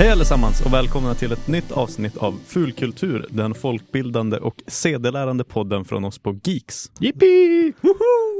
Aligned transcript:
Hej 0.00 0.10
allesammans 0.10 0.60
och 0.60 0.72
välkomna 0.72 1.14
till 1.14 1.32
ett 1.32 1.48
nytt 1.48 1.72
avsnitt 1.72 2.16
av 2.16 2.40
Fulkultur, 2.46 3.26
den 3.30 3.54
folkbildande 3.54 4.36
och 4.36 4.62
sedelärande 4.66 5.44
podden 5.44 5.84
från 5.84 6.04
oss 6.04 6.18
på 6.18 6.40
Geeks. 6.44 6.90
Yippee! 7.00 7.72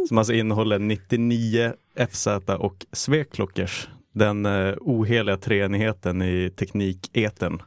Som 0.09 0.19
alltså 0.19 0.33
innehåller 0.33 0.79
99 0.79 1.73
FZ 2.11 2.27
och 2.59 2.87
Sveklockers, 2.93 3.89
den 4.15 4.47
uh, 4.47 4.77
oheliga 4.81 5.37
treenigheten 5.37 6.23
i 6.23 6.51
tekniketen. 6.57 7.63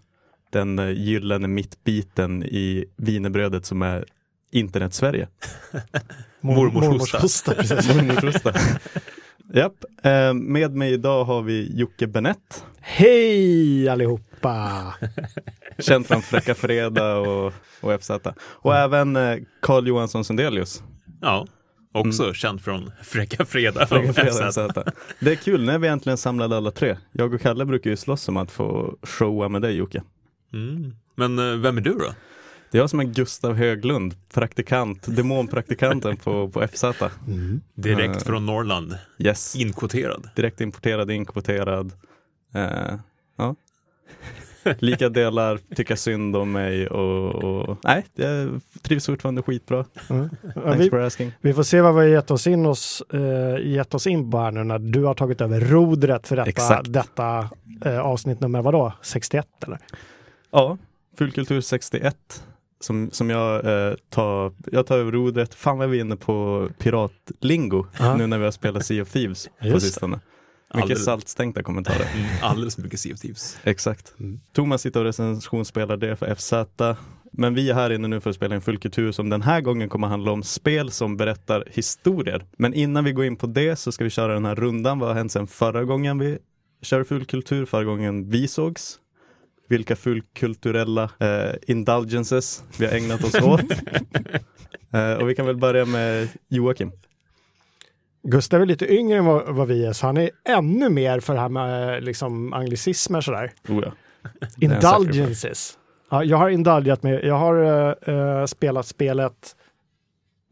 Den 0.49 0.79
uh, 0.79 0.91
gyllene 0.91 1.47
mittbiten 1.47 2.43
i 2.43 2.85
vinerbrödet 2.95 3.65
som 3.65 3.81
är 3.81 4.05
internet-Sverige. 4.51 5.27
Mormors 6.41 6.83
Mormors 6.83 7.13
hosta. 7.13 7.53
Japp, 9.55 9.83
eh, 10.03 10.33
med 10.33 10.75
mig 10.75 10.93
idag 10.93 11.25
har 11.25 11.41
vi 11.41 11.71
Jocke 11.79 12.07
Benett, 12.07 12.65
Hej 12.81 13.89
allihopa! 13.89 14.93
känd 15.79 16.07
från 16.07 16.21
Fräcka 16.21 16.55
Fredag 16.55 17.17
och, 17.17 17.53
och 17.81 18.01
FZ. 18.01 18.11
Och 18.37 18.75
även 18.75 19.15
eh, 19.15 19.37
Carl 19.61 19.87
Johansson 19.87 20.25
Sundelius. 20.25 20.83
Ja, 21.21 21.47
också 21.91 22.33
känd 22.33 22.61
från 22.61 22.91
Fräcka 23.03 23.45
Fredag 23.45 23.87
Fräcka 23.87 24.09
och 24.09 24.15
Fredag 24.15 24.51
FZ. 24.51 24.57
FZ. 24.57 24.93
Det 25.19 25.31
är 25.31 25.35
kul, 25.35 25.63
när 25.63 25.79
vi 25.79 25.87
äntligen 25.87 26.17
samlade 26.17 26.57
alla 26.57 26.71
tre. 26.71 26.97
Jag 27.11 27.33
och 27.33 27.41
Kalle 27.41 27.65
brukar 27.65 27.89
ju 27.89 27.95
slåss 27.95 28.29
om 28.29 28.37
att 28.37 28.51
få 28.51 28.97
showa 29.03 29.49
med 29.49 29.61
dig 29.61 29.75
Jocke. 29.75 30.03
Mm. 30.53 30.95
Men 31.15 31.39
eh, 31.39 31.57
vem 31.57 31.77
är 31.77 31.81
du 31.81 31.93
då? 31.93 32.13
Det 32.73 32.77
är 32.77 32.81
jag 32.81 32.89
som 32.89 32.99
är 32.99 33.03
Gustav 33.03 33.53
Höglund, 33.55 34.15
praktikant, 34.33 35.15
demonpraktikanten 35.15 36.17
på, 36.17 36.49
på 36.49 36.67
FZ. 36.67 36.83
Direkt 37.75 38.15
Eh. 38.15 38.23
från 38.23 38.45
Norrland, 38.45 38.97
Yes, 39.19 39.55
inkvoterad. 39.55 40.29
direkt 40.35 40.61
importerad, 40.61 41.11
inkvoterad. 41.11 41.91
Eh, 42.55 42.95
ja. 43.37 43.55
Lika 44.79 45.09
delar 45.09 45.59
tycka 45.75 45.95
synd 45.95 46.35
om 46.35 46.51
mig 46.51 46.87
och, 46.87 47.35
och 47.43 47.77
nej, 47.83 48.05
jag 48.15 48.61
trivs 48.81 49.05
fortfarande 49.05 49.41
skitbra. 49.41 49.85
Mm. 50.09 50.29
Thanks 50.53 50.85
vi, 50.85 50.89
for 50.89 50.99
asking. 50.99 51.31
vi 51.41 51.53
får 51.53 51.63
se 51.63 51.81
vad 51.81 51.93
vi 51.95 51.99
har 52.01 52.07
gett 52.07 52.31
oss 52.31 52.47
in, 52.47 52.65
oss, 52.65 53.03
eh, 53.13 53.67
gett 53.67 53.93
oss 53.93 54.07
in 54.07 54.31
på 54.31 54.37
här 54.37 54.51
nu 54.51 54.63
när 54.63 54.79
du 54.79 55.03
har 55.03 55.13
tagit 55.13 55.41
över 55.41 55.59
rodret 55.59 56.27
för 56.27 56.35
detta, 56.35 56.49
Exakt. 56.49 56.93
detta 56.93 57.49
eh, 57.85 57.99
avsnitt 57.99 58.39
nummer 58.39 58.61
vadå? 58.61 58.93
61 59.01 59.47
eller? 59.65 59.79
Ja, 60.51 60.77
Fullkultur 61.17 61.61
61 61.61 62.43
som, 62.83 63.09
som 63.11 63.29
jag 63.29 63.65
eh, 63.65 63.93
tar, 64.09 64.53
jag 64.71 64.87
tar 64.87 64.97
över 64.97 65.11
rodret. 65.11 65.53
Fan 65.53 65.77
vad 65.77 65.89
vi 65.89 65.97
är 65.97 66.01
inne 66.01 66.15
på 66.15 66.69
piratlingo 66.77 67.85
Ja. 67.99 68.15
nu 68.17 68.27
när 68.27 68.37
vi 68.37 68.43
har 68.43 68.51
spelat 68.51 68.85
Sea 68.85 69.01
of 69.01 69.11
Thieves 69.11 69.49
på 69.73 69.79
sistone. 69.79 70.15
Mycket 70.15 70.83
Alldeles, 70.83 71.05
saltstänkta 71.05 71.63
kommentarer. 71.63 72.07
mm, 72.15 72.25
alldeles 72.41 72.77
mycket 72.77 72.99
Sea 72.99 73.13
of 73.13 73.19
Thieves. 73.19 73.57
Exakt. 73.63 74.13
Mm. 74.19 74.39
Thomas 74.53 74.81
sitter 74.81 74.99
och 74.99 75.05
recensionsspelar 75.05 75.97
det 75.97 76.15
för 76.15 76.35
FZ. 76.35 76.53
Men 77.31 77.53
vi 77.53 77.69
är 77.69 77.73
här 77.73 77.89
inne 77.89 78.07
nu 78.07 78.19
för 78.19 78.29
att 78.29 78.35
spela 78.35 78.55
en 78.55 78.61
fullkultur 78.61 79.11
som 79.11 79.29
den 79.29 79.41
här 79.41 79.61
gången 79.61 79.89
kommer 79.89 80.07
handla 80.07 80.31
om 80.31 80.43
spel 80.43 80.91
som 80.91 81.17
berättar 81.17 81.63
historier. 81.71 82.45
Men 82.57 82.73
innan 82.73 83.03
vi 83.03 83.11
går 83.11 83.25
in 83.25 83.35
på 83.35 83.47
det 83.47 83.75
så 83.75 83.91
ska 83.91 84.03
vi 84.03 84.09
köra 84.09 84.33
den 84.33 84.45
här 84.45 84.55
rundan. 84.55 84.99
Vad 84.99 85.09
har 85.09 85.15
hänt 85.15 85.31
sedan 85.31 85.47
förra 85.47 85.83
gången 85.83 86.19
vi 86.19 86.37
kör 86.81 87.03
fullkultur? 87.03 87.65
Förra 87.65 87.83
gången 87.83 88.29
vi 88.29 88.47
sågs? 88.47 88.99
Vilka 89.67 89.95
fullkulturella 89.95 91.03
eh, 91.19 91.55
indulgences 91.67 92.63
vi 92.79 92.85
har 92.85 92.93
ägnat 92.93 93.23
oss 93.23 93.35
åt? 93.35 93.61
eh, 94.93 95.13
och 95.13 95.29
vi 95.29 95.35
kan 95.35 95.45
väl 95.45 95.57
börja 95.57 95.85
med 95.85 96.27
Joakim. 96.47 96.91
Gustav 98.23 98.61
är 98.61 98.65
lite 98.65 98.93
yngre 98.93 99.17
än 99.17 99.25
vad, 99.25 99.55
vad 99.55 99.67
vi 99.67 99.85
är, 99.85 99.93
så 99.93 100.05
han 100.05 100.17
är 100.17 100.29
ännu 100.45 100.89
mer 100.89 101.19
för 101.19 101.33
det 101.33 101.39
här 101.39 101.49
med 101.49 102.03
liksom, 102.03 102.53
anglicismer 102.53 103.21
sådär. 103.21 103.51
Oh 103.69 103.83
ja. 103.85 103.91
Indulgences. 104.57 105.77
Ja, 106.09 106.23
jag 106.23 106.37
har 106.37 106.49
indulgat 106.49 107.03
mig. 107.03 107.25
Jag 107.25 107.37
har 107.37 107.95
eh, 108.09 108.45
spelat 108.45 108.87
spelet 108.87 109.55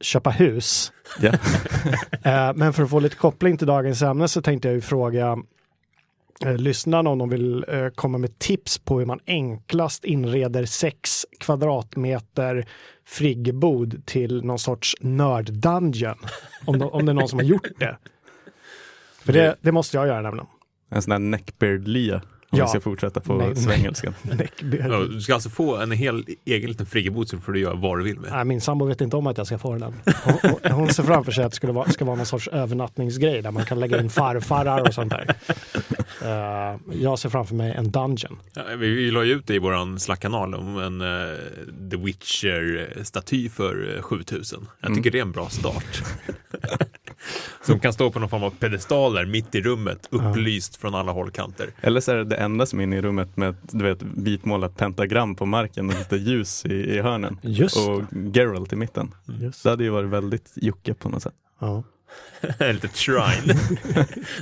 Köpa 0.01 0.29
hus. 0.29 0.91
Ja. 1.19 1.31
Eh, 2.23 2.53
men 2.55 2.73
för 2.73 2.83
att 2.83 2.89
få 2.89 2.99
lite 2.99 3.15
koppling 3.15 3.57
till 3.57 3.67
dagens 3.67 4.01
ämne 4.01 4.27
så 4.27 4.41
tänkte 4.41 4.67
jag 4.67 4.75
ju 4.75 4.81
fråga 4.81 5.37
lyssnarna 6.45 7.09
om 7.09 7.17
de 7.17 7.29
vill 7.29 7.65
eh, 7.67 7.89
komma 7.89 8.17
med 8.17 8.39
tips 8.39 8.77
på 8.77 8.99
hur 8.99 9.05
man 9.05 9.19
enklast 9.27 10.05
inreder 10.05 10.65
6 10.65 11.25
kvadratmeter 11.39 12.65
friggebod 13.05 14.05
till 14.05 14.45
någon 14.45 14.59
sorts 14.59 14.95
nörd-dungeon. 15.01 16.17
Om, 16.65 16.79
de, 16.79 16.89
om 16.89 17.05
det 17.05 17.11
är 17.11 17.13
någon 17.13 17.27
som 17.27 17.39
har 17.39 17.45
gjort 17.45 17.79
det. 17.79 17.97
För 19.21 19.33
det, 19.33 19.55
det 19.61 19.71
måste 19.71 19.97
jag 19.97 20.07
göra 20.07 20.21
nämligen. 20.21 20.47
En 20.89 21.01
sån 21.01 21.11
här 21.11 21.19
neckbeard-lya. 21.19 22.21
Om 22.53 22.59
Ja. 22.59 22.65
vi 22.65 22.69
ska 22.69 22.79
fortsätta 22.79 23.19
på 23.19 23.33
Nej, 23.33 23.55
svengelskan. 23.55 24.13
Ja, 24.79 24.99
du 25.09 25.21
ska 25.21 25.33
alltså 25.33 25.49
få 25.49 25.75
en 25.77 25.91
hel 25.91 26.25
egen 26.45 26.69
liten 26.69 26.85
friggebod 26.85 27.29
så 27.29 27.37
får 27.39 27.51
du 27.51 27.59
göra 27.59 27.73
vad 27.73 27.99
du 27.99 28.03
vill 28.03 28.19
med. 28.19 28.31
Nej, 28.31 28.45
min 28.45 28.61
sambo 28.61 28.85
vet 28.85 29.01
inte 29.01 29.15
om 29.17 29.27
att 29.27 29.37
jag 29.37 29.47
ska 29.47 29.57
få 29.57 29.73
den 29.73 29.83
än. 29.83 29.93
Hon, 30.23 30.33
hon, 30.63 30.71
hon 30.71 30.89
ser 30.89 31.03
framför 31.03 31.31
sig 31.31 31.43
att 31.43 31.51
det 31.51 31.55
skulle 31.55 31.73
vara, 31.73 31.89
ska 31.89 32.05
vara 32.05 32.15
någon 32.15 32.25
sorts 32.25 32.47
övernattningsgrej 32.47 33.41
där 33.41 33.51
man 33.51 33.65
kan 33.65 33.79
lägga 33.79 33.99
in 34.01 34.09
farfarar 34.09 34.87
och 34.87 34.93
sånt 34.93 35.09
där. 35.11 35.35
Eh, 36.25 36.77
jag 37.01 37.19
ser 37.19 37.29
framför 37.29 37.55
mig 37.55 37.71
en 37.73 37.91
dungeon. 37.91 38.39
Ja, 38.53 38.61
vi, 38.77 38.89
vi 38.89 39.11
la 39.11 39.23
ju 39.23 39.33
ut 39.33 39.47
det 39.47 39.55
i 39.55 39.59
våran 39.59 39.99
Slack-kanal 39.99 40.55
om 40.55 40.77
en 40.77 41.01
eh, 41.01 41.07
The 41.91 41.97
Witcher-staty 41.97 43.49
för 43.49 43.95
eh, 43.97 44.01
7000. 44.01 44.67
Jag 44.79 44.87
Mm. 44.89 44.97
tycker 44.97 45.11
det 45.11 45.17
är 45.17 45.21
en 45.21 45.31
bra 45.31 45.49
start. 45.49 46.03
Som 47.65 47.79
kan 47.79 47.93
stå 47.93 48.11
på 48.11 48.19
någon 48.19 48.29
form 48.29 48.43
av 48.43 48.49
pedestaler 48.49 49.25
mitt 49.25 49.55
i 49.55 49.61
rummet, 49.61 50.07
upplyst 50.11 50.75
från 50.75 50.95
alla 50.95 51.11
hållkanter. 51.11 51.69
Eller 51.81 51.99
så 52.01 52.11
är 52.11 52.15
det 52.15 52.35
enda 52.41 52.65
som 52.65 52.79
är 52.79 52.83
inne 52.83 52.97
i 52.97 53.01
rummet 53.01 53.37
med 53.37 53.49
ett 53.49 53.57
du 53.71 53.83
vet, 53.83 54.03
vitmålat 54.03 54.77
pentagram 54.77 55.35
på 55.35 55.45
marken 55.45 55.89
och 55.89 55.95
lite 55.97 56.15
ljus 56.15 56.65
i, 56.65 56.73
i 56.73 57.01
hörnen. 57.01 57.37
Just 57.41 57.77
Och 57.77 58.01
Geralt 58.33 58.73
i 58.73 58.75
mitten. 58.75 59.11
Just. 59.25 59.63
Det 59.63 59.69
hade 59.69 59.83
ju 59.83 59.89
varit 59.89 60.09
väldigt 60.09 60.51
Jocke 60.55 60.93
på 60.93 61.09
något 61.09 61.23
sätt. 61.23 61.33
Ja, 61.59 61.83
en 62.57 62.75
litet 62.75 62.95
shrine 62.95 63.47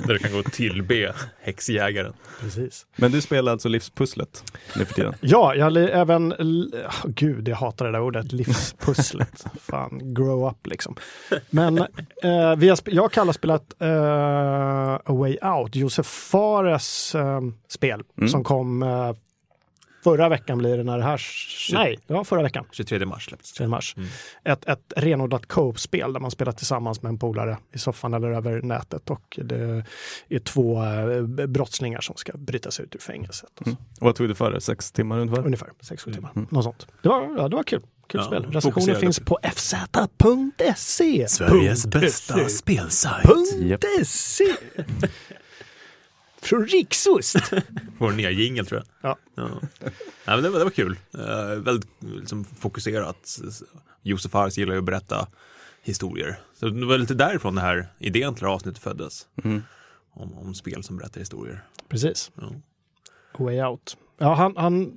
där 0.06 0.12
du 0.12 0.18
kan 0.18 0.32
gå 0.32 0.38
och 0.38 0.52
tillbe 0.52 1.14
häxjägaren. 1.40 2.12
precis. 2.40 2.86
Men 2.96 3.12
du 3.12 3.20
spelar 3.20 3.52
alltså 3.52 3.68
livspusslet 3.68 4.44
nu 4.76 4.84
för 4.84 4.94
tiden? 4.94 5.14
Ja, 5.20 5.54
jag 5.54 5.64
har 5.64 5.76
även, 5.78 6.32
oh, 6.32 7.06
gud 7.06 7.48
jag 7.48 7.56
hatar 7.56 7.84
det 7.86 7.92
där 7.92 8.00
ordet, 8.00 8.32
livspusslet. 8.32 9.44
Fan, 9.62 10.14
grow 10.14 10.48
up 10.50 10.66
liksom. 10.66 10.96
Men 11.50 11.78
eh, 11.78 12.56
vi 12.56 12.68
har, 12.68 12.78
jag 12.84 13.04
och 13.04 13.12
Kalle 13.12 13.28
har 13.28 13.32
spelat 13.32 13.74
eh, 13.82 14.94
A 14.94 15.00
Way 15.12 15.38
Out, 15.42 15.76
Josef 15.76 16.06
Fares 16.06 17.14
eh, 17.14 17.40
spel 17.68 18.02
Mm. 18.18 18.28
som 18.28 18.44
kom 18.44 18.82
eh, 18.82 19.12
förra 20.04 20.28
veckan 20.28 20.58
blir 20.58 20.76
det 20.76 20.82
när 20.84 20.98
det 20.98 21.04
här, 21.04 21.20
nej, 21.72 21.98
ja 22.06 22.24
förra 22.24 22.42
veckan. 22.42 22.64
23 22.72 23.06
mars 23.06 23.24
släpps 23.24 23.52
3 23.52 23.68
mars. 23.68 23.94
Mm. 23.96 24.08
Ett, 24.44 24.64
ett 24.68 24.92
renodlat 24.96 25.46
co-op-spel 25.46 26.12
där 26.12 26.20
man 26.20 26.30
spelar 26.30 26.52
tillsammans 26.52 27.02
med 27.02 27.10
en 27.10 27.18
polare 27.18 27.58
i 27.72 27.78
soffan 27.78 28.14
eller 28.14 28.30
över 28.30 28.62
nätet 28.62 29.10
och 29.10 29.38
det 29.42 29.84
är 30.28 30.38
två 30.38 30.84
eh, 30.84 31.22
brottslingar 31.46 32.00
som 32.00 32.16
ska 32.16 32.32
bryta 32.36 32.70
sig 32.70 32.84
ut 32.84 32.94
ur 32.94 33.00
fängelset. 33.00 33.50
Och 33.58 33.64
så. 33.64 33.70
Mm. 33.70 33.76
Och 34.00 34.06
vad 34.06 34.14
tog 34.14 34.28
du 34.28 34.34
för 34.34 34.50
det? 34.50 34.60
Sex 34.60 34.92
timmar 34.92 35.18
ungefär? 35.18 35.46
Ungefär 35.46 35.68
6-7 35.82 36.14
timmar. 36.14 36.30
Mm. 36.36 36.48
Något 36.50 36.64
sånt. 36.64 36.86
Det 37.02 37.08
var, 37.08 37.34
ja, 37.38 37.48
det 37.48 37.56
var 37.56 37.62
kul. 37.62 37.82
Kul 38.06 38.20
Ja, 38.20 38.26
spel. 38.26 38.42
Recensionen 38.42 38.62
fokuserade. 38.62 39.00
finns 39.00 39.20
på 39.20 39.38
fz.se. 39.42 41.28
.se. 41.28 42.48
spelsajt. 42.48 43.28
Japp. 43.60 43.84
.se. 44.04 44.44
Från 46.42 46.66
Riksost. 46.66 47.36
Vår 47.98 48.12
nya 48.12 48.30
jingel 48.30 48.66
tror 48.66 48.82
jag. 49.00 49.10
Ja. 49.10 49.16
Ja. 49.34 49.48
Nej, 49.80 49.92
men 50.26 50.42
det, 50.42 50.50
var, 50.50 50.58
det 50.58 50.64
var 50.64 50.70
kul. 50.70 50.98
Uh, 51.18 51.62
väldigt 51.62 51.90
liksom, 52.00 52.44
fokuserat. 52.44 53.38
Josef 54.02 54.32
Fares 54.32 54.58
gillar 54.58 54.72
ju 54.72 54.78
att 54.78 54.84
berätta 54.84 55.26
historier. 55.82 56.38
Så 56.54 56.68
det 56.68 56.86
var 56.86 56.98
lite 56.98 57.14
därifrån 57.14 57.54
den 57.54 57.64
här 57.64 57.88
idén 57.98 58.34
till 58.34 58.40
det 58.42 58.46
här 58.48 58.54
avsnittet 58.54 58.82
föddes. 58.82 59.26
Mm. 59.44 59.62
Om, 60.12 60.38
om 60.38 60.54
spel 60.54 60.82
som 60.82 60.96
berättar 60.96 61.20
historier. 61.20 61.64
Precis. 61.88 62.30
Ja. 62.34 62.52
Way 63.44 63.62
Out. 63.62 63.96
Ja, 64.18 64.34
han, 64.34 64.56
han 64.56 64.92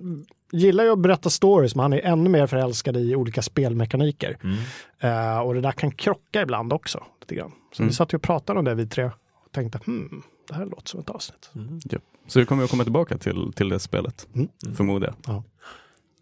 gillar 0.51 0.83
ju 0.83 0.89
att 0.89 0.99
berätta 0.99 1.29
stories, 1.29 1.75
men 1.75 1.83
han 1.83 1.93
är 1.93 1.99
ännu 2.01 2.29
mer 2.29 2.47
förälskad 2.47 2.97
i 2.97 3.15
olika 3.15 3.41
spelmekaniker. 3.41 4.37
Mm. 4.43 4.57
Eh, 4.99 5.39
och 5.39 5.53
det 5.53 5.61
där 5.61 5.71
kan 5.71 5.91
krocka 5.91 6.41
ibland 6.41 6.73
också. 6.73 7.03
Lite 7.21 7.35
grann. 7.35 7.51
Så 7.73 7.81
Mm. 7.81 7.89
vi 7.89 7.95
satt 7.95 8.13
ju 8.13 8.15
och 8.15 8.21
pratade 8.21 8.59
om 8.59 8.65
det 8.65 8.75
vi 8.75 8.87
tre 8.87 9.11
tänkte, 9.53 9.79
hmm, 9.85 10.23
det 10.47 10.53
här 10.53 10.65
låter 10.65 10.89
som 10.89 10.99
ett 10.99 11.09
avsnitt. 11.09 11.49
Mm. 11.55 11.79
Så 12.27 12.39
du 12.39 12.45
kommer 12.45 12.63
att 12.63 12.69
komma 12.69 12.83
tillbaka 12.83 13.17
till, 13.17 13.53
till 13.55 13.69
det 13.69 13.79
spelet, 13.79 14.27
Mm. 14.35 14.47
förmodar 14.75 15.15
jag. 15.25 15.43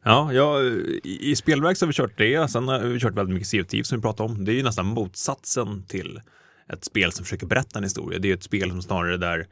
Ja, 0.04 0.34
ja, 0.34 0.62
i, 0.62 1.18
i 1.32 1.36
spelverk 1.36 1.78
så 1.78 1.86
har 1.86 1.88
vi 1.88 1.94
kört 1.94 2.18
det. 2.18 2.52
Sen 2.52 2.68
har 2.68 2.80
vi 2.80 3.00
kört 3.00 3.14
väldigt 3.14 3.34
mycket 3.34 3.48
Sea 3.48 3.62
of 3.62 3.68
Thieves 3.68 3.88
som 3.88 3.98
vi 3.98 4.02
pratade 4.02 4.30
om. 4.34 4.46
Det 4.46 4.52
är 4.52 4.56
ju 4.56 4.64
nästan 4.64 4.86
motsatsen 4.86 5.84
till 5.88 6.22
ett 6.70 6.86
spel 6.86 7.12
som 7.12 7.26
försöker 7.26 7.48
berätta 7.48 7.80
en 7.80 7.84
historia. 7.84 8.20
Det 8.20 8.26
är 8.28 8.30
ju 8.30 8.34
ett 8.34 8.44
spel 8.44 8.70
som 8.70 8.82
snarare 8.82 9.18
där, 9.18 9.48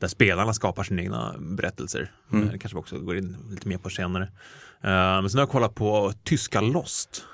där 0.00 0.08
spelarna 0.08 0.52
skapar 0.54 0.82
sina 0.82 1.02
egna 1.02 1.34
berättelser. 1.38 2.12
Mm. 2.32 2.44
Eh, 2.46 2.52
Det 2.52 2.58
kanske 2.58 2.76
vi 2.76 2.80
också 2.80 2.98
går 2.98 3.16
in 3.16 3.36
lite 3.50 3.68
mer 3.68 3.78
på 3.78 3.90
senare. 3.90 4.24
Eh, 4.80 4.90
men 4.90 5.30
sen 5.30 5.38
har 5.38 5.42
jag 5.42 5.50
kollat 5.50 5.74
på 5.74 6.12
tyska 6.24 6.60
Lost. 6.60 7.24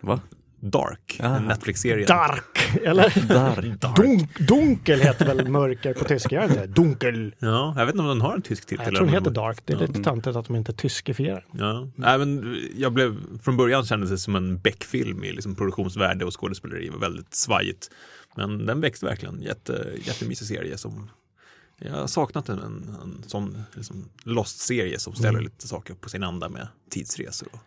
Va? 0.00 0.20
Dark, 0.60 1.20
Ah. 1.22 1.36
en 1.36 1.44
Netflix-serie. 1.44 2.06
Dark, 2.06 2.58
eller? 2.84 3.28
Dark. 3.28 3.80
Dunk, 3.96 4.38
dunkel 4.48 5.00
heter 5.00 5.26
väl 5.26 5.48
mörker 5.48 5.94
på 5.94 6.04
tyska, 6.04 6.34
gör 6.34 6.42
det 6.48 6.54
inte? 6.54 6.66
Dunkel. 6.66 7.34
Ja, 7.38 7.74
jag 7.76 7.86
vet 7.86 7.94
inte 7.94 8.02
om 8.02 8.08
den 8.08 8.20
har 8.20 8.34
en 8.34 8.42
tysk 8.42 8.66
titel. 8.66 8.84
Jag 8.86 8.94
tror 8.94 9.06
den 9.06 9.14
heter 9.14 9.30
Dark. 9.30 9.58
Det 9.64 9.72
är 9.72 9.76
lite 9.78 10.02
töntigt 10.02 10.36
att 10.36 10.46
de 10.46 10.56
inte 10.56 10.72
tyskifierar. 10.72 11.44
Ja. 11.52 11.88
Nej, 11.94 12.18
men 12.18 12.56
jag 12.76 12.92
blev, 12.92 13.16
från 13.42 13.56
början 13.56 13.84
kändes 13.84 14.10
det 14.10 14.18
som 14.18 14.36
en 14.36 14.58
Beck-film 14.58 15.24
i 15.24 15.32
liksom 15.32 15.54
produktionsvärde 15.54 16.24
och 16.24 16.40
skådespeleri 16.40 16.88
var 16.88 16.98
väldigt 16.98 17.34
svajigt. 17.34 17.90
Men 18.36 18.66
den 18.66 18.80
växte 18.80 19.06
verkligen, 19.06 19.42
Jätte, 19.42 19.86
jättemysig 20.04 20.46
serie 20.48 20.78
som 20.78 21.10
jag 21.80 21.92
har 21.92 22.06
saknat 22.06 22.48
en, 22.48 22.58
en, 22.58 22.96
en 23.02 23.22
sån 23.26 23.62
liksom, 23.74 24.08
Lost-serie 24.24 24.98
som 24.98 25.14
ställer 25.14 25.40
lite 25.40 25.68
saker 25.68 25.94
på 25.94 26.08
sin 26.08 26.22
anda 26.22 26.48
med 26.48 26.68
tidsresor 26.90 27.48
och 27.52 27.58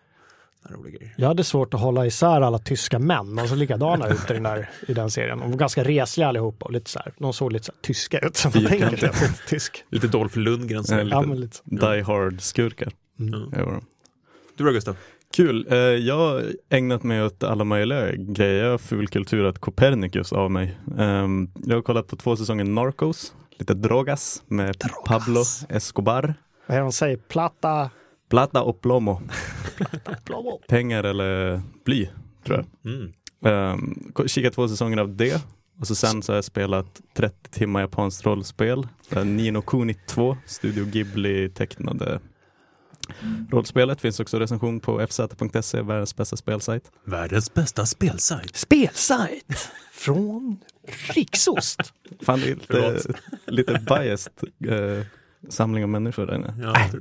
roliga 0.69 0.98
grejer. 0.98 1.13
Jag 1.18 1.28
hade 1.28 1.44
svårt 1.44 1.74
att 1.74 1.80
hålla 1.80 2.06
isär 2.06 2.42
alla 2.42 2.60
tyska 2.60 3.00
män. 3.00 3.36
De 3.36 3.48
såg 3.48 3.58
likadana 3.58 4.08
ut 4.08 4.30
i 4.31 4.34
den, 4.34 4.44
där, 4.44 4.69
i 4.88 4.94
den 4.94 5.12
serien. 5.12 5.40
De 5.40 5.52
var 5.52 5.58
ganska 5.58 5.84
resliga 5.84 6.28
allihopa 6.28 6.66
och 6.66 6.72
lite 6.72 6.90
så 6.90 7.00
här, 7.00 7.13
de 7.18 7.34
såg 7.34 7.52
lite 7.52 7.66
så 7.66 7.72
här 7.72 7.80
tyska 7.81 8.19
ut. 8.19 8.36
Som 8.36 8.52
man 8.56 8.66
tänker 8.66 8.98
sig 8.98 9.10
tysk. 9.48 9.84
Lite 9.90 10.08
Dolph 10.08 10.38
Lundgren. 10.38 10.84
Så. 10.84 10.94
Ja, 10.94 11.04
lite 11.04 11.16
Ja, 11.16 11.24
lite. 11.34 11.56
så. 11.58 11.63
Die 11.92 12.02
Hard-skurkar. 12.02 12.92
Mm. 13.19 13.50
Ja. 13.58 13.81
Du 14.58 14.63
då 14.63 14.72
Gustav? 14.72 14.96
Kul. 15.36 15.68
Eh, 15.72 15.78
Jag 15.78 16.18
har 16.18 16.44
ägnat 16.69 17.04
mig 17.04 17.24
åt 17.24 17.44
alla 17.44 17.63
möjliga 17.63 18.12
grejer. 18.16 18.63
Jag 18.63 18.72
har 18.72 18.78
fulkulturat 18.78 19.60
Copernicus 19.60 20.34
av 20.34 20.52
mig. 20.52 20.78
Ehm, 21.00 21.50
Jag 21.66 21.75
har 21.75 21.81
kollat 21.81 22.08
på 22.08 22.16
två 22.16 22.36
säsonger 22.36 22.63
Narcos, 22.63 23.34
lite 23.60 23.74
Drogas 23.74 24.44
med 24.48 24.75
Pablo 25.06 25.42
Escobar. 25.69 26.34
Vad 26.68 26.75
är 26.78 26.81
det 26.81 26.86
de 26.86 26.92
säger? 26.92 27.18
Plata, 27.18 27.90
Plata 28.31 28.62
och 28.62 28.81
plomo. 28.81 29.22
plomo. 30.25 30.62
Pengar 30.68 31.04
eller 31.04 31.62
bly, 31.86 32.10
tror 32.45 32.57
jag. 32.57 32.94
Mm. 32.94 33.13
Um, 33.74 34.13
kikat 34.28 34.54
två 34.54 34.68
säsonger 34.68 34.98
av 34.98 35.16
det. 35.16 35.42
Och 35.80 35.88
så 35.88 35.95
sen 35.95 36.24
så 36.24 36.31
har 36.31 36.38
jag 36.38 36.45
spelat 36.45 37.01
30 37.13 37.36
timmar 37.50 37.81
japanskt 37.81 38.25
rollspel. 38.25 38.88
Uh, 39.16 39.25
Nino 39.25 39.62
Kuni 39.62 39.94
2, 39.94 40.38
Studio 40.45 40.86
Ghibli 40.86 41.50
tecknade 41.50 42.19
rollspelet. 43.51 44.01
Finns 44.01 44.19
också 44.19 44.39
recension 44.39 44.80
på 44.80 45.01
fz.se, 45.01 45.81
världens 45.81 46.16
bästa 46.16 46.38
spelsajt. 46.38 46.92
Världens 47.06 47.54
bästa 47.54 47.86
spelsajt. 47.86 48.56
Spelsajt 48.56 49.72
från 49.92 50.60
Riksost. 51.13 51.94
Fan, 52.22 52.39
det 52.39 52.51
är 52.51 52.56
lite, 52.56 53.13
lite 53.48 53.74
biased 53.74 54.34
uh, 54.72 55.06
samling 55.50 55.84
av 55.84 55.89
människor 55.89 56.25
där 56.25 56.36
inne. 56.36 56.56
Ja, 56.62 57.00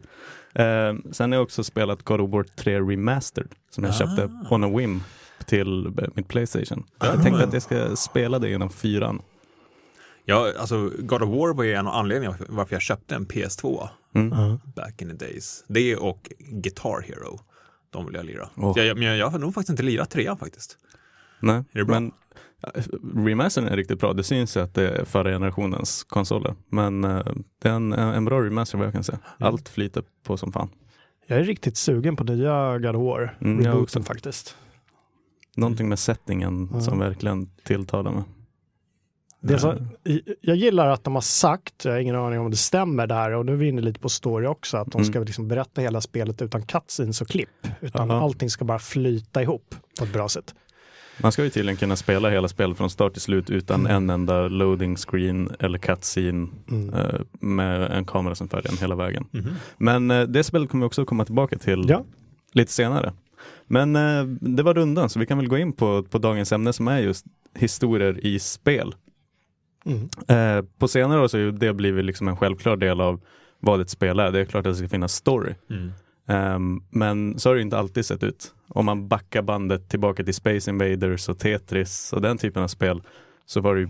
Uh, 0.59 0.99
sen 1.13 1.33
har 1.33 1.37
jag 1.37 1.43
också 1.43 1.65
spelat 1.65 2.03
God 2.03 2.21
of 2.21 2.31
War 2.31 2.43
3 2.43 2.81
Remastered 2.81 3.49
som 3.71 3.85
jag 3.85 3.91
Ah. 3.91 3.99
köpte 3.99 4.31
on 4.51 4.65
a 4.65 4.69
whim 4.79 5.03
till 5.47 5.87
eh, 5.87 5.93
mitt 6.15 6.29
Playstation. 6.29 6.85
Ah. 6.99 7.07
Jag 7.07 7.23
tänkte 7.23 7.45
att 7.45 7.53
jag 7.53 7.63
ska 7.63 7.97
spela 7.97 8.39
det 8.39 8.49
genom 8.49 8.71
fyran. 8.71 9.23
ja, 10.25 10.53
alltså 10.59 10.91
God 10.99 11.23
of 11.23 11.29
War 11.29 11.55
var 11.55 11.65
ju 11.65 11.75
en 11.75 11.87
av 11.87 11.95
anledningarna 11.95 12.37
varför 12.49 12.75
jag 12.75 12.83
köpte 12.83 13.15
en 13.15 13.27
PS2 13.27 13.89
Mm. 14.15 14.59
back 14.77 15.03
in 15.03 15.09
the 15.19 15.25
days. 15.27 15.65
Det 15.69 15.97
och 15.97 16.31
Guitar 16.39 17.01
Hero. 17.03 17.41
De 17.91 18.07
vill 18.07 18.15
jag 18.15 18.25
lira. 18.27 18.49
Åh. 18.57 18.79
Jag, 18.79 18.99
men 18.99 19.17
jag 19.19 19.31
har 19.31 19.39
nog 19.39 19.55
faktiskt 19.55 19.71
inte 19.71 19.83
lirat 19.83 20.11
trean 20.11 20.39
faktiskt. 20.39 20.77
Nej, 21.41 21.57
Är 21.57 21.65
det 21.79 21.85
bra? 21.85 22.01
men 22.01 22.13
remastern 23.27 23.67
är 23.67 23.77
riktigt 23.77 24.01
bra. 24.01 24.13
Det 24.13 24.23
syns 24.23 24.57
att 24.57 24.75
det 24.75 24.89
är 24.89 25.05
förra 25.05 25.31
generationens 25.31 26.05
konsoler. 26.05 26.55
Men 26.69 27.05
eh, 27.05 27.23
det 27.63 27.69
är 27.69 27.73
en, 27.73 27.93
en 27.93 28.25
bra 28.25 28.41
remaster 28.43 28.79
vad 28.79 28.87
jag 28.87 28.95
kan 28.95 29.05
säga. 29.05 29.19
Mm. 29.39 29.53
Allt 29.53 29.69
flyter 29.69 30.03
på 30.23 30.37
som 30.37 30.53
fan. 30.53 30.69
Jag 31.27 31.39
är 31.39 31.45
riktigt 31.45 31.77
sugen 31.77 32.17
på 32.17 32.25
nya 32.25 32.79
God 32.79 32.97
of 32.97 33.03
War. 33.03 33.37
Mm, 33.41 33.65
Rebooten 33.67 34.03
faktiskt. 34.03 34.57
Någonting 35.57 35.89
med 35.89 35.99
settingen 35.99 36.69
Ja. 36.73 36.81
som 36.81 36.99
verkligen 36.99 37.47
tilltalar 37.65 38.11
mig. 38.13 38.23
Det 39.43 39.59
så, 39.59 39.87
i- 40.05 40.35
jag 40.41 40.57
gillar 40.57 40.87
att 40.87 41.05
de 41.05 41.15
har 41.15 41.23
sagt, 41.23 41.85
jag 41.85 41.93
har 41.93 41.99
ingen 41.99 42.17
aning 42.17 42.41
om 42.41 42.51
det 42.51 42.57
stämmer 42.57 43.07
där, 43.07 43.31
och 43.31 43.47
nu 43.47 43.53
är 43.53 43.57
vi 43.57 43.69
inne 43.69 43.81
lite 43.83 44.01
på 44.01 44.09
story 44.09 44.47
också, 44.47 44.77
att 44.77 44.87
de 44.93 44.99
Mm. 44.99 45.05
ska 45.13 45.21
liksom 45.21 45.49
berätta 45.49 45.81
hela 45.81 46.01
spelet 46.01 46.43
utan 46.43 46.63
cutscenes 46.63 47.21
och 47.21 47.29
klipp. 47.29 47.67
Utan 47.81 48.09
Jaha. 48.09 48.21
allting 48.23 48.51
ska 48.51 48.65
bara 48.65 48.79
flyta 48.79 49.43
ihop 49.43 49.75
på 49.99 50.05
ett 50.05 50.13
bra 50.13 50.29
sätt. 50.29 50.55
Man 51.23 51.33
ska 51.33 51.45
ju 51.45 51.51
tydligen 51.51 51.77
kunna 51.77 51.97
spela 51.97 52.31
hela 52.31 52.49
spelet 52.49 52.77
från 52.77 52.91
start 52.91 53.13
till 53.13 53.23
slut 53.23 53.51
utan 53.51 53.81
Mm. 53.81 53.97
en 53.97 54.11
enda 54.11 54.49
loading 54.49 54.97
screen 54.97 55.51
eller 55.59 55.79
cutscene 55.79 56.49
Mm. 56.71 56.95
eh, 56.95 57.21
med 57.41 57.91
en 57.93 58.05
kamera 58.05 58.35
som 58.35 58.49
följer 58.49 58.71
en 58.73 58.79
hela 58.79 58.95
vägen. 58.95 59.25
Mhm. 59.31 59.49
Men 59.79 60.11
eh, 60.11 60.23
det 60.23 60.45
spelet 60.45 60.71
kommer 60.71 60.85
vi 60.85 60.89
också 60.89 61.05
komma 61.05 61.25
tillbaka 61.25 61.59
till 61.59 61.85
Ja, 61.89 62.05
lite 62.53 62.73
senare. 62.73 63.13
Men 63.67 63.97
eh, 63.97 64.25
det 64.41 64.63
var 64.63 64.75
rundan 64.75 65.09
så 65.11 65.19
vi 65.19 65.27
kan 65.27 65.39
väl 65.39 65.49
gå 65.49 65.59
in 65.59 65.73
på, 65.73 66.03
på 66.03 66.19
dagens 66.19 66.53
ämne 66.53 66.73
som 66.73 66.89
är 66.89 66.99
just 66.99 67.27
historier 67.55 68.27
i 68.27 68.39
spel. 68.39 68.95
mm. 69.87 70.09
Eh, 70.29 70.65
på 70.79 70.89
senare 70.89 71.21
år 71.21 71.29
så 71.29 71.37
har 71.37 71.43
ju 71.43 71.53
det 71.53 71.73
blivit 71.73 72.05
liksom 72.05 72.29
en 72.29 72.37
självklar 72.37 72.77
del 72.77 73.01
av 73.01 73.21
vad 73.61 73.81
ett 73.81 73.91
spel 73.91 74.19
är. 74.21 74.31
Det 74.33 74.41
är 74.41 74.45
klart 74.45 74.67
att 74.67 74.73
det 74.73 74.77
ska 74.79 74.89
finnas 74.89 75.13
story. 75.15 75.55
Mm. 75.71 75.91
Ehm, 76.29 76.83
men 76.91 77.39
så 77.39 77.49
har 77.49 77.55
det 77.57 77.63
inte 77.63 77.79
alltid 77.79 78.05
sett 78.07 78.23
ut. 78.23 78.55
Om 78.75 78.87
man 78.87 79.09
backar 79.09 79.43
bandet 79.43 79.89
tillbaka 79.89 80.25
till 80.25 80.35
Space 80.35 80.71
Invaders 80.71 81.29
och 81.29 81.39
Tetris 81.39 82.13
och 82.13 82.21
den 82.23 82.39
typen 82.39 82.63
av 82.63 82.69
spel 82.69 83.03
så 83.47 83.61
var 83.61 83.75
det 83.75 83.81
ju 83.81 83.89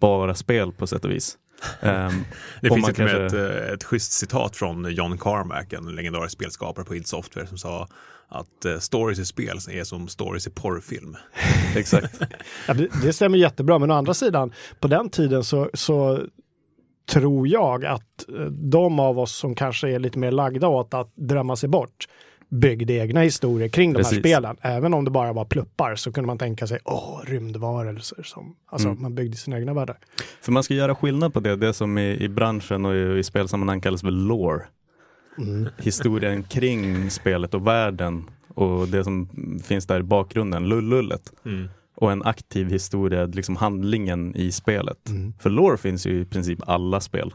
bara 0.00 0.34
spel 0.34 0.72
på 0.72 0.86
sätt 0.86 1.04
och 1.04 1.10
vis. 1.10 1.38
Ehm, 1.80 2.12
Det 2.60 2.70
finns 2.70 2.86
till 2.86 2.94
kanske- 2.94 3.26
ett, 3.26 3.32
eh, 3.32 3.72
ett 3.72 3.84
schysst 3.84 4.12
citat 4.12 4.56
från 4.56 4.94
John 4.94 5.18
Carmack, 5.18 5.72
en 5.72 5.94
legendarisk 5.96 6.32
spelskapare 6.32 6.84
på 6.84 6.94
id 6.96 7.06
Software 7.06 7.46
som 7.46 7.58
sa 7.58 7.88
att 8.28 8.64
eh, 8.64 8.78
stories 8.78 9.18
i 9.18 9.24
spel 9.24 9.56
är 9.70 9.84
som 9.84 10.08
stories 10.08 10.46
i 10.46 10.50
porrfilm. 10.50 11.16
exakt. 11.76 12.20
Ja, 12.68 12.74
det, 12.74 12.88
det 13.02 13.12
stämmer 13.12 13.38
jättebra, 13.38 13.78
men 13.78 13.90
å 13.90 13.94
andra 13.94 14.14
sidan, 14.14 14.52
på 14.80 14.88
den 14.88 15.10
tiden 15.10 15.44
så, 15.44 15.70
så 15.74 16.20
tror 17.08 17.48
jag 17.48 17.84
att 17.84 18.28
eh, 18.28 18.44
de 18.44 19.00
av 19.00 19.18
oss 19.18 19.36
som 19.36 19.54
kanske 19.54 19.90
är 19.90 19.98
lite 19.98 20.18
mer 20.18 20.30
lagda 20.30 20.68
åt 20.68 20.94
att 20.94 21.12
drömma 21.16 21.56
sig 21.56 21.68
bort 21.68 22.06
byggde 22.48 22.92
egna 22.92 23.20
historier 23.20 23.68
kring 23.68 23.92
de 23.92 23.96
här 23.98 24.02
Precis. 24.04 24.18
spelen. 24.18 24.56
Även 24.60 24.94
om 24.94 25.04
det 25.04 25.10
bara 25.10 25.32
var 25.32 25.44
pluppar 25.44 25.94
så 25.94 26.12
kunde 26.12 26.26
man 26.26 26.38
tänka 26.38 26.66
sig, 26.66 26.78
åh, 26.84 27.20
rymdvarelser 27.26 28.22
som, 28.22 28.56
alltså 28.66 28.88
Mm. 28.88 29.02
man 29.02 29.14
byggde 29.14 29.36
sina 29.36 29.58
egna 29.58 29.74
världar. 29.74 29.96
För 30.42 30.52
man 30.52 30.62
ska 30.62 30.74
göra 30.74 30.94
skillnad 30.94 31.34
på 31.34 31.40
det, 31.40 31.56
det 31.56 31.72
som 31.74 31.98
i, 31.98 32.16
i 32.24 32.28
branschen 32.28 32.84
och 32.84 32.94
i, 32.94 33.18
i 33.18 33.22
spelsammanhang 33.22 33.80
kallas 33.80 34.00
för 34.00 34.10
lore. 34.10 34.62
Mm. 35.38 35.68
Historien 35.78 36.42
kring 36.42 37.10
spelet 37.10 37.54
och 37.54 37.66
världen 37.66 38.24
och 38.54 38.88
det 38.88 39.04
som 39.04 39.28
finns 39.64 39.86
där 39.86 40.00
i 40.00 40.02
bakgrunden, 40.02 40.68
lullullet. 40.68 41.32
Mm. 41.44 41.68
Och 41.96 42.12
en 42.12 42.22
aktiv 42.22 42.70
historia, 42.70 43.26
liksom 43.26 43.56
handlingen 43.56 44.36
i 44.36 44.52
spelet. 44.52 45.08
Mm. 45.08 45.32
För 45.40 45.50
lore 45.50 45.76
finns 45.76 46.06
ju 46.06 46.20
i 46.20 46.24
princip 46.24 46.58
alla 46.66 47.00
spel. 47.00 47.34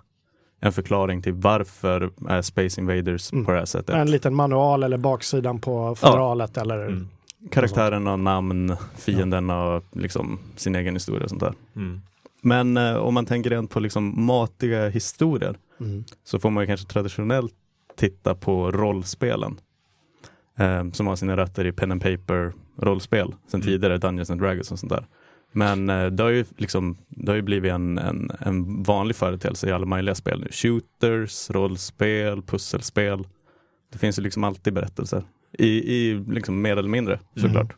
En 0.60 0.72
förklaring 0.72 1.22
till 1.22 1.34
varför 1.34 2.10
är 2.30 2.42
Space 2.42 2.82
Invaders 2.82 3.34
Mm. 3.34 3.46
på 3.46 3.52
det 3.52 3.58
här 3.58 3.66
sättet. 3.66 3.96
En 3.96 4.12
liten 4.12 4.36
manual 4.36 4.84
eller 4.84 4.98
baksidan 4.98 5.60
på 5.62 5.96
fodralet 5.96 6.58
eller 6.58 6.86
Mm. 6.88 7.08
Karaktärerna, 7.52 8.16
namn, 8.16 8.76
fienderna 8.98 9.64
och 9.66 9.84
liksom 9.92 10.40
sin 10.56 10.76
egen 10.76 10.94
historia 10.96 11.24
och 11.24 11.30
sånt 11.30 11.42
där. 11.42 11.54
Mm. 11.76 12.02
Men 12.42 12.78
eh, 12.78 12.96
om 12.96 13.14
man 13.14 13.26
tänker 13.26 13.50
rent 13.50 13.72
på 13.72 13.80
liksom 13.80 14.26
matiga 14.26 14.90
historier 14.90 15.56
Mm. 15.80 16.04
så 16.24 16.40
får 16.40 16.50
man 16.50 16.64
ju 16.64 16.68
kanske 16.68 16.88
traditionellt 16.88 17.54
titta 17.98 18.36
på 18.36 18.72
rollspelen. 18.72 19.60
Eh, 20.58 20.92
som 20.92 21.08
har 21.08 21.16
sina 21.16 21.38
rötter 21.38 21.66
i 21.66 21.72
pen 21.72 21.92
and 21.92 22.02
paper 22.02 22.54
rollspel 22.78 23.28
sen 23.48 23.62
Mm. 23.62 23.66
tidigare, 23.66 23.98
Dungeons 23.98 24.30
and 24.30 24.42
Dragons 24.42 24.72
och 24.72 24.80
sånt 24.80 24.92
där. 24.92 25.06
Men 25.52 25.90
eh, 25.90 26.06
det 26.06 26.24
har 26.24 26.30
ju 26.30 26.46
liksom, 26.58 26.98
det 27.08 27.32
har 27.32 27.42
blivit 27.42 27.72
en, 27.72 27.98
en, 27.98 28.32
en 28.40 28.84
vanlig 28.84 29.16
företeelse 29.16 29.70
i 29.70 29.72
alla 29.72 29.86
möjliga 29.86 30.16
spel 30.16 30.40
nu. 30.40 30.48
Shooters, 30.52 31.50
rollspel, 31.50 32.42
pusselspel. 32.42 33.28
Det 33.92 33.98
finns 33.98 34.20
ju 34.20 34.24
liksom 34.24 34.44
alltid 34.44 34.74
berättelser. 34.74 35.24
I, 35.52 35.68
i 35.68 36.24
liksom 36.28 36.62
mer 36.62 36.78
eller 36.78 36.90
mindre 36.90 37.20
såklart. 37.36 37.76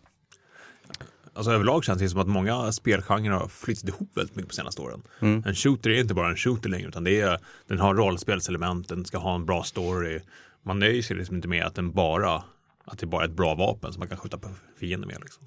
Alltså 1.33 1.51
överlag 1.51 1.83
känns 1.83 1.99
det 1.99 2.09
som 2.09 2.19
att 2.19 2.27
många 2.27 2.71
spelgenrer 2.71 3.31
har 3.31 3.47
flyttat 3.47 3.89
ihop 3.89 4.09
väldigt 4.17 4.35
mycket 4.35 4.49
på 4.49 4.55
senaste 4.55 4.81
åren. 4.81 5.01
Mm. 5.19 5.43
En 5.45 5.55
shooter 5.55 5.89
är 5.89 6.01
inte 6.01 6.13
bara 6.13 6.29
en 6.29 6.37
shooter 6.37 6.69
längre 6.69 6.87
utan 6.87 7.03
det 7.03 7.21
är, 7.21 7.39
den 7.67 7.79
har 7.79 7.95
rollspelselement, 7.95 8.89
den 8.89 9.05
ska 9.05 9.17
ha 9.17 9.35
en 9.35 9.45
bra 9.45 9.63
story. 9.63 10.19
Man 10.63 10.79
nöjer 10.79 11.01
sig 11.01 11.17
liksom 11.17 11.35
inte 11.35 11.47
med 11.47 11.65
att 11.65 11.75
den 11.75 11.91
bara 11.91 12.43
att 12.85 12.99
det 12.99 13.05
bara 13.05 13.23
är 13.23 13.27
ett 13.27 13.35
bra 13.35 13.55
vapen 13.55 13.93
som 13.93 13.99
man 13.99 14.07
kan 14.07 14.17
skjuta 14.17 14.37
på 14.37 14.49
fiender 14.79 15.07
med. 15.07 15.17
Liksom. 15.21 15.43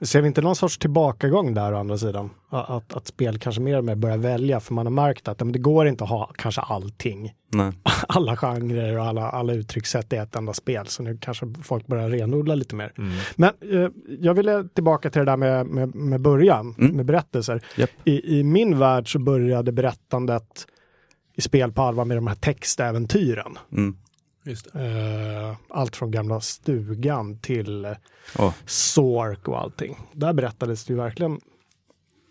Ser 0.00 0.20
vi 0.22 0.28
inte 0.28 0.42
någon 0.42 0.56
sorts 0.56 0.78
tillbakagång 0.78 1.54
där 1.54 1.74
å 1.74 1.78
andra 1.78 1.98
sidan? 1.98 2.30
Att, 2.50 2.94
att 2.94 3.06
spel 3.06 3.38
kanske 3.38 3.60
mer 3.60 3.78
och 3.78 3.84
mer 3.84 3.94
börjar 3.94 4.18
välja 4.18 4.60
för 4.60 4.74
man 4.74 4.86
har 4.86 4.90
märkt 4.90 5.28
att 5.28 5.40
men 5.40 5.52
det 5.52 5.58
går 5.58 5.86
inte 5.88 6.04
att 6.04 6.10
ha 6.10 6.30
kanske 6.36 6.60
allting. 6.60 7.32
Nej. 7.52 7.72
Alla 8.08 8.36
genrer 8.36 8.98
och 8.98 9.04
alla, 9.04 9.30
alla 9.30 9.52
uttryckssätt 9.52 10.12
i 10.12 10.16
ett 10.16 10.36
enda 10.36 10.52
spel. 10.52 10.86
Så 10.86 11.02
nu 11.02 11.18
kanske 11.20 11.46
folk 11.62 11.86
börjar 11.86 12.10
renodla 12.10 12.54
lite 12.54 12.74
mer. 12.74 12.92
Mm. 12.98 13.12
Men 13.36 13.50
eh, 13.72 13.90
jag 14.20 14.34
ville 14.34 14.68
tillbaka 14.74 15.10
till 15.10 15.18
det 15.18 15.24
där 15.24 15.36
med, 15.36 15.66
med, 15.66 15.94
med 15.94 16.20
början, 16.20 16.74
Mm. 16.78 16.96
med 16.96 17.06
berättelser. 17.06 17.62
Japp. 17.76 17.90
I, 18.04 18.38
I 18.38 18.42
min 18.44 18.78
värld 18.78 19.12
så 19.12 19.18
började 19.18 19.72
berättandet 19.72 20.66
i 21.34 21.40
spel 21.40 21.72
på 21.72 21.82
allvar 21.82 22.04
med 22.04 22.16
de 22.16 22.26
här 22.26 22.34
textäventyren. 22.34 23.58
Mm. 23.72 23.96
Just 24.46 24.72
det. 24.72 24.80
Eh, 24.80 25.56
allt 25.68 25.96
från 25.96 26.10
gamla 26.10 26.40
stugan 26.40 27.38
till 27.38 27.94
Oh. 28.38 28.54
Sork 28.66 29.48
och 29.48 29.60
allting. 29.60 29.96
Där 30.12 30.32
berättades 30.32 30.84
det 30.84 30.92
ju 30.92 30.96
verkligen 30.96 31.40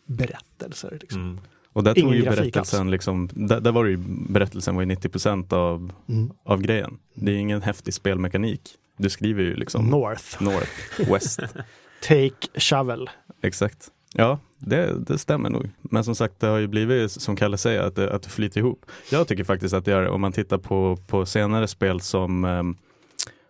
berättelser. 0.05 0.97
Liksom. 1.01 1.21
Mm. 1.21 1.39
Och 1.73 1.83
där 1.83 1.93
tog 1.93 2.15
ju 2.15 2.23
berättelsen, 2.23 2.91
liksom, 2.91 3.29
där, 3.33 3.59
där 3.59 3.71
var 3.71 3.83
det 3.83 3.89
ju, 3.89 3.97
berättelsen 4.29 4.75
var 4.75 4.81
ju 4.81 4.85
90 4.85 5.53
av, 5.55 5.91
Mm. 6.09 6.31
av 6.43 6.61
grejen. 6.61 6.97
Det 7.13 7.31
är 7.31 7.35
ingen 7.35 7.61
häftig 7.61 7.93
spelmekanik. 7.93 8.61
Du 8.97 9.09
skriver 9.09 9.43
ju 9.43 9.55
liksom 9.55 9.85
North, 9.89 10.43
North, 10.43 11.11
West. 11.11 11.39
Take 12.01 12.59
Shovel. 12.59 13.09
Exakt. 13.41 13.87
Ja, 14.13 14.39
det, 14.59 14.99
det 15.07 15.17
stämmer 15.17 15.49
nog. 15.49 15.69
Men 15.81 16.03
som 16.03 16.15
sagt, 16.15 16.39
det 16.39 16.47
har 16.47 16.57
ju 16.57 16.67
blivit 16.67 17.11
som 17.11 17.35
Kalle 17.35 17.57
säger, 17.57 17.81
att 17.81 17.95
det, 17.95 18.13
att 18.13 18.23
det 18.23 18.29
flyter 18.29 18.59
ihop. 18.59 18.85
Jag 19.11 19.27
tycker 19.27 19.43
faktiskt 19.43 19.73
att 19.73 19.85
det 19.85 19.91
gör 19.91 20.01
det. 20.01 20.09
Om 20.09 20.21
man 20.21 20.31
tittar 20.31 20.57
på, 20.57 20.97
på 21.07 21.25
senare 21.25 21.67
spel 21.67 22.01
som 22.01 22.45
ehm, 22.45 22.75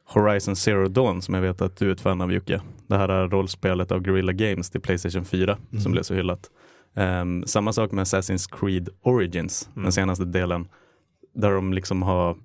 Horizon 0.08 0.56
Zero 0.56 0.88
Dawn, 0.88 1.22
som 1.22 1.34
jag 1.34 1.42
vet 1.42 1.62
att 1.62 1.78
du 1.78 1.88
är 1.88 1.92
ett 1.94 2.02
fan 2.02 2.22
av 2.22 2.34
Jocke. 2.34 2.62
Det 2.88 2.98
här 2.98 3.10
är 3.10 3.28
rollspelet 3.28 3.92
av 3.92 4.02
Guerrilla 4.02 4.32
Games 4.34 4.70
till 4.70 4.82
Playstation 4.82 5.26
4, 5.26 5.58
Mm. 5.72 5.82
som 5.82 5.92
blev 5.92 6.04
så 6.04 6.14
hyllat. 6.14 6.50
Ehm, 6.96 7.44
samma 7.46 7.74
sak 7.74 7.92
med 7.92 8.04
Assassin's 8.04 8.60
Creed 8.60 8.90
Origins, 9.02 9.70
Mm. 9.74 9.84
den 9.84 9.92
senaste 9.92 10.26
delen. 10.26 10.68
Där 11.36 11.52
de 11.52 11.74
liksom 11.74 12.02
har, 12.02 12.38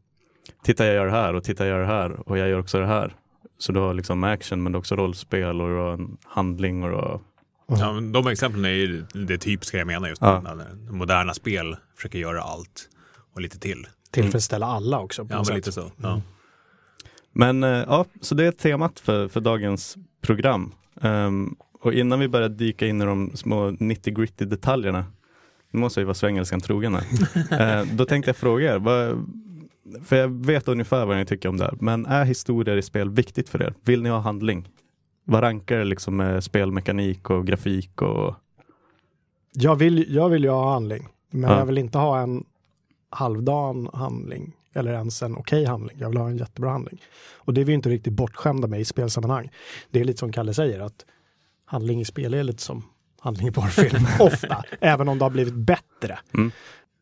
titta 0.65 0.87
jag 0.87 0.95
gör 0.95 1.07
det 1.07 1.13
här 1.13 1.35
och 1.35 1.45
titta 1.45 1.67
jag 1.67 1.73
gör 1.73 1.81
det 1.81 1.87
här 1.87 2.29
och 2.29 2.39
jag 2.39 2.49
gör 2.49 2.59
också 2.59 2.81
det 2.81 2.87
här. 2.87 3.15
Så 3.59 3.73
du 3.73 3.81
har 3.81 3.95
liksom 3.95 4.25
action 4.25 4.63
men 4.63 4.75
också 4.75 4.97
rollspel 4.97 5.61
och 5.61 5.69
du 5.69 5.75
har 5.75 5.93
en 5.93 6.17
handling 6.25 6.83
och 6.85 6.91
du 6.91 6.97
har 6.97 7.21
Ja, 7.79 7.93
men 7.93 8.13
de 8.13 8.27
exemplen 8.27 8.65
är 8.65 8.69
ju 8.69 9.05
det 9.13 9.39
typiska 9.39 9.79
jag 9.79 9.87
menar 9.87 10.09
just 10.09 10.23
Ja. 10.23 10.41
när 10.41 10.93
moderna 10.93 11.35
spel 11.35 11.77
försöker 11.97 12.19
göra 12.19 12.43
allt 12.43 12.89
och 13.35 13.41
lite 13.41 13.59
till. 13.59 13.87
Tillfredsställa 14.11 14.67
alla 14.67 14.99
också. 15.01 15.25
På 15.25 15.35
Ja, 15.35 15.55
lite 15.55 15.73
så. 15.73 15.93
Ja. 15.97 16.23
Men 17.33 17.63
eh, 17.65 17.71
ja, 17.71 18.05
så 18.21 18.35
det 18.35 18.47
är 18.47 18.53
temat 18.53 19.01
för, 19.01 19.29
för 19.29 19.41
dagens 19.41 19.97
program. 20.23 20.73
Ehm, 21.01 21.55
och 21.81 21.93
innan 21.95 22.21
vi 22.21 22.29
börjar 22.29 22.49
dyka 22.49 22.87
in 22.87 23.03
i 23.03 23.05
de 23.05 23.31
små 23.37 23.71
90 23.71 24.15
gritty 24.15 24.45
detaljerna, 24.45 25.05
nu 25.71 25.81
måste 25.81 26.01
jag 26.01 26.03
ju 26.03 26.07
vara 26.07 26.15
svengelskan 26.15 26.61
trogen 26.61 26.95
här. 26.95 27.05
Eh, 27.81 27.87
då 27.93 28.05
tänkte 28.05 28.29
jag 28.29 28.37
fråga 28.37 28.75
er, 28.75 28.79
vad, 28.79 29.27
för 30.05 30.17
jag 30.17 30.45
vet 30.47 30.69
ungefär 30.69 31.07
vad 31.07 31.17
ni 31.17 31.27
tycker 31.27 31.49
om 31.49 31.57
det 31.57 31.65
här, 31.65 31.75
men 31.81 32.07
är 32.07 32.25
historier 32.25 32.77
i 32.77 32.83
spel 32.83 33.11
viktigt 33.11 33.49
för 33.49 33.63
er? 33.63 33.75
Vill 33.85 34.03
ni 34.03 34.09
ha 34.09 34.19
handling? 34.19 34.69
Vad 35.25 35.43
rankar 35.43 35.79
det 35.79 35.85
liksom 35.85 36.17
med 36.17 36.45
spelmekanik 36.45 37.31
och 37.31 37.47
grafik 37.47 38.03
och 38.03 38.35
Jag, 39.53 39.77
vill, 39.77 40.15
jag 40.15 40.29
vill 40.29 40.45
ju 40.45 40.51
ha 40.51 40.73
handling, 40.73 41.09
men 41.31 41.51
Ja. 41.51 41.59
jag 41.59 41.67
vill 41.67 41.79
inte 41.79 41.99
ha 41.99 42.21
en 42.21 42.45
halvdan 43.11 43.91
handling 43.93 44.57
eller 44.73 44.93
ens 44.93 45.23
en 45.23 45.37
okej 45.37 45.65
handling. 45.65 45.97
Jag 46.01 46.09
vill 46.09 46.19
ha 46.19 46.29
en 46.29 46.37
jättebra 46.37 46.71
handling. 46.71 47.03
Och 47.35 47.55
det 47.55 47.61
är 47.61 47.65
vi 47.65 47.73
inte 47.73 47.89
riktigt 47.89 48.13
bortskämda 48.13 48.69
med 48.69 48.81
i 48.81 48.85
spelsammanhang. 48.85 49.51
Det 49.91 50.01
är 50.01 50.05
lite 50.05 50.19
som 50.19 50.33
Kalle 50.33 50.55
säger, 50.55 50.81
att 50.81 51.05
handling 51.65 52.01
i 52.01 52.05
spel 52.05 52.35
är 52.35 52.43
lite 52.43 52.63
som 52.63 52.83
handling 53.21 53.49
i 53.49 53.53
porrfilm, 53.53 54.05
ofta, 54.21 54.65
även 54.81 55.09
om 55.09 55.19
det 55.19 55.25
har 55.25 55.31
blivit 55.31 55.55
bättre. 55.55 56.19
Mm. 56.35 56.51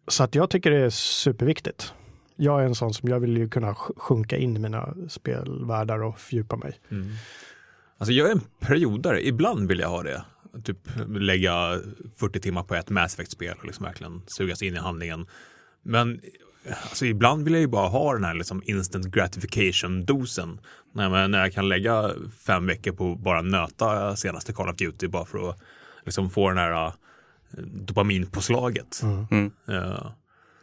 Så 0.08 0.24
att 0.24 0.34
jag 0.34 0.50
tycker 0.50 0.70
det 0.70 0.76
är 0.84 0.90
superviktigt. 0.90 1.94
Jag 2.36 2.60
är 2.62 2.66
en 2.66 2.74
sån 2.74 2.94
som 2.94 3.08
jag 3.08 3.20
vill 3.20 3.36
ju 3.36 3.48
kunna 3.48 3.72
sj- 3.72 3.92
sjunka 3.98 4.36
in 4.36 4.56
i 4.56 4.60
mina 4.60 4.94
spelvärldar 5.08 6.02
och 6.02 6.18
fördjupa 6.18 6.56
mig. 6.56 6.78
Mm. 6.90 7.08
Alltså 7.98 8.12
jag 8.12 8.28
är 8.28 8.32
en 8.32 8.40
periodare, 8.60 9.26
ibland 9.26 9.68
vill 9.68 9.78
jag 9.78 9.88
ha 9.88 10.02
det. 10.02 10.24
Typ 10.64 10.78
lägga 11.08 11.80
40 12.16 12.40
timmar 12.40 12.62
på 12.62 12.74
ett 12.74 12.90
Mass 12.90 13.14
Effect-spel 13.14 13.56
och 13.58 13.64
liksom 13.66 13.84
verkligen 13.84 14.22
sugas 14.26 14.62
in 14.62 14.74
i 14.74 14.78
handlingen. 14.78 15.26
Men 15.82 16.20
alltså, 16.82 17.06
ibland 17.06 17.44
vill 17.44 17.52
jag 17.52 17.60
ju 17.60 17.66
bara 17.66 17.88
ha 17.88 18.12
den 18.14 18.24
här 18.24 18.34
liksom 18.34 18.62
instant 18.64 19.06
gratification-dosen. 19.06 20.60
När, 20.94 21.08
man- 21.10 21.30
när 21.30 21.38
jag 21.38 21.52
kan 21.52 21.68
lägga 21.68 22.10
fem 22.46 22.66
veckor 22.66 22.92
på 22.92 23.12
att 23.12 23.18
bara 23.18 23.42
nöta 23.42 24.16
senaste 24.16 24.52
Call 24.52 24.68
of 24.68 24.76
Duty 24.76 25.08
bara 25.08 25.24
för 25.24 25.50
att 25.50 25.60
liksom 26.04 26.30
få 26.30 26.48
den 26.48 26.58
här 26.58 26.86
äh, 26.86 26.92
dopaminpåslaget. 27.88 29.00
Mm. 29.30 29.50
Ja. 29.66 29.74
Ja, 29.74 30.14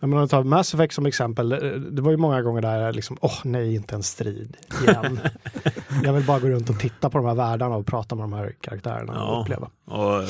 men 0.08 0.18
om 0.20 0.26
vi 0.26 0.30
tar 0.30 0.44
Mass 0.44 0.74
Effect 0.74 0.94
som 0.94 1.06
exempel, 1.06 1.52
eh, 1.52 1.60
det 1.72 2.02
var 2.02 2.12
ju 2.12 2.18
många 2.18 2.42
gånger 2.42 2.62
där 2.62 2.94
liksom, 2.94 3.18
åh 3.22 3.40
nej, 3.44 3.76
inte 3.76 3.96
en 3.96 4.04
strid 4.04 4.58
igen. 4.84 5.20
jag 6.04 6.14
vill 6.14 6.26
bara 6.26 6.40
gå 6.40 6.48
runt 6.48 6.70
och 6.70 6.80
titta 6.80 7.10
på 7.10 7.18
de 7.18 7.28
här 7.28 7.36
världarna 7.36 7.76
och 7.76 7.86
prata 7.86 8.16
med 8.16 8.24
de 8.24 8.34
här 8.34 8.56
karaktärerna 8.62 9.24
och 9.24 9.36
Ja. 9.36 9.42
uppleva. 9.42 9.70
Och 9.86 10.24
eh, 10.24 10.30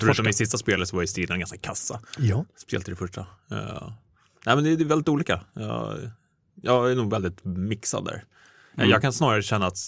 förutom 0.00 0.28
i 0.28 0.32
sista 0.32 0.58
spelet 0.58 0.88
så 0.88 0.96
var 0.96 1.02
ju 1.02 1.06
stilen 1.06 1.38
ganska 1.38 1.58
kassa. 1.58 2.00
Ja. 2.18 2.44
Speciellt 2.56 2.88
i 2.88 2.90
det 2.90 2.96
första. 2.96 3.26
Ja. 3.48 3.96
Nej 4.46 4.54
men 4.54 4.64
det 4.64 4.70
är 4.70 4.84
väldigt 4.84 5.08
olika. 5.08 5.40
Jag, 5.54 5.94
jag 6.62 6.90
är 6.90 6.94
nog 6.94 7.10
väldigt 7.10 7.44
mixad 7.44 8.04
där. 8.04 8.24
Mm. 8.76 8.90
Jag 8.90 9.02
kan 9.02 9.12
snarare 9.12 9.42
känna 9.42 9.66
att 9.66 9.78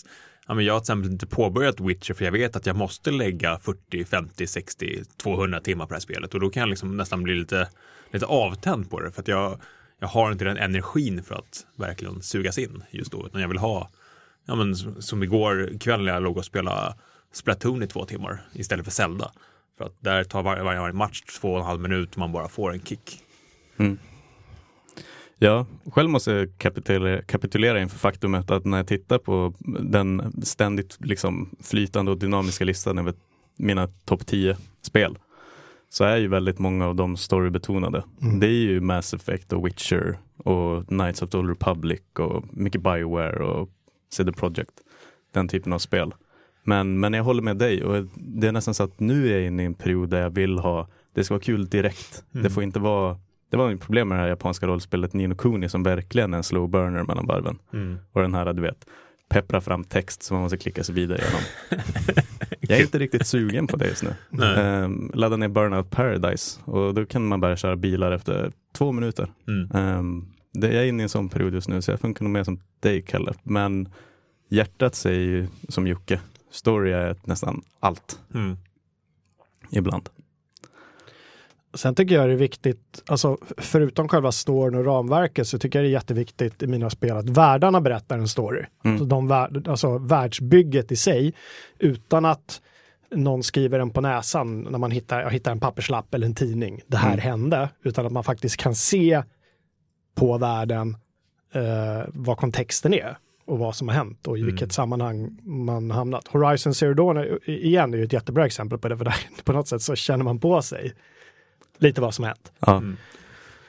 ja, 0.49 0.55
men 0.55 0.65
jag 0.65 0.73
har 0.75 0.81
till 0.81 0.85
exempel 0.85 1.11
inte 1.11 1.27
påbörjat 1.27 1.81
Witcher 1.81 2.15
för 2.15 2.25
jag 2.25 2.33
vet 2.33 2.57
att 2.57 2.67
jag 2.67 2.77
måste 2.77 3.11
lägga 3.11 3.59
40, 3.59 4.05
50, 4.05 4.47
60, 4.47 5.03
200 5.17 5.61
timmar 5.61 5.85
på 5.85 5.89
det 5.89 5.95
här 5.95 6.01
spelet 6.01 6.35
och 6.35 6.41
då 6.41 6.51
kan 6.51 6.61
jag 6.61 6.69
liksom 6.69 6.97
nästan 6.97 7.23
bli 7.23 7.35
lite, 7.35 7.69
lite 8.11 8.27
avtänd 8.27 8.91
på 8.91 9.01
det 9.01 9.13
för 9.13 9.23
att 9.23 9.29
jag, 9.29 9.61
jag 9.99 10.09
har 10.09 10.33
inte 10.33 10.45
den 10.45 10.57
energin 10.57 11.23
för 11.23 11.35
att 11.35 11.67
verkligen 11.77 12.23
sugas 12.23 12.59
in 12.59 12.83
just 12.91 13.13
då 13.13 13.27
utan 13.27 13.41
jag 13.41 13.49
vill 13.49 13.59
ha, 13.59 13.91
ja 14.47 14.55
men 14.55 14.77
som- 14.77 15.23
igår 15.23 15.79
kväll 15.81 16.05
när 16.05 16.13
jag 16.13 16.23
låg 16.23 16.37
och 16.37 16.45
spelade 16.45 16.95
Splatoon 17.33 17.83
i 17.83 17.87
två 17.87 18.05
timmar 18.05 18.41
istället 18.53 18.85
för 18.85 18.93
Zelda. 18.93 19.33
För 19.79 19.85
att 19.85 19.95
där 20.01 20.25
tar 20.25 20.43
varje, 20.43 20.63
varje 20.63 20.93
match 20.93 21.23
två 21.41 21.53
och 21.53 21.59
en 21.61 21.67
halv 21.67 21.81
minut 21.81 22.13
och 22.13 22.19
man 22.19 22.33
bara 22.33 22.49
får 22.49 22.73
en 22.73 22.81
kick. 22.81 23.21
Mm. 23.77 23.99
Ja, 25.39 25.67
själv 25.93 26.11
måste 26.11 26.33
jag 26.33 26.59
kapitulera, 26.59 27.23
kapitulera 27.23 27.81
inför 27.81 27.99
faktumet 27.99 28.51
att 28.51 28.65
när 28.65 28.77
jag 28.77 28.87
tittar 28.87 29.19
på 29.19 29.55
den 29.81 30.33
ständigt 30.43 30.97
liksom 31.01 31.51
flytande 31.63 32.11
och 32.11 32.19
dynamiska 32.19 32.65
listan 32.65 32.99
över 32.99 33.15
mina 33.57 33.89
topp 34.05 34.27
10 34.27 34.57
spel 34.83 35.19
så 35.89 36.05
är 36.05 36.17
ju 36.17 36.29
väldigt 36.29 36.59
många 36.59 36.87
av 36.87 36.97
dem 36.97 37.17
storybetonade. 37.17 38.05
Mm. 38.23 38.41
Det 38.41 38.47
är 38.47 38.51
ju 38.51 38.81
Mass 38.81 39.15
Effect 39.15 39.53
och 39.53 39.67
Witcher 39.67 40.19
och 40.37 40.87
Knights 40.87 41.23
of 41.23 41.31
the 41.31 41.39
Old 41.39 41.49
Republic 41.49 42.01
och 42.19 42.45
mycket 42.51 42.83
Bioware 42.83 43.45
och 43.45 43.71
CD 44.13 44.33
Projekt. 44.33 44.75
Den 45.33 45.49
typen 45.49 45.73
av 45.73 45.79
spel. 45.79 46.15
Men, 46.65 47.01
men 47.01 47.13
jag 47.13 47.25
håller 47.25 47.43
med 47.43 47.57
dig 47.57 47.85
och 47.85 48.07
det 48.15 48.47
är 48.49 48.53
nästan 48.53 48.75
så 48.75 48.83
att 48.83 49.01
nu 49.01 49.29
är 49.29 49.33
jag 49.33 49.47
inne 49.47 49.63
i 49.63 49.67
en 49.67 49.75
period 49.75 50.09
där 50.09 50.21
jag 50.21 50.31
vill 50.31 50.59
ha, 50.59 50.89
det 51.15 51.25
ska 51.25 51.35
vara 51.35 51.43
kul 51.43 51.69
direkt. 51.69 52.25
Mm. 52.35 52.45
Det 52.45 52.51
får 52.51 52.63
inte 52.63 52.79
vara 52.79 53.19
det 53.51 53.57
var 53.57 53.73
ett 53.73 53.81
problem 53.81 54.09
med 54.09 54.19
det 54.19 54.23
här 54.23 54.29
japanska 54.29 54.67
rollspelet 54.67 55.13
Nino 55.13 55.35
Kuni 55.35 55.69
som 55.69 55.83
verkligen 55.83 56.35
är 56.35 56.39
en 56.39 56.45
slow 56.45 56.69
burner 56.69 57.03
mellan 57.03 57.27
varven. 57.27 57.59
Mm. 57.73 57.99
Och 58.13 58.23
den 58.23 58.35
här, 58.35 58.53
du 58.53 58.63
vet, 58.63 58.87
peppra 59.29 59.61
fram 59.61 59.85
text 59.85 60.23
som 60.23 60.35
man 60.35 60.43
måste 60.43 60.57
klicka 60.59 60.85
sig 60.85 60.95
vidare 60.95 61.19
igenom. 61.19 61.41
Jag 62.69 62.79
är 62.79 62.83
inte 62.83 62.99
riktigt 62.99 63.27
sugen 63.27 63.67
på 63.67 63.77
det 63.77 63.87
just 63.89 64.03
nu. 64.03 64.15
Um, 64.85 65.11
ladda 65.15 65.37
ner 65.37 65.49
Burnout 65.49 65.91
Paradise 65.91 66.61
och 66.65 66.95
då 66.95 67.07
kan 67.07 67.27
man 67.27 67.41
börja 67.41 67.57
köra 67.57 67.77
bilar 67.77 68.13
efter 68.13 68.53
två 68.73 68.93
minuter. 68.93 69.33
Mm. 69.49 69.71
Ehm, 69.75 70.25
det, 70.53 70.67
jag 70.75 70.85
är 70.85 70.89
inne 70.89 71.03
i 71.03 71.05
en 71.05 71.09
sån 71.09 71.29
period 71.29 71.55
just 71.55 71.69
nu 71.69 71.83
så 71.83 71.91
jag 71.91 72.01
funkar 72.01 72.25
nog 72.25 72.33
mer 72.33 72.45
som 72.45 72.61
dig 72.81 73.03
Kalle. 73.03 73.33
Men 73.43 73.89
hjärtat 74.49 74.95
säger 74.95 75.21
ju 75.21 75.47
som 75.69 75.87
Jocke, 75.87 76.21
story 76.51 76.93
är 76.93 77.17
nästan 77.25 77.63
allt 77.81 78.19
Mm. 78.35 78.57
ibland. 79.71 80.09
Sen 81.77 81.95
tycker 81.95 82.15
jag 82.15 82.29
det 82.29 82.33
är 82.33 82.37
viktigt, 82.37 83.03
alltså 83.07 83.39
förutom 83.57 84.09
själva 84.09 84.33
storyn 84.33 84.75
och 84.75 84.85
ramverket 84.85 85.47
så 85.49 85.59
tycker 85.59 85.79
jag 85.79 85.85
det 85.85 85.89
är 85.89 85.93
jätteviktigt 85.93 86.63
i 86.63 86.67
mina 86.67 86.91
spel 86.91 87.17
att 87.17 87.29
världarna 87.29 87.81
berättar 87.81 88.19
en 88.19 88.29
story. 88.29 88.65
Mm. 88.85 88.99
Så 88.99 89.05
de 89.05 89.31
alltså 89.69 89.99
världsbygget 89.99 90.93
i 90.93 90.97
sig 90.97 91.35
utan 91.79 92.25
att 92.25 92.61
någon 93.11 93.43
skriver 93.43 93.79
den 93.79 93.91
på 93.91 94.01
näsan 94.01 94.61
när 94.61 94.79
man 94.79 94.91
hittar, 94.91 95.21
jag 95.21 95.31
hittar 95.31 95.53
en 95.53 95.61
papperslapp 95.61 96.15
eller 96.15 96.27
en 96.27 96.35
tidning. 96.35 96.81
Det 96.87 96.97
här 96.97 97.13
Mm. 97.13 97.21
hände, 97.21 97.69
utan 97.83 98.07
att 98.07 98.13
man 98.13 98.25
faktiskt 98.25 98.57
kan 98.57 98.75
se 98.75 99.23
på 100.15 100.39
världen 100.39 100.97
eh, 101.53 102.05
vad 102.09 102.37
kontexten 102.37 102.95
är 102.95 103.19
och 103.45 103.59
vad 103.59 103.77
som 103.77 103.89
har 103.89 103.95
hänt 103.95 104.27
och 104.27 104.39
i 104.39 104.41
Mm. 104.41 104.51
vilket 104.53 104.73
sammanhang 104.73 105.39
man 105.43 105.91
hamnat. 105.91 106.29
Horizon 106.29 106.75
Zero 106.75 106.95
Dawn 106.95 107.17
är, 107.17 107.51
igen 107.51 107.95
är 107.95 107.99
ju 107.99 108.05
ett 108.05 108.13
jättebra 108.13 108.47
exempel 108.47 108.79
på 108.79 108.89
det, 108.89 108.97
för 108.99 109.05
där, 109.05 109.17
på 109.45 109.53
något 109.53 109.69
sätt 109.69 109.83
så 109.83 109.95
känner 109.95 110.25
man 110.25 110.41
på 110.41 110.63
sig 110.63 110.93
lite 111.79 112.01
vad 112.01 112.15
som 112.15 112.23
har 112.23 112.29
hänt. 112.29 112.53
Ja. 112.61 112.77
Mm. 112.77 112.97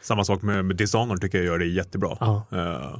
Samma 0.02 0.24
sak 0.24 0.42
med, 0.42 0.66
med 0.66 0.76
Dishonored 0.76 1.22
tycker 1.22 1.38
jag 1.38 1.46
gör 1.46 1.60
det 1.60 1.66
jättebra. 1.66 2.18
Ja. 2.20 2.46
Uh, 2.54 3.00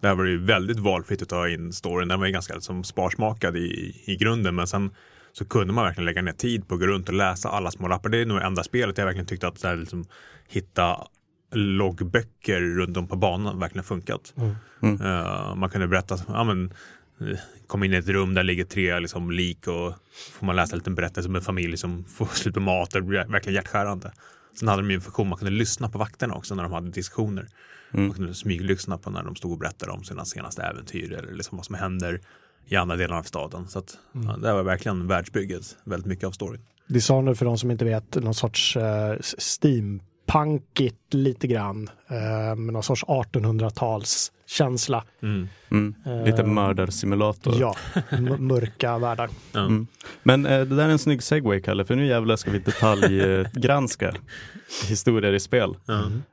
där 0.00 0.14
var 0.14 0.24
det 0.24 0.30
ju 0.30 0.44
väldigt 0.44 0.78
valfritt 0.78 1.22
att 1.22 1.28
ta 1.28 1.48
in 1.48 1.72
storyn. 1.72 2.08
Den 2.08 2.20
var 2.20 2.26
ju 2.26 2.32
ganska 2.32 2.60
som 2.60 2.84
sparsmakad 2.84 3.56
i, 3.56 4.02
i 4.04 4.16
grunden 4.16 4.54
men 4.54 4.66
sen 4.66 4.90
så 5.32 5.44
kunde 5.44 5.72
man 5.72 5.84
verkligen 5.84 6.04
lägga 6.04 6.22
ner 6.22 6.32
tid 6.32 6.68
på 6.68 6.74
att 6.74 6.80
gå 6.80 6.86
runt 6.86 7.08
och 7.08 7.14
läsa 7.14 7.48
alla 7.48 7.70
små 7.70 7.88
lappar. 7.88 8.08
Det 8.08 8.18
är 8.18 8.26
nog 8.26 8.42
enda 8.42 8.62
spelet 8.62 8.98
jag 8.98 9.04
verkligen 9.04 9.26
tyckte 9.26 9.48
att 9.48 9.58
så 9.58 9.68
här, 9.68 9.76
liksom, 9.76 10.04
hitta 10.48 11.06
loggböcker 11.52 12.60
runt 12.60 12.96
om 12.96 13.08
på 13.08 13.16
banan 13.16 13.58
verkligen 13.58 13.84
funkat. 13.84 14.34
Mm. 14.36 14.54
Mm. 14.82 15.00
Eh, 15.00 15.54
man 15.54 15.70
kunde 15.70 15.88
berätta, 15.88 16.18
ja 16.28 16.44
men 16.44 16.72
eh, 17.20 17.38
kom 17.66 17.84
in 17.84 17.92
i 17.92 17.96
ett 17.96 18.08
rum 18.08 18.34
där 18.34 18.42
ligger 18.42 18.64
tre 18.64 19.00
liksom, 19.00 19.30
lik 19.30 19.66
och 19.66 19.94
får 20.32 20.46
man 20.46 20.56
läsa 20.56 20.72
en 20.72 20.78
liten 20.78 20.94
berättelse 20.94 21.28
om 21.28 21.36
en 21.36 21.42
familj 21.42 21.76
som 21.76 22.04
får 22.04 22.26
slut 22.26 22.54
på 22.54 22.60
mat 22.60 22.90
det 22.90 23.02
blir 23.02 23.24
verkligen 23.24 23.54
hjärtskärande. 23.54 24.12
Sen 24.58 24.68
hade 24.68 24.82
de 24.82 24.90
ju 24.90 24.94
en 24.94 25.00
funktion 25.00 25.28
man 25.28 25.38
kunde 25.38 25.52
lyssna 25.52 25.88
på 25.88 25.98
vakterna 25.98 26.34
också 26.34 26.54
när 26.54 26.62
de 26.62 26.72
hade 26.72 26.90
diskussioner. 26.90 27.48
Mm. 27.94 28.06
Man 28.06 28.16
kunde 28.16 28.34
smyglyssna 28.34 28.98
på 28.98 29.10
när 29.10 29.22
de 29.22 29.36
stod 29.36 29.52
och 29.52 29.58
berättade 29.58 29.92
om 29.92 30.04
sina 30.04 30.24
senaste 30.24 30.62
äventyr 30.62 31.12
eller 31.12 31.32
liksom 31.32 31.56
vad 31.56 31.66
som 31.66 31.74
händer 31.74 32.20
i 32.66 32.76
andra 32.76 32.96
delar 32.96 33.18
av 33.18 33.22
staden. 33.22 33.68
Så 33.68 33.78
att, 33.78 33.98
ja, 34.12 34.36
det 34.36 34.52
var 34.52 34.62
verkligen 34.62 35.06
världsbygget, 35.06 35.76
väldigt 35.84 36.06
mycket 36.06 36.24
av 36.24 36.32
storyn. 36.32 36.60
Dishonored 36.86 37.38
för 37.38 37.44
de 37.44 37.58
som 37.58 37.70
inte 37.70 37.84
vet, 37.84 38.14
någon 38.14 38.34
sorts 38.34 38.76
eh, 38.76 39.16
steampunkigt 40.28 41.14
lite 41.14 41.46
grann. 41.46 41.90
Eh, 42.08 42.56
med 42.56 42.72
någon 42.72 42.82
sorts 42.82 43.04
1800-tals 43.04 44.32
känsla. 44.46 45.04
Mm. 45.22 45.48
Mm. 45.70 45.94
Lite 46.24 46.42
Eh, 46.42 46.46
mördarsimulator. 46.48 47.54
Ja, 47.60 47.74
mörka 48.38 48.98
världar. 48.98 49.30
Mm. 49.54 49.86
Men 50.22 50.46
eh, 50.46 50.60
det 50.60 50.76
där 50.76 50.84
är 50.84 50.88
en 50.88 50.98
snygg 50.98 51.22
segway, 51.22 51.60
Kalle, 51.60 51.84
för 51.84 51.96
nu 51.96 52.06
jävlar 52.06 52.36
ska 52.36 52.50
vi 52.50 52.58
detaljgranska 52.58 54.14
historier 54.88 55.32
i 55.32 55.40
spel. 55.40 55.76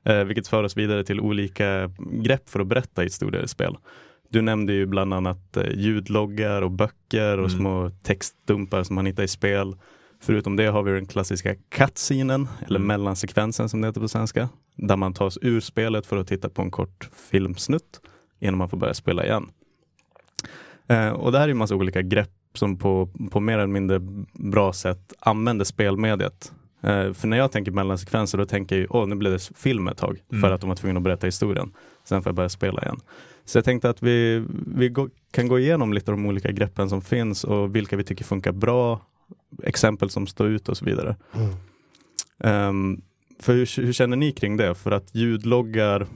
Eh, 0.04 0.24
vilket 0.24 0.48
för 0.48 0.64
oss 0.64 0.78
vidare 0.78 1.04
till 1.04 1.20
olika 1.20 1.92
grepp 2.12 2.50
för 2.50 2.60
att 2.60 2.68
berätta 2.68 3.02
historier 3.02 3.44
i 3.44 3.48
spel. 3.48 3.78
Du 4.30 4.42
nämnde 4.42 4.74
ju 4.74 4.86
bland 4.86 5.14
annat 5.14 5.58
eh, 5.58 5.64
ljudloggar 5.76 6.62
och 6.62 6.72
böcker 6.72 7.38
och 7.38 7.50
Mm. 7.50 7.60
små 7.60 7.92
textdumpar 8.04 8.84
som 8.84 8.96
man 8.96 9.06
hittar 9.06 9.24
i 9.24 9.28
spel. 9.28 9.76
Förutom 10.26 10.56
det 10.56 10.66
har 10.66 10.84
vi 10.84 10.92
den 10.92 11.06
klassiska 11.06 11.56
cutscenen, 11.70 12.48
eller 12.68 12.80
Mm. 12.80 12.88
mellansekvensen 12.88 13.70
som 13.70 13.82
det 13.82 13.88
heter 13.88 14.02
på 14.02 14.08
svenska. 14.08 14.50
Där 14.76 14.96
man 14.96 15.14
tas 15.14 15.38
ur 15.42 15.60
spelet 15.60 16.06
för 16.06 16.18
att 16.18 16.28
titta 16.28 16.50
på 16.50 16.62
en 16.62 16.72
kort 16.72 17.10
filmsnutt 17.32 18.02
innan 18.40 18.58
man 18.58 18.70
får 18.70 18.78
börja 18.78 18.94
spela 18.94 19.26
igen. 19.26 19.48
Eh, 20.88 21.10
och 21.10 21.32
det 21.32 21.40
här 21.40 21.48
är 21.48 21.52
en 21.52 21.58
massa 21.58 21.76
olika 21.76 22.02
grepp 22.02 22.30
som 22.54 22.78
på, 22.78 23.10
på 23.32 23.40
mer 23.40 23.54
eller 23.54 23.68
mindre 23.68 24.00
bra 24.34 24.74
sätt 24.74 25.14
använder 25.20 25.66
spelmediet. 25.66 26.52
Eh, 26.82 27.14
för 27.14 27.28
när 27.28 27.38
jag 27.38 27.52
tänker 27.52 27.72
mellansekvenser 27.72 28.38
då 28.38 28.46
tänker 28.46 28.80
jag 28.80 28.96
åh 28.96 29.08
nu 29.08 29.16
blev 29.16 29.32
det 29.34 29.50
film 29.56 29.88
ett 29.88 29.98
tag 29.98 30.18
Mm. 30.32 30.42
för 30.42 30.52
att 30.52 30.62
de 30.62 30.68
var 30.70 30.76
tvungna 30.76 30.98
att 30.98 31.04
berätta 31.04 31.28
historien. 31.28 31.72
Sen 32.04 32.24
får 32.24 32.30
jag 32.30 32.36
börja 32.36 32.50
spela 32.50 32.82
igen. 32.82 33.00
Så 33.46 33.58
jag 33.58 33.66
tänkte 33.66 33.90
att 33.90 34.04
vi, 34.04 34.46
vi 34.76 34.90
gå, 34.90 35.10
kan 35.32 35.48
gå 35.48 35.60
igenom 35.60 35.94
lite 35.94 36.12
av 36.12 36.18
de 36.18 36.26
olika 36.26 36.52
greppen 36.52 36.90
som 36.90 37.02
finns 37.02 37.44
och 37.44 37.76
vilka 37.76 37.98
vi 37.98 38.04
tycker 38.04 38.24
funkar 38.26 38.52
bra, 38.52 39.02
exempel 39.64 40.10
som 40.10 40.28
står 40.28 40.48
ut 40.48 40.70
och 40.70 40.78
så 40.78 40.86
vidare. 40.86 41.16
Ehm, 42.40 43.02
för 43.40 43.54
hur, 43.54 43.82
hur 43.82 43.94
känner 43.94 44.18
ni 44.18 44.32
kring 44.32 44.58
det? 44.58 44.76
För 44.76 44.92
att 44.92 45.16
ljudloggar, 45.16 46.08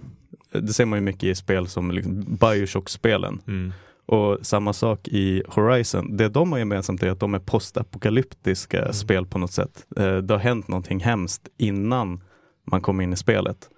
det 0.52 0.74
ser 0.74 0.86
man 0.86 1.00
ju 1.00 1.06
mycket 1.06 1.24
i 1.24 1.36
spel 1.36 1.68
som 1.68 1.92
liksom 1.92 2.24
Bioshock-spelen. 2.42 3.42
Mm. 3.48 3.74
Och 4.06 4.38
samma 4.42 4.74
sak 4.74 5.08
i 5.08 5.44
Horizon. 5.48 6.18
Det 6.18 6.30
de 6.30 6.52
har 6.52 6.60
gemensamt 6.60 7.04
är 7.04 7.10
att 7.12 7.20
de 7.20 7.34
är 7.34 7.40
postapokalyptiska 7.40 8.80
Mm. 8.82 8.94
spel 8.94 9.26
på 9.26 9.38
något 9.40 9.52
sätt. 9.52 9.86
Eh, 9.98 10.18
Det 10.18 10.34
har 10.34 10.40
hänt 10.40 10.68
någonting 10.68 11.00
hemskt 11.00 11.48
innan 11.58 12.24
man 12.66 12.82
kommer 12.82 13.04
in 13.04 13.14
i 13.14 13.18
spelet. 13.18 13.70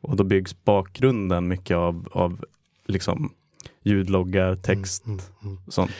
Och 0.00 0.16
då 0.16 0.24
byggs 0.24 0.64
bakgrunden 0.64 1.48
mycket 1.48 1.76
av, 1.76 2.08
av 2.12 2.44
liksom 2.86 3.32
ljudloggar, 3.82 4.56
text 4.56 5.06
Mm, 5.06 5.20
mm, 5.42 5.58
och 5.66 5.72
sånt. 5.72 5.90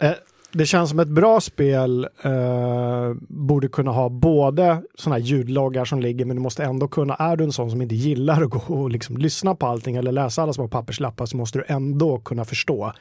Eh, 0.00 0.12
Det 0.54 0.66
känns 0.66 0.90
som 0.90 0.98
ett 0.98 1.08
bra 1.08 1.40
spel 1.40 2.08
eh, 2.22 3.12
borde 3.28 3.68
kunna 3.68 3.90
ha 3.90 4.08
både 4.08 4.82
sådana 4.94 5.16
här 5.16 5.24
ljudloggar 5.24 5.84
som 5.84 6.00
ligger, 6.00 6.24
men 6.24 6.36
du 6.36 6.42
måste 6.42 6.64
ändå 6.64 6.88
kunna, 6.88 7.14
är 7.14 7.36
du 7.36 7.44
en 7.44 7.52
sån 7.52 7.70
som 7.70 7.82
inte 7.82 7.94
gillar 7.94 8.42
att 8.42 8.50
gå 8.50 8.74
och 8.74 8.90
liksom 8.90 9.16
lyssna 9.16 9.54
på 9.54 9.66
allting 9.66 9.96
eller 9.96 10.12
läsa 10.12 10.42
alla 10.42 10.52
små 10.52 10.68
papperslappar 10.68 11.26
så 11.26 11.36
måste 11.36 11.58
du 11.58 11.64
ändå 11.68 12.18
kunna 12.18 12.44
förstå 12.44 12.92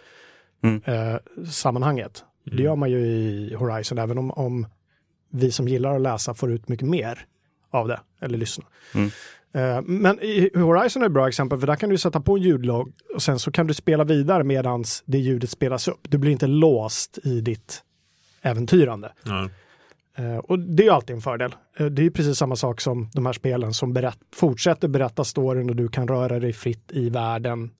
Mm. 0.63 0.81
eh, 0.85 1.19
sammanhanget. 1.49 2.23
Det 2.43 2.63
gör 2.63 2.75
man 2.75 2.91
ju 2.91 2.97
i 2.97 3.55
Horizon, 3.55 3.97
även 3.97 4.17
om, 4.17 4.31
om 4.31 4.67
vi 5.29 5.51
som 5.51 5.67
gillar 5.67 5.95
att 5.95 6.01
läsa 6.01 6.33
får 6.33 6.51
ut 6.51 6.69
mycket 6.69 6.87
mer 6.87 7.25
av 7.71 7.87
det, 7.87 7.99
eller 8.21 8.37
lyssna. 8.37 8.65
Mm. 8.95 9.09
Eh, 9.53 9.81
Men 9.81 10.19
i 10.21 10.49
Horizon 10.55 11.01
är 11.01 11.05
ett 11.05 11.11
bra 11.11 11.27
exempel, 11.27 11.59
för 11.59 11.67
där 11.67 11.75
kan 11.75 11.89
du 11.89 11.97
sätta 11.97 12.21
på 12.21 12.35
en 12.35 12.41
ljudlogg 12.41 12.93
och 13.15 13.21
sen 13.23 13.39
så 13.39 13.51
kan 13.51 13.67
du 13.67 13.73
spela 13.73 14.03
vidare 14.03 14.43
medan 14.43 14.83
det 15.05 15.17
ljudet 15.17 15.49
spelas 15.49 15.87
upp. 15.87 15.99
Du 16.09 16.17
blir 16.17 16.31
inte 16.31 16.47
låst 16.47 17.17
i 17.23 17.41
ditt 17.41 17.83
äventyrande. 18.41 19.13
Ja. 19.23 19.49
Eh, 20.17 20.37
Och 20.37 20.59
det 20.59 20.87
är 20.87 20.91
alltid 20.91 21.15
en 21.15 21.21
fördel. 21.21 21.55
Eh, 21.77 21.85
Det 21.85 22.05
är 22.05 22.09
precis 22.09 22.37
samma 22.37 22.55
sak 22.55 22.81
som 22.81 23.09
de 23.13 23.25
här 23.25 23.33
spelen 23.33 23.73
som 23.73 23.93
berätt, 23.93 24.17
fortsätter 24.35 24.87
berätta 24.87 25.23
storyn 25.23 25.69
och 25.69 25.75
du 25.75 25.87
kan 25.87 26.07
röra 26.07 26.39
dig 26.39 26.53
fritt 26.53 26.91
i 26.91 27.09
världen 27.09 27.71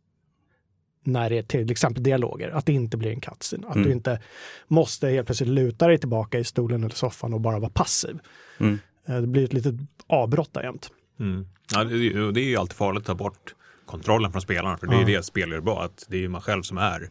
när 1.05 1.29
det 1.29 1.37
är 1.37 1.43
till 1.43 1.71
exempel 1.71 2.03
dialoger, 2.03 2.49
att 2.49 2.65
det 2.65 2.73
inte 2.73 2.97
blir 2.97 3.11
en 3.11 3.21
cutscene. 3.21 3.67
Att 3.67 3.75
Mm. 3.75 3.87
du 3.87 3.93
inte 3.93 4.19
måste 4.67 5.07
helt 5.07 5.25
plötsligt 5.25 5.49
luta 5.49 5.87
dig 5.87 5.97
tillbaka 5.97 6.39
i 6.39 6.43
stolen 6.43 6.83
eller 6.83 6.95
soffan 6.95 7.33
och 7.33 7.41
bara 7.41 7.59
vara 7.59 7.71
passiv. 7.73 8.19
Mm. 8.59 8.79
Det 9.05 9.27
blir 9.27 9.43
ett 9.43 9.53
litet 9.53 9.75
avbrott 10.07 10.53
där 10.53 10.63
jämt. 10.63 10.89
Mm. 11.23 11.45
Ja, 11.73 11.83
det, 11.83 11.93
är 11.93 11.97
ju- 11.97 12.31
det 12.31 12.41
är 12.41 12.45
ju 12.45 12.55
alltid 12.57 12.77
farligt 12.77 12.99
att 13.01 13.07
ta 13.07 13.13
bort 13.15 13.55
kontrollen 13.85 14.31
från 14.31 14.41
spelarna, 14.41 14.77
för 14.77 14.87
det 14.87 14.95
är 14.95 15.05
ju 15.05 15.11
Ja. 15.11 15.17
det 15.17 15.23
spel 15.23 15.51
gör 15.51 15.61
bra, 15.61 15.83
att 15.83 16.05
det 16.09 16.17
är 16.17 16.21
ju 16.21 16.29
man 16.29 16.41
själv 16.41 16.61
som 16.61 16.77
är 16.77 17.09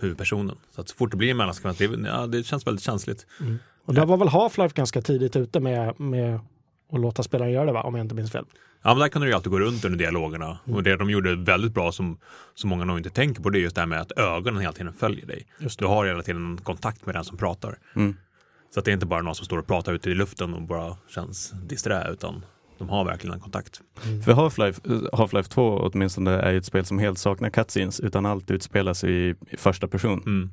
huvudpersonen. 0.00 0.56
Så 0.74 0.80
att 0.80 0.88
så 0.88 0.96
fort 0.96 1.10
det 1.10 1.16
blir 1.16 1.30
en 1.30 1.36
mellansekvens, 1.36 1.78
det, 1.78 1.84
ja, 2.08 2.26
det 2.26 2.42
känns 2.46 2.66
väldigt 2.66 2.84
känsligt. 2.84 3.26
Och 3.84 3.94
där 3.94 4.06
var 4.06 4.16
väl 4.16 4.28
Half-Life 4.28 4.74
ganska 4.74 5.02
tidigt 5.02 5.36
ute 5.36 5.60
med, 5.60 6.00
med 6.00 6.40
att 6.92 7.00
låta 7.00 7.22
spelaren 7.22 7.52
göra 7.52 7.64
det, 7.66 7.72
va? 7.72 7.82
om 7.82 7.94
jag 7.94 8.04
inte 8.04 8.14
minns 8.14 8.32
fel. 8.32 8.44
Ja, 8.82 8.90
men 8.94 8.98
där 8.98 9.08
kunde 9.08 9.26
du 9.26 9.30
ju 9.30 9.36
alltid 9.36 9.52
gå 9.52 9.58
runt 9.58 9.84
under 9.84 9.98
dialogerna. 9.98 10.58
Och 10.64 10.82
det 10.82 10.96
de 10.96 11.10
gjorde 11.10 11.34
väldigt 11.36 11.72
bra 11.74 11.92
som, 11.92 12.18
som 12.54 12.70
många 12.70 12.84
nog 12.84 12.98
inte 12.98 13.10
tänker 13.10 13.42
på, 13.42 13.50
det 13.50 13.58
är 13.58 13.60
just 13.60 13.74
det 13.74 13.80
här 13.80 13.86
med 13.86 14.00
att 14.00 14.12
ögonen 14.18 14.60
hela 14.60 14.72
tiden 14.72 14.92
följer 14.92 15.26
dig. 15.26 15.46
Just 15.58 15.78
Du 15.78 15.86
har 15.86 16.06
hela 16.06 16.22
tiden 16.22 16.44
en 16.52 16.58
kontakt 16.58 17.06
med 17.06 17.14
den 17.14 17.24
som 17.24 17.36
pratar. 17.38 17.78
Mm. 17.96 18.16
Så 18.74 18.78
att 18.80 18.84
det 18.84 18.90
är 18.90 18.92
inte 18.92 19.06
bara 19.06 19.22
någon 19.22 19.34
som 19.34 19.44
står 19.46 19.58
och 19.58 19.66
pratar 19.66 19.92
ute 19.94 20.10
i 20.10 20.14
luften 20.14 20.54
och 20.54 20.62
bara 20.62 20.96
känns 21.14 21.50
disträ, 21.50 22.08
utan 22.12 22.44
de 22.78 22.88
har 22.88 23.04
verkligen 23.04 23.34
en 23.34 23.40
kontakt. 23.40 23.80
För 24.24 24.32
Half-Life, 24.32 25.08
Half-Life 25.12 25.48
2 25.48 25.78
åtminstone 25.78 26.30
är 26.30 26.54
ett 26.54 26.64
spel 26.64 26.84
som 26.84 26.98
helt 26.98 27.18
saknar 27.18 27.50
cutscenes 27.50 28.00
utan 28.00 28.26
allt 28.26 28.50
utspelas 28.50 29.04
i, 29.04 29.34
i 29.50 29.56
första 29.56 29.88
person. 29.88 30.22
Mm. 30.26 30.50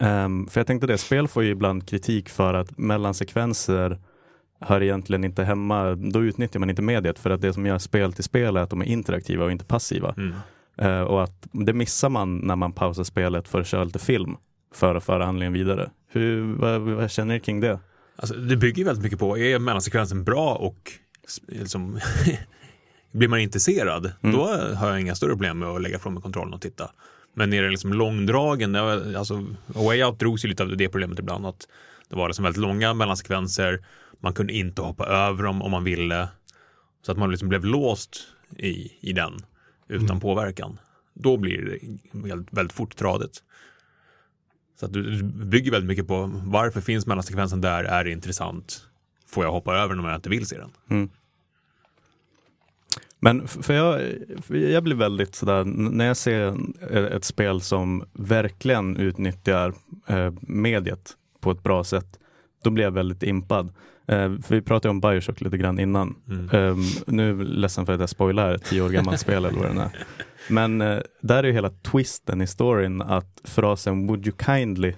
Ehm, 0.00 0.46
för 0.46 0.60
jag 0.60 0.66
tänkte 0.66 0.86
det, 0.86 0.98
spel 0.98 1.28
får 1.28 1.44
ju 1.44 1.50
ibland 1.50 1.88
kritik 1.88 2.28
för 2.28 2.54
att 2.54 2.78
mellansekvenser 2.78 3.98
hör 4.60 4.82
egentligen 4.82 5.24
inte 5.24 5.44
hemma, 5.44 5.94
då 5.94 6.24
utnyttjar 6.24 6.60
man 6.60 6.70
inte 6.70 6.82
mediet 6.82 7.18
för 7.18 7.30
att 7.30 7.40
det 7.40 7.52
som 7.52 7.66
gör 7.66 7.78
spel 7.78 8.12
till 8.12 8.24
spel 8.24 8.56
är 8.56 8.60
att 8.60 8.70
de 8.70 8.80
är 8.80 8.86
interaktiva 8.86 9.44
och 9.44 9.52
inte 9.52 9.64
passiva. 9.64 10.14
Mm. 10.16 10.34
Eh, 10.78 11.00
och 11.00 11.22
att 11.22 11.48
det 11.52 11.72
missar 11.72 12.08
man 12.08 12.38
när 12.38 12.56
man 12.56 12.72
pausar 12.72 13.04
spelet 13.04 13.48
för 13.48 13.60
att 13.60 13.66
köra 13.66 13.84
lite 13.84 13.98
film 13.98 14.36
för 14.74 14.94
att 14.94 15.04
föra 15.04 15.24
handlingen 15.24 15.52
vidare. 15.52 15.90
Hur, 16.08 16.54
vad, 16.54 16.80
vad 16.80 17.10
känner 17.10 17.34
ni 17.34 17.40
kring 17.40 17.60
det? 17.60 17.80
Alltså, 18.16 18.34
det 18.34 18.56
bygger 18.56 18.84
väldigt 18.84 19.02
mycket 19.02 19.18
på, 19.18 19.38
är 19.38 19.58
mellansekvensen 19.58 20.24
bra 20.24 20.54
och 20.54 20.92
liksom, 21.48 22.00
blir 23.12 23.28
man 23.28 23.38
intresserad, 23.40 24.12
Mm. 24.22 24.36
då 24.36 24.46
har 24.74 24.88
jag 24.90 25.00
inga 25.00 25.14
större 25.14 25.30
problem 25.30 25.58
med 25.58 25.68
att 25.68 25.82
lägga 25.82 25.98
från 25.98 26.14
mig 26.14 26.22
kontrollen 26.22 26.54
och 26.54 26.60
titta. 26.60 26.90
Men 27.34 27.52
är 27.52 27.62
det 27.62 27.70
liksom 27.70 27.92
långdragen, 27.92 28.76
alltså, 28.76 29.46
Way 29.66 30.02
Out 30.04 30.18
drogs 30.18 30.44
ju 30.44 30.48
lite 30.48 30.62
av 30.62 30.76
det 30.76 30.88
problemet 30.88 31.18
ibland, 31.18 31.46
att 31.46 31.68
det 32.08 32.16
var 32.16 32.28
liksom 32.28 32.42
väldigt 32.42 32.60
långa 32.62 32.94
mellansekvenser, 32.94 33.84
man 34.20 34.34
kunde 34.34 34.52
inte 34.52 34.82
hoppa 34.82 35.06
över 35.06 35.42
dem 35.42 35.62
om 35.62 35.70
man 35.70 35.84
ville, 35.84 36.28
så 37.06 37.12
att 37.12 37.18
man 37.18 37.30
liksom 37.30 37.48
blev 37.48 37.64
låst 37.64 38.20
i, 38.56 38.92
i 39.00 39.12
den 39.12 39.32
utan 39.88 40.20
påverkan. 40.20 40.78
Då 41.14 41.36
blir 41.36 41.64
det 41.64 41.78
väldigt, 42.18 42.52
väldigt 42.52 42.72
fort 42.76 42.96
tradigt. 42.96 43.42
Så 44.80 44.86
att 44.86 44.92
du 44.92 45.02
du 45.16 45.22
bygger 45.22 45.70
väldigt 45.70 45.88
mycket 45.88 46.06
på 46.06 46.30
varför 46.44 46.80
finns 46.80 47.06
mellansekvensen 47.06 47.60
där, 47.60 47.84
är 47.84 48.04
det 48.04 48.10
intressant, 48.10 48.86
får 49.28 49.44
jag 49.44 49.52
hoppa 49.52 49.76
över 49.76 49.88
den 49.88 49.98
om 49.98 50.04
jag 50.04 50.14
inte 50.18 50.28
vill 50.28 50.46
se 50.46 50.58
den? 50.58 50.70
Mm. 50.90 51.10
Men 53.20 53.48
för 53.48 53.74
jag, 53.74 54.00
för 54.42 54.54
jag 54.54 54.82
blir 54.82 54.96
väldigt 54.96 55.34
sådär, 55.34 55.64
när 55.64 56.06
jag 56.06 56.16
ser 56.16 56.56
ett 57.16 57.24
spel 57.24 57.60
som 57.60 58.04
verkligen 58.12 58.96
utnyttjar 58.96 59.74
eh, 60.06 60.32
mediet 60.40 61.12
på 61.40 61.50
ett 61.50 61.62
bra 61.62 61.84
sätt, 61.84 62.18
då 62.64 62.70
blir 62.70 62.84
jag 62.84 62.90
väldigt 62.90 63.22
impad. 63.22 63.66
Eh, 64.06 64.38
för 64.42 64.54
vi 64.54 64.62
pratade 64.62 64.90
om 64.90 65.00
Bioshock 65.00 65.40
lite 65.40 65.56
grann 65.56 65.78
innan. 65.78 66.14
Mm. 66.28 66.48
Eh, 66.48 66.76
nu 67.06 67.30
är 67.30 67.36
jag 67.36 67.46
ledsen 67.46 67.86
för 67.86 67.92
att 67.92 68.00
jag 68.00 68.08
spoilar 68.08 68.54
ett 68.54 68.64
tio 68.64 68.82
år 68.82 68.88
gammalt 68.88 69.20
spel 69.20 69.44
eller 69.44 69.58
vad 69.58 69.68
det 69.68 69.74
nu 69.74 69.80
är. 69.80 70.06
Men 70.48 70.80
eh, 70.80 71.00
där 71.20 71.42
är 71.42 71.46
ju 71.46 71.52
hela 71.52 71.70
twisten 71.70 72.40
i 72.40 72.46
storyn 72.46 73.02
att 73.02 73.40
frasen 73.44 74.06
“Would 74.06 74.26
you 74.26 74.36
kindly” 74.46 74.94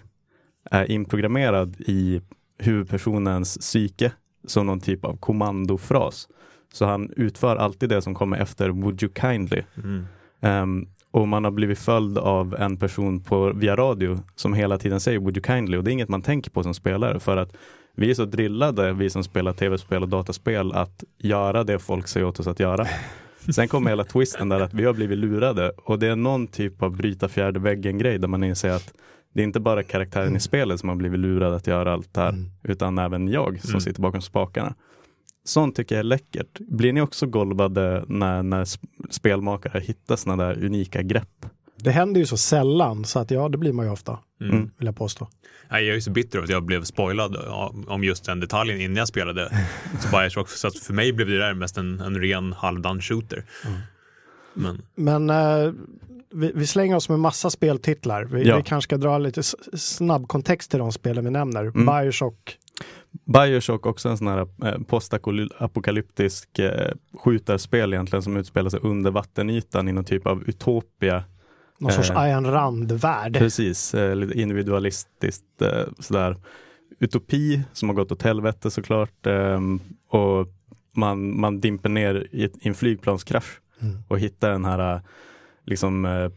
är 0.71 0.91
inprogrammerad 0.91 1.77
i 1.79 2.21
huvudpersonens 2.59 3.59
psyke 3.59 4.13
som 4.47 4.67
någon 4.67 4.81
typ 4.81 5.05
av 5.05 5.17
kommandofras. 5.17 6.29
Så 6.73 6.85
han 6.87 7.11
utför 7.17 7.57
alltid 7.57 7.89
det 7.89 8.03
som 8.03 8.15
kommer 8.15 8.37
efter 8.39 8.69
“Would 8.69 9.03
you 9.03 9.13
kindly”. 9.21 9.63
Mm. 9.85 10.05
Ehm, 10.41 10.87
och 11.11 11.29
man 11.29 11.45
har 11.45 11.51
blivit 11.51 11.79
följd 11.79 12.19
av 12.19 12.55
en 12.59 12.77
person 12.77 13.21
på, 13.21 13.53
via 13.53 13.77
radio 13.77 14.19
som 14.35 14.55
hela 14.55 14.79
tiden 14.79 15.01
säger 15.01 15.19
“Would 15.19 15.37
you 15.37 15.45
kindly” 15.47 15.77
och 15.77 15.85
det 15.85 15.91
är 15.91 15.93
inget 15.93 16.09
man 16.09 16.23
tänker 16.23 16.51
på 16.51 16.63
som 16.63 16.75
spelare 16.75 17.21
för 17.21 17.37
att 17.37 17.53
vi 17.97 18.11
är 18.11 18.15
så 18.15 18.25
drillade, 18.25 18.93
vi 18.93 19.11
som 19.11 19.25
spelar 19.25 19.53
tv-spel 19.53 20.03
och 20.03 20.09
dataspel, 20.09 20.73
att 20.73 21.05
göra 21.19 21.65
det 21.65 21.79
folk 21.79 22.09
säger 22.09 22.27
åt 22.27 22.41
oss 22.41 22.47
att 22.47 22.61
göra. 22.61 22.87
Sen 23.55 23.69
kommer 23.69 23.91
hela 23.91 24.05
twisten 24.05 24.49
där 24.49 24.61
att 24.61 24.75
vi 24.75 24.85
har 24.85 24.93
blivit 24.93 25.19
lurade 25.19 25.71
och 25.85 25.99
det 25.99 26.07
är 26.07 26.17
någon 26.17 26.47
typ 26.47 26.83
av 26.83 26.97
bryta 26.97 27.29
fjärde 27.29 27.61
väggen 27.61 27.99
grej 27.99 28.19
där 28.19 28.29
man 28.29 28.45
inser 28.45 28.71
att 28.71 28.93
det 29.35 29.41
är 29.41 29.45
inte 29.45 29.61
bara 29.61 29.83
karaktären 29.83 30.37
i 30.37 30.41
spelet 30.41 30.81
som 30.81 30.89
har 30.89 30.97
blivit 30.97 31.21
lurad 31.21 31.55
att 31.55 31.67
göra 31.67 31.93
allt 31.93 32.15
det 32.15 32.21
här, 32.21 32.29
Mm. 32.29 32.51
utan 32.63 32.99
även 32.99 33.29
jag 33.29 33.61
som 33.61 33.71
Mm. 33.71 33.81
sitter 33.81 34.03
bakom 34.03 34.21
spakarna. 34.23 34.75
Sånt 35.45 35.77
tycker 35.77 35.95
jag 35.95 36.01
är 36.01 36.05
läckert. 36.05 36.59
Blir 36.59 36.93
ni 36.93 37.01
också 37.01 37.27
golvade 37.27 38.05
när, 38.09 38.43
när 38.43 38.67
spelmakare 39.11 39.81
hittar 39.81 40.17
sådana 40.17 40.45
där 40.45 40.65
unika 40.65 41.03
grepp? 41.03 41.47
Det 41.77 41.91
händer 41.91 42.21
ju 42.21 42.27
så 42.27 42.37
sällan 42.37 43.05
så 43.05 43.19
att 43.19 43.31
ja, 43.31 43.49
det 43.49 43.59
blir 43.59 43.73
man 43.73 43.87
ju 43.87 43.93
ofta, 43.93 44.19
Mm. 44.41 44.71
vill 44.79 44.87
jag 44.87 44.97
påstå. 44.97 45.29
Jag 45.71 45.79
är 45.81 45.95
ju 45.95 46.01
så 46.01 46.11
bitter 46.11 46.39
över 46.39 46.45
att 46.47 46.51
jag 46.53 46.65
blev 46.65 46.83
spoilad 46.85 47.37
om 47.87 48.05
just 48.05 48.25
den 48.25 48.41
detaljen 48.41 48.81
innan 48.81 48.97
jag 48.97 49.09
spelade. 49.09 49.49
Så, 50.01 50.09
bara, 50.13 50.31
så 50.31 50.67
att 50.67 50.79
för 50.79 50.93
mig 50.95 51.13
blev 51.13 51.29
det 51.29 51.39
där 51.39 51.55
mest 51.55 51.77
en, 51.79 52.01
en 52.01 52.21
ren 52.21 52.53
halvdan 52.53 53.01
shooter. 53.01 53.45
Mm. 53.67 53.79
Men 54.55 54.83
Men 54.95 55.31
eh, 55.67 55.73
vi, 56.35 56.53
vi 56.55 56.67
slänger 56.67 56.97
oss 56.97 57.09
med 57.09 57.21
massa 57.21 57.51
speltitlar. 57.51 58.25
Vi, 58.25 58.43
Ja. 58.49 58.57
vi 58.57 58.63
kanske 58.63 58.89
ska 58.89 58.97
dra 58.97 59.19
lite 59.19 59.43
snabb 59.77 60.29
kontext 60.29 60.71
till 60.71 60.79
de 60.79 60.93
spelen 60.93 61.25
vi 61.25 61.31
nämner. 61.31 61.63
Mm. 61.63 61.87
Bioshock, 61.87 62.57
Bioshock 63.25 63.87
också 63.87 64.09
en 64.09 64.19
sån 64.19 64.27
här 64.27 64.47
eh, 64.65 64.79
postapokalyptisk 64.87 66.59
eh, 66.59 66.93
skjutarspel 67.19 67.93
egentligen 67.93 68.23
som 68.23 68.37
utspelar 68.37 68.71
sig 68.71 68.81
under 68.83 69.11
vattenytan 69.11 69.89
i 69.89 69.93
någon 69.93 70.05
typ 70.05 70.27
av 70.27 70.43
utopia. 70.47 71.25
någon 71.79 71.93
sorts 71.93 72.11
Eh, 72.11 72.19
Ayn 72.19 72.47
Rand-värld. 72.47 73.39
Precis, 73.39 73.95
eh, 73.95 74.17
lite 74.17 74.41
individualistiskt 74.41 75.63
eh, 75.63 75.85
sådär. 75.99 76.37
Utopi 76.99 77.63
som 77.73 77.89
har 77.89 77.97
gått 77.97 78.13
åt 78.13 78.23
helvete 78.23 78.71
såklart. 78.71 79.27
och 80.09 80.49
man, 80.97 81.41
man 81.41 81.61
dimper 81.61 81.89
ner 81.89 82.29
i, 82.31 82.45
ett, 82.45 82.53
i 82.61 82.69
en 82.69 82.75
flygplanskrasch 82.75 83.59
Mm. 83.83 83.97
och 84.09 84.19
hittar 84.19 84.51
den 84.51 84.65
här 84.65 85.01
liksom 85.65 86.05
eh, 86.05 86.31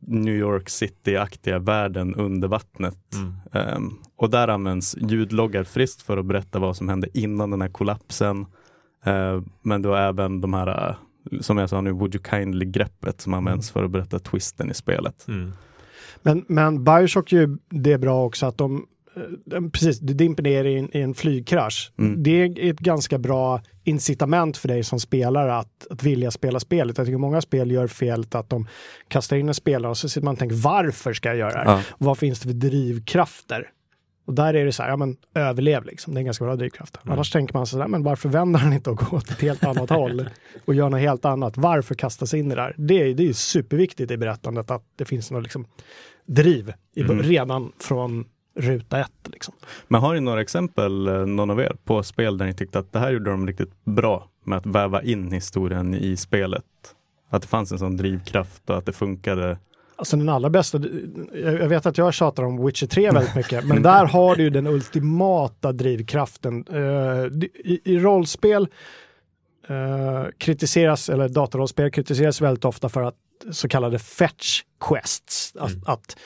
New 0.00 0.34
York 0.34 0.68
City-aktiga 0.68 1.58
världen 1.58 2.14
under 2.14 2.48
vattnet. 2.48 2.98
mm. 3.14 3.34
Ehm, 3.52 3.92
och 4.20 4.30
där 4.30 4.48
används 4.48 4.96
ljudloggar 5.00 5.64
friskt 5.64 6.02
för 6.02 6.18
att 6.18 6.26
berätta 6.26 6.58
vad 6.58 6.76
som 6.76 6.88
hände 6.88 7.08
innan 7.18 7.50
den 7.50 7.60
här 7.60 7.68
kollapsen. 7.68 8.46
Eh, 9.04 9.42
men 9.62 9.82
då 9.82 9.94
även 9.94 10.40
de 10.40 10.54
här, 10.54 10.88
eh, 10.88 11.40
som 11.40 11.58
jag 11.58 11.70
sa 11.70 11.80
nu, 11.80 11.92
Would 11.92 12.14
you 12.14 12.24
kindly-greppet 12.24 13.20
som 13.20 13.34
används 13.34 13.70
för 13.70 13.84
att 13.84 13.90
berätta 13.90 14.18
twisten 14.18 14.70
i 14.70 14.74
spelet. 14.74 15.28
Mm. 15.28 15.52
Men, 16.22 16.44
men 16.48 16.84
Bioshock 16.84 17.32
gör 17.32 17.40
ju 17.40 17.58
det 17.70 17.98
bra 17.98 18.24
också 18.24 18.46
att 18.46 18.58
de 18.58 18.86
eh, 19.52 19.60
Precis, 19.72 19.98
du 19.98 20.14
dimper 20.14 20.42
ner 20.42 20.64
i 20.64 20.78
en, 20.78 20.96
i 20.96 21.00
en 21.00 21.14
flygkrasch. 21.14 21.92
Mm. 21.98 22.22
Det 22.22 22.30
är 22.30 22.70
ett 22.70 22.78
ganska 22.78 23.18
bra 23.18 23.60
incitament 23.84 24.56
för 24.56 24.68
dig 24.68 24.84
som 24.84 25.00
spelare 25.00 25.56
att, 25.56 25.86
att 25.90 26.02
vilja 26.02 26.30
spela 26.30 26.60
spelet. 26.60 26.98
Jag 26.98 27.06
tycker 27.06 27.18
många 27.18 27.40
spel 27.40 27.70
gör 27.70 27.86
felet 27.86 28.34
att 28.34 28.50
de 28.50 28.66
kastar 29.08 29.36
in 29.36 29.48
en 29.48 29.54
spelare 29.54 29.90
och 29.90 29.98
så 29.98 30.08
sitter 30.08 30.24
man 30.24 30.32
och 30.32 30.38
tänker 30.38 30.56
varför 30.56 31.12
ska 31.12 31.28
jag 31.28 31.38
göra 31.38 31.52
det 31.52 31.70
här? 31.70 31.76
Ja. 31.76 31.82
Vad 31.98 32.18
finns 32.18 32.40
det 32.40 32.48
för 32.48 32.54
drivkrafter? 32.54 33.70
Och 34.30 34.36
där 34.36 34.54
är 34.54 34.64
det 34.64 34.72
så 34.72 34.82
här, 34.82 34.90
ja 34.90 34.96
men 34.96 35.16
överlev 35.34 35.84
liksom. 35.84 36.14
Det 36.14 36.18
är 36.18 36.20
en 36.20 36.24
ganska 36.24 36.44
bra 36.44 36.56
drivkraft. 36.56 36.98
Mm. 37.02 37.12
Annars 37.12 37.30
tänker 37.30 37.54
man 37.54 37.66
så 37.66 37.78
här, 37.78 37.88
men 37.88 38.02
varför 38.02 38.28
vänder 38.28 38.60
han 38.60 38.72
inte 38.72 38.90
och 38.90 38.96
går 38.96 39.14
åt 39.14 39.30
ett 39.30 39.40
helt 39.40 39.64
annat 39.64 39.90
håll 39.90 40.28
och 40.64 40.74
gör 40.74 40.88
något 40.90 41.00
helt 41.00 41.24
annat? 41.24 41.56
Varför 41.56 41.94
kasta 41.94 42.26
sig 42.26 42.40
in 42.40 42.52
i 42.52 42.54
det 42.54 42.60
här? 42.60 42.74
Det 42.78 42.94
är, 42.94 43.14
det 43.14 43.22
är 43.22 43.26
ju 43.26 43.34
superviktigt 43.34 44.10
i 44.10 44.16
berättandet 44.16 44.70
att 44.70 44.82
det 44.96 45.04
finns 45.04 45.30
något 45.30 45.42
liksom 45.42 45.66
driv 46.26 46.72
i, 46.94 47.00
Mm. 47.02 47.22
redan 47.22 47.72
från 47.78 48.24
ruta 48.56 49.00
ett. 49.00 49.28
Liksom. 49.32 49.54
Men 49.88 50.00
har 50.00 50.14
ni 50.14 50.20
några 50.20 50.40
exempel, 50.40 51.06
eh, 51.08 51.26
någon 51.26 51.50
av 51.50 51.60
er, 51.60 51.76
på 51.84 52.02
spel 52.02 52.38
där 52.38 52.46
ni 52.46 52.54
tyckte 52.54 52.78
att 52.78 52.92
det 52.92 52.98
här 52.98 53.10
gjorde 53.12 53.30
de 53.30 53.46
riktigt 53.46 53.84
bra 53.84 54.28
med 54.44 54.58
att 54.58 54.66
väva 54.66 55.02
in 55.02 55.32
historien 55.32 55.94
i 55.94 56.16
spelet? 56.16 56.64
Att 57.30 57.42
det 57.42 57.48
fanns 57.48 57.72
en 57.72 57.78
sån 57.78 57.96
drivkraft 57.96 58.70
och 58.70 58.78
att 58.78 58.86
det 58.86 58.92
funkade. 58.92 59.58
Alltså 60.00 60.16
den 60.16 60.28
allra 60.28 60.50
bästa, 60.50 60.80
jag 61.34 61.68
vet 61.68 61.86
att 61.86 61.98
jag 61.98 62.14
tjatar 62.14 62.42
om 62.42 62.66
Witcher 62.66 62.86
3 62.86 63.10
väldigt 63.10 63.34
mycket, 63.34 63.64
men 63.64 63.82
där 63.82 64.04
har 64.04 64.36
du 64.36 64.42
ju 64.42 64.50
den 64.50 64.66
ultimata 64.66 65.72
drivkraften. 65.72 66.64
Eh, 66.70 66.78
I, 67.64 67.80
i 67.84 67.98
rollspel 67.98 68.68
eh, 69.68 70.24
kritiseras, 70.38 71.08
eller 71.08 71.28
datarollspel 71.28 71.90
kritiseras 71.90 72.40
väldigt 72.40 72.64
ofta 72.64 72.88
för 72.88 73.02
att 73.02 73.14
så 73.50 73.68
kallade 73.68 73.98
fetch 73.98 74.62
quests, 74.88 75.52
att, 75.58 75.70
Mm. 75.72 75.82
att 75.86 76.16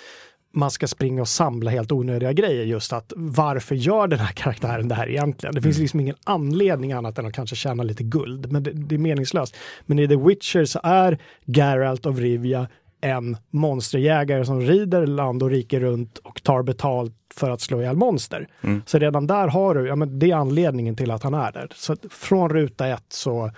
man 0.57 0.71
ska 0.71 0.87
springa 0.87 1.21
och 1.21 1.29
samla 1.29 1.71
helt 1.71 1.93
onödiga 1.93 2.33
grejer. 2.33 2.65
Just 2.65 2.93
att 2.93 3.13
varför 3.17 3.75
gör 3.75 4.07
den 4.07 4.19
här 4.19 4.33
karaktären 4.33 4.89
det 4.89 4.95
här 4.95 5.09
egentligen? 5.11 5.55
Det 5.55 5.63
finns 5.63 5.77
Mm. 5.77 5.83
liksom 5.83 6.01
ingen 6.01 6.17
anledning 6.25 6.93
annat 6.93 7.19
än 7.19 7.27
att 7.27 7.33
kanske 7.33 7.57
tjäna 7.57 7.83
lite 7.83 8.03
guld, 8.03 8.53
men 8.53 8.63
det, 8.63 8.71
det 8.71 8.95
är 8.95 8.99
meningslöst. 8.99 9.57
Men 9.87 9.99
i 9.99 10.09
The 10.09 10.17
Witcher 10.17 10.65
så 10.65 10.81
är 10.83 11.19
Geralt 11.45 12.07
of 12.07 12.19
Rivia 12.19 12.69
en 13.05 13.37
monsterjägare 13.51 14.45
som 14.45 14.61
rider 14.61 15.07
land 15.07 15.43
och 15.43 15.51
rike 15.51 15.81
runt 15.81 16.19
och 16.19 16.43
tar 16.43 16.62
betalt 16.62 17.14
för 17.35 17.51
att 17.51 17.61
slå 17.61 17.81
ihjäl 17.81 17.97
monster. 17.97 18.49
Mm. 18.62 18.83
Så 18.87 18.99
redan 18.99 19.27
där 19.27 19.49
har 19.49 19.75
du, 19.75 19.87
ja 19.88 19.97
men 19.97 20.19
det 20.19 20.31
är 20.31 20.37
anledningen 20.37 20.97
till 20.97 21.11
att 21.11 21.23
han 21.23 21.35
är 21.35 21.53
där. 21.53 21.69
Så 21.75 21.97
från 22.11 22.51
ruta 22.51 22.87
ett 22.87 23.05
så, 23.09 23.51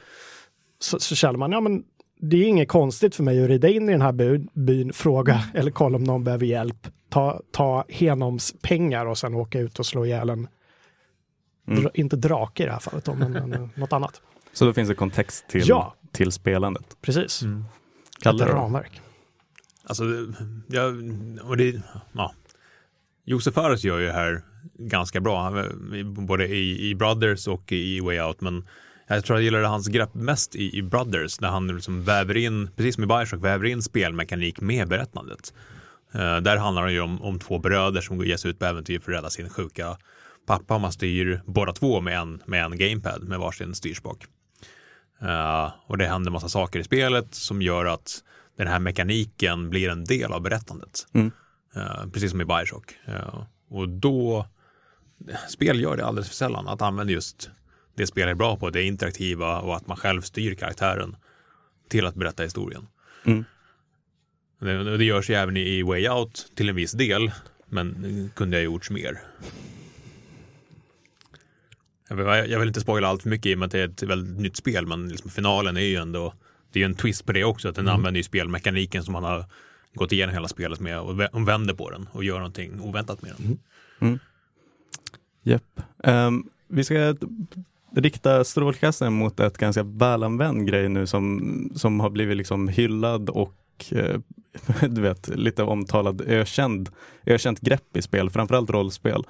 så, 0.78 0.98
så 0.98 1.14
känner 1.14 1.38
man, 1.38 1.52
ja 1.52 1.60
men 1.60 1.84
det 2.20 2.36
är 2.36 2.48
inget 2.48 2.68
konstigt 2.68 3.14
för 3.14 3.22
mig 3.22 3.42
att 3.42 3.48
rida 3.48 3.68
in 3.68 3.88
i 3.88 3.92
den 3.92 4.02
här 4.02 4.12
byn, 4.12 4.48
byn 4.52 4.92
fråga 4.92 5.42
eller 5.54 5.70
kolla 5.70 5.96
om 5.96 6.04
någon 6.04 6.24
behöver 6.24 6.46
hjälp, 6.46 6.86
ta, 7.08 7.40
ta 7.52 7.84
Henoms 7.88 8.54
pengar 8.62 9.06
och 9.06 9.18
sen 9.18 9.34
åka 9.34 9.58
ut 9.60 9.78
och 9.78 9.86
slå 9.86 10.06
ihjäl 10.06 10.30
en, 10.30 10.48
Mm. 11.68 11.82
dra, 11.82 11.90
inte 11.94 12.16
drake 12.16 12.62
i 12.62 12.66
det 12.66 12.72
här 12.72 12.78
fallet, 12.78 13.04
då, 13.04 13.14
men, 13.14 13.32
men 13.32 13.70
något 13.74 13.92
annat. 13.92 14.20
Så 14.52 14.64
då 14.64 14.72
finns 14.72 14.88
det 14.88 14.94
kontext 14.94 15.48
till, 15.48 15.62
Ja. 15.68 15.94
till 16.12 16.32
spelandet. 16.32 16.96
Precis, 17.00 17.42
Mm. 17.42 17.64
Kalle 18.20 18.44
ett 18.44 18.50
då? 18.50 18.56
ramverk. 18.56 19.00
Alltså, 19.88 20.04
ja, 20.68 20.82
och 21.42 21.56
det, 21.56 21.82
ja. 22.12 22.34
Josef 23.24 23.54
Fares 23.54 23.84
gör 23.84 23.98
ju 23.98 24.06
det 24.06 24.12
här 24.12 24.42
ganska 24.78 25.20
bra, 25.20 25.64
eh, 25.64 26.04
både 26.04 26.46
i, 26.46 26.90
i 26.90 26.94
Brothers 26.94 27.48
och 27.48 27.72
i 27.72 28.00
Way 28.00 28.20
Out, 28.20 28.40
men 28.40 28.64
jag 29.06 29.24
tror 29.24 29.38
jag 29.38 29.44
gillade 29.44 29.66
hans 29.66 29.88
grepp 29.88 30.14
mest 30.14 30.56
i, 30.56 30.78
i 30.78 30.82
Brothers, 30.82 31.40
när 31.40 31.48
han 31.48 31.66
liksom 31.66 32.04
väver 32.04 32.36
in, 32.36 32.70
precis 32.76 32.94
som 32.94 33.04
i 33.04 33.06
Bioshock, 33.06 33.44
väver 33.44 33.64
in 33.64 33.82
spelmekanik 33.82 34.60
med 34.60 34.88
berättandet. 34.88 35.54
Uh, 36.14 36.36
där 36.36 36.56
handlar 36.56 36.86
det 36.86 36.92
ju 36.92 37.00
om, 37.00 37.22
om 37.22 37.38
två 37.38 37.58
bröder 37.58 38.00
som 38.00 38.24
ger 38.24 38.36
sig 38.36 38.50
ut 38.50 38.58
på 38.58 38.64
äventyr 38.64 38.98
för 38.98 39.12
att 39.12 39.18
rädda 39.18 39.30
sin 39.30 39.48
sjuka 39.48 39.96
pappa. 40.46 40.74
och 40.74 40.80
Man 40.80 40.92
styr 40.92 41.40
båda 41.46 41.72
två 41.72 42.00
med 42.00 42.18
en, 42.18 42.42
med 42.46 42.64
en 42.64 42.78
gamepad 42.78 43.22
med 43.22 43.38
varsin 43.38 43.74
styrspak. 43.74 44.26
Uh, 45.22 45.72
och 45.86 45.98
det 45.98 46.06
händer 46.06 46.30
massa 46.30 46.48
saker 46.48 46.78
i 46.78 46.84
spelet 46.84 47.34
som 47.34 47.62
gör 47.62 47.84
att 47.84 48.22
den 48.56 48.66
här 48.66 48.78
mekaniken 48.78 49.70
blir 49.70 49.88
en 49.88 50.04
del 50.04 50.32
av 50.32 50.42
berättandet. 50.42 51.06
Mm. 51.12 51.30
Eh, 51.74 52.06
precis 52.12 52.30
som 52.30 52.40
i 52.40 52.44
Bioshock. 52.44 52.94
Eh, 53.04 53.44
och 53.68 53.88
då, 53.88 54.46
spel 55.48 55.80
gör 55.80 55.96
det 55.96 56.06
alldeles 56.06 56.28
för 56.28 56.34
sällan, 56.34 56.68
att 56.68 56.82
använda 56.82 57.12
just 57.12 57.50
det 57.94 58.06
spel 58.06 58.28
är 58.28 58.34
bra 58.34 58.56
på, 58.56 58.70
det 58.70 58.82
interaktiva 58.82 59.60
och 59.60 59.76
att 59.76 59.86
man 59.86 59.96
själv 59.96 60.20
styr 60.20 60.54
karaktären 60.54 61.16
till 61.88 62.06
att 62.06 62.14
berätta 62.14 62.42
historien. 62.42 62.86
Mm. 63.24 63.44
Det, 64.60 64.96
det 64.96 65.04
görs 65.04 65.30
ju 65.30 65.34
även 65.34 65.56
i 65.56 65.82
Way 65.82 66.08
Out 66.08 66.52
till 66.54 66.68
en 66.68 66.74
viss 66.74 66.92
del, 66.92 67.32
men 67.66 68.30
kunde 68.34 68.56
ha 68.56 68.62
gjorts 68.62 68.90
mer. 68.90 69.20
Jag 72.08 72.16
vill, 72.16 72.50
jag 72.50 72.58
vill 72.58 72.68
inte 72.68 72.80
spoila 72.80 73.08
allt 73.08 73.22
för 73.22 73.28
mycket 73.28 73.46
i 73.46 73.54
och 73.54 73.58
med 73.58 73.66
att 73.66 73.72
det 73.72 73.80
är 73.80 73.88
ett 73.88 74.02
väldigt 74.02 74.40
nytt 74.40 74.56
spel, 74.56 74.86
men 74.86 75.08
liksom 75.08 75.30
finalen 75.30 75.76
är 75.76 75.80
ju 75.80 75.96
ändå, 75.96 76.34
det 76.72 76.78
är 76.78 76.80
ju 76.80 76.84
en 76.84 76.94
twist 76.94 77.26
på 77.26 77.32
det 77.32 77.44
också, 77.44 77.68
att 77.68 77.74
den 77.74 77.88
använder 77.88 78.18
ju 78.18 78.22
spelmekaniken 78.22 79.04
som 79.04 79.12
man 79.12 79.24
har 79.24 79.44
gått 79.94 80.12
igenom 80.12 80.34
hela 80.34 80.48
spelet 80.48 80.80
med 80.80 81.00
och 81.00 81.20
vä- 81.20 81.30
och 81.32 81.48
vänder 81.48 81.74
på 81.74 81.90
den 81.90 82.08
och 82.12 82.24
gör 82.24 82.36
någonting 82.36 82.80
oväntat 82.80 83.22
med 83.22 83.32
den. 83.36 83.58
Japp. 85.42 85.80
Ehm, 86.04 86.44
vi 86.68 86.84
ska 86.84 87.14
rikta 87.96 88.44
strålkastaren 88.44 89.12
mot 89.12 89.40
ett 89.40 89.58
ganska 89.58 89.82
välanvänd 89.82 90.68
grej 90.68 90.88
nu 90.88 91.06
som, 91.06 91.72
som 91.74 92.00
har 92.00 92.10
blivit 92.10 92.36
liksom 92.36 92.68
hyllad 92.68 93.30
och 93.30 93.84
eh, 93.90 94.20
du 94.88 95.00
vet, 95.00 95.28
lite 95.28 95.62
omtalad 95.62 96.20
ökänd, 96.20 96.90
ökänt 97.26 97.60
grepp 97.60 97.96
i 97.96 98.02
spel, 98.02 98.30
framförallt 98.30 98.70
rollspel. 98.70 99.24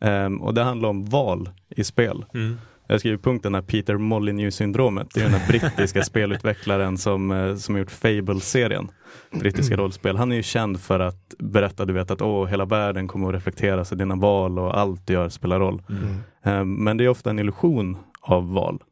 Ehm, 0.00 0.42
och 0.42 0.54
det 0.54 0.62
handlar 0.62 0.88
om 0.88 1.04
val 1.04 1.50
i 1.68 1.84
spel. 1.84 2.24
Mm. 2.34 2.58
Jag 2.86 3.00
skriver 3.00 3.18
punkten 3.18 3.54
här 3.54 3.62
Peter 3.62 3.96
Molyneux-syndromet. 3.96 5.08
Det 5.14 5.20
är 5.20 5.24
den 5.24 5.34
här 5.34 5.48
brittiska 5.48 6.02
spelutvecklaren 6.04 6.98
som, 6.98 7.30
eh, 7.30 7.54
som 7.56 7.74
har 7.74 7.80
gjort 7.80 7.90
Fable-serien. 7.90 8.88
Brittiska 9.30 9.76
rollspel. 9.76 10.16
Han 10.16 10.32
är 10.32 10.36
ju 10.36 10.42
känd 10.42 10.80
för 10.80 11.00
att 11.00 11.34
berätta, 11.38 11.84
du 11.84 11.92
vet 11.92 12.10
att 12.10 12.22
åh, 12.22 12.46
hela 12.46 12.64
världen 12.64 13.08
kommer 13.08 13.28
att 13.28 13.34
reflekteras 13.34 13.92
i 13.92 13.96
dina 13.96 14.14
val 14.14 14.58
och 14.58 14.78
allt 14.78 15.06
du 15.06 15.12
gör 15.12 15.28
spelar 15.28 15.60
roll. 15.60 15.82
Mm. 15.88 16.14
Eh, 16.42 16.64
Men 16.64 16.96
det 16.96 17.04
är 17.04 17.08
ofta 17.08 17.30
en 17.30 17.38
illusion 17.38 17.96
av 18.20 18.52
val. 18.52 18.82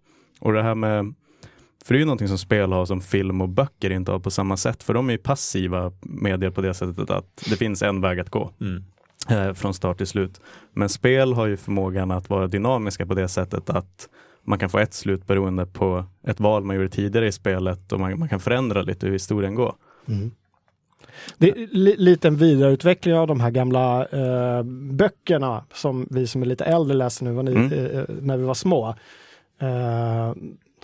Och 0.41 0.53
det 0.53 0.63
här 0.63 0.75
med, 0.75 1.15
för 1.85 1.95
det 1.95 1.99
är 1.99 2.01
ju 2.01 2.05
någonting 2.07 2.29
som 2.29 2.39
spel 2.39 2.73
har 2.73 2.87
som 2.87 3.01
film 3.01 3.41
och 3.41 3.49
böcker 3.49 3.91
inte 3.91 4.13
har 4.13 4.19
på 4.19 4.31
samma 4.31 4.57
sätt. 4.57 4.83
För 4.83 4.95
de 4.95 5.09
är 5.09 5.13
ju 5.13 5.19
passiva 5.19 5.93
medier 6.03 6.51
på 6.51 6.61
det 6.61 6.75
sättet 6.75 7.11
att 7.11 7.45
det 7.51 7.57
finns 7.57 7.83
en 7.83 8.01
väg 8.01 8.21
att 8.21 8.31
gå 8.31 8.51
Mm. 8.61 8.85
Eh, 9.31 9.53
från 9.53 9.75
start 9.75 9.97
till 9.99 10.07
slut. 10.07 10.41
Men 10.73 10.89
spel 10.89 11.33
har 11.33 11.47
ju 11.47 11.57
förmågan 11.57 12.11
att 12.11 12.31
vara 12.31 12.47
dynamiska 12.47 13.07
på 13.07 13.15
det 13.15 13.29
sättet 13.29 13.71
att 13.71 14.09
man 14.47 14.59
kan 14.59 14.71
få 14.71 14.79
ett 14.79 14.95
slut 14.95 15.27
beroende 15.27 15.67
på 15.67 16.05
ett 16.27 16.41
val 16.41 16.65
man 16.65 16.77
gjorde 16.77 16.89
tidigare 16.89 17.27
i 17.27 17.33
spelet 17.33 17.93
och 17.93 18.01
man, 18.01 18.19
man 18.19 18.29
kan 18.29 18.41
förändra 18.41 18.83
lite 18.83 19.07
hur 19.07 19.13
historien 19.13 19.55
går. 19.55 19.75
Mm. 20.09 20.31
Det 21.39 21.51
är 21.51 21.67
li, 21.71 21.95
lite 21.99 22.29
en 22.29 22.37
vidareutveckling 22.37 23.15
av 23.15 23.27
de 23.27 23.41
här 23.41 23.51
gamla 23.51 24.07
eh, 24.07 24.63
böckerna 24.93 25.65
som 25.73 26.07
vi 26.11 26.27
som 26.27 26.43
är 26.43 26.47
lite 26.47 26.65
äldre 26.65 26.97
läste 26.97 27.25
nu 27.25 27.43
ni, 27.43 27.51
Mm. 27.51 27.73
eh, 27.73 28.05
när 28.21 28.37
vi 28.37 28.45
var 28.45 28.55
små. 28.55 28.89
eh, 29.59 30.33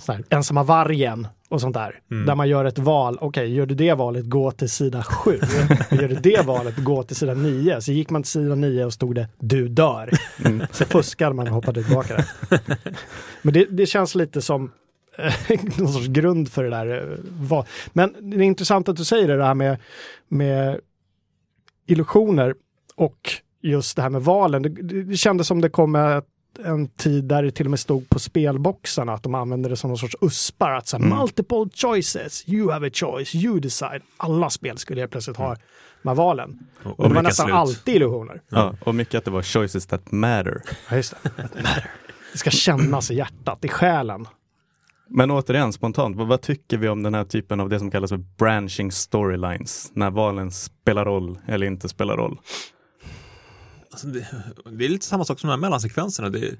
sån 0.00 0.14
här, 0.14 0.24
ensamma 0.30 0.62
vargen 0.62 1.28
och 1.48 1.60
sånt 1.60 1.74
där. 1.74 2.00
Mm. 2.10 2.26
Där 2.26 2.34
man 2.34 2.48
gör 2.48 2.64
ett 2.64 2.78
val, 2.78 3.18
okej, 3.20 3.54
gör 3.54 3.66
du 3.66 3.74
det 3.74 3.94
valet, 3.94 4.24
gå 4.24 4.50
till 4.50 4.70
sida 4.70 5.02
7. 5.02 5.30
gör 5.90 6.08
du 6.08 6.14
det 6.14 6.46
valet, 6.46 6.76
gå 6.76 7.02
till 7.02 7.16
sida 7.16 7.34
9. 7.34 7.80
Så 7.80 7.92
gick 7.92 8.10
man 8.10 8.22
till 8.22 8.30
sida 8.30 8.54
9 8.54 8.84
och 8.84 8.92
stod 8.92 9.14
det 9.14 9.28
du 9.38 9.68
dör. 9.68 10.10
Mm. 10.44 10.66
Så 10.72 10.84
fuskade 10.84 11.34
man 11.34 11.48
och 11.48 11.54
hoppade 11.54 11.82
tillbaka 11.84 12.16
där. 12.16 12.26
Men 13.42 13.54
det, 13.54 13.64
det 13.64 13.86
känns 13.86 14.14
lite 14.14 14.42
som 14.42 14.72
eh, 15.18 15.60
någon 15.78 15.92
sorts 15.92 16.06
grund 16.06 16.48
för 16.52 16.64
det 16.64 16.70
där. 16.70 17.18
eh. 17.50 17.64
Men 17.92 18.30
det 18.30 18.36
är 18.36 18.42
intressant 18.42 18.88
att 18.88 18.96
du 18.96 19.04
säger 19.04 19.36
det 19.36 19.44
här 19.44 19.54
med, 19.54 19.78
med 20.28 20.80
illusioner 21.86 22.54
och 22.94 23.30
just 23.62 23.96
det 23.96 24.02
här 24.02 24.10
med 24.10 24.22
valen. 24.22 24.62
Det, 24.62 24.68
det 24.68 25.02
det 25.02 25.16
kändes 25.16 25.46
som 25.46 25.60
det 25.60 25.68
kom 25.70 25.94
ett, 25.94 26.26
en 26.64 26.88
tid 26.88 27.24
där 27.24 27.42
det 27.42 27.50
till 27.50 27.66
och 27.66 27.70
med 27.70 27.80
stod 27.80 28.08
på 28.08 28.18
spelboxarna 28.18 29.12
att 29.12 29.22
de 29.22 29.34
använde 29.34 29.68
det 29.68 29.76
som 29.76 29.90
någon 29.90 29.98
sorts 29.98 30.16
uspar. 30.20 30.70
Att 30.70 30.86
så 30.88 30.96
här, 30.96 31.04
Mm. 31.04 31.18
multiple 31.18 31.66
choices, 31.74 32.44
you 32.48 32.70
have 32.70 32.86
a 32.86 32.90
choice, 32.94 33.34
you 33.34 33.60
decide. 33.60 34.00
Alla 34.16 34.50
spel 34.50 34.78
skulle 34.78 35.00
helt 35.00 35.12
plötsligt 35.12 35.36
ha 35.36 35.56
de 36.02 36.08
här 36.08 36.14
valen. 36.16 36.58
Och, 36.82 37.00
Och 37.00 37.08
det 37.08 37.14
var 37.14 37.22
nästan 37.22 37.46
slut. 37.46 37.54
alltid 37.56 37.94
illusioner. 37.96 38.40
Ja, 38.48 38.74
och 38.84 38.94
mycket 38.94 39.14
att 39.18 39.24
det 39.24 39.30
var 39.30 39.42
choices 39.42 39.86
that 39.86 40.12
matter. 40.12 40.62
Ja, 40.90 40.96
just 40.96 41.14
det. 41.22 41.48
Det 42.32 42.38
ska 42.38 42.50
kännas 42.50 43.10
i 43.10 43.14
hjärtat, 43.14 43.64
i 43.64 43.68
själen. 43.68 44.26
Men 45.12 45.30
återigen, 45.30 45.72
spontant, 45.72 46.16
vad, 46.16 46.26
vad 46.28 46.40
tycker 46.40 46.76
vi 46.78 46.88
om 46.88 47.02
den 47.02 47.14
här 47.14 47.24
typen 47.24 47.60
av 47.60 47.68
det 47.68 47.78
som 47.78 47.90
kallas 47.90 48.10
för 48.10 48.16
branching 48.38 48.92
storylines? 48.92 49.90
När 49.94 50.10
valen 50.10 50.50
spelar 50.50 51.04
roll 51.04 51.38
eller 51.48 51.66
inte 51.66 51.88
spelar 51.88 52.16
roll. 52.16 52.38
Alltså 53.90 54.06
det, 54.06 54.26
det 54.64 54.84
är 54.84 54.88
lite 54.88 55.06
samma 55.06 55.24
sak 55.24 55.40
som 55.40 55.48
de 55.48 55.52
här 55.52 55.60
mellansekvenserna. 55.60 56.28
Det, 56.28 56.58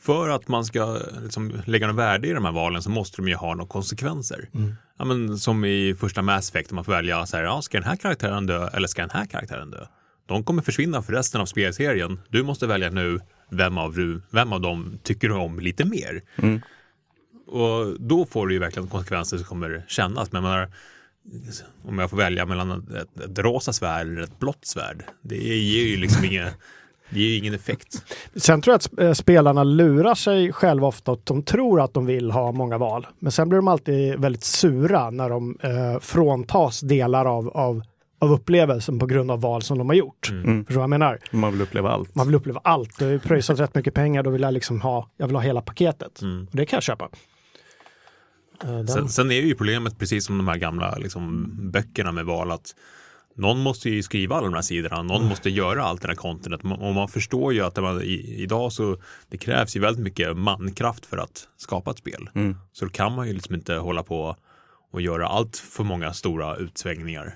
för 0.00 0.28
att 0.28 0.48
man 0.48 0.64
ska 0.64 0.98
liksom 1.22 1.52
lägga 1.64 1.86
något 1.86 1.96
värde 1.96 2.28
i 2.28 2.32
de 2.32 2.44
här 2.44 2.52
valen 2.52 2.82
så 2.82 2.90
måste 2.90 3.16
de 3.16 3.28
ju 3.28 3.34
ha 3.34 3.54
några 3.54 3.68
konsekvenser. 3.68 4.48
Ja, 4.98 5.04
men 5.04 5.38
som 5.38 5.64
i 5.64 5.94
första 6.00 6.22
Mass 6.22 6.48
Effect, 6.48 6.70
man 6.70 6.84
får 6.84 6.92
välja 6.92 7.26
så 7.26 7.36
här, 7.36 7.44
ja, 7.44 7.62
ska 7.62 7.78
den 7.78 7.88
här 7.88 7.96
karaktären 7.96 8.46
dö 8.46 8.68
eller 8.68 8.88
ska 8.88 9.02
den 9.02 9.10
här 9.10 9.26
karaktären 9.26 9.70
dö? 9.70 9.86
De 10.26 10.44
kommer 10.44 10.62
försvinna 10.62 11.02
för 11.02 11.12
resten 11.12 11.40
av 11.40 11.46
spelserien. 11.46 12.20
Du 12.28 12.42
måste 12.42 12.66
välja 12.66 12.90
nu 12.90 13.20
vem 13.50 13.78
av, 13.78 13.94
du, 13.94 14.22
vem 14.30 14.52
av 14.52 14.60
dem 14.60 14.98
tycker 15.02 15.28
du 15.28 15.34
om 15.34 15.60
lite 15.60 15.84
mer. 15.84 16.22
Mm. 16.36 16.60
Och 17.46 18.00
då 18.00 18.26
får 18.26 18.46
du 18.46 18.54
ju 18.54 18.60
verkligen 18.60 18.88
konsekvenser 18.88 19.36
som 19.36 19.46
kommer 19.46 19.84
kännas. 19.88 20.32
Men 20.32 20.42
menar, 20.42 20.70
om 21.84 21.98
jag 21.98 22.10
får 22.10 22.16
välja 22.16 22.46
mellan 22.46 22.70
ett, 22.70 23.20
ett 23.20 23.38
rosa 23.38 23.72
svärd 23.72 24.06
eller 24.06 24.22
ett 24.22 24.38
blått 24.38 24.64
svärd, 24.64 25.04
det 25.22 25.36
ger 25.36 25.86
ju 25.86 25.96
liksom 25.96 26.24
ingen, 26.24 26.48
det 27.10 27.20
ger 27.20 27.28
ju 27.28 27.38
ingen 27.38 27.54
effekt. 27.54 28.04
Sen 28.36 28.62
tror 28.62 28.72
jag 28.72 28.76
att 28.78 29.00
eh, 29.00 29.12
spelarna 29.12 29.64
lurar 29.64 30.14
sig 30.14 30.52
själva 30.52 30.86
ofta 30.86 31.12
att 31.12 31.26
de 31.26 31.42
tror 31.42 31.80
att 31.80 31.94
de 31.94 32.06
vill 32.06 32.30
ha 32.30 32.52
många 32.52 32.78
val. 32.78 33.06
Men 33.18 33.32
sen 33.32 33.48
blir 33.48 33.56
de 33.56 33.68
alltid 33.68 34.20
väldigt 34.20 34.44
sura 34.44 35.10
när 35.10 35.30
de 35.30 35.58
eh, 35.60 36.00
fråntas 36.00 36.80
delar 36.80 37.24
av, 37.24 37.48
av, 37.48 37.82
av 38.18 38.32
upplevelsen 38.32 38.98
på 38.98 39.06
grund 39.06 39.30
av 39.30 39.40
val 39.40 39.62
som 39.62 39.78
de 39.78 39.88
har 39.88 39.96
gjort. 39.96 40.30
Mm. 40.30 40.64
Förstår 40.64 40.74
du 40.74 40.74
vad 40.74 40.82
jag 40.82 40.90
menar? 40.90 41.18
Man 41.30 41.52
vill 41.52 41.62
uppleva 41.62 41.90
allt. 41.90 42.14
Man 42.14 42.26
vill 42.26 42.34
uppleva 42.34 42.60
allt. 42.64 42.98
Du 42.98 43.04
har 43.04 43.12
ju 43.12 43.18
pröjsat 43.18 43.60
rätt 43.60 43.74
mycket 43.74 43.94
pengar, 43.94 44.22
då 44.22 44.30
vill 44.30 44.42
jag 44.42 44.54
liksom 44.54 44.80
ha, 44.80 45.08
jag 45.16 45.26
vill 45.26 45.36
ha 45.36 45.42
hela 45.42 45.60
paketet. 45.60 46.22
Mm. 46.22 46.46
Och 46.50 46.56
det 46.56 46.66
kan 46.66 46.76
jag 46.76 46.82
köpa. 46.82 47.08
Den- 48.62 48.88
Sen, 48.88 49.08
sen 49.08 49.30
är 49.30 49.40
ju 49.40 49.54
problemet 49.54 49.98
precis 49.98 50.26
som 50.26 50.38
de 50.38 50.48
här 50.48 50.56
gamla 50.56 50.96
liksom, 50.96 51.50
böckerna 51.70 52.12
med 52.12 52.24
val 52.24 52.50
att 52.50 52.74
någon 53.36 53.58
måste 53.58 53.90
ju 53.90 54.02
skriva 54.02 54.36
alla 54.36 54.44
de 54.44 54.54
här 54.54 54.62
sidorna, 54.62 55.02
någon 55.02 55.24
måste 55.24 55.50
göra 55.50 55.82
allt 55.84 56.02
det 56.02 56.08
här 56.08 56.14
contentet. 56.14 56.60
Och 56.80 56.94
man 56.94 57.08
förstår 57.08 57.52
ju 57.52 57.60
att 57.60 57.74
det 57.74 57.80
man, 57.80 58.02
i, 58.02 58.34
idag 58.42 58.72
så 58.72 58.96
det 59.28 59.38
krävs 59.38 59.76
ju 59.76 59.80
väldigt 59.80 60.04
mycket 60.04 60.36
mankraft 60.36 61.06
för 61.06 61.16
att 61.18 61.48
skapa 61.56 61.90
ett 61.90 61.98
spel. 61.98 62.30
Mm. 62.34 62.56
Så 62.72 62.84
då 62.84 62.90
kan 62.90 63.12
man 63.12 63.26
ju 63.28 63.32
liksom 63.34 63.54
inte 63.54 63.74
hålla 63.74 64.02
på 64.02 64.36
och 64.92 65.00
göra 65.00 65.26
allt 65.28 65.56
för 65.56 65.84
många 65.84 66.12
stora 66.12 66.56
utsvängningar. 66.56 67.34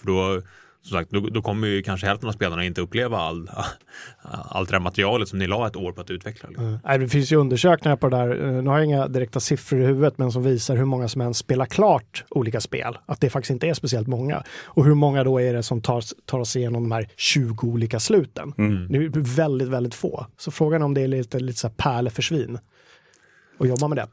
För 0.00 0.06
då, 0.06 0.42
som 0.84 0.98
sagt, 0.98 1.10
då, 1.10 1.20
då 1.20 1.42
kommer 1.42 1.68
ju 1.68 1.82
kanske 1.82 2.06
hälften 2.06 2.28
av 2.28 2.32
spelarna 2.32 2.64
inte 2.64 2.80
uppleva 2.80 3.18
all, 3.18 3.50
allt 4.22 4.68
det 4.68 4.74
här 4.74 4.80
materialet 4.80 5.28
som 5.28 5.38
ni 5.38 5.46
la 5.46 5.66
ett 5.66 5.76
år 5.76 5.92
på 5.92 6.00
att 6.00 6.10
utveckla. 6.10 6.48
Liksom. 6.48 6.78
Nej, 6.84 6.98
det 6.98 7.08
finns 7.08 7.32
ju 7.32 7.36
undersökningar 7.36 7.96
på 7.96 8.08
det 8.08 8.16
där. 8.16 8.44
Eh, 8.46 8.62
Nu 8.62 8.70
har 8.70 8.76
jag 8.78 8.84
inga 8.84 9.08
direkta 9.08 9.40
siffror 9.40 9.80
i 9.80 9.86
huvudet, 9.86 10.18
men 10.18 10.32
som 10.32 10.42
visar 10.42 10.76
hur 10.76 10.84
många 10.84 11.08
som 11.08 11.20
ens 11.20 11.38
spelar 11.38 11.66
klart 11.66 12.24
olika 12.30 12.60
spel. 12.60 12.98
Att 13.06 13.20
det 13.20 13.30
faktiskt 13.30 13.50
inte 13.50 13.68
är 13.68 13.74
speciellt 13.74 14.08
många. 14.08 14.42
Och 14.64 14.84
hur 14.84 14.94
många 14.94 15.24
då 15.24 15.40
är 15.40 15.54
det 15.54 15.62
som 15.62 15.80
tar, 15.80 16.02
tar 16.26 16.44
sig 16.44 16.62
igenom 16.62 16.82
de 16.82 16.92
här 16.92 17.08
20 17.16 17.66
olika 17.66 18.00
sluten. 18.00 18.52
Mm. 18.58 18.88
Det 18.88 18.98
är 18.98 19.36
väldigt, 19.36 19.68
väldigt 19.68 19.94
få. 19.94 20.26
Så 20.38 20.50
frågan 20.50 20.82
är 20.82 20.84
om 20.84 20.94
det 20.94 21.00
är 21.00 21.08
lite, 21.08 21.40
lite 21.40 21.58
så 21.58 21.68
här 21.68 21.74
pärleförsvinn. 21.74 22.58
Och 23.58 23.66
jobba 23.66 23.88
med 23.88 23.98
det. 23.98 24.08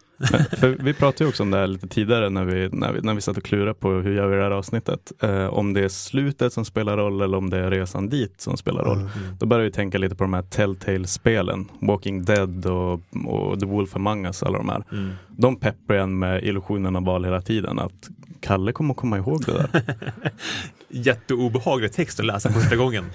Vi 0.80 0.94
pratade 0.94 1.24
ju 1.24 1.30
också 1.30 1.44
om 1.44 1.52
det 1.52 1.58
här 1.58 1.68
lite 1.68 1.88
tidigare 1.88 2.30
när 2.30 2.46
vi, 2.46 2.70
när 2.72 2.94
vi, 2.94 3.02
när 3.02 3.14
vi 3.14 3.22
satt 3.22 3.38
och 3.38 3.44
klurade 3.44 3.74
på 3.74 3.90
hur 3.90 4.16
gör 4.16 4.28
vi 4.28 4.36
det 4.36 4.44
här 4.44 4.52
avsnittet. 4.52 5.12
Eh, 5.20 5.46
om 5.46 5.74
det 5.74 5.82
är 5.82 5.90
slutet 5.90 6.54
som 6.54 6.66
spelar 6.66 6.98
roll 6.98 7.22
eller 7.22 7.38
om 7.38 7.50
det 7.50 7.58
är 7.58 7.72
resan 7.72 8.10
dit 8.10 8.42
som 8.42 8.58
spelar 8.58 8.84
roll. 8.84 9.10
Då 9.40 9.46
började 9.46 9.66
vi 9.66 9.72
tänka 9.72 9.98
lite 9.98 10.16
på 10.16 10.24
de 10.24 10.34
här 10.34 10.42
Telltale-spelen. 10.42 11.72
Walking 11.80 12.26
Dead 12.26 12.66
och, 12.66 13.02
och 13.26 13.60
The 13.60 13.66
Wolf 13.66 13.96
Among 13.96 14.26
Us, 14.26 14.44
alla 14.44 14.58
de 14.58 14.70
här. 14.70 14.84
Mm. 14.92 15.12
De 15.28 15.56
pepprar 15.56 15.98
en 15.98 16.20
med 16.20 16.44
illusionen 16.44 16.96
av 16.96 17.06
val 17.06 17.26
hela 17.26 17.42
tiden. 17.42 17.80
Att 17.80 18.10
Kalle 18.40 18.72
kommer 18.72 18.94
att 18.94 18.98
komma 18.98 19.18
ihåg 19.18 19.44
det 19.46 19.52
där. 19.52 19.84
jätteobehaglig 20.90 21.94
text 21.94 22.20
att 22.20 22.26
läsa 22.26 22.50
första 22.50 22.76
gången. 22.76 23.06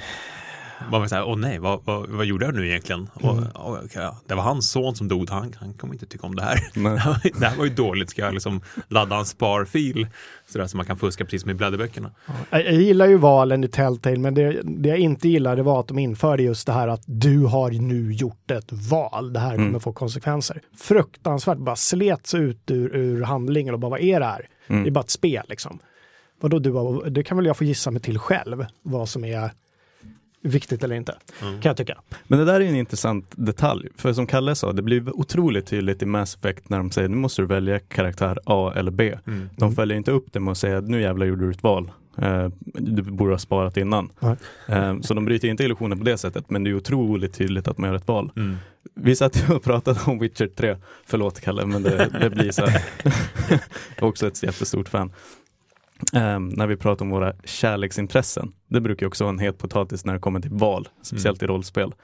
Man 0.90 1.00
var 1.00 1.08
så 1.08 1.14
här, 1.14 1.24
åh 1.28 1.36
nej, 1.36 1.58
vad, 1.58 1.80
vad, 1.84 2.08
vad 2.08 2.26
gjorde 2.26 2.44
jag 2.44 2.54
nu 2.54 2.68
egentligen? 2.68 3.08
Och, 3.14 3.36
åh, 3.54 3.78
okej, 3.84 4.02
ja, 4.02 4.16
det 4.26 4.34
var 4.34 4.42
hans 4.42 4.70
son 4.70 4.96
som 4.96 5.08
dog, 5.08 5.30
han, 5.30 5.52
han 5.60 5.74
kommer 5.74 5.94
inte 5.94 6.06
tycka 6.06 6.26
om 6.26 6.34
det 6.36 6.42
här. 6.42 6.58
Det 7.40 7.46
här 7.46 7.56
var 7.56 7.64
ju 7.64 7.70
dåligt, 7.74 8.10
ska 8.10 8.22
jag 8.22 8.34
liksom 8.34 8.60
ladda 8.88 9.16
en 9.16 9.24
sparfil 9.24 10.06
sådär 10.48 10.66
så 10.66 10.76
man 10.76 10.86
kan 10.86 10.96
fuska 10.98 11.24
precis 11.24 11.42
som 11.42 11.50
i 11.50 11.54
blädderböckerna. 11.54 12.10
Jag, 12.50 12.64
jag 12.64 12.74
gillar 12.74 13.06
ju 13.06 13.16
valen 13.16 13.64
i 13.64 13.68
Telltale, 13.68 14.16
men 14.18 14.34
det, 14.34 14.60
det 14.64 14.88
jag 14.88 14.98
inte 14.98 15.28
gillade 15.28 15.62
var 15.62 15.80
att 15.80 15.88
de 15.88 15.98
införde 15.98 16.42
just 16.42 16.66
det 16.66 16.72
här 16.72 16.88
att 16.88 17.02
du 17.06 17.44
har 17.44 17.70
nu 17.70 18.12
gjort 18.12 18.50
ett 18.50 18.72
val. 18.72 19.32
Det 19.32 19.40
här 19.40 19.50
kommer 19.54 19.66
Mm. 19.68 19.80
få 19.80 19.92
konsekvenser. 19.92 20.60
Fruktansvärt, 20.78 21.58
bara 21.58 21.76
slets 21.76 22.34
ut 22.34 22.70
ur, 22.70 22.96
ur 22.96 23.22
handlingen 23.22 23.74
och 23.74 23.80
bara 23.80 23.90
vad 23.90 24.00
är 24.00 24.20
det 24.20 24.26
här? 24.26 24.48
Mm. 24.66 24.82
Det 24.82 24.88
är 24.88 24.92
bara 24.92 25.00
ett 25.00 25.10
spel 25.10 25.46
liksom. 25.48 25.78
Vadå, 26.40 26.58
du, 26.58 27.00
det 27.10 27.22
kan 27.22 27.36
väl 27.36 27.46
jag 27.46 27.56
få 27.56 27.64
gissa 27.64 27.90
mig 27.90 28.02
till 28.02 28.18
själv, 28.18 28.66
vad 28.82 29.08
som 29.08 29.24
är 29.24 29.50
viktigt 30.42 30.84
eller 30.84 30.96
inte, 30.96 31.14
Mm. 31.42 31.60
kan 31.60 31.70
jag 31.70 31.76
tycka. 31.76 31.98
Men 32.26 32.38
det 32.38 32.44
där 32.44 32.60
är 32.60 32.64
en 32.64 32.76
intressant 32.76 33.26
detalj. 33.36 33.88
För 33.96 34.12
som 34.12 34.26
Kalle 34.26 34.54
sa, 34.54 34.72
det 34.72 34.82
blir 34.82 35.16
otroligt 35.16 35.66
tydligt 35.66 36.02
i 36.02 36.06
Mass 36.06 36.34
Effect 36.36 36.68
när 36.68 36.78
de 36.78 36.90
säger 36.90 37.08
nu 37.08 37.16
måste 37.16 37.42
du 37.42 37.46
välja 37.46 37.78
karaktär 37.78 38.38
A 38.44 38.72
eller 38.76 38.90
B. 38.90 39.18
Mm. 39.26 39.48
De 39.56 39.74
följer 39.74 39.96
inte 39.96 40.10
upp 40.10 40.26
det 40.32 40.40
med 40.40 40.52
att 40.52 40.58
säga 40.58 40.80
nu 40.80 41.00
jävlar 41.00 41.26
gjorde 41.26 41.44
du 41.44 41.50
ett 41.50 41.62
val. 41.62 41.90
Eh, 42.18 42.48
du 42.74 43.02
borde 43.02 43.32
ha 43.32 43.38
sparat 43.38 43.76
innan. 43.76 44.10
Nej. 44.20 44.36
Eh, 44.68 45.00
så 45.00 45.14
de 45.14 45.24
bryter 45.24 45.48
inte 45.48 45.64
illusionen 45.64 45.98
på 45.98 46.04
det 46.04 46.18
sättet, 46.18 46.50
men 46.50 46.64
det 46.64 46.70
är 46.70 46.74
otroligt 46.74 47.34
tydligt 47.34 47.68
att 47.68 47.78
man 47.78 47.90
gör 47.90 47.96
ett 47.96 48.08
val. 48.08 48.30
Mm. 48.36 48.56
Vi 48.94 49.16
satt 49.16 49.36
ju 49.48 49.54
och 49.54 49.62
pratade 49.62 50.00
om 50.06 50.18
Witcher 50.18 50.46
3. 50.46 50.76
Förlåt 51.06 51.40
Kalle, 51.40 51.66
men 51.66 51.82
det, 51.82 52.10
det 52.20 52.30
blir 52.30 52.50
så 52.50 52.66
här. 52.66 52.82
Jag 53.48 53.60
är 53.96 54.04
också 54.04 54.26
ett 54.26 54.42
jättestort 54.42 54.88
fan. 54.88 55.12
Ehm, 56.12 56.48
när 56.48 56.66
vi 56.66 56.76
pratar 56.76 57.04
om 57.04 57.10
våra 57.10 57.32
kärleksintressen. 57.44 58.52
Det 58.68 58.80
brukar 58.80 59.06
också 59.06 59.24
vara 59.24 59.32
en 59.32 59.38
het 59.38 59.58
potatis 59.58 60.04
när 60.04 60.12
det 60.14 60.18
kommer 60.20 60.40
till 60.40 60.50
val, 60.50 60.88
speciellt 61.02 61.42
i 61.42 61.46
rollspel. 61.46 61.94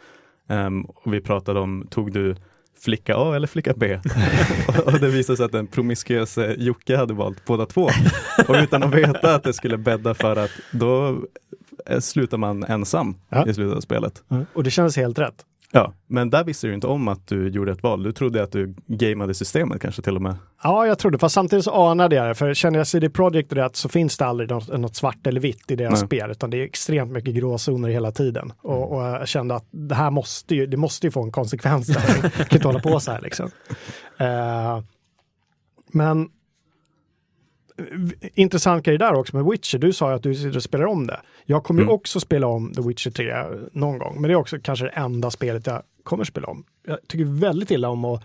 Ehm, 0.48 0.82
och 0.84 1.14
vi 1.14 1.20
pratade 1.20 1.60
om, 1.60 1.86
tog 1.90 2.12
du 2.12 2.34
flicka 2.80 3.16
A 3.16 3.36
eller 3.36 3.46
flicka 3.46 3.74
B? 3.76 3.98
och, 4.68 4.86
och 4.94 5.00
det 5.00 5.08
visade 5.08 5.36
sig 5.36 5.46
att 5.46 5.52
den 5.52 5.66
promiskuöse 5.66 6.54
Jocke 6.58 6.96
hade 6.96 7.14
valt 7.14 7.44
båda 7.44 7.66
två. 7.66 7.88
Och 8.48 8.54
utan 8.54 8.82
att 8.82 8.94
veta 8.94 9.34
att 9.34 9.42
det 9.42 9.52
skulle 9.52 9.78
bädda 9.78 10.14
för 10.14 10.36
att 10.36 10.50
då 10.72 11.18
eh, 11.86 11.98
slutar 12.00 12.38
man 12.38 12.64
ensam 12.64 13.14
Ja. 13.28 13.46
i 13.48 13.54
slutet 13.54 13.76
av 13.76 13.80
spelet. 13.80 14.22
Och 14.52 14.64
det 14.64 14.70
känns 14.70 14.96
helt 14.96 15.18
rätt. 15.18 15.44
Ja, 15.74 15.92
men 16.06 16.30
där 16.30 16.44
visste 16.44 16.66
du 16.66 16.74
inte 16.74 16.86
om 16.86 17.08
att 17.08 17.26
du 17.26 17.48
gjorde 17.48 17.72
ett 17.72 17.82
val. 17.82 18.02
Du 18.02 18.12
trodde 18.12 18.42
att 18.42 18.52
du 18.52 18.74
gameade 18.86 19.34
systemet 19.34 19.82
kanske 19.82 20.02
till 20.02 20.16
och 20.16 20.22
med. 20.22 20.36
Ja, 20.62 20.86
jag 20.86 20.98
trodde, 20.98 21.18
fast 21.18 21.34
samtidigt 21.34 21.64
så 21.64 21.72
anade 21.90 22.16
jag 22.16 22.26
det. 22.26 22.34
För 22.34 22.54
känner 22.54 22.78
jag 22.78 22.86
CD 22.86 23.10
Projekt 23.10 23.52
rätt 23.52 23.76
så 23.76 23.88
finns 23.88 24.18
det 24.18 24.26
aldrig 24.26 24.50
något, 24.50 24.78
något 24.78 24.96
svart 24.96 25.26
eller 25.26 25.40
vitt 25.40 25.70
i 25.70 25.76
deras 25.76 26.00
Nej. 26.00 26.06
spel, 26.06 26.30
utan 26.30 26.50
det 26.50 26.56
är 26.56 26.64
extremt 26.64 27.12
mycket 27.12 27.34
gråzoner 27.34 27.88
hela 27.88 28.12
tiden. 28.12 28.52
Och, 28.62 28.92
och 28.92 29.02
jag 29.02 29.28
kände 29.28 29.54
att 29.54 29.66
det 29.70 29.94
här 29.94 30.10
måste 30.10 30.54
ju, 30.54 30.66
det 30.66 30.76
måste 30.76 31.06
ju 31.06 31.10
få 31.10 31.22
en 31.22 31.32
konsekvens. 31.32 31.86
Där. 31.86 32.30
Jag 32.38 32.48
kan 32.48 32.56
inte 32.56 32.68
hålla 32.68 32.80
på 32.80 33.00
så 33.00 33.12
här 33.12 33.20
liksom. 33.20 33.50
Eh, 34.18 34.82
men 35.92 36.28
intressant 38.34 38.84
grej 38.84 38.98
där 38.98 39.14
också 39.14 39.36
med 39.36 39.44
Witcher. 39.44 39.78
Du 39.78 39.92
sa 39.92 40.10
ju 40.10 40.16
att 40.16 40.22
du 40.22 40.34
sitter 40.34 40.56
och 40.56 40.62
spelar 40.62 40.84
om 40.86 41.06
det. 41.06 41.20
Jag 41.44 41.64
kommer 41.64 41.80
ju 41.80 41.84
Mm. 41.84 41.94
också 41.94 42.20
spela 42.20 42.46
om 42.46 42.72
The 42.74 42.82
Witcher 42.82 43.10
3 43.10 43.34
någon 43.72 43.98
gång, 43.98 44.14
men 44.20 44.22
det 44.28 44.34
är 44.34 44.36
också 44.36 44.58
kanske 44.62 44.84
det 44.84 44.90
enda 44.90 45.30
spelet 45.30 45.66
jag 45.66 45.82
kommer 46.02 46.24
spela 46.24 46.46
om. 46.48 46.64
Jag 46.86 46.98
tycker 47.08 47.24
väldigt 47.24 47.70
illa 47.70 47.88
om 47.88 48.04
att 48.04 48.22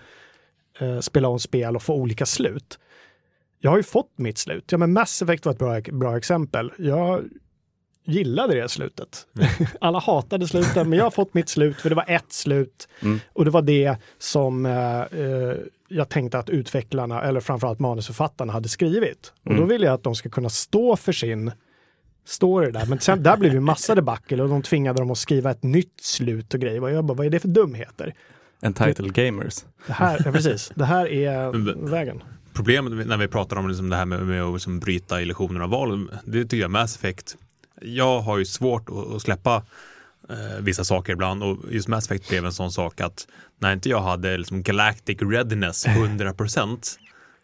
eh, 0.79 0.99
spela 0.99 1.27
om 1.27 1.39
spel 1.39 1.75
och 1.75 1.83
få 1.83 1.93
olika 1.95 2.25
slut. 2.25 2.79
Jag 3.59 3.71
har 3.71 3.77
ju 3.77 3.83
fått 3.83 4.11
mitt 4.17 4.37
slut. 4.37 4.71
Ja, 4.71 4.77
men 4.77 4.93
Mass 4.93 5.21
Effect 5.21 5.45
var 5.45 5.53
ett 5.53 5.59
bra, 5.59 5.81
bra 5.99 6.17
exempel. 6.17 6.71
Jag, 6.77 7.23
gillade 8.09 8.55
det 8.61 8.69
slutet. 8.69 9.27
Alla 9.81 9.99
hatade 9.99 10.47
slutet, 10.47 10.87
men 10.87 10.93
jag 10.93 11.03
har 11.05 11.11
fått 11.11 11.33
mitt 11.33 11.49
slut 11.49 11.75
för 11.81 11.89
det 11.89 11.95
var 11.95 12.05
ett 12.07 12.31
slut. 12.33 12.87
Mm. 13.01 13.19
Och 13.33 13.45
det 13.45 13.51
var 13.51 13.61
det 13.61 13.95
som 14.17 14.65
eh, 14.65 15.01
eh, 15.01 15.55
jag 15.87 16.09
tänkte 16.09 16.39
att 16.39 16.49
utvecklarna, 16.49 17.21
eller 17.21 17.39
framförallt 17.39 17.79
manusförfattarna, 17.79 18.53
hade 18.53 18.69
skrivit. 18.69 19.33
Och 19.43 19.49
då 19.49 19.55
Mm. 19.57 19.67
vill 19.67 19.81
jag 19.81 19.93
att 19.93 20.03
de 20.03 20.15
ska 20.15 20.29
kunna 20.29 20.49
stå 20.49 20.95
för 20.95 21.11
sin 21.11 21.51
story 22.25 22.71
där. 22.71 22.85
Men 22.85 22.99
sen 22.99 23.23
där 23.23 23.37
blev 23.37 23.53
det 23.53 23.59
massa 23.59 23.95
debacle 23.95 24.43
och 24.43 24.49
de 24.49 24.61
tvingade 24.61 24.99
dem 25.01 25.11
att 25.11 25.17
skriva 25.17 25.51
ett 25.51 25.63
nytt 25.63 26.01
slut 26.01 26.53
och 26.53 26.59
grejer. 26.59 26.81
Och 26.83 26.91
jag 26.91 27.05
bara, 27.05 27.13
vad 27.13 27.25
är 27.25 27.29
det 27.29 27.39
för 27.39 27.47
dumheter? 27.47 28.13
Entitled 28.61 29.13
Gamers. 29.13 29.65
Det 29.87 29.93
här, 29.93 30.21
ja, 30.25 30.31
precis, 30.31 30.71
det 30.75 30.85
här 30.85 31.07
är 31.11 31.51
vägen. 31.89 32.23
Problemet 32.53 33.07
när 33.07 33.17
vi 33.17 33.27
pratar 33.27 33.55
om 33.57 33.67
liksom 33.67 33.89
det 33.89 33.95
här 33.95 34.05
med, 34.05 34.19
med 34.25 34.43
att 34.43 34.53
liksom 34.53 34.79
bryta 34.79 35.21
illusioner 35.21 35.59
av 35.61 35.69
val, 35.69 36.11
det 36.25 36.43
tycker 36.43 36.57
jag 36.57 36.71
Mass 36.71 36.95
Effect. 36.95 37.37
Jag 37.81 38.19
har 38.19 38.37
ju 38.37 38.45
svårt 38.45 38.89
att, 38.89 39.15
att 39.15 39.21
släppa 39.21 39.63
eh, 40.29 40.61
vissa 40.61 40.83
saker 40.83 41.13
ibland 41.13 41.43
och 41.43 41.57
just 41.69 41.87
Mass 41.87 42.05
Effect 42.05 42.29
blev 42.29 42.45
en 42.45 42.53
sån 42.53 42.71
sak 42.71 43.01
att 43.01 43.27
när 43.59 43.73
inte 43.73 43.89
jag 43.89 44.01
hade 44.01 44.37
liksom 44.37 44.63
galactic 44.63 45.17
readiness 45.21 45.85
100% 45.87 46.97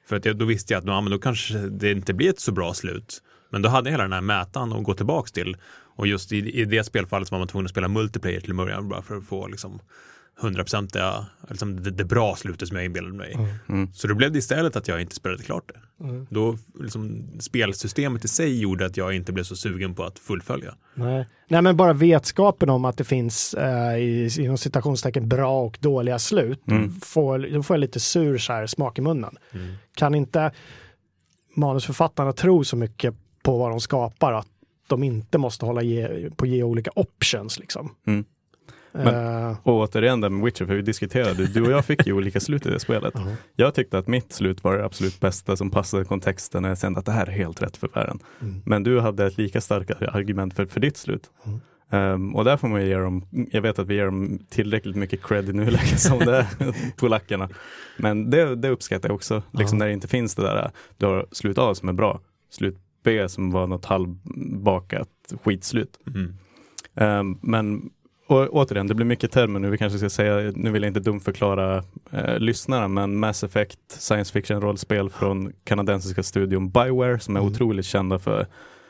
för 0.07 0.15
att 0.15 0.25
jag, 0.25 0.37
då 0.37 0.45
visste 0.45 0.73
jag 0.73 0.79
att 0.79 0.87
ja, 0.87 1.01
men 1.01 1.11
då 1.11 1.19
kanske 1.19 1.57
det 1.57 1.91
inte 1.91 2.13
blir 2.13 2.29
ett 2.29 2.39
så 2.39 2.51
bra 2.51 2.73
slut. 2.73 3.21
Men 3.49 3.61
då 3.61 3.69
hade 3.69 3.89
jag 3.89 3.93
hela 3.93 4.03
den 4.03 4.13
här 4.13 4.21
mätaren 4.21 4.73
att 4.73 4.83
gå 4.83 4.93
tillbaks 4.93 5.31
till. 5.31 5.57
Och 5.95 6.07
just 6.07 6.31
i, 6.31 6.61
i 6.61 6.65
det 6.65 6.83
spelfallet 6.83 7.31
var 7.31 7.39
man 7.39 7.47
tvungen 7.47 7.65
att 7.65 7.71
spela 7.71 7.87
multiplayer 7.87 8.39
till 8.39 8.49
en 8.49 8.57
början 8.57 8.89
bara 8.89 9.01
för 9.01 9.15
att 9.15 9.25
få 9.25 9.47
liksom 9.47 9.79
100% 10.41 11.25
liksom 11.49 11.83
det, 11.83 11.91
det 11.91 12.05
bra 12.05 12.35
slutet 12.35 12.67
som 12.67 12.77
jag 12.77 12.85
inbillade 12.85 13.13
mig. 13.15 13.37
Mm. 13.69 13.93
Så 13.93 14.07
då 14.07 14.15
blev 14.15 14.31
det 14.31 14.39
istället 14.39 14.75
att 14.75 14.87
jag 14.87 15.01
inte 15.01 15.15
spelade 15.15 15.43
klart 15.43 15.71
det. 15.73 16.03
Mm. 16.03 16.27
Då 16.29 16.57
liksom, 16.79 17.27
spelsystemet 17.39 18.25
i 18.25 18.27
sig 18.27 18.61
gjorde 18.61 18.85
att 18.85 18.97
jag 18.97 19.13
inte 19.13 19.31
blev 19.33 19.43
så 19.43 19.55
sugen 19.55 19.95
på 19.95 20.03
att 20.03 20.19
fullfölja. 20.19 20.75
Nej. 20.93 21.27
Nej, 21.47 21.61
men 21.61 21.77
bara 21.77 21.93
vetskapen 21.93 22.69
om 22.69 22.85
att 22.85 22.97
det 22.97 23.03
finns 23.03 23.53
eh, 23.53 23.97
i, 23.97 24.29
inom 24.39 24.57
citationstecken 24.57 25.29
bra 25.29 25.61
och 25.61 25.77
dåliga 25.81 26.19
slut, 26.19 26.61
Mm. 26.67 26.91
får, 27.01 27.53
då 27.53 27.63
får 27.63 27.75
jag 27.75 27.81
lite 27.81 27.99
sur 27.99 28.37
så 28.37 28.53
här, 28.53 28.67
smak 28.67 28.97
i 28.97 29.01
munnen. 29.01 29.37
Mm. 29.53 29.73
Kan 29.95 30.15
inte 30.15 30.51
manusförfattarna 31.55 32.33
tro 32.33 32.63
så 32.63 32.75
mycket 32.75 33.15
på 33.43 33.57
vad 33.57 33.71
de 33.71 33.79
skapar 33.79 34.33
att 34.33 34.47
de 34.87 35.03
inte 35.03 35.37
måste 35.37 35.65
hålla 35.65 35.81
ge, 35.81 36.29
på 36.29 36.45
ge 36.45 36.63
olika 36.63 36.91
options 36.95 37.59
liksom? 37.59 37.95
Mm. 38.95 39.07
Eh, 39.07 39.57
Och 39.63 39.73
återigen 39.73 40.21
där 40.21 40.29
med 40.29 40.45
Witcher, 40.45 40.65
för 40.65 40.75
vi 40.75 40.81
diskuterade, 40.81 41.47
du 41.47 41.61
och 41.61 41.71
jag 41.71 41.85
fick 41.85 42.07
ju 42.07 42.13
olika 42.13 42.39
slut 42.39 42.65
i 42.65 42.69
det 42.69 42.79
spelet. 42.79 43.13
ja. 43.17 43.27
Jag 43.55 43.73
tyckte 43.75 43.97
att 43.97 44.07
mitt 44.07 44.33
slut 44.33 44.63
var 44.63 44.77
det 44.77 44.85
absolut 44.85 45.19
bästa 45.19 45.55
som 45.55 45.69
passade 45.71 46.05
kontexten 46.05 46.65
och 46.65 46.71
jag 46.71 46.79
kände 46.79 46.99
att 46.99 47.05
det 47.05 47.11
här 47.11 47.25
är 47.27 47.31
helt 47.31 47.61
rätt 47.61 47.77
för 47.77 47.87
världen. 47.87 48.19
Mm. 48.41 48.61
Men 48.65 48.83
du 48.83 48.99
hade 48.99 49.25
ett 49.25 49.37
lika 49.37 49.61
starkt 49.61 49.91
argument 50.01 50.53
för, 50.53 50.65
för 50.65 50.79
ditt 50.79 50.97
slut. 50.97 51.29
Mm. 51.45 51.59
Ehm, 51.89 52.35
och 52.35 52.43
där 52.45 52.57
får 52.57 52.67
man 52.67 52.81
ju 52.81 52.87
ge 52.87 52.97
dem, 52.97 53.25
jag 53.51 53.61
vet 53.61 53.79
att 53.79 53.87
vi 53.87 53.95
ger 53.95 54.05
dem 54.05 54.39
tillräckligt 54.49 54.95
mycket 54.95 55.23
cred 55.23 55.49
i 55.49 55.53
nuläget 55.53 55.99
som 55.99 56.19
det 56.19 56.37
är, 56.37 56.45
polackerna. 56.97 57.49
Men 57.97 58.29
det, 58.29 58.55
det 58.55 58.69
uppskattar 58.69 59.09
jag 59.09 59.15
också, 59.15 59.43
liksom 59.51 59.77
Ja. 59.77 59.79
när 59.79 59.87
det 59.87 59.93
inte 59.93 60.07
finns 60.07 60.35
det 60.35 60.41
där, 60.41 60.71
du 60.97 61.05
har 61.05 61.25
slut 61.31 61.57
A 61.57 61.75
som 61.75 61.89
är 61.89 61.93
bra, 61.93 62.21
slut 62.49 62.77
B 63.03 63.29
som 63.29 63.51
var 63.51 63.67
något 63.67 63.85
halvbakat 63.85 65.09
skitslut. 65.43 65.99
Mm. 66.07 66.33
Ehm, 66.95 67.37
men 67.41 67.89
och, 68.33 68.47
återigen, 68.55 68.87
det 68.87 68.93
blir 68.95 69.05
mycket 69.05 69.31
termer 69.31 69.59
nu. 69.59 69.69
Vi 69.69 69.77
kanske 69.77 69.97
ska 69.99 70.09
säga, 70.09 70.51
nu 70.55 70.71
vill 70.71 70.83
jag 70.83 70.89
inte 70.89 70.99
dumförklara 70.99 71.83
eh, 72.11 72.39
lyssnarna, 72.39 72.87
men 72.87 73.17
Mass 73.19 73.43
Effect, 73.43 73.79
science 73.87 74.33
fiction 74.33 74.61
rollspel 74.61 75.09
från 75.09 75.53
kanadensiska 75.63 76.23
studion 76.23 76.69
Bioware 76.69 77.19
som 77.19 77.35
är 77.35 77.39
Mm. 77.39 77.53
otroligt 77.53 77.85
kända 77.85 78.19
för 78.19 78.47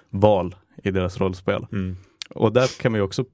val 0.09 0.55
i 0.83 0.91
deras 0.91 1.17
rollspel. 1.19 1.65
Mm. 1.71 1.97
Och 2.35 2.53
där 2.53 2.81
kan 2.81 2.93
vi 2.93 2.99
också 3.01 3.25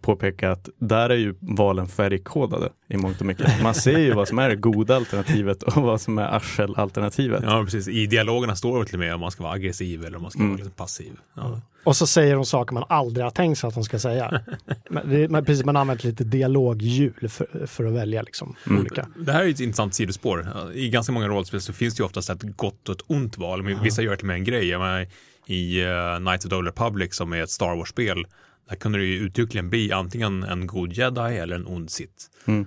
påpeka 0.00 0.50
att 0.50 0.68
där 0.78 1.10
är 1.10 1.14
ju 1.16 1.34
valen 1.40 1.88
färgkodade 1.88 2.68
i 2.88 2.96
mångt 2.96 3.20
och 3.20 3.26
mycket. 3.26 3.62
Man 3.62 3.74
ser 3.74 3.98
ju 3.98 4.12
vad 4.14 4.28
som 4.28 4.38
är 4.38 4.48
det 4.48 4.56
goda 4.56 4.96
alternativet 4.96 5.62
och 5.62 5.82
vad 5.82 6.00
som 6.00 6.18
är 6.18 6.22
arselalternativet. 6.36 7.42
Ja, 7.46 7.62
precis. 7.64 7.88
I 7.88 8.06
dialogerna 8.06 8.56
står 8.56 8.80
det 8.80 8.86
till 8.86 8.94
och 8.94 9.00
med 9.00 9.14
om 9.14 9.20
man 9.20 9.30
ska 9.30 9.42
vara 9.42 9.52
aggressiv 9.52 10.04
eller 10.04 10.16
om 10.16 10.22
man 10.22 10.30
ska 10.30 10.38
Mm. 10.40 10.50
vara 10.50 10.56
liksom 10.56 10.72
passiv. 10.72 11.12
Ja. 11.34 11.60
Och 11.84 11.96
så 11.96 12.06
säger 12.06 12.34
de 12.34 12.44
saker 12.46 12.74
man 12.74 12.84
aldrig 12.88 13.24
har 13.24 13.30
tänkt 13.30 13.58
sig 13.58 13.68
att 13.68 13.74
de 13.74 13.84
ska 13.84 13.98
säga. 13.98 14.40
men 14.90 15.10
det, 15.10 15.28
man, 15.28 15.44
precis, 15.44 15.64
man 15.64 15.76
använt 15.76 16.04
lite 16.04 16.24
dialoghjul 16.24 17.28
för, 17.28 17.66
för 17.66 17.84
att 17.84 17.92
välja 17.92 18.22
liksom, 18.22 18.56
Mm. 18.66 18.80
olika. 18.80 19.06
Det 19.18 19.32
här 19.32 19.44
är 19.44 19.48
ett 19.48 19.60
intressant 19.60 19.94
sidospår. 19.94 20.46
I 20.74 20.88
ganska 20.90 21.12
många 21.12 21.28
rollspel 21.28 21.60
så 21.60 21.72
finns 21.72 21.94
det 21.94 22.00
ju 22.00 22.04
oftast 22.04 22.30
ett 22.30 22.56
gott 22.56 22.88
och 22.88 22.94
ett 22.94 23.02
ont 23.06 23.38
val. 23.38 23.62
Men 23.62 23.82
vissa 23.82 24.02
gör 24.02 24.10
det 24.10 24.16
till 24.16 24.26
med 24.26 24.36
en 24.36 24.44
grej. 24.44 24.68
Jag 24.68 24.78
menar, 24.80 25.06
I 25.46 25.84
uh, 25.84 26.16
Knights 26.18 26.44
of 26.44 26.50
the 26.50 26.56
Old 26.56 26.66
Republic 26.66 27.14
som 27.14 27.32
är 27.32 27.42
ett 27.42 27.50
Star 27.50 27.76
Wars-spel, 27.76 28.26
där 28.68 28.76
kunde 28.76 28.98
det 28.98 29.04
ju 29.04 29.18
uttryckligen 29.18 29.70
bli 29.70 29.92
antingen 29.92 30.42
en 30.42 30.66
god 30.66 30.92
jedi 30.92 31.20
eller 31.38 31.54
en 31.56 31.66
ond 31.66 31.90
sith. 31.90 32.24
Mm. 32.44 32.66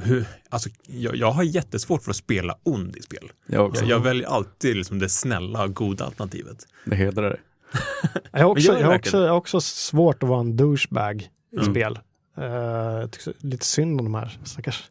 Hur, 0.00 0.24
alltså, 0.48 0.68
jag, 0.86 1.16
jag 1.16 1.30
har 1.30 1.42
jättesvårt 1.42 2.02
för 2.02 2.10
att 2.10 2.16
spela 2.16 2.58
ond 2.62 2.96
i 2.96 3.02
spel. 3.02 3.30
Jag 3.46 3.66
också. 3.66 3.82
Jag, 3.84 3.90
jag 3.90 4.00
väljer 4.00 4.28
alltid 4.28 4.76
liksom 4.76 4.98
det 4.98 5.08
snälla, 5.08 5.66
goda 5.66 6.04
alternativet. 6.04 6.66
Det 6.84 6.96
hedrar 6.96 7.30
dig. 7.30 7.40
Jag 8.32 8.38
har, 8.40 8.50
också, 8.50 8.72
jag, 8.80 8.86
har 8.86 8.94
också, 8.94 9.18
jag 9.18 9.28
har 9.28 9.36
också 9.36 9.60
svårt 9.60 10.22
att 10.22 10.28
vara 10.28 10.40
en 10.40 10.56
douchebag 10.56 11.28
i 11.52 11.56
Mm. 11.56 11.70
spel. 11.70 11.98
Uh, 12.38 12.44
jag 12.44 13.10
tycker 13.10 13.24
så- 13.24 13.46
lite 13.46 13.64
synd 13.64 14.00
om 14.00 14.04
de 14.06 14.14
här 14.14 14.38
stackars... 14.44 14.84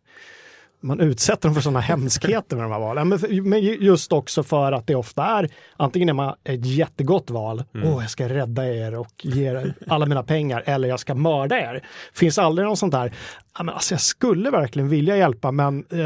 Man 0.88 1.00
utsätter 1.00 1.47
dem 1.50 1.56
för 1.56 1.62
sådana 1.62 1.80
hemskheter 1.80 2.56
med 2.56 2.65
de 2.65 2.71
här 2.71 2.80
valen. 2.80 3.10
Men, 3.10 3.19
för, 3.19 3.41
men 3.41 3.62
ju- 3.62 3.78
just 3.82 4.12
också 4.13 4.43
för 4.43 4.71
att 4.71 4.88
det 4.88 4.95
ofta 4.95 5.23
är, 5.26 5.50
antingen 5.78 6.10
är 6.10 6.13
man 6.13 6.36
ett 6.43 6.65
jättegott 6.65 7.30
val, 7.30 7.63
åh 7.76 7.82
Mm. 7.82 7.93
jag 8.02 8.10
ska 8.10 8.30
rädda 8.30 8.65
er 8.73 9.00
och 9.00 9.12
ge 9.23 9.45
er 9.47 9.73
alla 9.88 10.06
mina 10.06 10.23
pengar, 10.23 10.63
eller 10.65 10.88
jag 10.88 11.00
ska 11.00 11.15
mörda 11.15 11.60
er. 11.60 11.84
Finns 12.13 12.38
aldrig 12.38 12.67
någon 12.67 12.78
sånt 12.78 12.93
där, 12.93 13.12
ja, 13.58 13.63
men 13.63 13.76
alltså 13.76 13.93
jag 13.93 14.02
skulle 14.02 14.50
verkligen 14.50 14.89
vilja 14.89 15.17
hjälpa 15.17 15.52
men 15.52 15.86
eh, 15.91 16.00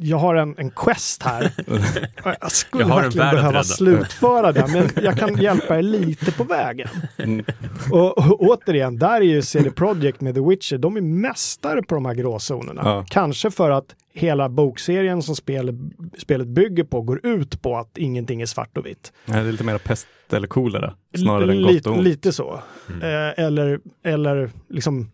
jag 0.00 0.16
har 0.16 0.34
en, 0.34 0.54
en 0.58 0.70
quest 0.70 1.22
här. 1.22 1.52
jag 2.40 2.52
skulle 2.52 2.82
Jag 2.84 2.88
verkligen 3.02 3.26
att 3.28 3.34
behöva 3.34 3.64
slutföra 3.64 4.52
den, 4.52 4.72
men 4.72 4.88
jag 5.04 5.18
kan 5.18 5.36
hjälpa 5.42 5.78
er 5.78 5.82
lite 5.82 6.32
på 6.32 6.44
vägen. 6.44 6.88
Mm. 7.18 7.44
Och, 7.90 8.18
och 8.18 8.40
återigen, 8.40 8.98
där 8.98 9.16
är 9.16 9.20
ju 9.20 9.42
CD 9.42 9.70
Projekt 9.70 10.20
med 10.20 10.34
The 10.34 10.40
Witcher, 10.40 10.78
de 10.78 10.96
är 10.96 11.00
mästare 11.00 11.82
på 11.82 11.94
de 11.94 12.04
här 12.06 12.14
gråzonerna. 12.14 12.80
Ja. 12.84 13.04
Kanske 13.08 13.50
för 13.50 13.70
att 13.92 13.96
hela 14.12 14.48
bokserien 14.48 15.22
som 15.22 15.36
spel, 15.36 15.78
spelet 16.18 16.46
bygger 16.48 16.84
på 16.84 17.00
går 17.02 17.26
ut 17.26 17.62
på 17.62 17.76
att 17.76 17.98
ingenting 17.98 18.42
är 18.42 18.46
svart 18.46 18.78
och 18.78 18.86
vitt. 18.86 19.12
Nej, 19.26 19.42
Det 19.42 19.48
är 19.48 19.52
lite 19.52 19.64
mer 19.64 19.78
pest 19.78 20.06
eller 20.32 20.46
kolera 20.46 20.94
snarare 21.16 21.52
än 21.52 21.62
Lite- 21.62 21.74
gott 21.74 21.86
och 21.86 21.92
ont. 21.92 22.02
Lite 22.04 22.32
så. 22.32 22.60
Mm. 22.88 23.02
Eh, 23.02 23.44
eller, 23.44 23.80
eller 24.04 24.50
liksom 24.68 25.10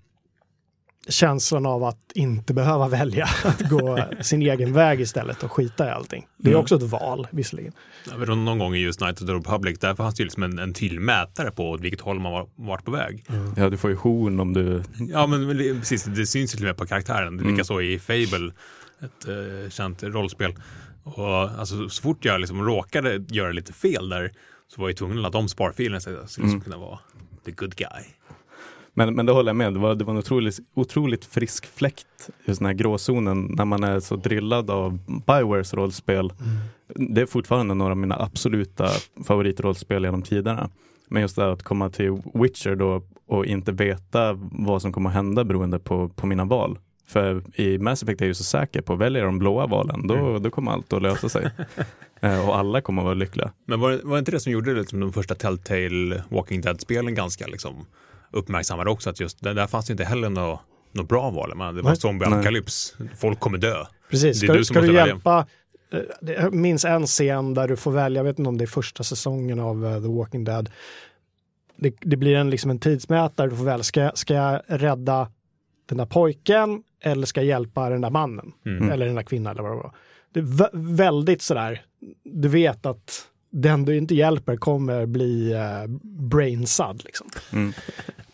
känslan 1.10 1.66
av 1.66 1.84
att 1.84 1.98
inte 2.14 2.54
behöva 2.54 2.88
välja 2.88 3.24
att 3.44 3.60
gå 3.70 3.98
sin 4.20 4.42
egen 4.42 4.72
väg 4.72 5.00
istället 5.00 5.42
och 5.42 5.52
skita 5.52 5.86
i 5.86 5.90
allting. 5.90 6.26
Det 6.36 6.48
är 6.48 6.52
Mm. 6.52 6.60
också 6.60 6.76
ett 6.76 6.82
val 6.82 7.26
visserligen. 7.30 7.72
Ja, 8.10 8.34
Någon 8.34 8.58
gång 8.58 8.74
i 8.74 8.78
just 8.78 9.00
Night 9.00 9.20
of 9.20 9.26
the 9.26 9.32
Republic, 9.34 9.78
där 9.78 9.94
fanns 9.94 10.14
det 10.14 10.20
ju 10.20 10.24
liksom 10.24 10.42
en, 10.42 10.58
en 10.58 10.74
tydlig 10.74 11.00
mätare 11.00 11.50
på 11.50 11.76
vilket 11.76 12.00
håll 12.00 12.20
man 12.20 12.32
var, 12.32 12.48
varit 12.56 12.84
på 12.84 12.90
väg. 12.90 13.24
Ja, 13.56 13.70
du 13.70 13.76
får 13.76 13.90
ju 13.90 13.96
horn 13.96 14.40
om 14.40 14.52
du... 14.52 14.82
Ja, 14.98 15.26
men 15.26 15.48
precis, 15.80 16.04
det 16.04 16.26
syns 16.26 16.54
ju 16.54 16.56
till 16.56 16.64
och 16.66 16.68
med 16.68 16.76
på 16.76 16.86
karaktären. 16.86 17.36
Det 17.36 17.40
är 17.40 17.44
Mm. 17.44 17.52
Likaså 17.54 17.80
i 17.82 17.98
Fable, 17.98 18.52
ett 19.02 19.28
eh, 19.28 19.70
känt 19.70 20.02
rollspel. 20.02 20.54
Och 21.02 21.34
alltså, 21.50 21.88
så 21.88 22.02
fort 22.02 22.24
jag 22.24 22.40
liksom 22.40 22.62
råkade 22.64 23.24
göra 23.28 23.52
lite 23.52 23.72
fel 23.72 24.08
där 24.08 24.32
så 24.74 24.80
var 24.80 24.88
jag 24.88 24.96
tvungen 24.96 25.16
att 25.18 25.22
ladda 25.22 25.38
om 25.38 25.48
sparfilen 25.48 26.00
så 26.00 26.10
jag 26.10 26.30
skulle 26.30 26.48
Mm. 26.48 26.60
kunna 26.60 26.76
vara 26.76 26.98
the 27.44 27.50
good 27.50 27.74
guy. 27.76 28.04
Men, 28.94 29.14
men 29.14 29.26
det 29.26 29.32
håller 29.32 29.48
jag 29.48 29.56
med, 29.56 29.72
det 29.74 29.78
var, 29.78 29.94
det 29.94 30.04
var 30.04 30.12
en 30.12 30.18
otroligt, 30.18 30.58
otroligt 30.74 31.24
frisk 31.24 31.66
fläkt, 31.66 32.30
just 32.44 32.60
den 32.60 32.66
här 32.66 32.74
gråzonen, 32.74 33.54
när 33.56 33.64
man 33.64 33.84
är 33.84 34.00
så 34.00 34.16
drillad 34.16 34.70
av 34.70 34.98
Biowares 35.26 35.74
rollspel. 35.74 36.32
Det 36.94 37.20
är 37.20 37.26
fortfarande 37.26 37.74
några 37.74 37.90
av 37.90 37.96
mina 37.96 38.16
absoluta 38.22 38.88
favoritrollspel 39.24 40.04
genom 40.04 40.22
tiderna. 40.22 40.70
Men 41.08 41.22
just 41.22 41.36
det 41.36 41.42
här 41.42 41.48
att 41.50 41.62
komma 41.62 41.90
till 41.90 42.22
Witcher 42.34 42.74
då 42.74 43.02
och 43.26 43.46
inte 43.46 43.72
veta 43.72 44.32
vad 44.52 44.82
som 44.82 44.92
kommer 44.92 45.10
att 45.10 45.14
hända 45.16 45.44
beroende 45.44 45.78
på, 45.78 46.08
på 46.08 46.26
mina 46.26 46.44
val. 46.44 46.78
För 47.06 47.42
i 47.60 47.78
Mass 47.78 48.02
Effect 48.02 48.20
är 48.20 48.24
jag 48.24 48.28
ju 48.28 48.34
så 48.34 48.44
säker 48.44 48.80
på, 48.82 48.94
väljer 48.96 49.24
de 49.24 49.38
blåa 49.38 49.66
valen, 49.66 50.06
då, 50.06 50.14
Mm. 50.14 50.42
då 50.42 50.50
kommer 50.50 50.72
allt 50.72 50.92
att 50.92 51.02
lösa 51.02 51.28
sig. 51.28 51.50
Eh, 52.22 52.48
och 52.48 52.56
alla 52.58 52.80
kommer 52.80 53.02
att 53.02 53.04
vara 53.04 53.14
lyckliga. 53.14 53.52
Men 53.66 53.80
var 53.80 54.00
var 54.04 54.12
det 54.12 54.18
inte 54.18 54.30
det 54.30 54.40
som 54.40 54.52
gjorde 54.52 54.74
liksom, 54.74 55.00
de 55.00 55.12
första 55.12 55.34
Telltale 55.34 56.22
Walking 56.28 56.60
Dead-spelen 56.60 57.14
ganska 57.14 57.46
liksom, 57.46 57.74
uppmärksammade 58.32 58.90
också? 58.90 59.10
Att 59.10 59.20
just 59.20 59.42
där, 59.42 59.54
där 59.54 59.66
fanns 59.66 59.90
inte 59.90 60.04
heller 60.04 60.28
något 60.30 60.60
något 60.92 61.08
bra 61.08 61.30
val. 61.30 61.52
Men 61.56 61.74
det 61.74 61.82
var 61.82 61.94
zombie-apokalyps. 61.94 62.94
Folk 63.18 63.40
kommer 63.40 63.58
dö. 63.58 63.84
Precis, 64.10 64.40
Det 64.40 64.46
är 64.46 64.48
ska, 64.48 64.52
du 64.52 64.58
du, 64.58 64.64
som 64.64 64.74
ska 64.74 64.80
du 64.80 64.86
måste 64.86 64.96
välja. 65.00 65.06
hjälpa 65.14 65.46
eh, 65.92 66.00
det- 66.20 66.32
Jag 66.32 66.54
minns 66.54 66.84
en 66.84 67.06
scen 67.06 67.54
där 67.54 67.68
du 67.68 67.76
får 67.76 67.90
välja, 67.92 68.18
jag 68.18 68.24
vet 68.24 68.38
inte 68.38 68.48
om 68.48 68.58
det 68.58 68.64
är 68.64 68.66
första 68.66 69.04
säsongen 69.04 69.60
av 69.60 69.86
eh, 69.86 70.02
The 70.02 70.08
Walking 70.08 70.44
Dead. 70.44 70.70
Det, 71.76 71.94
det 72.00 72.16
blir 72.16 72.36
en, 72.36 72.50
liksom 72.50 72.70
en 72.70 72.78
tidsmätare, 72.78 73.50
du 73.50 73.56
får 73.56 73.64
välja, 73.64 73.82
ska, 73.84 74.10
ska 74.14 74.34
jag 74.34 74.60
rädda 74.66 75.30
den 75.88 75.98
där 75.98 76.06
pojken 76.06 76.82
eller 77.02 77.26
ska 77.26 77.40
jag 77.40 77.46
hjälpa 77.48 77.90
den 77.90 78.00
där 78.00 78.10
mannen? 78.10 78.52
Mm. 78.66 78.90
Eller 78.90 79.06
den 79.06 79.14
där 79.14 79.22
kvinnan 79.22 79.52
eller 79.52 79.62
vad 79.62 79.72
det 79.72 79.76
var. 79.76 79.94
Det 80.32 80.40
är 80.40 80.44
vä- 80.44 80.94
väldigt 80.96 81.42
sådär, 81.42 81.82
du 82.24 82.48
vet 82.48 82.86
att 82.86 83.26
den 83.50 83.84
du 83.84 83.96
inte 83.96 84.14
hjälper 84.14 84.56
kommer 84.56 85.06
bli 85.06 85.52
eh, 85.52 85.86
brainsad. 86.02 87.02
Liksom. 87.04 87.28
Mm. 87.52 87.72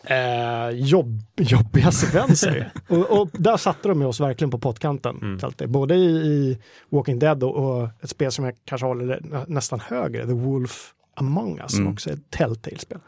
Eh, 0.04 0.70
jobb, 0.78 1.22
jobbiga 1.36 1.92
sekvenser. 1.92 2.72
och, 2.88 3.20
och 3.20 3.28
där 3.32 3.56
satte 3.56 3.88
de 3.88 4.02
oss 4.02 4.20
verkligen 4.20 4.50
på 4.50 4.58
pottkanten. 4.58 5.18
Mm. 5.22 5.72
Både 5.72 5.94
i, 5.94 6.04
i 6.06 6.58
Walking 6.88 7.18
Dead 7.18 7.42
och, 7.44 7.56
och 7.80 7.88
ett 8.00 8.10
spel 8.10 8.32
som 8.32 8.44
jag 8.44 8.54
kanske 8.64 8.86
håller 8.86 9.20
nä- 9.20 9.44
nästan 9.48 9.80
högre, 9.80 10.26
The 10.26 10.32
Wolf 10.32 10.92
Among 11.14 11.58
Us, 11.58 11.70
som 11.72 11.80
Mm. 11.80 11.92
också 11.92 12.10
är 12.10 12.14
ett 12.14 12.30
Telltale-spel. 12.30 12.98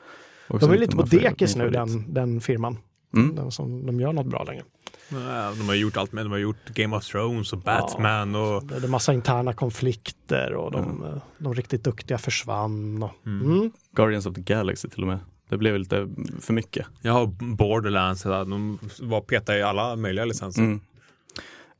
De 0.60 0.70
är 0.70 0.78
lite 0.78 0.96
på 0.96 1.02
dekis 1.02 1.56
nu, 1.56 1.70
den, 1.70 2.14
den 2.14 2.40
firman. 2.40 2.76
Mm. 3.14 3.34
Den 3.36 3.50
som 3.50 3.86
de 3.86 4.00
gör 4.00 4.12
något 4.12 4.26
bra 4.26 4.44
längre. 4.44 4.62
Ja, 5.08 5.52
De 5.58 5.68
har 5.68 5.74
gjort 5.74 5.96
allt 5.96 6.12
med, 6.12 6.24
de 6.24 6.30
har 6.30 6.38
gjort 6.38 6.68
Game 6.68 6.96
of 6.96 7.04
Thrones 7.04 7.52
och 7.52 7.58
Batman 7.58 8.34
och 8.34 8.64
Det 8.64 8.74
är 8.74 8.88
massa 8.88 9.12
interna 9.12 9.52
konflikter 9.52 10.54
och 10.54 10.72
de, 10.72 11.04
eh, 11.04 11.22
de 11.38 11.54
riktigt 11.54 11.84
duktiga 11.84 12.18
försvann. 12.18 13.02
Och, 13.02 13.26
mm. 13.26 13.70
Guardians 13.92 14.26
of 14.26 14.34
the 14.34 14.40
Galaxy 14.40 14.88
till 14.88 15.02
och 15.02 15.08
med. 15.08 15.18
Det 15.48 15.56
blev 15.56 15.78
lite 15.78 16.08
för 16.40 16.52
mycket. 16.52 16.86
jag 17.02 17.12
har 17.12 17.26
Borderlands, 17.56 18.22
de 18.22 18.78
var 19.00 19.20
petade 19.20 19.58
i 19.58 19.62
alla 19.62 19.96
möjliga 19.96 20.24
licenser. 20.24 20.62
Mm. 20.62 20.80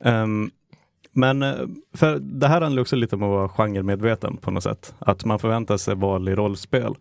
Ehm, 0.05 0.51
men 1.13 1.43
eh, 1.43 1.55
för 1.95 2.19
det 2.19 2.47
här 2.47 2.61
handlar 2.61 2.83
också 2.83 2.97
lite 2.97 3.17
om 3.17 3.23
att 3.23 3.29
vara 3.29 3.49
genremedveten 3.49 4.37
på 4.37 4.51
något 4.51 4.63
sätt. 4.63 4.95
Att 4.99 5.25
man 5.25 5.39
förväntar 5.39 5.77
sig 5.77 5.95
val 5.95 6.29
i 6.29 6.35
rollspel. 6.35 6.95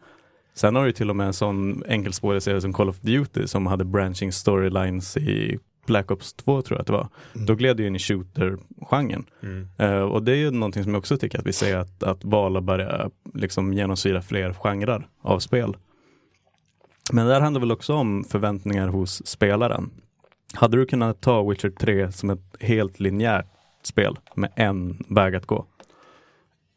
Sen 0.53 0.75
har 0.75 0.85
du 0.85 0.91
till 0.91 1.09
och 1.09 1.15
med 1.15 1.27
en 1.27 1.33
sån 1.33 1.83
enkelspårig 1.87 2.43
serie 2.43 2.61
som 2.61 2.73
Call 2.73 2.89
of 2.89 2.99
Duty 2.99 3.47
som 3.47 3.67
hade 3.67 3.85
branching 3.85 4.31
storylines 4.31 5.17
i 5.17 5.59
Black 5.87 6.11
Ops 6.11 6.33
2 6.33 6.61
tror 6.61 6.77
jag 6.77 6.81
att 6.81 6.87
det 6.87 6.93
var. 6.93 7.07
Då 7.33 7.55
gled 7.55 7.77
det 7.77 7.87
in 7.87 7.95
i 7.95 7.99
shooter-genren. 7.99 9.25
Mm. 9.43 9.67
Eh, 9.77 10.01
och 10.01 10.23
det 10.23 10.31
är 10.31 10.35
ju 10.35 10.51
någonting 10.51 10.83
som 10.83 10.93
jag 10.93 10.99
också 10.99 11.17
tycker 11.17 11.39
att 11.39 11.45
vi 11.45 11.53
ser 11.53 11.77
att, 11.77 12.03
att 12.03 12.23
val 12.23 12.55
har 12.55 12.61
börjat 12.61 13.13
liksom 13.33 13.73
genomsyra 13.73 14.21
fler 14.21 14.53
genrer 14.53 15.07
av 15.21 15.39
spel. 15.39 15.77
Men 17.11 17.25
det 17.25 17.33
där 17.33 17.41
handlar 17.41 17.59
väl 17.59 17.71
också 17.71 17.93
om 17.93 18.23
förväntningar 18.23 18.87
hos 18.87 19.27
spelaren. 19.27 19.89
Hade 20.53 20.77
du 20.77 20.85
kunnat 20.85 21.21
ta 21.21 21.49
Witcher 21.49 21.69
3 21.69 22.11
som 22.11 22.29
ett 22.29 22.55
helt 22.59 22.99
linjärt 22.99 23.45
spel 23.83 24.19
med 24.35 24.51
en 24.55 25.03
väg 25.07 25.35
att 25.35 25.45
gå? 25.45 25.65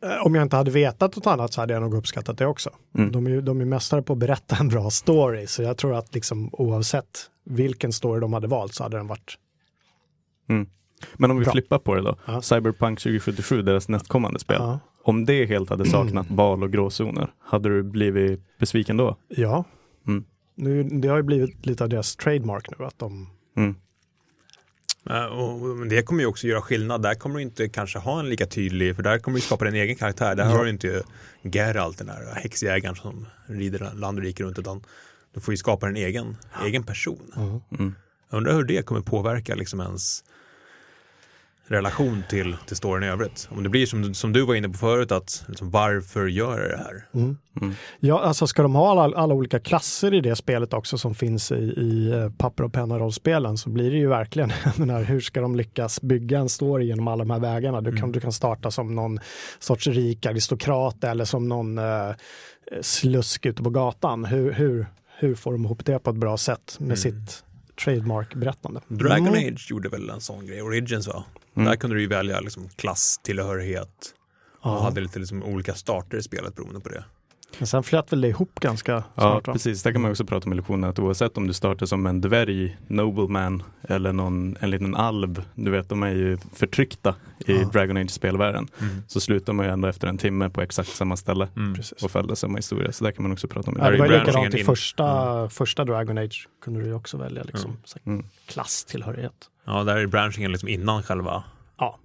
Eh, 0.02 0.26
Om 0.26 0.34
jag 0.34 0.42
inte 0.42 0.56
hade 0.56 0.70
vetat 0.70 1.16
något 1.16 1.26
annat 1.26 1.52
så 1.52 1.60
hade 1.60 1.72
jag 1.74 1.82
nog 1.82 1.94
uppskattat 1.94 2.38
det 2.38 2.46
också. 2.46 2.70
Mm. 2.98 3.12
De 3.12 3.26
är 3.26 3.30
ju 3.30 3.40
de 3.40 3.60
är 3.60 3.64
mästare 3.64 4.02
på 4.02 4.12
att 4.12 4.18
berätta 4.18 4.56
en 4.60 4.68
bra 4.68 4.90
story, 4.90 5.46
så 5.46 5.62
jag 5.62 5.76
tror 5.76 5.94
att 5.94 6.14
liksom, 6.14 6.50
oavsett 6.52 7.30
vilken 7.44 7.92
story 7.92 8.20
de 8.20 8.32
hade 8.32 8.46
valt 8.46 8.74
så 8.74 8.82
hade 8.82 8.96
den 8.96 9.06
varit 9.06 9.38
Men 11.16 11.30
om 11.30 11.38
vi 11.38 11.44
Bra. 11.44 11.52
flippar 11.52 11.78
på 11.78 11.94
det 11.94 12.02
då. 12.02 12.16
Ja. 12.26 12.42
Cyberpunk 12.42 12.98
2077, 13.00 13.62
deras 13.62 13.88
nästkommande 13.88 14.38
spel. 14.38 14.56
Ja. 14.60 14.78
Om 15.02 15.24
det 15.24 15.46
helt 15.46 15.70
hade 15.70 15.84
saknat 15.86 16.30
val 16.30 16.62
och 16.62 16.72
gråzoner, 16.72 17.30
hade 17.38 17.68
du 17.68 17.82
blivit 17.82 18.58
besviken 18.58 18.96
då? 18.96 19.16
ja. 19.28 19.64
Mm. 20.06 20.24
Nu, 20.54 20.82
det 20.82 21.08
har 21.08 21.16
ju 21.16 21.22
blivit 21.22 21.66
lite 21.66 21.84
av 21.84 21.88
deras 21.90 22.16
trademark 22.16 22.66
nu, 22.78 22.84
att 22.86 22.98
de 22.98 23.26
Mm. 23.56 23.74
Ja, 25.12 25.28
och 25.28 25.58
men 25.76 25.88
det 25.88 26.02
kommer 26.02 26.20
ju 26.20 26.26
också 26.26 26.46
göra 26.46 26.62
skillnad. 26.62 27.02
Där 27.02 27.14
kommer 27.14 27.36
du 27.36 27.42
inte 27.42 27.68
kanske 27.68 27.98
ha 27.98 28.20
en 28.20 28.28
lika 28.28 28.46
tydlig, 28.46 28.96
för 28.96 29.02
där 29.02 29.18
kommer 29.18 29.38
du 29.38 29.42
skapa 29.42 29.64
din 29.64 29.74
egen 29.74 29.96
karaktär. 29.96 30.34
Där 30.34 30.44
Ja. 30.44 30.50
har 30.50 30.64
du 30.64 30.70
inte 30.70 31.02
Geralt, 31.42 31.98
den 31.98 32.06
där 32.06 32.34
häxjägaren 32.34 32.96
som 32.96 33.26
rider 33.46 33.90
land 33.94 34.18
och 34.18 34.24
rike 34.24 34.42
runt, 34.42 34.58
utan 34.58 34.82
du 35.34 35.40
får 35.40 35.52
ju 35.54 35.58
skapa 35.58 35.88
en 35.88 35.96
egen, 35.96 36.36
egen 36.64 36.82
person. 36.82 37.32
Mm. 37.78 37.94
Jag 38.30 38.38
undrar 38.38 38.52
hur 38.54 38.64
det 38.64 38.82
kommer 38.82 39.00
påverka 39.00 39.54
liksom 39.54 39.80
ens 39.80 40.24
relation 41.70 42.22
till, 42.28 42.56
till 42.66 42.76
storyn 42.76 43.02
i 43.02 43.06
övrigt. 43.12 43.48
Om 43.50 43.62
det 43.62 43.68
blir 43.68 43.86
som, 43.86 44.14
som 44.14 44.32
du 44.32 44.42
var 44.46 44.54
inne 44.54 44.68
på 44.68 44.78
förut, 44.78 45.12
att 45.12 45.44
liksom, 45.48 45.70
varför 45.70 46.26
gör 46.26 46.60
jag 46.60 46.70
det 46.70 46.76
här? 46.76 47.04
Mm. 47.14 47.36
Mm. 47.60 47.74
Ja, 48.00 48.20
alltså 48.20 48.46
ska 48.46 48.62
de 48.62 48.74
ha 48.74 48.90
alla, 48.90 49.16
alla 49.16 49.34
olika 49.34 49.60
klasser 49.60 50.14
i 50.14 50.20
det 50.20 50.36
spelet 50.36 50.72
också 50.72 50.98
som 50.98 51.14
finns 51.14 51.52
i, 51.52 51.54
i 51.54 52.10
eh, 52.12 52.30
papper 52.38 52.64
och 52.64 52.72
penna 52.72 52.98
rollspelen 52.98 53.56
så 53.58 53.70
blir 53.70 53.90
det 53.90 53.96
ju 53.96 54.08
verkligen 54.08 54.52
den 54.76 54.90
här 54.90 55.02
hur 55.04 55.20
ska 55.20 55.40
de 55.40 55.56
lyckas 55.56 56.02
bygga 56.02 56.38
en 56.38 56.48
story 56.48 56.86
genom 56.86 57.08
alla 57.08 57.24
de 57.24 57.30
här 57.30 57.40
vägarna. 57.40 57.80
Du 57.80 57.90
kan, 57.90 57.98
Mm. 57.98 58.12
du 58.12 58.20
kan 58.20 58.32
starta 58.32 58.70
som 58.70 58.94
någon 58.94 59.18
sorts 59.58 59.86
rik 59.86 60.26
aristokrat 60.26 61.04
eller 61.04 61.24
som 61.24 61.48
någon 61.48 61.78
eh, 61.78 62.10
slusk 62.80 63.46
ute 63.46 63.62
på 63.62 63.70
gatan. 63.70 64.24
Hur, 64.24 64.52
hur, 64.52 64.86
hur 65.18 65.34
får 65.34 65.52
de 65.52 65.64
ihop 65.64 65.84
det 65.84 65.98
på 65.98 66.10
ett 66.10 66.16
bra 66.16 66.36
sätt 66.36 66.76
med 66.78 66.84
Mm. 66.86 66.96
sitt 66.96 67.44
trademark-berättande? 67.84 68.80
Dragon 68.88 69.26
Mm. 69.28 69.54
Age 69.54 69.66
gjorde 69.70 69.88
väl 69.88 70.10
en 70.10 70.20
sån 70.20 70.46
grej, 70.46 70.62
Origins 70.62 71.08
va? 71.08 71.24
Mm. 71.56 71.68
Där 71.68 71.76
kunde 71.76 71.96
du 71.96 72.00
ju 72.02 72.08
välja 72.08 72.40
liksom, 72.40 72.68
klasstillhörighet 72.76 74.14
och 74.60 74.70
Ja. 74.70 74.82
hade 74.82 75.00
lite 75.00 75.18
liksom, 75.18 75.42
olika 75.42 75.74
starter 75.74 76.16
i 76.18 76.22
spelet 76.22 76.54
beroende 76.54 76.80
på 76.80 76.88
det. 76.88 77.04
Men 77.58 77.66
sen 77.66 77.82
flöt 77.82 78.12
väl 78.12 78.20
det 78.20 78.28
ihop 78.28 78.60
ganska 78.60 78.92
Ja, 78.92 79.02
snart 79.14 79.46
va? 79.46 79.52
precis. 79.52 79.82
Där 79.82 79.92
kan 79.92 80.02
man 80.02 80.10
också 80.10 80.24
prata 80.24 80.46
om 80.46 80.52
illusionen 80.52 80.90
att 80.90 80.98
oavsett 80.98 81.36
om 81.36 81.46
du 81.46 81.52
startar 81.52 81.86
som 81.86 82.06
en 82.06 82.20
dvärg, 82.20 82.76
nobleman 82.86 83.62
eller 83.82 84.12
någon, 84.12 84.56
en 84.60 84.70
liten 84.70 84.94
alv, 84.94 85.44
du 85.54 85.70
vet 85.70 85.88
de 85.88 86.02
är 86.02 86.10
ju 86.10 86.38
förtryckta 86.54 87.14
i 87.46 87.52
Ja. 87.52 87.68
Dragon 87.72 87.96
Age-spelvärlden, 87.96 88.68
Mm. 88.80 89.02
så 89.06 89.20
slutar 89.20 89.52
man 89.52 89.66
ju 89.66 89.72
ändå 89.72 89.88
efter 89.88 90.08
en 90.08 90.18
timme 90.18 90.50
på 90.50 90.60
exakt 90.62 90.88
samma 90.88 91.16
ställe 91.16 91.48
Mm. 91.56 91.74
Och 92.02 92.10
följer 92.10 92.34
samma 92.34 92.56
historia. 92.58 92.92
Så 92.92 93.04
där 93.04 93.12
kan 93.12 93.22
man 93.22 93.32
också 93.32 93.48
prata 93.48 93.70
om. 93.70 93.76
Ja, 93.80 93.90
det 93.90 93.98
var 93.98 94.06
ju 94.06 94.18
likadant 94.18 94.54
i 94.54 94.58
in. 94.58 94.64
första, 94.66 95.48
första 95.48 95.84
Dragon 95.84 96.18
Age 96.18 96.48
kunde 96.64 96.80
du 96.80 96.86
ju 96.86 96.94
också 96.94 97.16
välja 97.16 97.42
liksom, 97.42 97.76
så 97.84 97.98
här 98.04 98.12
Mm. 98.12 98.26
klasstillhörighet. 98.46 99.50
Ja, 99.64 99.84
där 99.84 99.96
är 99.96 100.06
branchingen 100.06 100.50
liksom 100.52 100.68
innan 100.68 101.02
själva 101.02 101.44
Ja. 101.78 101.98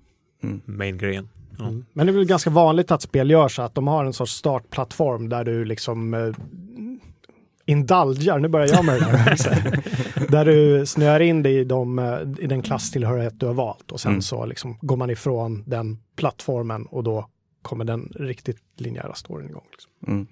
Mm. 0.43 0.61
main-grejen. 0.65 1.29
Ja. 1.59 1.65
Mm. 1.67 1.85
Men 1.93 2.05
det 2.05 2.11
är 2.11 2.13
väl 2.13 2.25
ganska 2.25 2.49
vanligt 2.49 2.91
att 2.91 3.01
spel 3.01 3.29
gör 3.29 3.47
så 3.47 3.61
att 3.61 3.75
de 3.75 3.87
har 3.87 4.05
en 4.05 4.13
sorts 4.13 4.31
startplattform 4.33 5.29
där 5.29 5.43
du 5.43 5.65
liksom 5.65 6.13
eh, 6.13 6.33
indulgar, 7.65 8.39
nu 8.39 8.47
börjar 8.47 8.67
jag 8.67 8.85
med 8.85 8.99
det 8.99 9.05
här. 9.05 9.37
där 10.31 10.45
du 10.45 10.85
snöar 10.85 11.19
in 11.19 11.43
dig 11.43 11.57
i, 11.57 11.63
de, 11.63 11.99
eh, 11.99 12.43
i 12.43 12.47
den 12.47 12.61
klasstillhörighet 12.61 13.39
du 13.39 13.45
har 13.45 13.53
valt 13.53 13.91
och 13.91 13.99
sen 13.99 14.11
Mm. 14.11 14.21
så 14.21 14.45
liksom 14.45 14.77
går 14.81 14.97
man 14.97 15.09
ifrån 15.09 15.63
den 15.67 15.97
plattformen 16.15 16.85
och 16.85 17.03
då 17.03 17.29
kommer 17.61 17.85
den 17.85 18.11
riktigt 18.15 18.57
linjära 18.77 19.13
storyn 19.13 19.49
igång. 19.49 19.63
Liksom. 19.71 19.91
Mm. 20.07 20.27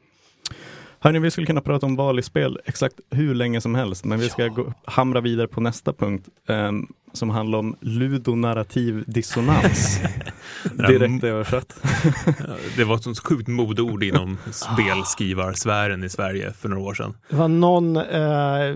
Hörni, 1.00 1.20
vi 1.20 1.32
skulle 1.32 1.48
kunna 1.48 1.62
prata 1.62 1.86
om 1.86 1.96
val 1.96 2.20
i 2.20 2.22
spel 2.24 2.60
exakt 2.66 2.96
hur 3.10 3.36
länge 3.36 3.62
som 3.62 3.76
helst, 3.76 4.06
men 4.06 4.20
vi 4.20 4.30
ska 4.30 4.42
Ja. 4.42 4.48
gå, 4.50 4.74
hamra 4.86 5.22
vidare 5.22 5.48
på 5.48 5.62
nästa 5.62 5.94
punkt 5.94 6.28
ehm, 6.48 6.88
som 7.14 7.30
handlar 7.30 7.60
om 7.60 7.76
ludonarrativ 7.82 9.04
dissonans. 9.08 10.00
Direkt 10.72 11.24
översatt. 11.24 11.76
Det 12.78 12.84
var 12.84 12.96
ett 12.96 13.04
sånt 13.04 13.20
sjukt 13.20 13.48
modeord 13.48 14.04
inom 14.04 14.38
spelskrivarsfären 14.52 16.04
i 16.04 16.10
Sverige 16.10 16.54
för 16.54 16.70
några 16.70 16.84
år 16.84 16.94
sedan. 16.94 17.14
Det 17.30 17.36
var 17.36 17.48
någon 17.48 17.98
eh, 17.98 18.76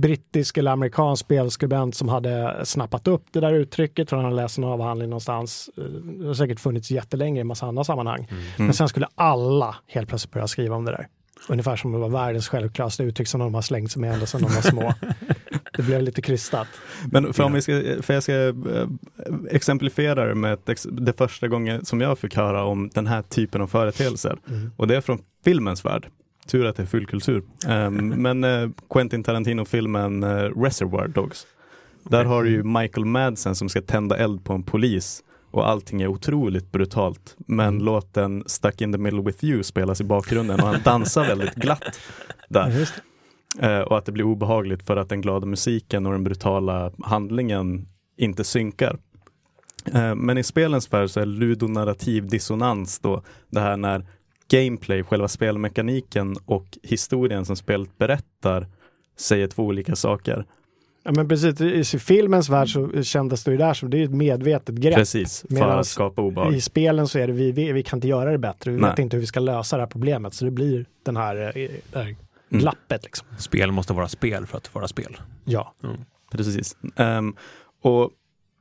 brittisk 0.00 0.56
eller 0.58 0.70
amerikansk 0.70 1.20
spelskribent 1.24 1.94
som 1.94 2.08
hade 2.08 2.60
snappat 2.64 3.08
upp 3.08 3.24
det 3.32 3.40
där 3.40 3.52
uttrycket 3.52 4.08
för 4.10 4.16
han 4.16 4.24
hade 4.24 4.36
läst 4.36 4.58
en 4.58 4.64
avhandling 4.64 5.10
någonstans. 5.10 5.70
Eh, 5.76 5.82
Det 5.84 6.26
har 6.26 6.34
säkert 6.34 6.60
funnits 6.60 6.90
jättelänge 6.90 7.38
i 7.38 7.40
en 7.40 7.46
massa 7.46 7.66
andra 7.66 7.84
sammanhang. 7.84 8.28
Men 8.56 8.74
sen 8.74 8.88
skulle 8.88 9.06
alla 9.14 9.76
helt 9.86 10.08
plötsligt 10.08 10.32
börja 10.32 10.46
skriva 10.48 10.76
om 10.76 10.84
det 10.84 10.90
där. 10.90 11.06
Ungefär 11.48 11.76
som 11.76 11.92
det 11.92 11.98
var 11.98 12.08
världens 12.08 12.48
självklaraste 12.48 13.02
uttryck 13.02 13.28
som 13.28 13.40
de 13.40 13.54
har 13.54 13.62
slängt 13.62 13.92
sig 13.92 14.00
med 14.00 14.12
ända 14.14 14.26
sedan 14.26 14.42
de 14.42 14.54
var 14.54 14.62
små. 14.62 14.94
det 15.76 15.82
blev 15.82 16.02
lite 16.02 16.22
krystat. 16.22 16.68
Men 17.10 17.32
för, 17.32 17.42
om 17.42 17.52
vi 17.52 17.62
ska, 17.62 17.72
för 18.02 18.14
jag 18.14 18.22
ska 18.22 18.32
eh, 18.48 18.88
exemplifiera 19.50 20.26
det 20.26 20.34
med 20.34 20.58
ex- 20.66 20.86
det 20.90 21.12
första 21.12 21.48
gången 21.48 21.84
som 21.84 22.00
jag 22.00 22.18
fick 22.18 22.36
höra 22.36 22.64
om 22.64 22.90
den 22.94 23.06
här 23.06 23.22
typen 23.22 23.60
av 23.60 23.66
företeelser. 23.66 24.38
Och 24.76 24.86
det 24.86 24.96
är 24.96 25.00
från 25.00 25.18
filmens 25.44 25.84
värld. 25.84 26.08
Tur 26.46 26.66
att 26.66 26.76
det 26.76 26.82
är 26.82 26.86
full 26.86 27.06
kultur. 27.06 27.42
Ehm, 27.68 28.08
men 28.22 28.44
eh, 28.44 28.68
Quentin 28.90 29.24
Tarantino-filmen 29.24 30.22
eh, 30.22 30.28
Reservoir 30.62 31.08
Dogs. 31.08 31.46
Där 32.02 32.24
har 32.24 32.42
du 32.44 32.50
ju 32.50 32.62
Michael 32.62 33.04
Madsen 33.04 33.54
som 33.54 33.68
ska 33.68 33.80
tända 33.82 34.16
eld 34.16 34.44
på 34.44 34.52
en 34.52 34.62
polis 34.62 35.22
och 35.50 35.68
allting 35.68 36.02
är 36.02 36.06
otroligt 36.06 36.72
brutalt. 36.72 37.34
Men 37.36 37.78
låten 37.78 38.44
Stuck 38.46 38.80
in 38.80 38.92
the 38.92 38.98
middle 38.98 39.22
with 39.22 39.44
you 39.44 39.62
spelas 39.62 40.00
i 40.00 40.04
bakgrunden 40.04 40.60
och 40.60 40.66
han 40.66 40.82
dansar 40.84 41.24
väldigt 41.24 41.54
glatt 41.54 42.00
där. 42.48 42.88
Eh, 43.60 43.80
och 43.80 43.98
att 43.98 44.04
det 44.04 44.12
blir 44.12 44.24
obehagligt 44.24 44.82
för 44.82 44.96
att 44.96 45.08
den 45.08 45.20
glada 45.20 45.46
musiken 45.46 46.06
och 46.06 46.12
den 46.12 46.24
brutala 46.24 46.92
handlingen 47.02 47.88
inte 48.16 48.44
synkar. 48.44 48.98
Eh, 49.94 50.14
men 50.14 50.38
i 50.38 50.42
spelens 50.42 50.92
värld 50.92 51.10
så 51.10 51.20
är 51.20 51.26
ludonarrativ 51.26 52.26
dissonans 52.26 52.98
då 52.98 53.22
det 53.50 53.60
här 53.60 53.76
när 53.76 54.06
gameplay, 54.48 55.02
själva 55.02 55.28
spelmekaniken 55.28 56.36
och 56.44 56.78
historien 56.82 57.44
som 57.44 57.56
spelet 57.56 57.98
berättar 57.98 58.66
säger 59.16 59.46
två 59.46 59.62
olika 59.62 59.96
saker. 59.96 60.46
Ja, 61.02 61.12
men 61.12 61.28
precis, 61.28 61.94
i 61.94 61.98
filmens 61.98 62.48
värld 62.48 62.68
så 62.68 63.02
kändes 63.02 63.44
det 63.44 63.50
ju 63.50 63.56
där 63.56 63.74
som 63.74 63.90
det 63.90 63.98
är 63.98 64.04
ett 64.04 64.10
medvetet 64.10 64.74
grepp. 64.74 64.94
Precis, 64.94 65.44
för 65.48 65.54
Medans 65.54 65.80
att 65.80 65.86
skapa 65.86 66.22
obehag. 66.22 66.54
I 66.54 66.60
spelen 66.60 67.08
så 67.08 67.18
är 67.18 67.26
det 67.26 67.32
vi, 67.32 67.52
vi, 67.52 67.72
vi 67.72 67.82
kan 67.82 67.96
inte 67.96 68.08
göra 68.08 68.32
det 68.32 68.38
bättre, 68.38 68.70
vi 68.70 68.80
Nej. 68.80 68.90
vet 68.90 68.98
inte 68.98 69.16
hur 69.16 69.20
vi 69.20 69.26
ska 69.26 69.40
lösa 69.40 69.76
det 69.76 69.82
här 69.82 69.90
problemet. 69.90 70.34
Så 70.34 70.44
det 70.44 70.50
blir 70.50 70.86
den 71.02 71.16
här, 71.16 71.36
eh, 71.58 71.70
det 71.92 71.98
här 71.98 72.16
Mm. 72.50 72.60
glappet 72.60 73.04
liksom. 73.04 73.28
Spel 73.38 73.72
måste 73.72 73.92
vara 73.92 74.08
spel 74.08 74.46
för 74.46 74.56
att 74.58 74.74
vara 74.74 74.88
spel. 74.88 75.16
Ja. 75.44 75.74
Precis. 76.30 76.76
Ehm, 76.96 77.36
och 77.82 78.10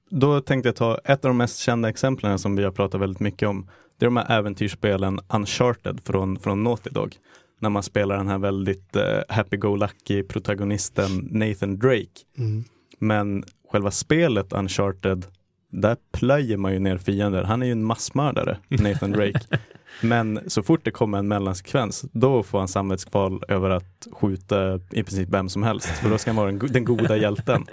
då 0.09 0.41
tänkte 0.41 0.69
jag 0.69 0.75
ta 0.75 0.97
ett 0.97 1.25
av 1.25 1.29
de 1.29 1.37
mest 1.37 1.59
kända 1.59 1.89
exemplen 1.89 2.39
som 2.39 2.55
vi 2.55 2.63
har 2.63 2.71
pratat 2.71 3.01
väldigt 3.01 3.19
mycket 3.19 3.49
om. 3.49 3.69
Det 3.97 4.05
är 4.05 4.07
de 4.07 4.17
här 4.17 4.37
äventyrsspelen 4.37 5.19
Uncharted 5.29 6.01
från, 6.05 6.39
från 6.39 6.63
Naughty 6.63 6.89
Dog. 6.89 7.15
När 7.59 7.69
man 7.69 7.83
spelar 7.83 8.17
den 8.17 8.27
här 8.27 8.37
väldigt 8.37 8.95
uh, 8.95 9.03
happy-go-lucky 9.29 10.23
protagonisten 10.23 11.29
Nathan 11.31 11.79
Drake. 11.79 12.21
Mm. 12.37 12.63
Men 12.99 13.43
själva 13.71 13.91
spelet 13.91 14.53
Uncharted, 14.53 15.25
där 15.71 15.97
plöjer 16.11 16.57
man 16.57 16.73
ju 16.73 16.79
ner 16.79 16.97
fiender. 16.97 17.43
Han 17.43 17.61
är 17.61 17.65
ju 17.65 17.71
en 17.71 17.83
massmördare, 17.83 18.57
Nathan 18.67 19.11
Drake. 19.11 19.59
Men 20.01 20.39
så 20.47 20.63
fort 20.63 20.81
det 20.85 20.91
kommer 20.91 21.17
en 21.17 21.27
mellansekvens, 21.27 22.05
då 22.11 22.43
får 22.43 22.59
han 22.59 22.67
samvetskval 22.67 23.43
över 23.47 23.69
att 23.69 24.07
skjuta 24.11 24.75
i 24.75 25.03
princip 25.03 25.29
vem 25.29 25.49
som 25.49 25.63
helst. 25.63 25.87
För 25.87 26.09
då 26.09 26.17
ska 26.17 26.29
han 26.31 26.35
vara 26.35 26.51
den, 26.51 26.59
den 26.73 26.85
goda 26.85 27.17
hjälten. 27.17 27.65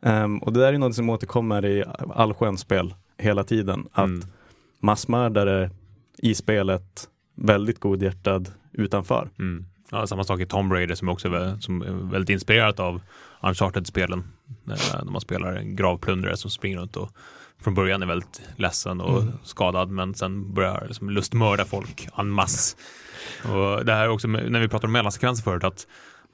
Um, 0.00 0.38
och 0.42 0.52
det 0.52 0.60
där 0.60 0.72
är 0.72 0.78
något 0.78 0.94
som 0.94 1.10
återkommer 1.10 1.66
i 1.66 1.84
allsköns 2.14 2.60
spel 2.60 2.94
hela 3.18 3.44
tiden. 3.44 3.86
Att 3.92 4.04
Mm. 4.04 4.22
massmördare 4.80 5.70
i 6.18 6.34
spelet, 6.34 7.08
väldigt 7.34 7.80
godhjärtad 7.80 8.50
utanför. 8.72 9.28
Mm. 9.38 9.66
Ja, 9.90 10.06
samma 10.06 10.24
sak 10.24 10.40
i 10.40 10.46
Tomb 10.46 10.72
Raider 10.72 10.94
som 10.94 11.08
också 11.08 11.28
är, 11.28 11.58
som 11.60 11.82
är 11.82 12.10
väldigt 12.10 12.30
inspirerat 12.30 12.80
av 12.80 13.00
Uncharted-spelen. 13.42 14.24
Eh, 14.70 15.04
När 15.04 15.10
man 15.12 15.20
spelar 15.20 15.52
en 15.56 15.76
gravplundrare 15.76 16.36
som 16.36 16.50
springer 16.50 16.78
runt 16.78 16.96
och 16.96 17.10
från 17.62 17.74
början 17.74 18.02
är 18.02 18.06
väldigt 18.06 18.40
ledsen 18.56 19.00
och 19.00 19.22
Mm. 19.22 19.34
skadad 19.44 19.90
men 19.90 20.14
sen 20.14 20.54
börjar 20.54 20.84
liksom 20.88 21.10
lustmörda 21.10 21.64
folk 21.64 22.08
en 22.18 22.30
masse. 22.30 22.76
Och 23.44 23.84
det 23.84 23.92
här 23.94 24.04
är 24.04 24.08
också 24.08 24.28
när 24.28 24.60
vi 24.60 24.68
pratar 24.68 24.88
om 24.88 24.92
mellansekvenser 24.92 25.44
förut 25.44 25.64
att 25.64 25.86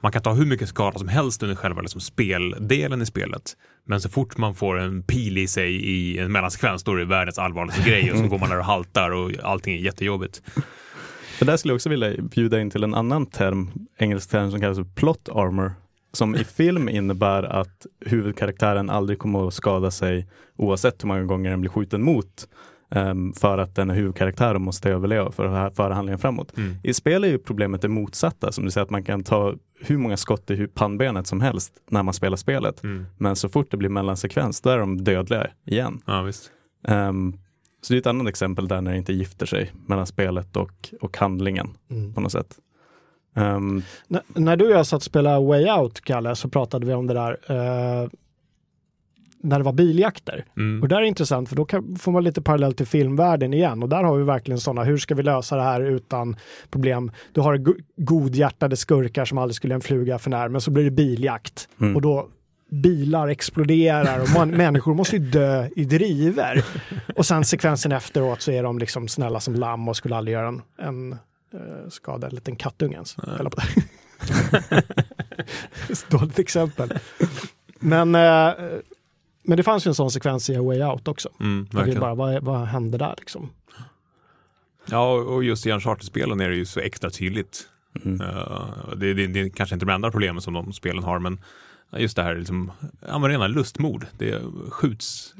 man 0.03 0.11
kan 0.11 0.21
ta 0.21 0.33
hur 0.33 0.45
mycket 0.45 0.69
skada 0.69 0.99
som 0.99 1.07
helst 1.07 1.43
under 1.43 1.55
själva 1.55 1.81
liksom 1.81 2.01
speldelen 2.01 3.01
i 3.01 3.05
spelet. 3.05 3.57
Men 3.87 4.01
så 4.01 4.09
fort 4.09 4.37
man 4.37 4.55
får 4.55 4.79
en 4.79 5.03
pil 5.03 5.37
i 5.37 5.47
sig 5.47 5.75
i 5.75 6.19
en 6.19 6.31
mellansekvens 6.31 6.83
då 6.83 6.91
är 6.91 6.97
det 6.97 7.05
världens 7.05 7.37
allvarligaste 7.39 7.89
grej 7.89 8.11
och 8.11 8.17
så 8.17 8.27
går 8.27 8.39
man 8.39 8.49
där 8.49 8.59
och 8.59 8.65
haltar 8.65 9.11
och 9.11 9.31
allting 9.43 9.73
är 9.73 9.79
jättejobbigt. 9.79 10.41
För 11.37 11.45
där 11.45 11.57
skulle 11.57 11.71
jag 11.71 11.75
också 11.75 11.89
vilja 11.89 12.13
bjuda 12.21 12.61
in 12.61 12.69
till 12.69 12.83
en 12.83 12.93
annan 12.93 13.25
term, 13.25 13.71
engelsk 13.97 14.29
term 14.29 14.51
som 14.51 14.59
kallas 14.59 14.79
plot 14.95 15.29
armor. 15.29 15.71
Som 16.13 16.35
i 16.35 16.43
film 16.43 16.89
innebär 16.89 17.43
att 17.43 17.85
huvudkaraktären 18.05 18.89
aldrig 18.89 19.19
kommer 19.19 19.47
att 19.47 19.53
skada 19.53 19.91
sig 19.91 20.27
oavsett 20.55 21.03
hur 21.03 21.07
många 21.07 21.23
gånger 21.23 21.49
den 21.49 21.61
blir 21.61 21.69
skjuten 21.71 22.03
mot. 22.03 22.47
ehm, 22.95 23.33
för 23.33 23.57
att 23.57 23.75
den 23.75 23.89
är 23.89 23.93
huvudkaraktär 23.95 24.55
och 24.55 24.61
måste 24.61 24.89
överleva 24.89 25.31
för 25.31 25.45
att 25.45 25.75
föra 25.75 25.93
handlingen 25.93 26.19
framåt. 26.19 26.57
Mm. 26.57 26.75
I 26.83 26.93
spel 26.93 27.23
är 27.23 27.27
ju 27.27 27.37
problemet 27.37 27.81
det 27.81 27.87
motsatta, 27.87 28.51
som 28.51 28.65
du 28.65 28.71
säger 28.71 28.83
att 28.85 28.89
man 28.91 29.03
kan 29.03 29.23
ta 29.23 29.53
hur 29.79 29.97
många 29.97 30.17
skott 30.17 30.51
i 30.51 30.67
pannbenet 30.67 31.27
som 31.27 31.41
helst 31.41 31.73
när 31.89 32.03
man 32.03 32.13
spelar 32.13 32.37
spelet. 32.37 32.83
Mm. 32.83 33.05
Men 33.17 33.35
så 33.35 33.49
fort 33.49 33.71
det 33.71 33.77
blir 33.77 33.89
mellansekvens, 33.89 34.61
då 34.61 34.69
är 34.69 34.77
de 34.77 35.03
dödliga 35.03 35.47
igen. 35.65 36.01
Ja, 36.05 36.21
visst. 36.21 36.51
Ehm, 36.87 37.33
så 37.81 37.93
det 37.93 37.97
är 37.97 37.99
ett 37.99 38.07
annat 38.07 38.27
exempel 38.27 38.67
där 38.67 38.81
när 38.81 38.91
det 38.91 38.97
inte 38.97 39.13
gifter 39.13 39.45
sig 39.45 39.71
mellan 39.87 40.05
spelet 40.07 40.55
och, 40.57 40.89
och 41.01 41.17
handlingen 41.17 41.69
Mm. 41.91 42.13
på 42.13 42.21
något 42.21 42.31
sätt. 42.31 42.55
N- 43.35 43.83
när 44.27 44.55
du 44.57 44.65
och 44.65 44.71
jag 44.71 44.85
satt 44.85 44.97
och 44.97 45.03
spelade 45.03 45.45
Way 45.45 45.69
Out, 45.71 46.01
Kalle, 46.01 46.35
så 46.35 46.49
pratade 46.49 46.85
vi 46.85 46.93
om 46.93 47.07
det 47.07 47.13
där 47.13 47.31
eh, 47.47 48.09
när 49.45 49.57
det 49.59 49.63
var 49.65 49.73
biljakter. 49.73 50.45
Mm. 50.57 50.81
Och 50.81 50.87
det 50.87 50.95
där 50.95 51.01
är 51.01 51.05
intressant 51.05 51.49
för 51.49 51.55
då 51.55 51.65
kan, 51.65 51.95
får 51.95 52.11
man 52.11 52.23
lite 52.23 52.41
parallell 52.41 52.73
till 52.73 52.87
filmvärlden 52.87 53.53
igen 53.53 53.83
och 53.83 53.89
där 53.89 54.03
har 54.03 54.17
vi 54.17 54.23
verkligen 54.23 54.59
sådana, 54.59 54.83
hur 54.83 54.97
ska 54.97 55.15
vi 55.15 55.23
lösa 55.23 55.55
det 55.55 55.61
här 55.63 55.81
utan 55.81 56.35
problem? 56.69 57.11
Du 57.33 57.41
har 57.41 57.57
go- 57.57 57.75
godhjärtade 57.97 58.75
skurkar 58.75 59.25
som 59.25 59.37
aldrig 59.37 59.55
skulle 59.55 59.75
en 59.75 59.81
fluga 59.81 60.19
för 60.19 60.29
när, 60.29 60.47
men 60.49 60.61
så 60.61 60.71
blir 60.71 60.83
det 60.83 60.91
biljakt 60.91 61.69
Mm. 61.81 61.95
och 61.95 62.01
då 62.01 62.27
bilar 62.71 63.27
exploderar 63.27 64.21
och 64.21 64.27
man, 64.35 64.49
människor 64.57 64.93
måste 64.93 65.15
ju 65.17 65.29
dö 65.29 65.67
i 65.75 65.85
driver. 65.85 66.65
Och 67.15 67.25
sen 67.25 67.45
sekvensen 67.45 67.91
efteråt 67.91 68.41
så 68.41 68.51
är 68.51 68.63
de 68.63 68.79
liksom 68.79 69.07
snälla 69.07 69.39
som 69.39 69.55
lamm 69.55 69.87
och 69.87 69.95
skulle 69.97 70.15
aldrig 70.15 70.33
göra 70.33 70.47
en, 70.47 70.61
en 70.77 71.15
eh, 71.53 71.89
skada 71.89 72.27
en 72.27 72.35
liten 72.35 72.55
kattunge 72.55 72.93
ens. 72.93 73.17
Eller 73.39 73.49
på 73.49 73.61
Ett 75.89 76.05
Dåligt 76.09 76.39
exempel. 76.39 76.93
Men, 77.79 78.15
eh, 78.15 78.51
men 79.43 79.57
det 79.57 79.63
fanns 79.63 79.85
ju 79.85 79.89
en 79.89 79.95
sån 79.95 80.11
sekvens 80.11 80.49
i 80.49 80.55
A 80.55 80.61
Way 80.61 80.83
Out 80.83 81.07
också. 81.07 81.29
Mm, 81.39 81.67
Jag 81.73 81.83
vill 81.83 81.99
bara, 81.99 82.15
vad, 82.15 82.43
vad 82.43 82.59
hände 82.67 82.97
där 82.97 83.13
liksom? 83.17 83.49
Ja, 84.85 85.11
och 85.11 85.43
just 85.43 85.65
i 85.65 85.71
Uncharted-spelen 85.71 86.39
är 86.41 86.49
det 86.49 86.55
ju 86.55 86.65
så 86.65 86.79
extra 86.79 87.09
tydligt. 87.09 87.67
mm. 88.05 88.21
Uh, 88.21 88.95
det, 88.97 89.13
det, 89.13 89.27
det 89.27 89.39
är 89.39 89.49
kanske 89.49 89.75
inte 89.75 89.85
de 89.85 89.91
enda 89.93 90.11
problemen 90.11 90.41
som 90.41 90.53
de 90.53 90.73
spelen 90.73 91.03
har, 91.03 91.19
men 91.19 91.39
just 91.97 92.15
det 92.15 92.23
här 92.23 92.35
liksom, 92.35 92.71
ja, 93.07 93.19
men 93.19 93.29
rena 93.29 93.47
lustmord. 93.47 94.05
Det 94.17 94.41
skjuts. 94.69 95.33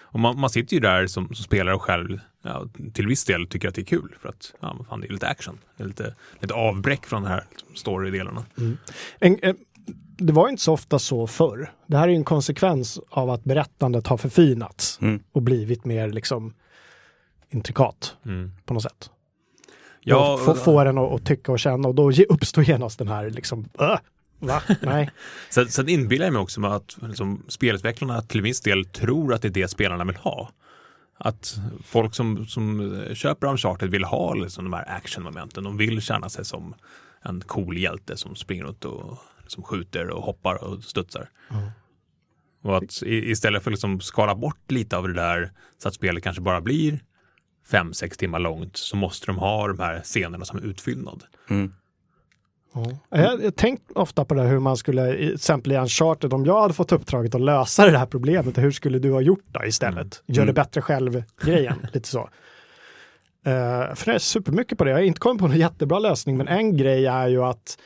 Och 0.00 0.20
man, 0.20 0.40
man 0.40 0.50
sitter 0.50 0.74
ju 0.74 0.80
där 0.80 1.06
som, 1.06 1.26
som 1.26 1.44
spelare 1.44 1.74
och 1.74 1.82
själv 1.82 2.20
ja, 2.46 2.66
till 2.92 3.06
viss 3.06 3.24
del 3.24 3.46
tycker 3.46 3.68
att 3.68 3.74
det 3.74 3.80
är 3.80 3.84
kul 3.86 4.14
för 4.20 4.28
att 4.28 4.54
ja, 4.60 4.76
fan, 4.88 5.00
det 5.00 5.06
är 5.06 5.12
lite 5.12 5.28
action. 5.28 5.58
Det 5.76 5.82
är 5.82 5.88
lite, 5.88 6.14
lite 6.40 6.54
avbräck 6.54 7.06
från 7.06 7.22
de 7.22 7.28
här 7.28 7.44
story-delarna. 7.74 8.44
En, 9.18 9.38
en, 9.42 9.56
det 10.18 10.32
var 10.32 10.48
inte 10.48 10.62
så 10.62 10.72
ofta 10.72 10.98
så 10.98 11.26
förr. 11.26 11.72
Det 11.86 11.96
här 11.96 12.04
är 12.04 12.12
ju 12.12 12.16
en 12.16 12.24
konsekvens 12.24 13.00
av 13.10 13.30
att 13.30 13.44
berättandet 13.44 14.06
har 14.06 14.16
förfinats 14.16 14.98
Mm. 15.02 15.20
och 15.32 15.42
blivit 15.42 15.84
mer 15.84 16.08
liksom 16.10 16.54
intrikat 17.50 18.16
Mm. 18.24 18.52
på 18.64 18.74
något 18.74 18.82
sätt. 18.82 19.10
Ja, 20.00 20.38
få, 20.44 20.54
få 20.54 20.84
den 20.84 20.98
att, 20.98 21.26
tycka 21.26 21.52
och 21.52 21.58
känna 21.58 21.88
och 21.88 21.94
då 21.94 22.12
uppstår 22.28 22.64
genast 22.64 22.98
den 22.98 23.08
här 23.08 23.30
liksom, 23.30 23.68
äh, 23.80 23.98
va? 24.38 24.62
Nej. 24.82 25.10
Sen, 25.50 25.68
sen 25.68 25.88
inbillar 25.88 26.26
jag 26.26 26.32
mig 26.32 26.42
också 26.42 26.60
med 26.60 26.70
att 26.72 26.96
liksom, 27.02 27.42
spelutvecklarna 27.48 28.22
till 28.22 28.42
viss 28.42 28.60
del 28.60 28.84
tror 28.84 29.34
att 29.34 29.42
det 29.42 29.48
är 29.48 29.52
det 29.52 29.68
spelarna 29.68 30.04
vill 30.04 30.16
ha. 30.16 30.50
Att 31.18 31.60
folk 31.84 32.14
som, 32.14 32.46
som 32.46 32.94
köper 33.14 33.46
Uncharted 33.46 33.90
vill 33.90 34.04
ha 34.04 34.34
liksom, 34.34 34.64
de 34.64 34.72
här 34.72 34.96
actionmomenten. 34.96 35.64
De 35.64 35.76
vill 35.76 36.00
känna 36.02 36.28
sig 36.28 36.44
som 36.44 36.74
en 37.22 37.40
cool 37.40 37.78
hjälte 37.78 38.16
som 38.16 38.36
springer 38.36 38.64
runt 38.64 38.84
och 38.84 39.18
liksom, 39.42 39.62
skjuter 39.62 40.10
och 40.10 40.22
hoppar 40.22 40.64
och 40.64 40.84
studsar. 40.84 41.28
Och 42.62 42.76
att 42.76 43.02
istället 43.02 43.62
för 43.62 43.70
att 43.70 43.72
liksom 43.72 44.00
skala 44.00 44.34
bort 44.34 44.70
lite 44.70 44.96
av 44.96 45.08
det 45.08 45.14
där 45.14 45.52
så 45.78 45.88
att 45.88 45.94
spelet 45.94 46.22
kanske 46.22 46.42
bara 46.42 46.60
blir 46.60 47.00
fem, 47.70 47.94
sex 47.94 48.16
timmar 48.16 48.38
långt 48.38 48.76
så 48.76 48.96
måste 48.96 49.26
de 49.26 49.38
ha 49.38 49.68
de 49.68 49.78
här 49.78 50.00
scenerna 50.00 50.44
som 50.44 50.58
utfyllnad. 50.58 51.24
Mm. 51.50 51.72
Ja. 52.76 53.18
Jag 53.18 53.38
har 53.38 53.50
tänkt 53.50 53.82
ofta 53.94 54.24
på 54.24 54.34
det 54.34 54.42
hur 54.42 54.58
man 54.58 54.76
skulle, 54.76 55.16
till 55.16 55.34
exempel 55.34 55.72
i 55.72 55.76
Uncharted, 55.76 56.32
om 56.34 56.44
jag 56.44 56.60
hade 56.60 56.74
fått 56.74 56.92
uppdraget 56.92 57.34
att 57.34 57.40
lösa 57.40 57.90
det 57.90 57.98
här 57.98 58.06
problemet, 58.06 58.58
hur 58.58 58.70
skulle 58.70 58.98
du 58.98 59.12
ha 59.12 59.20
gjort 59.20 59.44
då 59.52 59.64
istället? 59.64 60.22
Gör 60.26 60.36
det 60.36 60.42
Mm. 60.42 60.54
bättre 60.54 60.80
själv-grejen, 60.82 61.86
lite 61.92 62.08
så. 62.08 62.20
Uh, 63.46 63.94
för 63.94 64.04
det 64.06 64.12
är 64.14 64.18
supermycket 64.18 64.78
på 64.78 64.84
det. 64.84 64.90
Jag 64.90 64.96
har 64.98 65.02
inte 65.02 65.20
kommit 65.20 65.40
på 65.40 65.48
någon 65.48 65.56
jättebra 65.58 65.98
lösning, 65.98 66.36
men 66.36 66.48
en 66.48 66.76
grej 66.76 67.06
är 67.06 67.28
ju 67.28 67.42
att 67.44 67.78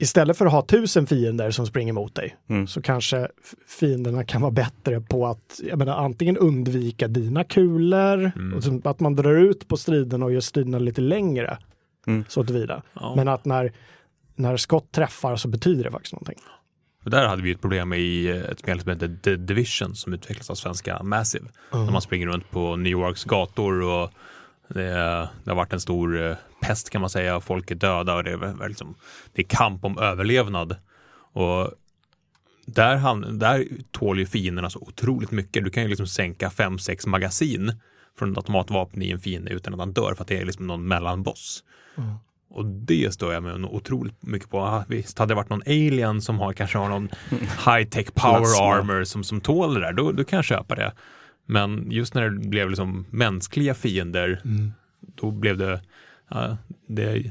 istället 0.00 0.36
för 0.36 0.46
att 0.46 0.52
ha 0.52 0.62
tusen 0.62 1.06
fiender 1.06 1.50
som 1.50 1.66
springer 1.66 1.92
mot 1.92 2.14
dig, 2.14 2.36
Mm. 2.48 2.66
så 2.66 2.82
kanske 2.82 3.28
fienderna 3.68 4.24
kan 4.24 4.40
vara 4.40 4.50
bättre 4.52 5.00
på 5.00 5.26
att 5.26 5.60
jag 5.68 5.78
menar, 5.78 5.96
antingen 5.96 6.36
undvika 6.36 7.08
dina 7.08 7.44
kulor, 7.44 8.32
Mm. 8.36 8.80
att 8.84 9.00
man 9.00 9.16
drar 9.16 9.34
ut 9.34 9.68
på 9.68 9.76
striderna 9.76 10.24
och 10.24 10.32
gör 10.32 10.40
striderna 10.40 10.78
lite 10.78 11.00
längre, 11.00 11.58
Mm. 12.06 12.24
så 12.28 12.44
tillvida. 12.44 12.82
Ja. 12.92 13.14
Men 13.16 13.28
att 13.28 13.44
när, 13.44 13.72
när 14.34 14.56
skott 14.56 14.92
träffar 14.92 15.36
så 15.36 15.48
betyder 15.48 15.84
det 15.84 15.90
faktiskt 15.90 16.12
någonting. 16.12 16.38
Och 17.04 17.10
där 17.10 17.26
hade 17.26 17.42
vi 17.42 17.50
ett 17.50 17.60
problem 17.60 17.92
i 17.92 18.28
ett 18.28 18.58
spel 18.58 18.80
som 18.80 18.90
heter 18.90 19.16
The 19.22 19.36
Division 19.36 19.94
som 19.94 20.12
utvecklas 20.12 20.50
av 20.50 20.54
svenska 20.54 21.02
Massive. 21.02 21.46
När 21.72 21.90
man 21.90 22.02
springer 22.02 22.26
runt 22.26 22.50
på 22.50 22.76
New 22.76 22.92
Yorks 22.92 23.24
gator 23.24 23.82
och 23.82 24.10
det, 24.68 24.84
det 25.44 25.50
har 25.50 25.54
varit 25.54 25.72
en 25.72 25.80
stor 25.80 26.22
eh, 26.30 26.36
pest 26.62 26.90
kan 26.90 27.00
man 27.00 27.10
säga. 27.10 27.40
Folk 27.40 27.70
är 27.70 27.74
döda 27.74 28.14
och 28.14 28.24
det 28.24 28.30
är, 28.30 28.36
väl 28.36 28.68
liksom, 28.68 28.94
det 29.32 29.42
är 29.42 29.46
kamp 29.46 29.84
om 29.84 29.98
överlevnad. 29.98 30.76
Och 31.32 31.70
där, 32.66 32.96
han, 32.96 33.38
där 33.38 33.66
tål 33.90 34.18
ju 34.18 34.26
fienderna 34.26 34.70
så 34.70 34.78
otroligt 34.78 35.30
mycket. 35.30 35.64
Du 35.64 35.70
kan 35.70 35.82
ju 35.82 35.88
liksom 35.88 36.06
sänka 36.06 36.50
fem 36.50 36.78
sex 36.78 37.06
magasin 37.06 37.72
från 38.18 38.32
ett 38.32 38.36
automatvapen 38.36 39.02
i 39.02 39.10
en 39.10 39.20
fiende 39.20 39.50
utan 39.50 39.74
att 39.74 39.80
han 39.80 39.92
dör 39.92 40.14
för 40.14 40.22
att 40.22 40.28
det 40.28 40.38
är 40.38 40.44
liksom 40.44 40.66
någon 40.66 40.88
mellanboss. 40.88 41.64
Och 42.50 42.64
det 42.66 43.14
stör 43.14 43.32
jag 43.32 43.42
mig 43.42 43.52
otroligt 43.64 44.22
mycket 44.22 44.50
på. 44.50 44.58
Ah, 44.58 44.84
visst, 44.88 45.18
hade 45.18 45.30
det 45.30 45.36
varit 45.36 45.48
någon 45.50 45.62
alien 45.66 46.20
som 46.20 46.38
har, 46.38 46.52
kanske 46.52 46.78
har 46.78 46.88
någon 46.88 47.08
high-tech 47.66 48.14
power 48.14 48.38
Plasma. 48.38 48.74
armor 48.74 49.04
som, 49.04 49.24
som 49.24 49.40
tål 49.40 49.74
det 49.74 49.80
där, 49.80 49.92
då, 49.92 50.12
då 50.12 50.24
kan 50.24 50.36
jag 50.36 50.44
köpa 50.44 50.74
det. 50.74 50.92
Men 51.46 51.90
just 51.90 52.14
när 52.14 52.30
det 52.30 52.48
blev 52.48 52.68
liksom 52.68 53.06
mänskliga 53.10 53.74
fiender, 53.74 54.40
då 55.00 55.30
blev 55.30 55.58
det, 55.58 55.80
ja, 56.30 56.56
det 56.86 57.30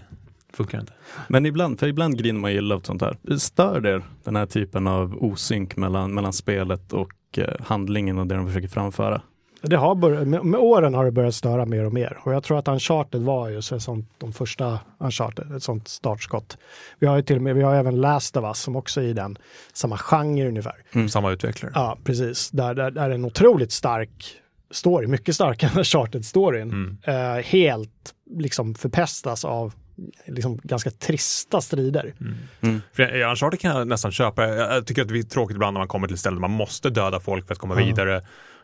funkar 0.53 0.80
inte. 0.80 0.93
Men 1.28 1.45
ibland, 1.45 1.80
för 1.80 1.88
ibland 1.88 2.18
griner 2.18 2.39
man 2.39 2.51
illa 2.51 2.76
åt 2.76 2.86
sånt 2.86 3.01
här. 3.01 3.38
Stör 3.38 3.82
det 3.82 4.01
den 4.24 4.36
här 4.36 4.45
typen 4.45 4.88
av 4.88 5.18
osynk 5.24 5.76
mellan, 5.76 6.13
mellan 6.13 6.34
spelet 6.34 6.93
och 6.93 7.13
eh, 7.38 7.65
handlingen 7.65 8.18
och 8.18 8.28
det 8.28 8.36
de 8.36 8.47
försöker 8.47 8.68
framföra? 8.68 9.22
Det 9.62 9.76
har 9.76 9.95
börjat, 9.95 10.28
med, 10.28 10.45
med 10.45 10.60
åren 10.60 10.93
har 10.93 11.05
det 11.05 11.12
börjat 11.12 11.36
störa 11.36 11.66
mer 11.66 11.86
och 11.86 11.93
mer. 11.93 12.18
Och 12.24 12.34
jag 12.34 12.43
tror 12.43 12.60
att 12.60 12.68
Uncharted 12.68 13.22
var 13.22 13.49
ju 13.49 13.62
så 13.62 13.80
sånt, 13.80 14.10
de 14.18 14.34
första 14.34 14.80
Uncharted, 14.99 15.55
ett 15.55 15.64
sånt 15.64 15.88
startskott. 15.88 16.58
Vi 16.99 17.08
har 17.08 17.16
ju 17.16 17.22
till 17.22 17.36
och 17.36 17.41
med, 17.41 17.55
vi 17.55 17.64
har 17.64 17.76
även 17.76 18.01
Last 18.01 18.38
of 18.38 18.43
Us 18.43 18.60
som 18.60 18.76
också 18.76 19.01
är 19.01 19.05
i 19.05 19.14
den, 19.14 19.38
samma 19.74 19.97
genre 19.97 20.47
ungefär. 20.47 20.76
Mm. 20.91 21.10
Samma 21.10 21.32
utvecklare. 21.32 21.72
Ja, 21.76 21.97
precis. 22.03 22.49
Där, 22.51 22.74
där, 22.74 22.91
där 22.91 23.10
är 23.10 23.16
en 23.16 23.26
otroligt 23.26 23.72
stark 23.72 24.34
story, 24.72 25.08
mycket 25.08 25.36
starkare 25.36 25.72
än 25.72 25.78
Uncharted-storyn. 25.78 26.62
Mm. 26.72 26.97
Eh, 27.03 27.43
helt 27.43 28.14
liksom 28.36 28.76
förpestas 28.76 29.45
av 29.45 29.74
liksom 30.26 30.60
ganska 30.64 30.91
trista 30.91 31.62
strider. 31.62 32.14
Mm. 32.62 32.82
För 32.93 33.16
i 33.16 33.24
Uncharted 33.24 33.60
kan 33.60 33.78
jag 33.78 33.88
nästan 33.88 34.12
köpa, 34.12 34.47
jag 34.47 34.86
tycker 34.86 35.01
att 35.01 35.08
det 35.08 35.20
är 35.20 35.24
tråkigt 35.24 35.55
ibland 35.55 35.74
när 35.74 35.82
man 35.82 35.88
kommer 35.88 36.08
till 36.08 36.18
ställen 36.18 36.36
där 36.36 36.47
man 36.47 36.58
måste 36.58 36.89
döda 36.89 37.20
folk 37.20 37.47
för 37.47 37.53
att 37.53 37.60
komma 37.60 37.82
Ja. 37.82 37.86
vidare. 37.86 38.22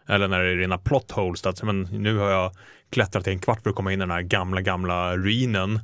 Eller 0.08 0.28
när 0.28 0.40
det 0.40 0.52
är 0.52 0.56
rena 0.56 0.78
plot 0.78 1.12
holes, 1.12 1.46
att 1.46 1.64
men, 1.64 1.82
nu 1.82 2.18
har 2.18 2.30
jag 2.30 2.52
klättrat 2.90 3.28
i 3.28 3.32
en 3.32 3.40
kvart 3.40 3.64
för 3.64 3.70
att 3.70 3.76
komma 3.76 3.94
in 3.94 4.00
i 4.00 4.04
den 4.04 4.12
här 4.12 4.22
gamla, 4.22 4.62
gamla 4.62 5.18
ruinen. 5.18 5.80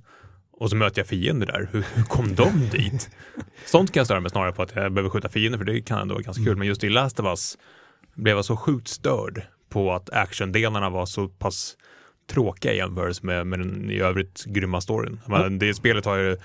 Och 0.51 0.69
så 0.69 0.75
möter 0.75 0.99
jag 0.99 1.07
fiender 1.07 1.47
där. 1.47 1.69
Hur, 1.71 1.85
hur 1.93 2.03
kom 2.03 2.35
de 2.35 2.69
dit? 2.71 3.09
Sånt 3.65 3.91
kan 3.91 3.99
jag 3.99 4.07
störa 4.07 4.19
mig 4.19 4.31
snarare 4.31 4.51
på 4.51 4.61
att 4.61 4.75
jag 4.75 4.91
behöver 4.91 5.09
skjuta 5.09 5.29
fiender 5.29 5.57
för 5.57 5.65
det 5.65 5.81
kan 5.81 5.99
ändå 5.99 6.13
vara 6.13 6.23
ganska 6.23 6.43
kul. 6.43 6.57
Men 6.57 6.67
just 6.67 6.83
i 6.83 6.89
Last 6.89 7.19
of 7.19 7.25
Us 7.25 7.57
blev 8.13 8.35
jag 8.35 8.45
så 8.45 8.57
sjukt 8.57 8.87
störd 8.87 9.41
på 9.69 9.93
att 9.93 10.09
actiondelarna 10.09 10.89
var 10.89 11.05
så 11.05 11.27
pass 11.27 11.77
tråkiga 12.29 12.73
i 12.73 12.77
jämförelse 12.77 13.25
med, 13.25 13.47
med 13.47 13.59
den 13.59 13.91
i 13.91 13.99
övrigt 13.99 14.45
grymma 14.45 14.81
storyn. 14.81 15.19
Men 15.25 15.59
det 15.59 15.73
spelet 15.73 16.05
har 16.05 16.17
ju 16.17 16.37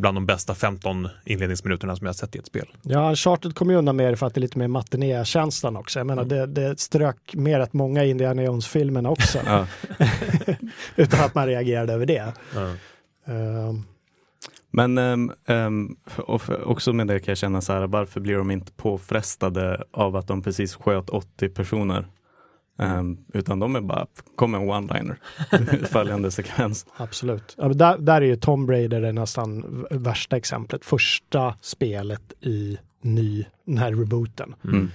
bland 0.00 0.16
de 0.16 0.26
bästa 0.26 0.54
15 0.54 1.08
inledningsminuterna 1.24 1.96
som 1.96 2.04
jag 2.04 2.08
har 2.08 2.14
sett 2.14 2.36
i 2.36 2.38
ett 2.38 2.46
spel. 2.46 2.66
Ja, 2.82 3.08
Uncharted 3.10 3.54
kom 3.54 3.70
ju 3.70 3.76
undan 3.76 3.96
med 3.96 4.12
det 4.12 4.16
för 4.16 4.26
att 4.26 4.34
det 4.34 4.38
är 4.38 4.42
lite 4.42 4.58
mer 4.58 4.68
matinékänslan 4.68 5.76
också. 5.76 5.98
Jag 5.98 6.06
menar, 6.06 6.24
det, 6.24 6.46
det 6.46 6.80
strök 6.80 7.34
med 7.34 7.58
rätt 7.58 7.72
många 7.72 8.04
Indiana 8.04 8.42
Jones-filmerna 8.42 9.10
också. 9.10 9.38
Utan 10.96 11.20
att 11.20 11.34
man 11.34 11.46
reagerade 11.46 11.92
över 11.92 12.06
det. 12.06 12.32
Ja. 12.54 12.60
Ehm, 13.32 13.84
Men 14.70 14.98
och 16.16 16.42
för- 16.42 16.68
också 16.68 16.92
med 16.92 17.06
det 17.06 17.20
kan 17.20 17.30
jag 17.32 17.38
känna 17.38 17.60
så 17.60 17.72
här, 17.72 17.86
varför 17.86 18.20
blir 18.20 18.36
de 18.36 18.50
inte 18.50 18.72
påfrestade 18.72 19.84
av 19.92 20.16
att 20.16 20.26
de 20.28 20.42
precis 20.42 20.74
sköt 20.74 21.10
80 21.10 21.48
personer? 21.48 22.06
Ehm, 22.78 23.18
utan 23.32 23.58
de 23.58 23.76
är 23.76 23.80
bara, 23.80 24.06
kom 24.36 24.54
en 24.54 24.60
one-liner, 24.60 25.16
följande 25.86 26.30
sekvens. 26.30 26.86
absolut. 26.96 27.54
Ja, 27.58 27.68
men 27.68 27.78
där, 27.78 27.98
där 27.98 28.22
är 28.22 28.26
ju 28.26 28.36
Tom 28.36 28.70
Raider 28.70 29.00
det 29.00 29.12
nästan 29.12 29.86
värsta 29.90 30.36
exemplet. 30.36 30.84
Första 30.84 31.54
spelet 31.60 32.32
i 32.40 32.78
ny, 33.02 33.44
den 33.64 33.78
här 33.78 33.92
rebooten. 33.92 34.54
Mm. 34.64 34.90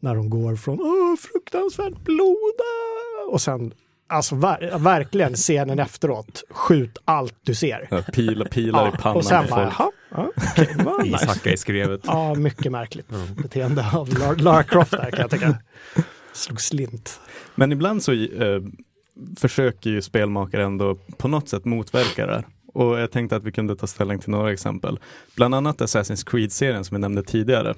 När 0.00 0.14
de 0.14 0.30
går 0.30 0.56
från 0.56 0.80
Åh, 0.80 1.16
fruktansvärt 1.16 2.04
blod 2.04 2.60
ah!" 2.60 3.30
och 3.32 3.40
sen 3.40 3.74
Alltså 4.08 4.34
ver 4.34 4.78
verkligen 4.78 5.34
scenen 5.34 5.78
efteråt. 5.78 6.44
Skjut 6.50 6.98
allt 7.04 7.34
du 7.42 7.54
ser. 7.54 7.88
Ja, 7.90 8.02
Pila, 8.02 8.44
pilar 8.44 8.88
i 8.88 8.92
pannan 8.92 9.16
och 9.16 9.24
sen 9.24 9.44
bara, 9.50 9.70
folk. 9.70 9.92
jaha, 10.10 10.30
ja, 10.56 10.84
var 10.84 11.02
nice. 11.02 11.50
I 11.52 11.56
skrevet. 11.56 12.00
Ja, 12.04 12.34
mycket 12.34 12.72
märkligt 12.72 13.08
beteende 13.42 13.90
av 13.94 14.18
Lar 14.18 14.36
Lara 14.36 14.62
Croft 14.62 14.90
där 14.90 15.10
kan 15.10 15.20
jag 15.20 15.30
tycka. 15.30 15.58
Slog 16.36 16.60
slint. 16.60 17.20
Men 17.54 17.72
ibland 17.72 18.02
så 18.02 18.12
eh, 18.12 18.62
försöker 19.36 19.90
ju 19.90 20.02
spelmakare 20.02 20.64
ändå 20.64 20.94
på 20.94 21.28
något 21.28 21.48
sätt 21.48 21.64
motverka 21.64 22.26
det 22.26 22.32
här. 22.32 22.44
Och 22.74 22.98
jag 22.98 23.10
tänkte 23.10 23.36
att 23.36 23.44
vi 23.44 23.52
kunde 23.52 23.76
ta 23.76 23.86
ställning 23.86 24.18
till 24.18 24.30
några 24.30 24.52
exempel. 24.52 24.98
Bland 25.36 25.54
annat 25.54 25.80
Assassin's 25.80 26.30
Creed-serien 26.30 26.84
som 26.84 26.94
vi 26.94 27.00
nämnde 27.00 27.22
tidigare. 27.22 27.74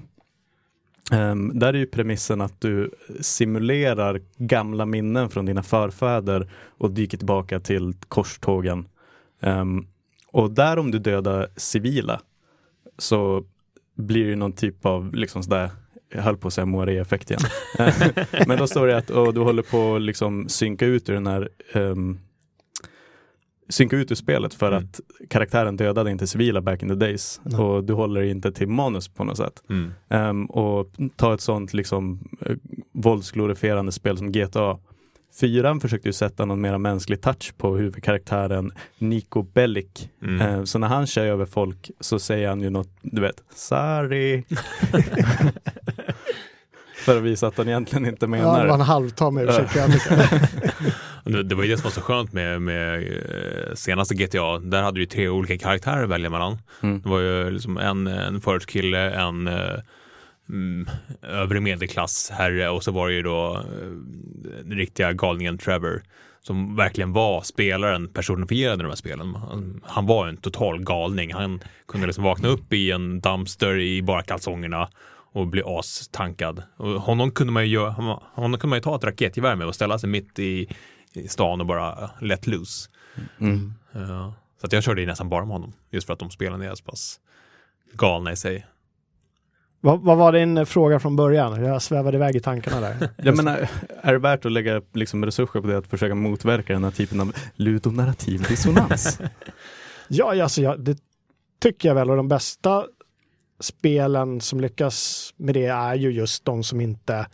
Um, 1.13 1.59
där 1.59 1.75
är 1.75 1.79
ju 1.79 1.87
premissen 1.87 2.41
att 2.41 2.61
du 2.61 2.91
simulerar 3.21 4.21
gamla 4.37 4.87
minnen 4.87 5.31
från 5.31 5.47
dina 5.47 5.63
förfäder 5.63 6.51
och 6.79 6.91
dyker 6.91 7.19
tillbaka 7.19 7.61
till 7.61 7.95
korstågen. 8.09 8.89
Um, 9.41 9.87
och 10.33 10.51
där 10.51 10.79
om 10.79 10.91
du 10.91 10.99
dödar 10.99 11.49
civila 11.57 12.21
så 12.99 13.45
blir 13.95 14.27
det 14.27 14.37
någon 14.37 14.53
typ 14.53 14.87
av 14.87 15.15
liksom 15.15 15.43
sådär 15.43 15.71
jag 16.15 16.23
höll 16.23 16.37
på 16.37 16.49
att 16.49 16.55
säga 16.55 16.65
Moiré-effekt 16.67 17.31
igen. 17.31 17.41
Men 18.47 18.59
då 18.59 18.67
står 18.67 18.87
det 18.87 18.97
att 18.97 19.11
och 19.11 19.35
du 19.35 19.41
håller 19.41 19.63
på 19.63 19.97
att 19.97 20.03
liksom 20.03 20.49
synka 20.49 20.87
ut 20.87 21.09
ur 21.09 21.15
den 21.15 21.27
här 21.27 21.49
um, 21.75 22.19
synka 23.69 23.97
ut 23.97 24.11
ur 24.11 24.15
spelet 24.15 24.55
för 24.55 24.73
Mm. 24.73 24.85
att 24.85 25.01
karaktären 25.31 25.77
dödade 25.77 26.11
inte 26.11 26.27
civila 26.27 26.61
back 26.61 26.83
in 26.83 26.89
the 26.89 26.95
days 26.95 27.41
Nej. 27.45 27.61
och 27.61 27.85
du 27.85 27.93
håller 27.93 28.23
inte 28.23 28.53
till 28.53 28.69
manus 28.69 29.09
på 29.09 29.25
något 29.25 29.37
sätt. 29.37 29.63
Mm. 29.71 29.93
Ehm, 30.09 30.47
och 30.47 30.91
ta 31.17 31.35
ett 31.35 31.41
sånt 31.41 31.75
liksom 31.75 32.29
eh, 32.47 32.57
våldsglorifierande 32.93 33.93
spel 33.93 34.19
som 34.19 34.33
GTA. 34.33 34.79
Fyran 35.41 35.81
försökte 35.81 36.09
ju 36.09 36.13
sätta 36.13 36.45
någon 36.45 36.61
mera 36.61 36.79
mänsklig 36.79 37.21
touch 37.21 37.55
på 37.57 37.77
huvudkaraktären 37.77 38.73
Nico 38.99 39.43
Bellic. 39.43 40.09
Mm. 40.23 40.41
Ehm, 40.41 40.67
så 40.67 40.79
när 40.79 40.87
han 40.89 41.07
kör 41.07 41.27
över 41.27 41.47
folk 41.47 41.91
så 42.01 42.19
säger 42.19 42.49
han 42.49 42.61
ju 42.61 42.71
något, 42.71 42.91
du 43.03 43.21
vet, 43.21 43.43
sorry. 43.55 44.43
För 47.09 47.17
att 47.17 47.23
visa 47.23 47.47
att 47.47 47.57
han 47.59 47.69
egentligen 47.69 48.07
inte 48.07 48.25
Ja, 48.25 48.29
menar 48.29 48.61
det 48.61 48.67
var 48.67 48.75
en 48.75 48.79
det. 48.79 48.85
halvtam 48.85 49.39
ursäkt. 49.39 49.75
Det, 51.25 51.43
det 51.43 51.55
var 51.55 51.63
ju 51.65 51.71
det 51.71 51.77
som 51.77 51.85
var 51.85 51.91
så 51.91 52.01
skönt 52.01 52.33
med, 52.33 52.63
med 52.63 53.03
eh, 53.03 53.75
senaste 53.75 54.15
GTA. 54.15 54.59
Där 54.59 54.83
hade 54.83 54.97
du 54.97 55.01
ju 55.01 55.07
tre 55.07 55.29
olika 55.29 55.59
karaktärer 55.59 56.03
att 56.03 56.09
välja 56.11 56.31
mellan. 56.31 56.59
Mm. 56.83 57.01
Det 57.01 57.09
var 57.09 57.21
ju 57.21 57.51
liksom 57.51 57.79
en, 57.79 58.07
en 58.07 58.41
förortskille, 58.41 59.11
en 59.11 59.47
eh, 59.47 59.75
mm, 60.49 60.89
övre 61.23 61.61
medelklass 61.61 62.31
herre 62.35 62.69
och 62.69 62.85
så 62.85 62.93
var 62.93 63.09
det 63.09 63.15
ju 63.15 63.23
då 63.23 63.55
eh, 63.57 63.63
den 64.65 64.79
riktiga 64.79 65.13
galningen 65.13 65.59
Trevor 65.59 66.03
som 66.43 66.77
verkligen 66.77 67.13
var 67.13 67.43
spelaren 67.43 68.09
personifierad 68.09 68.81
i 68.81 68.83
de 68.83 68.89
här 68.89 68.97
spelen. 68.97 69.35
Han, 69.35 69.81
han 69.85 70.07
var 70.07 70.27
en 70.27 70.37
total 70.37 70.85
galning. 70.85 71.35
Han 71.35 71.61
kunde 71.89 72.07
liksom 72.07 72.25
vakna 72.25 72.49
upp 72.49 72.73
i 72.73 72.91
en 72.91 73.21
dumpster 73.21 73.79
i 73.79 74.03
bara 74.03 74.23
kalsongerna 74.23 74.89
och 75.39 75.47
bli 75.47 75.63
astankad. 75.67 76.63
Och 76.77 76.89
honom 76.89 77.31
kunde 77.31 77.53
man 77.53 77.63
ju 77.63 77.69
göra, 77.75 77.91
honom 77.91 78.53
kunde 78.53 78.67
man 78.67 78.77
ju 78.77 78.83
ta 78.83 78.97
ett 78.97 79.05
raketgevär 79.05 79.57
med 79.57 79.67
och 79.67 79.75
ställa 79.75 79.99
sig 79.99 80.09
mitt 80.09 80.39
i, 80.39 80.69
i 81.13 81.29
stan 81.29 81.61
och 81.61 81.67
bara 81.67 82.11
let 82.21 82.47
loose. 82.47 82.91
Mm. 83.41 83.75
Ja. 83.93 84.35
Så 84.61 84.67
att 84.67 84.73
jag 84.73 84.83
körde 84.83 85.01
ju 85.01 85.07
nästan 85.07 85.29
bara 85.29 85.45
med 85.45 85.53
honom. 85.53 85.73
Just 85.91 86.07
för 86.07 86.13
att 86.13 86.19
de 86.19 86.31
spelarna 86.31 86.65
är 86.65 86.75
så 86.75 86.85
pass 86.85 87.21
galna 87.93 88.33
i 88.33 88.37
sig. 88.37 88.67
vad, 89.81 90.01
vad 90.01 90.19
var 90.19 90.33
din 90.33 90.67
fråga 90.67 91.01
från 91.01 91.17
början? 91.17 91.65
Jag 91.65 91.83
svävade 91.83 92.17
iväg 92.17 92.37
i 92.37 92.41
tankarna 92.41 92.81
där. 92.81 93.09
Jag 93.17 93.37
menar, 93.37 93.69
är 94.01 94.13
det 94.13 94.19
värt 94.19 94.45
att 94.45 94.53
lägga 94.53 94.83
liksom 94.93 95.25
resurser 95.25 95.61
på 95.61 95.67
det 95.67 95.79
att 95.79 95.87
försöka 95.87 96.15
motverka 96.15 96.73
den 96.73 96.85
här 96.85 96.91
typen 96.91 97.21
av 97.21 97.33
ludonarrativ 97.55 98.43
dissonans? 98.43 99.21
Ja, 100.11 100.43
alltså, 100.43 100.63
ja, 100.63 100.77
det 100.77 100.99
tycker 101.61 101.89
jag 101.89 101.95
väl. 101.95 102.11
Och 102.11 102.17
de 102.17 102.29
bästa 102.29 102.85
spelen 103.61 104.41
som 104.41 104.61
lyckas 104.61 105.31
med 105.37 105.55
det 105.55 105.67
är 105.67 105.95
ju 105.95 106.11
just 106.11 106.45
de 106.45 106.65
som 106.65 106.81
inte 106.81 107.27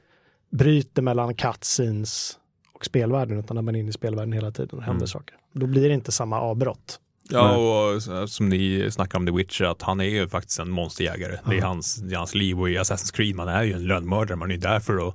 bryter 0.51 1.03
mellan 1.03 1.35
cutscenes 1.35 2.39
och 2.72 2.85
spelvärlden, 2.85 3.39
utan 3.39 3.55
när 3.55 3.62
man 3.62 3.75
är 3.75 3.79
inne 3.81 3.89
i 3.89 3.93
spelvärlden 3.93 4.33
hela 4.33 4.51
tiden 4.51 4.79
och 4.79 4.85
händer 4.85 4.97
Mm. 5.01 5.07
saker. 5.09 5.37
Då 5.53 5.66
blir 5.66 5.89
det 5.89 5.95
inte 5.95 6.12
samma 6.12 6.41
avbrott. 6.41 7.01
Ja, 7.31 7.57
och 7.95 8.03
så- 8.03 8.29
som 8.29 8.49
ni 8.49 8.91
snackar 8.91 9.18
om 9.18 9.27
The 9.27 9.33
Witcher, 9.33 9.64
att 9.64 9.83
han 9.83 10.01
är 10.01 10.05
ju 10.05 10.29
faktiskt 10.29 10.59
en 10.59 10.70
monsterjägare. 10.70 11.39
Det, 11.47 11.59
är 11.59 11.62
hans, 11.62 11.95
det 11.97 12.14
är 12.14 12.18
hans 12.18 12.35
liv 12.35 12.61
och 12.61 12.70
i 12.70 12.79
Assassin's 12.79 13.14
Creed, 13.14 13.35
man 13.37 13.49
är 13.49 13.62
ju 13.62 13.72
en 13.72 13.87
lönnmördare. 13.87 14.37
Man 14.37 14.51
är 14.51 14.55
ju 14.55 14.61
där 14.61 14.81
för 14.81 15.09
att 15.09 15.14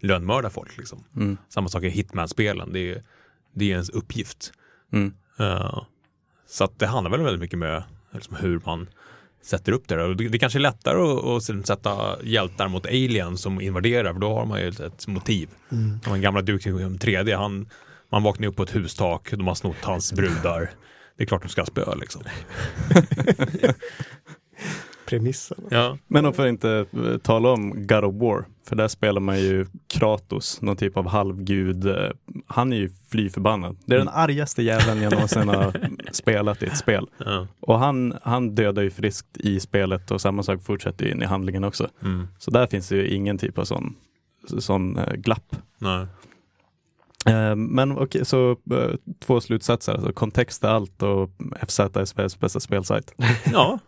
lönnmörda 0.00 0.50
folk. 0.50 0.76
Liksom. 0.78 1.04
Mm. 1.16 1.36
Samma 1.48 1.68
sak 1.68 1.82
i 1.82 1.88
Hitman-spelen, 1.88 2.72
det 2.72 2.90
är, 2.90 3.02
det 3.54 3.64
är 3.64 3.68
ens 3.70 3.88
uppgift. 3.88 4.52
Mm. 4.92 5.14
Ja. 5.36 5.86
så 6.46 6.64
att 6.64 6.78
det 6.78 6.86
handlar 6.86 7.10
väl 7.10 7.20
väldigt 7.22 7.40
mycket 7.40 7.58
med 7.58 7.82
liksom, 8.12 8.36
hur 8.36 8.60
man 8.66 8.88
sätter 9.42 9.72
upp 9.72 9.88
det. 9.88 10.02
Och 10.02 10.16
det, 10.16 10.38
kanske 10.38 10.58
är 10.58 10.60
lättare 10.60 10.98
att, 10.98 11.24
att 11.24 11.66
sätta 11.66 12.22
hjältar 12.22 12.68
mot 12.68 12.86
aliens 12.86 13.40
som 13.40 13.60
invaderar, 13.60 14.12
för 14.12 14.20
då 14.20 14.34
har 14.34 14.46
man 14.46 14.60
ju 14.60 14.68
ett, 14.68 14.80
ett 14.80 15.06
motiv. 15.06 15.48
Mm. 15.72 16.00
Den 16.04 16.20
gamla 16.20 16.42
Duke 16.42 16.70
Nukem 16.70 16.98
3D, 16.98 17.36
han, 17.36 17.68
man 18.10 18.22
vaknar 18.22 18.48
upp 18.48 18.56
på 18.56 18.62
ett 18.62 18.74
hustak, 18.74 19.30
de 19.30 19.46
har 19.46 19.54
snott 19.54 19.76
hans 19.82 20.12
brudar. 20.12 20.70
Det 21.16 21.22
är 21.22 21.26
klart 21.26 21.42
de 21.42 21.48
ska 21.48 21.64
spöa 21.64 21.94
liksom. 21.94 22.22
Premissen. 25.16 25.58
Ja. 25.70 25.98
Men 26.06 26.26
om 26.26 26.32
för 26.34 26.46
inte 26.46 26.86
eh, 26.92 27.18
tala 27.18 27.50
om 27.50 27.86
God 27.86 28.04
of 28.04 28.14
War, 28.14 28.44
för 28.68 28.76
där 28.76 28.88
spelar 28.88 29.20
man 29.20 29.38
ju 29.40 29.66
Kratos, 29.86 30.62
någon 30.62 30.76
typ 30.76 30.96
av 30.96 31.08
halvgud. 31.08 31.86
Eh, 31.86 32.10
Han 32.46 32.72
är 32.72 32.76
ju 32.76 32.90
fly 33.10 33.30
förbannad. 33.30 33.76
Det 33.86 33.94
är 33.94 33.98
den 33.98 34.08
argaste 34.08 34.62
jäveln 34.62 35.02
jag 35.02 35.12
någonsin 35.12 35.48
har 35.48 35.72
spelat 36.12 36.62
i 36.62 36.66
ett 36.66 36.76
spel. 36.78 37.06
ja. 37.18 37.46
Och 37.60 37.78
han, 37.78 38.14
han 38.22 38.54
dödar 38.54 38.82
ju 38.82 38.90
friskt 38.90 39.36
i 39.36 39.60
spelet 39.60 40.10
och 40.10 40.20
samma 40.20 40.42
sak 40.42 40.62
fortsätter 40.62 41.06
in 41.06 41.22
i 41.22 41.24
handlingen 41.24 41.64
också. 41.64 41.88
Mm. 42.02 42.28
Så 42.38 42.50
där 42.50 42.66
finns 42.66 42.88
det 42.88 42.96
ju 42.96 43.08
ingen 43.08 43.38
typ 43.38 43.58
av 43.58 43.64
sån, 43.64 43.94
sån 44.58 44.98
eh, 44.98 45.12
glapp. 45.14 45.56
Nej. 45.78 46.06
Eh, 47.26 47.56
Men 47.56 47.98
okej, 47.98 48.24
så 48.24 48.50
eh, 48.50 48.90
två 49.24 49.40
slutsatser. 49.40 49.92
Alltså, 49.92 50.12
kontext 50.12 50.64
är 50.64 50.68
allt 50.68 51.02
och 51.02 51.30
FZ 51.68 51.80
är 51.80 52.04
Sveriges 52.04 52.40
bästa 52.40 52.60
spelsajt. 52.60 53.14
Ja, 53.52 53.78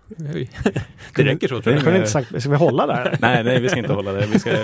det 1.16 1.22
räcker 1.22 1.49
så 1.49 1.61
tror 1.62 1.74
Jag 1.74 1.85
kunde 1.85 1.99
inte 1.99 2.11
sagt, 2.11 2.41
ska 2.43 2.51
vi 2.51 2.57
hålla 2.57 2.87
där? 2.87 3.18
nej, 3.20 3.45
nej, 3.45 3.61
vi 3.61 3.68
ska 3.68 3.78
inte 3.78 3.93
hålla 3.93 4.12
det. 4.12 4.26
Vi 4.26 4.39
ska, 4.39 4.51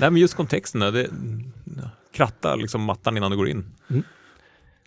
Nej, 0.00 0.10
men 0.10 0.16
just 0.16 0.34
kontexten, 0.34 0.80
det, 0.80 1.10
kratta 2.12 2.54
liksom 2.54 2.82
mattan 2.82 3.16
innan 3.16 3.30
du 3.30 3.36
går 3.36 3.48
in. 3.48 3.64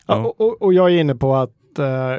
Ja. 0.05 0.15
Och, 0.15 0.41
och, 0.41 0.61
och 0.61 0.73
jag 0.73 0.91
är 0.91 0.99
inne 0.99 1.15
på 1.15 1.35
att 1.35 1.79
eh, 1.79 2.15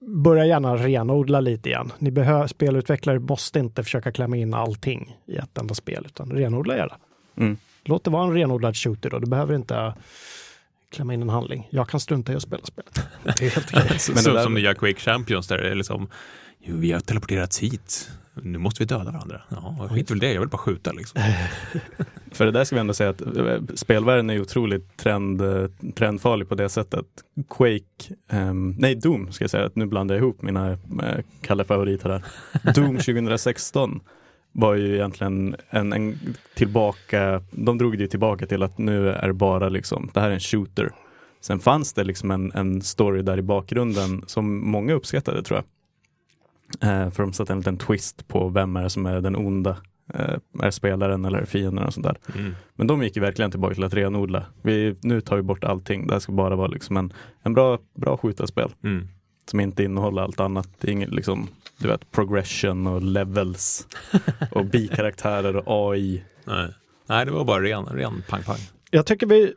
börja 0.00 0.46
gärna 0.46 0.76
renodla 0.76 1.40
lite 1.40 1.68
igen. 1.68 1.92
Ni 1.98 2.10
behöver, 2.10 2.46
spelutvecklare 2.46 3.18
måste 3.18 3.58
inte 3.58 3.82
försöka 3.82 4.12
klämma 4.12 4.36
in 4.36 4.54
allting 4.54 5.16
i 5.26 5.36
ett 5.36 5.58
enda 5.58 5.74
spel, 5.74 6.04
utan 6.06 6.30
renodla 6.30 6.76
gärna. 6.76 6.94
Mm. 7.36 7.56
Låt 7.88 8.04
det 8.04 8.10
vara 8.10 8.24
en 8.26 8.34
renodlad 8.34 8.76
shooter 8.76 9.10
då. 9.10 9.18
Du 9.18 9.26
behöver 9.26 9.54
inte 9.54 9.94
klämma 10.90 11.14
in 11.14 11.22
en 11.22 11.28
handling. 11.28 11.68
Jag 11.70 11.88
kan 11.88 12.00
strunta 12.00 12.32
i 12.32 12.36
att 12.36 12.42
spela 12.42 12.64
spelet. 12.64 13.00
Det 13.24 13.42
är 13.46 13.50
helt 13.50 13.72
okej. 13.74 13.98
Så, 13.98 14.12
Men 14.12 14.24
det 14.24 14.32
där- 14.32 14.42
Som 14.42 14.54
nya 14.54 14.74
Quake 14.74 15.00
Champions 15.00 15.46
där 15.48 15.58
det 15.58 15.70
är 15.70 15.74
liksom, 15.74 16.08
jo, 16.60 16.76
vi 16.76 16.92
har 16.92 17.00
teleporterats 17.00 17.58
hit, 17.58 18.10
nu 18.42 18.58
måste 18.58 18.82
vi 18.82 18.86
döda 18.86 19.04
varandra. 19.10 19.42
Ja, 19.48 19.88
skit 19.90 20.10
väl 20.10 20.18
det, 20.18 20.32
jag 20.32 20.40
vill 20.40 20.48
bara 20.48 20.58
skjuta 20.58 20.92
liksom. 20.92 21.20
För 22.32 22.44
det 22.44 22.50
där 22.50 22.64
ska 22.64 22.76
vi 22.76 22.80
ändå 22.80 22.94
säga 22.94 23.10
att 23.10 23.20
eh, 23.20 23.58
spelvärlden 23.74 24.30
är 24.30 24.40
otroligt 24.40 24.96
trend, 24.96 25.40
eh, 25.42 25.66
trendfarlig 25.94 26.48
på 26.48 26.54
det 26.54 26.68
sättet. 26.68 27.06
Quake, 27.50 28.14
ehm, 28.30 28.74
nej 28.78 28.94
Doom 28.94 29.32
ska 29.32 29.44
jag 29.44 29.50
säga, 29.50 29.64
att 29.66 29.76
nu 29.76 29.86
blandar 29.86 30.14
jag 30.14 30.22
ihop 30.22 30.42
mina 30.42 30.70
eh, 30.72 30.78
kalla 31.40 31.64
favoriter 31.64 32.10
här. 32.10 32.22
Doom 32.74 32.96
2016 32.98 34.00
var 34.58 34.74
ju 34.74 34.94
egentligen 34.94 35.56
en, 35.70 35.92
en 35.92 36.18
tillbaka, 36.54 37.42
de 37.50 37.78
drog 37.78 37.98
det 37.98 38.08
tillbaka 38.08 38.46
till 38.46 38.62
att 38.62 38.78
nu 38.78 39.08
är 39.10 39.26
det 39.26 39.32
bara 39.34 39.68
liksom, 39.68 40.10
det 40.14 40.20
här 40.20 40.30
är 40.30 40.34
en 40.34 40.40
shooter. 40.40 40.90
Sen 41.40 41.58
fanns 41.58 41.92
det 41.92 42.04
liksom 42.04 42.30
en, 42.30 42.52
en 42.54 42.82
story 42.82 43.22
där 43.22 43.38
i 43.38 43.42
bakgrunden 43.42 44.22
som 44.26 44.70
många 44.70 44.92
uppskattade 44.94 45.42
tror 45.42 45.62
jag. 45.62 45.66
Eh, 46.90 47.10
för 47.10 47.22
de 47.22 47.32
satte 47.32 47.52
en 47.52 47.58
liten 47.58 47.76
twist 47.76 48.28
på 48.28 48.48
vem 48.48 48.76
är 48.76 48.82
det 48.82 48.90
som 48.90 49.06
är 49.06 49.20
den 49.20 49.36
onda. 49.36 49.76
Eh, 50.14 50.36
är 50.62 50.70
spelaren 50.70 51.24
eller 51.24 51.44
fienden 51.44 51.84
och 51.84 51.94
sånt 51.94 52.06
där. 52.06 52.16
Mm. 52.38 52.54
Men 52.74 52.86
de 52.86 53.02
gick 53.02 53.16
ju 53.16 53.22
verkligen 53.22 53.50
tillbaka 53.50 53.74
till 53.74 53.84
att 53.84 53.94
renodla. 53.94 54.44
Vi, 54.62 54.96
nu 55.02 55.20
tar 55.20 55.36
vi 55.36 55.42
bort 55.42 55.64
allting. 55.64 56.06
Det 56.06 56.12
här 56.12 56.20
ska 56.20 56.32
bara 56.32 56.56
vara 56.56 56.68
liksom 56.68 56.96
en, 56.96 57.12
en 57.42 57.54
bra, 57.54 57.78
bra 57.94 58.16
skjutarspel 58.16 58.70
Mm. 58.84 59.08
som 59.50 59.60
inte 59.60 59.84
innehåller 59.84 60.22
allt 60.22 60.40
annat. 60.40 60.68
Det 60.80 60.88
är 60.88 60.92
inget 60.92 61.12
liksom, 61.14 61.48
du 61.78 61.88
vet, 61.88 62.10
progression 62.10 62.86
och 62.86 63.02
levels 63.02 63.86
och 64.50 64.64
bikaraktärer 64.72 65.56
och 65.56 65.92
AI. 65.92 66.24
Nej. 66.44 66.68
Nej, 67.06 67.24
det 67.24 67.30
var 67.32 67.44
bara 67.44 67.62
ren, 67.62 67.84
ren 67.86 68.22
pang-pang. 68.28 68.58
Jag 68.90 69.06
tycker 69.06 69.26
vi 69.26 69.52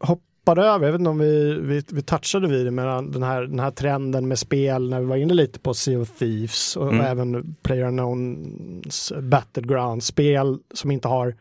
hoppar 0.00 0.58
över, 0.58 0.86
jag 0.86 0.92
vet 0.92 0.98
inte 0.98 1.10
om 1.10 1.18
vi, 1.18 1.54
vi, 1.60 1.82
vi 1.90 2.02
touchade 2.02 2.48
vid 2.48 2.66
det, 2.66 2.70
men 2.70 3.10
den 3.12 3.22
här, 3.22 3.42
den 3.42 3.60
här 3.60 3.70
trenden 3.70 4.28
med 4.28 4.38
spel 4.38 4.90
när 4.90 5.00
vi 5.00 5.06
var 5.06 5.16
inne 5.16 5.34
lite 5.34 5.58
på 5.58 5.74
Sea 5.74 6.00
of 6.00 6.18
Thieves 6.18 6.76
och, 6.76 6.88
Mm. 6.88 7.00
och 7.00 7.06
även 7.06 7.56
PlayerUnknowns 7.62 9.12
Battleground, 9.22 10.02
spel 10.02 10.58
som 10.74 10.90
inte 10.90 11.08
har 11.08 11.34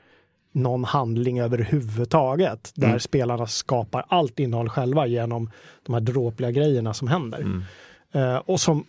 någon 0.52 0.84
handling 0.84 1.40
överhuvudtaget, 1.40 2.72
där 2.76 2.88
Mm. 2.88 3.00
spelarna 3.00 3.48
skapar 3.48 4.06
allt 4.08 4.40
innehåll 4.40 4.70
själva 4.70 5.08
genom 5.08 5.50
de 5.86 5.94
här 5.94 6.02
dråpliga 6.02 6.52
grejerna 6.52 6.94
som 6.94 7.08
händer. 7.08 7.40
Mm. 7.40 7.64
Eh, 8.12 8.36
och 8.36 8.60
som, 8.60 8.86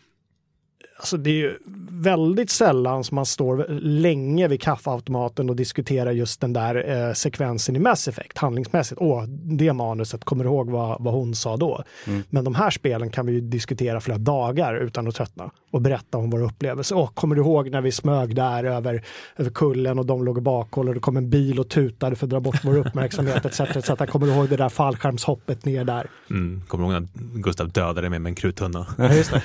alltså 0.99 1.17
det 1.17 1.31
är 1.31 1.35
ju 1.35 1.59
väldigt 1.91 2.51
sällan 2.51 3.05
som 3.05 3.15
man 3.15 3.27
står 3.27 3.67
länge 3.81 4.49
vid 4.49 4.63
kaffeautomaten 4.63 5.51
och 5.51 5.57
diskuterar 5.57 6.11
just 6.11 6.41
den 6.41 6.53
där 6.53 7.07
eh, 7.09 7.13
sekvensen 7.13 7.77
i 7.77 7.79
Mass 7.79 8.09
Effect, 8.09 8.39
handlingsmässigt. 8.39 9.01
Åh, 9.01 9.25
det 9.29 9.73
manuset, 9.73 10.25
kommer 10.25 10.45
du 10.45 10.51
ihåg 10.51 10.71
vad, 10.71 11.03
vad 11.03 11.15
hon 11.15 11.35
sa 11.35 11.57
då? 11.57 11.85
Mm. 12.07 12.23
Men 12.31 12.45
de 12.45 12.55
här 12.55 12.71
spelen 12.71 13.11
kan 13.11 13.27
vi 13.27 13.33
ju 13.33 13.41
diskutera 13.41 14.01
flera 14.01 14.19
dagar 14.19 14.75
utan 14.75 15.09
att 15.09 15.15
tröttna 15.15 15.51
och 15.71 15.83
berätta 15.83 16.19
om 16.19 16.31
våra 16.31 16.45
upplevelser. 16.45 16.97
Åh, 16.97 17.11
kommer 17.15 17.35
du 17.35 17.43
ihåg 17.43 17.71
när 17.71 17.81
vi 17.81 17.93
smög 17.93 18.35
där 18.35 18.65
över, 18.65 19.05
över 19.37 19.51
kullen 19.51 19.99
och 19.99 20.07
de 20.07 20.25
låg 20.25 20.39
i 20.39 20.41
bakhåll 20.41 20.89
och 20.89 20.95
det 20.95 21.01
kom 21.01 21.17
en 21.17 21.31
bil 21.31 21.61
och 21.61 21.69
tutade 21.69 22.17
för 22.17 22.27
att 22.27 22.31
dra 22.31 22.41
bort 22.41 22.65
vår 22.65 22.77
uppmärksamhet 22.77 23.45
etc. 23.45 23.61
etc. 23.61 24.11
Kommer 24.11 24.27
du 24.27 24.33
ihåg 24.33 24.49
det 24.49 24.57
där 24.57 24.69
fallskärmshoppet 24.69 25.65
ner 25.65 25.85
där? 25.85 26.07
Mm. 26.31 26.63
Kommer 26.69 26.89
du 26.89 26.93
ihåg 26.93 27.03
när 27.03 27.41
Gustav 27.43 27.73
dödade 27.73 28.11
mig 28.11 28.19
med 28.19 28.31
en 28.31 28.35
kruttunna? 28.35 28.87
Ja, 28.99 29.15
just 29.15 29.31
det. 29.31 29.43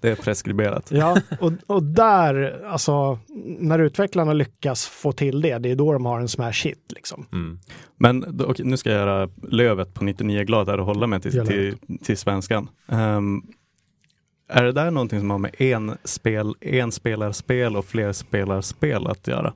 Det 0.08 0.12
är 0.12 0.22
preskriberat. 0.22 0.90
Ja, 0.90 1.20
och, 1.40 1.52
och 1.66 1.82
där, 1.82 2.64
alltså, 2.66 3.18
när 3.58 3.78
utvecklarna 3.78 4.32
lyckas 4.32 4.86
få 4.86 5.12
till 5.12 5.40
det, 5.40 5.58
det 5.58 5.70
är 5.70 5.76
då 5.76 5.92
de 5.92 6.06
har 6.06 6.20
en 6.20 6.28
smash 6.28 6.64
hit. 6.64 6.92
Liksom. 6.94 7.26
Mm. 7.32 7.58
Men 7.96 8.40
okej, 8.40 8.66
nu 8.66 8.76
ska 8.76 8.90
jag 8.90 8.98
göra 8.98 9.30
lövet 9.42 9.94
på 9.94 10.04
99 10.04 10.44
glad 10.44 10.68
här 10.68 10.80
och 10.80 10.86
hålla 10.86 11.06
mig 11.06 11.20
till, 11.20 11.46
till, 11.46 11.76
till 12.02 12.16
svenskan. 12.16 12.68
Ehm, 12.88 13.42
är 14.48 14.64
det 14.64 14.72
där 14.72 14.90
någonting 14.90 15.20
som 15.20 15.30
har 15.30 15.38
med 15.38 15.54
en, 15.58 15.96
spel, 16.04 16.54
en 16.60 16.92
spelarspel 16.92 17.76
och 17.76 17.84
fler 17.84 18.12
spelarspel 18.12 19.06
att 19.06 19.26
göra? 19.26 19.54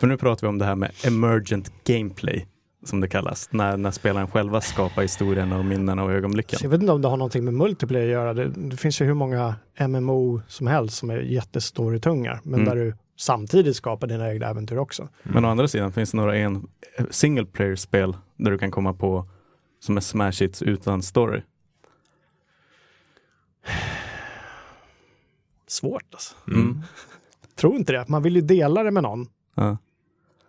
För 0.00 0.06
nu 0.06 0.16
pratar 0.16 0.46
vi 0.46 0.48
om 0.48 0.58
det 0.58 0.64
här 0.64 0.76
med 0.76 0.90
emergent 1.06 1.72
gameplay 1.84 2.46
som 2.84 3.00
det 3.00 3.08
kallas, 3.08 3.48
när, 3.52 3.76
när 3.76 3.90
spelaren 3.90 4.26
själva 4.28 4.60
skapar 4.60 5.02
historierna 5.02 5.58
och 5.58 5.64
minnena 5.64 6.04
och 6.04 6.12
ögonblicken. 6.12 6.58
Så 6.58 6.64
jag 6.64 6.70
vet 6.70 6.80
inte 6.80 6.92
om 6.92 7.02
det 7.02 7.08
har 7.08 7.16
någonting 7.16 7.44
med 7.44 7.54
multiplayer 7.54 8.04
att 8.06 8.12
göra. 8.12 8.34
Det, 8.34 8.48
det 8.48 8.76
finns 8.76 9.00
ju 9.00 9.04
hur 9.04 9.14
många 9.14 9.54
MMO 9.88 10.40
som 10.48 10.66
helst 10.66 10.96
som 10.96 11.10
är 11.10 11.18
jättestorytunga, 11.18 12.40
men 12.42 12.60
Mm. 12.60 12.64
där 12.76 12.84
du 12.84 12.94
samtidigt 13.16 13.76
skapar 13.76 14.06
dina 14.06 14.32
egna 14.32 14.46
äventyr 14.46 14.76
också. 14.76 15.08
Men 15.22 15.44
å 15.44 15.48
andra 15.48 15.68
sidan 15.68 15.92
finns 15.92 16.10
det 16.10 16.16
några 16.16 16.36
en, 16.36 16.66
single 17.10 17.44
player-spel 17.46 18.16
där 18.36 18.50
du 18.50 18.58
kan 18.58 18.70
komma 18.70 18.94
på 18.94 19.28
som 19.80 19.96
är 19.96 20.00
smash 20.00 20.32
hits 20.40 20.62
utan 20.62 21.02
story. 21.02 21.42
Svårt 25.66 26.04
alltså. 26.12 26.34
Mm. 26.48 26.82
Tror 27.56 27.76
inte 27.76 27.92
det. 27.92 28.08
Man 28.08 28.22
vill 28.22 28.36
ju 28.36 28.42
dela 28.42 28.82
det 28.82 28.90
med 28.90 29.02
någon. 29.02 29.26
Ja. 29.54 29.76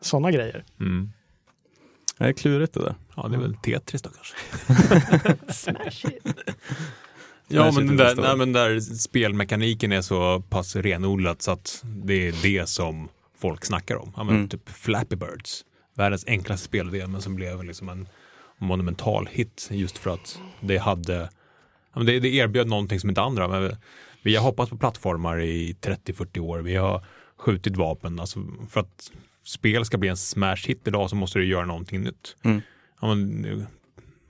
Sådana 0.01 0.31
grejer. 0.31 0.65
Mm. 0.79 1.11
Det 2.17 2.23
är 2.25 2.33
klurigt 2.33 2.73
det 2.73 2.79
där. 2.79 2.95
Ja, 3.15 3.27
det 3.27 3.35
är 3.35 3.39
väl 3.39 3.55
Tetris 3.55 4.01
då 4.01 4.09
kanske. 4.09 4.35
Smash 5.53 6.11
hit. 6.11 6.27
Ja, 7.47 7.71
men 7.71 7.91
it 7.91 7.97
där, 7.97 8.15
nej, 8.15 8.37
men 8.37 8.53
där 8.53 8.79
spelmekaniken 8.79 9.91
är 9.91 10.01
så 10.01 10.41
pass 10.49 10.75
renodlat 10.75 11.41
så 11.41 11.51
att 11.51 11.83
det 11.83 12.27
är 12.27 12.35
det 12.43 12.69
som 12.69 13.09
folk 13.37 13.65
snackar 13.65 13.95
om. 13.95 14.13
Ja, 14.15 14.23
men 14.23 14.35
Mm. 14.35 14.49
Typ 14.49 14.69
Flappy 14.69 15.15
Birds, 15.15 15.65
världens 15.93 16.25
enklaste 16.27 16.65
spelidé 16.65 17.07
men 17.07 17.21
som 17.21 17.35
blev 17.35 17.63
liksom 17.63 17.89
en 17.89 18.07
monumental 18.57 19.27
hit 19.31 19.67
just 19.71 19.97
för 19.97 20.13
att 20.13 20.39
det 20.61 20.77
hade, 20.77 21.15
ja, 21.93 21.99
men 21.99 22.05
det, 22.05 22.19
det 22.19 22.29
erbjöd 22.29 22.67
någonting 22.67 22.99
som 22.99 23.09
inte 23.09 23.21
andra. 23.21 23.47
Men 23.47 23.63
vi, 23.63 23.75
vi 24.23 24.35
har 24.35 24.43
hoppat 24.43 24.69
på 24.69 24.77
plattformar 24.77 25.41
i 25.41 25.75
30-40 25.81 26.39
år, 26.39 26.59
vi 26.59 26.75
har 26.75 27.05
skjutit 27.37 27.75
vapen. 27.75 28.19
Alltså 28.19 28.39
för 28.69 28.79
att 28.79 29.11
spel 29.45 29.85
ska 29.85 29.97
bli 29.97 30.09
en 30.09 30.17
smash 30.17 30.67
hit 30.67 30.87
idag 30.87 31.09
så 31.09 31.15
måste 31.15 31.39
du 31.39 31.45
göra 31.45 31.65
någonting 31.65 32.01
nytt. 32.03 32.35
Mm. 32.43 32.61
Ja, 33.01 33.15
men, 33.15 33.65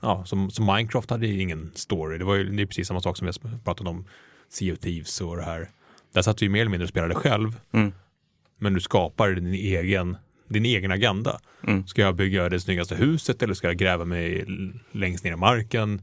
ja, 0.01 0.26
som, 0.26 0.51
som 0.51 0.66
Minecraft 0.66 1.09
hade 1.09 1.28
ju 1.28 1.41
ingen 1.41 1.72
story. 1.76 2.18
Det 2.18 2.26
var 2.26 2.36
ju 2.36 2.43
det 2.49 2.61
är 2.61 2.66
precis 2.66 2.88
samma 2.88 3.01
sak 3.01 3.18
som 3.18 3.28
vi 3.28 3.34
pratade 3.63 3.89
om 3.89 4.05
Sea 4.49 4.74
of 4.74 4.80
Thieves 4.80 5.22
och 5.22 5.36
det 5.36 5.43
här. 5.43 5.70
Där 6.13 6.22
satt 6.22 6.38
du 6.38 6.45
ju 6.45 6.49
mer 6.51 6.61
eller 6.61 6.72
mindre 6.72 6.84
och 6.84 6.89
spelade 6.89 7.16
själv, 7.16 7.59
Mm. 7.72 7.93
men 8.57 8.74
du 8.74 8.80
skapar 8.80 9.30
din 9.32 9.53
egen, 9.53 10.18
din 10.47 10.66
egen 10.66 10.91
agenda. 10.91 11.39
Mm. 11.68 11.88
Ska 11.88 12.01
jag 12.01 12.16
bygga 12.16 12.49
det 12.49 12.59
snyggaste 12.59 12.95
huset 12.95 13.43
eller 13.43 13.53
ska 13.53 13.68
jag 13.68 13.78
gräva 13.78 14.05
mig 14.05 14.45
längst 14.91 15.24
ner 15.24 15.34
i 15.34 15.36
marken? 15.36 16.01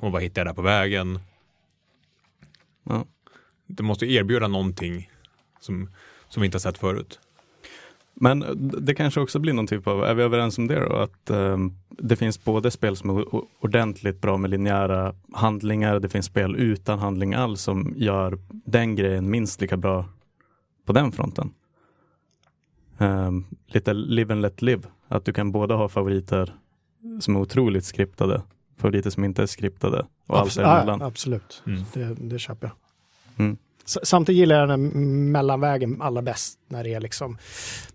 Och 0.00 0.12
vad 0.12 0.22
hittar 0.22 0.40
jag 0.40 0.46
där 0.46 0.54
på 0.54 0.62
vägen? 0.62 1.20
Ja. 2.84 3.06
Du 3.66 3.82
måste 3.82 4.06
erbjuda 4.06 4.48
någonting 4.48 5.10
som, 5.60 5.90
som 6.28 6.40
vi 6.40 6.44
inte 6.46 6.56
har 6.56 6.60
sett 6.60 6.78
förut. 6.78 7.20
Men 8.14 8.44
det 8.86 8.94
kanske 8.94 9.20
också 9.20 9.38
blir 9.38 9.52
någon 9.52 9.66
typ 9.66 9.86
av, 9.86 10.04
är 10.04 10.14
vi 10.14 10.22
överens 10.22 10.58
om 10.58 10.66
det 10.66 10.80
då? 10.88 10.96
Att 10.96 11.30
ehm, 11.30 11.72
det 11.88 12.16
finns 12.16 12.44
både 12.44 12.70
spel 12.70 12.96
som 12.96 13.10
är 13.10 13.24
ordentligt 13.60 14.20
bra 14.20 14.36
med 14.36 14.50
linjära 14.50 15.14
handlingar, 15.32 16.00
det 16.00 16.08
finns 16.08 16.26
spel 16.26 16.56
utan 16.56 16.98
handling 16.98 17.34
alls 17.34 17.62
som 17.62 17.92
gör 17.96 18.38
den 18.50 18.96
grejen 18.96 19.30
minst 19.30 19.60
lika 19.60 19.76
bra 19.76 20.04
på 20.86 20.92
den 20.92 21.12
fronten. 21.12 21.50
Ehm, 22.98 23.44
lite 23.66 23.92
live 23.94 24.32
and 24.32 24.42
let 24.42 24.62
live, 24.62 24.82
att 25.08 25.24
du 25.24 25.32
kan 25.32 25.52
både 25.52 25.74
ha 25.74 25.88
favoriter 25.88 26.54
som 27.20 27.36
är 27.36 27.40
otroligt 27.40 27.84
skriptade, 27.84 28.42
favoriter 28.78 29.10
som 29.10 29.24
inte 29.24 29.42
är 29.42 29.46
skriptade 29.46 30.06
och 30.26 30.38
allt 30.38 30.50
Abs- 30.50 30.56
däremellan. 30.62 31.00
ja, 31.00 31.06
absolut, 31.06 31.62
Mm. 31.66 31.82
det, 31.94 32.14
det 32.20 32.38
köper 32.38 32.66
jag. 32.66 32.76
Mm. 33.46 33.56
Samtidigt 33.84 34.38
gillar 34.40 34.56
jag 34.60 34.68
den 34.68 35.32
mellanvägen 35.32 36.02
allra 36.02 36.22
bäst 36.22 36.58
när 36.68 36.84
det 36.84 36.94
är 36.94 37.00
liksom 37.00 37.38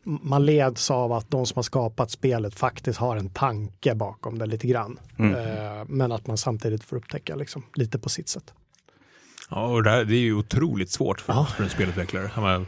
man 0.03 0.45
leds 0.45 0.91
av 0.91 1.11
att 1.11 1.31
de 1.31 1.45
som 1.45 1.55
har 1.55 1.63
skapat 1.63 2.11
spelet 2.11 2.55
faktiskt 2.55 2.99
har 2.99 3.15
en 3.17 3.29
tanke 3.29 3.95
bakom 3.95 4.39
det 4.39 4.45
lite 4.45 4.67
grann. 4.67 4.99
Mm. 5.19 5.35
Eh, 5.35 5.85
men 5.87 6.11
att 6.11 6.27
man 6.27 6.37
samtidigt 6.37 6.83
får 6.83 6.95
upptäcka 6.97 7.35
liksom, 7.35 7.63
lite 7.73 7.99
på 7.99 8.09
sitt 8.09 8.29
sätt. 8.29 8.53
Ja, 9.49 9.65
och 9.67 9.83
det, 9.83 9.89
här, 9.89 10.05
det 10.05 10.15
är 10.15 10.19
ju 10.19 10.33
otroligt 10.33 10.91
svårt 10.91 11.21
för, 11.21 11.33
Ja. 11.33 11.45
för 11.45 11.63
en 11.63 11.69
spelutvecklare. 11.69 12.31
Menar, 12.35 12.65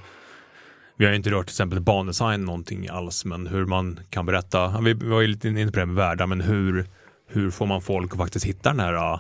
vi 0.98 1.06
har 1.06 1.12
ju 1.12 1.18
inte 1.18 1.30
rört 1.30 1.46
till 1.46 1.54
exempel 1.54 1.80
bandesign 1.80 2.46
någonting 2.46 2.88
alls, 2.88 3.26
men 3.26 3.48
hur 3.48 3.66
man 3.66 4.00
kan 4.10 4.26
berätta. 4.26 4.82
Vi 4.82 4.94
var 4.94 5.22
ju 5.22 5.28
lite 5.28 5.48
inne 5.48 5.72
på 5.72 5.80
det 5.80 5.86
med 5.86 5.96
världar, 5.96 6.28
men 6.28 6.42
hur, 6.42 6.88
hur 7.28 7.52
får 7.52 7.66
man 7.66 7.82
folk 7.82 8.12
att 8.12 8.18
faktiskt 8.18 8.46
hitta 8.46 8.70
den 8.70 8.80
här 8.80 8.94
uh, 9.14 9.20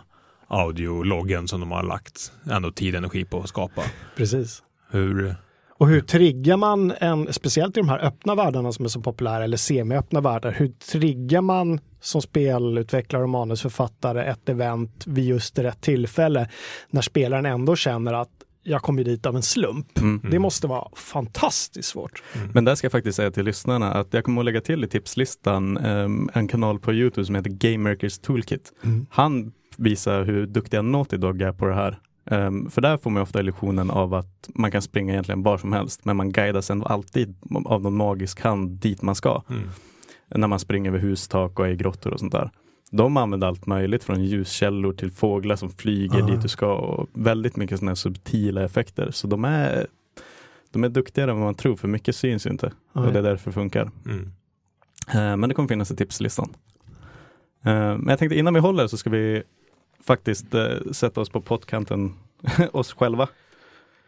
audiologgen 0.50 1.48
som 1.48 1.60
de 1.60 1.72
har 1.72 1.84
lagt 1.84 2.32
ändå 2.52 2.72
tid 2.72 2.94
och 2.94 2.98
energi 2.98 3.26
på 3.26 3.40
att 3.40 3.50
skapa? 3.50 3.82
Precis. 4.16 4.64
Hur, 4.92 5.36
Och 5.78 5.88
hur 5.88 6.02
triggar 6.02 6.58
man 6.58 6.94
en, 7.00 7.34
speciellt 7.34 7.78
i 7.78 7.80
de 7.80 7.90
här 7.90 8.00
öppna 8.00 8.36
världarna 8.36 8.72
som 8.72 8.86
är 8.86 8.90
så 8.90 9.02
populära, 9.02 9.44
eller 9.44 9.58
semi-öppna 9.58 10.22
världar, 10.22 10.52
hur 10.52 10.68
triggar 10.68 11.42
man 11.42 11.80
som 12.02 12.22
spelutvecklare 12.22 13.24
och 13.24 13.30
manusförfattare 13.30 14.26
ett 14.26 14.50
event 14.50 15.04
vid 15.08 15.26
just 15.26 15.60
rätt 15.60 15.82
tillfälle 15.82 16.50
när 16.90 17.02
spelaren 17.02 17.46
ändå 17.46 17.76
känner 17.76 18.14
att 18.14 18.30
jag 18.64 18.82
kommer 18.82 19.04
dit 19.04 19.26
av 19.26 19.36
en 19.36 19.42
slump. 19.42 19.98
Mm. 19.98 20.22
Det 20.32 20.40
måste 20.40 20.68
vara 20.68 20.88
fantastiskt 20.96 21.90
svårt. 21.90 22.24
Men 22.54 22.66
där 22.66 22.76
ska 22.76 22.86
jag 22.86 22.92
faktiskt 22.92 23.16
säga 23.16 23.32
till 23.32 23.46
lyssnarna 23.46 23.94
att 23.94 24.14
jag 24.14 24.24
kommer 24.24 24.42
att 24.42 24.46
lägga 24.46 24.62
till 24.62 24.84
i 24.84 24.88
tipslistan 24.88 25.78
um, 25.78 26.30
en 26.34 26.48
kanal 26.48 26.80
på 26.80 26.94
Youtube 26.94 27.26
som 27.26 27.36
heter 27.36 27.50
Game 27.50 27.90
Makers 27.90 28.20
Toolkit. 28.20 28.74
Mm. 28.84 29.06
Han 29.10 29.52
visar 29.80 30.24
hur 30.24 30.46
duktiga 30.46 30.82
Naughty 30.82 31.18
Dog 31.18 31.42
är 31.42 31.52
på 31.52 31.66
det 31.66 31.76
här. 31.76 32.00
Um, 32.32 32.70
för 32.70 32.82
där 32.82 32.98
får 32.98 33.10
man 33.10 33.22
ofta 33.24 33.40
illusionen 33.40 33.92
av 33.92 34.14
att 34.14 34.50
man 34.56 34.72
kan 34.72 34.82
springa 34.82 35.14
egentligen 35.14 35.44
var 35.44 35.58
som 35.58 35.74
helst, 35.74 36.06
men 36.06 36.18
man 36.18 36.32
guidas 36.32 36.70
ändå 36.70 36.86
alltid 36.86 37.36
av 37.66 37.82
någon 37.82 37.98
magisk 37.98 38.42
hand 38.42 38.70
dit 38.72 39.02
man 39.02 39.16
ska. 39.16 39.42
Mm. 39.50 39.70
När 40.36 40.48
man 40.48 40.60
springer 40.60 40.90
över 40.90 41.00
hustak 41.00 41.60
och 41.60 41.68
är 41.68 41.72
i 41.72 41.76
grottor 41.76 42.14
och 42.14 42.20
sånt 42.20 42.32
där. 42.32 42.50
De 42.92 43.18
använder 43.18 43.48
allt 43.48 43.66
möjligt 43.66 44.04
från 44.04 44.24
ljuskällor 44.26 44.94
till 44.94 45.12
fåglar 45.12 45.56
som 45.56 45.70
flyger 45.70 46.24
Ah. 46.24 46.26
dit 46.28 46.42
du 46.42 46.48
ska 46.48 46.74
och 46.74 47.10
väldigt 47.14 47.56
mycket 47.58 47.80
sådana 47.80 47.96
subtila 47.96 48.64
effekter. 48.64 49.12
Så 49.12 49.28
de 49.28 49.46
är, 49.46 49.88
de 50.72 50.84
är 50.84 50.90
duktigare 50.90 51.32
än 51.32 51.38
vad 51.38 51.46
man 51.46 51.56
tror, 51.56 51.76
för 51.76 51.88
mycket 51.88 52.16
syns 52.16 52.46
ju 52.46 52.50
inte. 52.50 52.72
Nej. 52.94 53.06
Och 53.08 53.14
det 53.14 53.20
är 53.20 53.24
därför 53.24 53.50
det 53.50 53.54
funkar. 53.54 53.92
Mm. 54.06 54.32
Eh, 55.14 55.38
Men 55.38 55.50
det 55.50 55.56
kommer 55.56 55.70
finnas 55.70 55.92
i 55.92 55.96
tipslistan. 55.96 56.50
Eh, 57.64 57.72
Men 57.74 58.08
jag 58.08 58.20
tänkte 58.20 58.40
innan 58.40 58.54
vi 58.54 58.60
håller 58.60 58.88
så 58.88 58.98
ska 58.98 59.10
vi 59.10 59.44
faktiskt 60.04 60.54
eh, 60.54 60.70
sätta 60.92 61.22
oss 61.22 61.30
på 61.30 61.42
pottkanten, 61.42 62.14
oss 62.72 62.94
själva. 62.94 63.28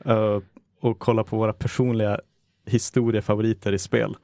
eh, 0.06 0.40
Och 0.82 1.00
kolla 1.00 1.24
på 1.24 1.38
våra 1.38 1.54
personliga 1.54 2.20
historiefavoriter 2.66 3.74
i 3.74 3.80
spel. 3.80 4.16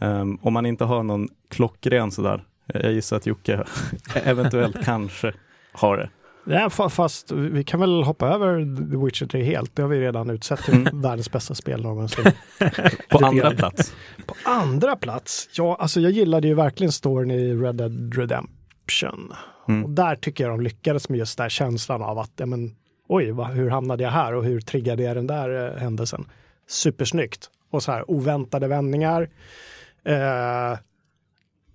Eh, 0.00 0.24
Om 0.42 0.52
man 0.52 0.66
inte 0.66 0.84
har 0.84 1.02
någon 1.02 1.28
klockren 1.48 2.10
sådär. 2.10 2.44
eh, 2.74 2.80
Jag 2.80 2.92
gissar 2.92 3.16
att 3.16 3.26
Jocke 3.26 3.64
eventuellt 4.14 4.84
kanske 4.84 5.32
har 5.72 5.96
det. 5.96 6.10
Ja, 6.44 6.68
fa- 6.68 6.88
fast 6.88 7.32
vi 7.32 7.64
kan 7.64 7.80
väl 7.80 8.02
hoppa 8.02 8.28
över 8.28 8.58
The 8.90 9.04
Witcher 9.04 9.26
3 9.26 9.42
helt. 9.42 9.76
Det 9.76 9.82
har 9.82 9.88
vi 9.88 10.00
redan 10.00 10.30
utsett 10.30 10.62
till 10.64 10.74
Mm. 10.74 11.00
världens 11.00 11.32
bästa 11.32 11.54
spel 11.54 11.82
någonsin. 11.82 12.24
På 13.10 13.26
andra 13.26 13.50
plats. 13.50 13.94
På 14.26 14.34
andra 14.44 14.96
plats, 14.96 15.48
ja, 15.52 15.76
alltså 15.80 16.00
jag 16.00 16.12
gillade 16.12 16.48
ju 16.48 16.54
verkligen 16.54 16.92
storyn 16.92 17.30
i 17.30 17.54
Red 17.54 17.74
Dead 17.74 18.14
Redemption. 18.16 19.32
Mm. 19.70 19.84
Och 19.84 19.90
där 19.90 20.16
tycker 20.16 20.44
jag 20.44 20.52
de 20.52 20.60
lyckades 20.60 21.08
med 21.08 21.18
just 21.18 21.36
den 21.36 21.44
här 21.44 21.48
känslan 21.48 22.02
av 22.02 22.18
att, 22.18 22.32
ja, 22.36 22.46
men, 22.46 22.76
oj, 23.08 23.30
vad, 23.30 23.46
hur 23.50 23.70
hamnade 23.70 24.02
jag 24.04 24.10
här 24.10 24.34
och 24.34 24.44
hur 24.44 24.60
triggade 24.60 25.02
jag 25.02 25.16
den 25.16 25.26
där 25.26 25.72
eh, 25.74 25.80
händelsen? 25.80 26.24
Supersnyggt. 26.68 27.50
Och 27.70 27.82
så 27.82 27.92
här 27.92 28.10
oväntade 28.10 28.68
vändningar. 28.68 29.28
Eh, 30.04 30.78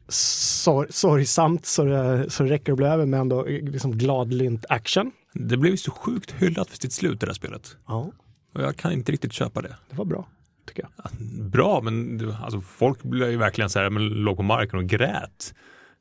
sor- 0.08 0.88
sorgsamt 0.90 1.66
så 1.66 1.84
det, 1.84 2.30
så 2.30 2.44
det 2.44 2.50
räcker 2.50 2.72
att 2.72 2.78
bli 2.78 2.86
över, 2.88 3.06
men 3.06 3.20
ändå 3.20 3.46
eh, 3.46 3.64
liksom 3.64 3.98
gladlynt 3.98 4.66
action. 4.70 5.12
Det 5.34 5.58
blev 5.58 5.72
ju 5.72 5.78
så 5.78 5.92
sjukt 5.92 6.32
hyllat 6.32 6.70
för 6.70 6.78
sitt 6.78 6.94
slut 6.94 7.20
det 7.20 7.26
där 7.26 7.34
spelet. 7.34 7.78
Ja, 7.88 8.12
Och 8.54 8.62
jag 8.62 8.76
kan 8.76 8.92
inte 8.92 9.12
riktigt 9.12 9.34
köpa 9.34 9.62
det. 9.62 9.76
det 9.90 9.96
var 9.98 10.06
bra, 10.06 10.28
tycker 10.68 10.84
jag. 10.84 11.12
Bra, 11.50 11.82
men 11.82 12.22
alltså, 12.44 12.62
folk 12.62 13.04
blev 13.04 13.32
ju 13.32 13.38
verkligen 13.38 13.70
så 13.70 13.80
här, 13.80 13.90
men 13.90 14.08
låg 14.08 14.38
på 14.38 14.44
marken 14.44 14.80
och 14.80 14.86
grät. 14.86 15.54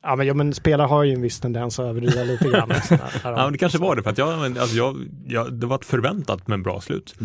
Ja, 0.05 0.15
men, 0.15 0.27
ja, 0.27 0.33
men 0.33 0.53
spelare 0.53 0.87
har 0.87 1.03
ju 1.03 1.13
en 1.13 1.21
viss 1.21 1.39
tendens 1.39 1.79
att 1.79 1.85
överdriva 1.85 2.23
lite 2.31 2.49
grann. 2.49 2.69
Så 2.69 2.95
här, 2.95 3.19
här, 3.23 3.31
Ja, 3.31 3.43
men 3.43 3.51
det 3.51 3.57
kanske 3.57 3.77
var 3.77 3.95
det, 3.95 4.03
för 4.03 4.09
att 4.09 4.17
jag, 4.17 4.39
men, 4.39 4.57
alltså, 4.57 4.75
jag, 4.75 4.95
jag, 5.27 5.53
det 5.53 5.67
var 5.67 5.75
ett 5.75 5.85
förväntat 5.85 6.47
men 6.47 6.63
bra 6.63 6.81
slut. 6.81 7.15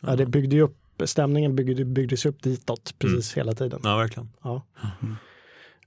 Ja, 0.00 0.16
det 0.16 0.26
byggde 0.26 0.56
ju 0.56 0.62
upp, 0.62 0.76
stämningen 1.04 1.56
byggde, 1.56 1.84
byggdes 1.84 2.26
upp 2.26 2.42
ditåt 2.42 2.94
precis 2.98 3.36
hela 3.36 3.52
tiden. 3.52 3.80
Ja, 3.82 3.96
verkligen. 3.96 4.28
Ja. 4.42 4.62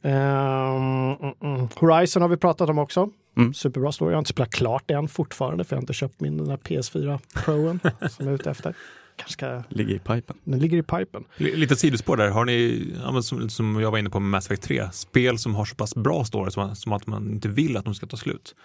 Mm, 0.01 1.33
mm. 1.41 1.67
Horizon 1.75 2.21
har 2.21 2.29
vi 2.29 2.37
pratat 2.37 2.69
om 2.69 2.77
också. 2.77 3.09
Mm. 3.37 3.53
Superbra 3.53 3.91
story. 3.91 4.11
Jag 4.11 4.15
har 4.15 4.19
inte 4.19 4.29
spelat 4.29 4.51
klart 4.51 4.83
det 4.85 4.93
än 4.93 5.07
fortfarande 5.07 5.63
för 5.63 5.75
jag 5.75 5.77
har 5.77 5.83
inte 5.83 5.93
köpt 5.93 6.21
min 6.21 6.37
den 6.37 6.47
där 6.47 6.57
PS4 6.57 7.19
Proen 7.45 7.79
som 8.09 8.25
jag 8.25 8.27
är 8.27 8.35
ute 8.35 8.51
efter. 8.51 8.75
Kanske 9.15 9.33
ska, 9.33 9.63
Ligger 9.69 9.95
i 9.95 9.99
pipen. 9.99 10.37
den 10.43 10.59
ligger 10.59 10.77
i 10.77 10.83
pipen. 10.83 11.23
L- 11.37 11.51
Lite 11.55 11.75
sidospår 11.75 12.17
där, 12.17 12.29
har 12.29 12.45
ni, 12.45 12.87
som, 13.23 13.49
som 13.49 13.81
jag 13.81 13.91
var 13.91 13.97
inne 13.97 14.09
på 14.09 14.19
med 14.19 14.29
Mass 14.29 14.45
Effect 14.45 14.63
3, 14.63 14.89
spel 14.91 15.37
som 15.39 15.55
har 15.55 15.65
så 15.65 15.75
pass 15.75 15.95
bra 15.95 16.25
story 16.25 16.51
som, 16.51 16.75
som 16.75 16.93
att 16.93 17.07
man 17.07 17.29
inte 17.31 17.47
vill 17.47 17.77
att 17.77 17.85
de 17.85 17.95
ska 17.95 18.05
ta 18.05 18.17
slut. 18.17 18.55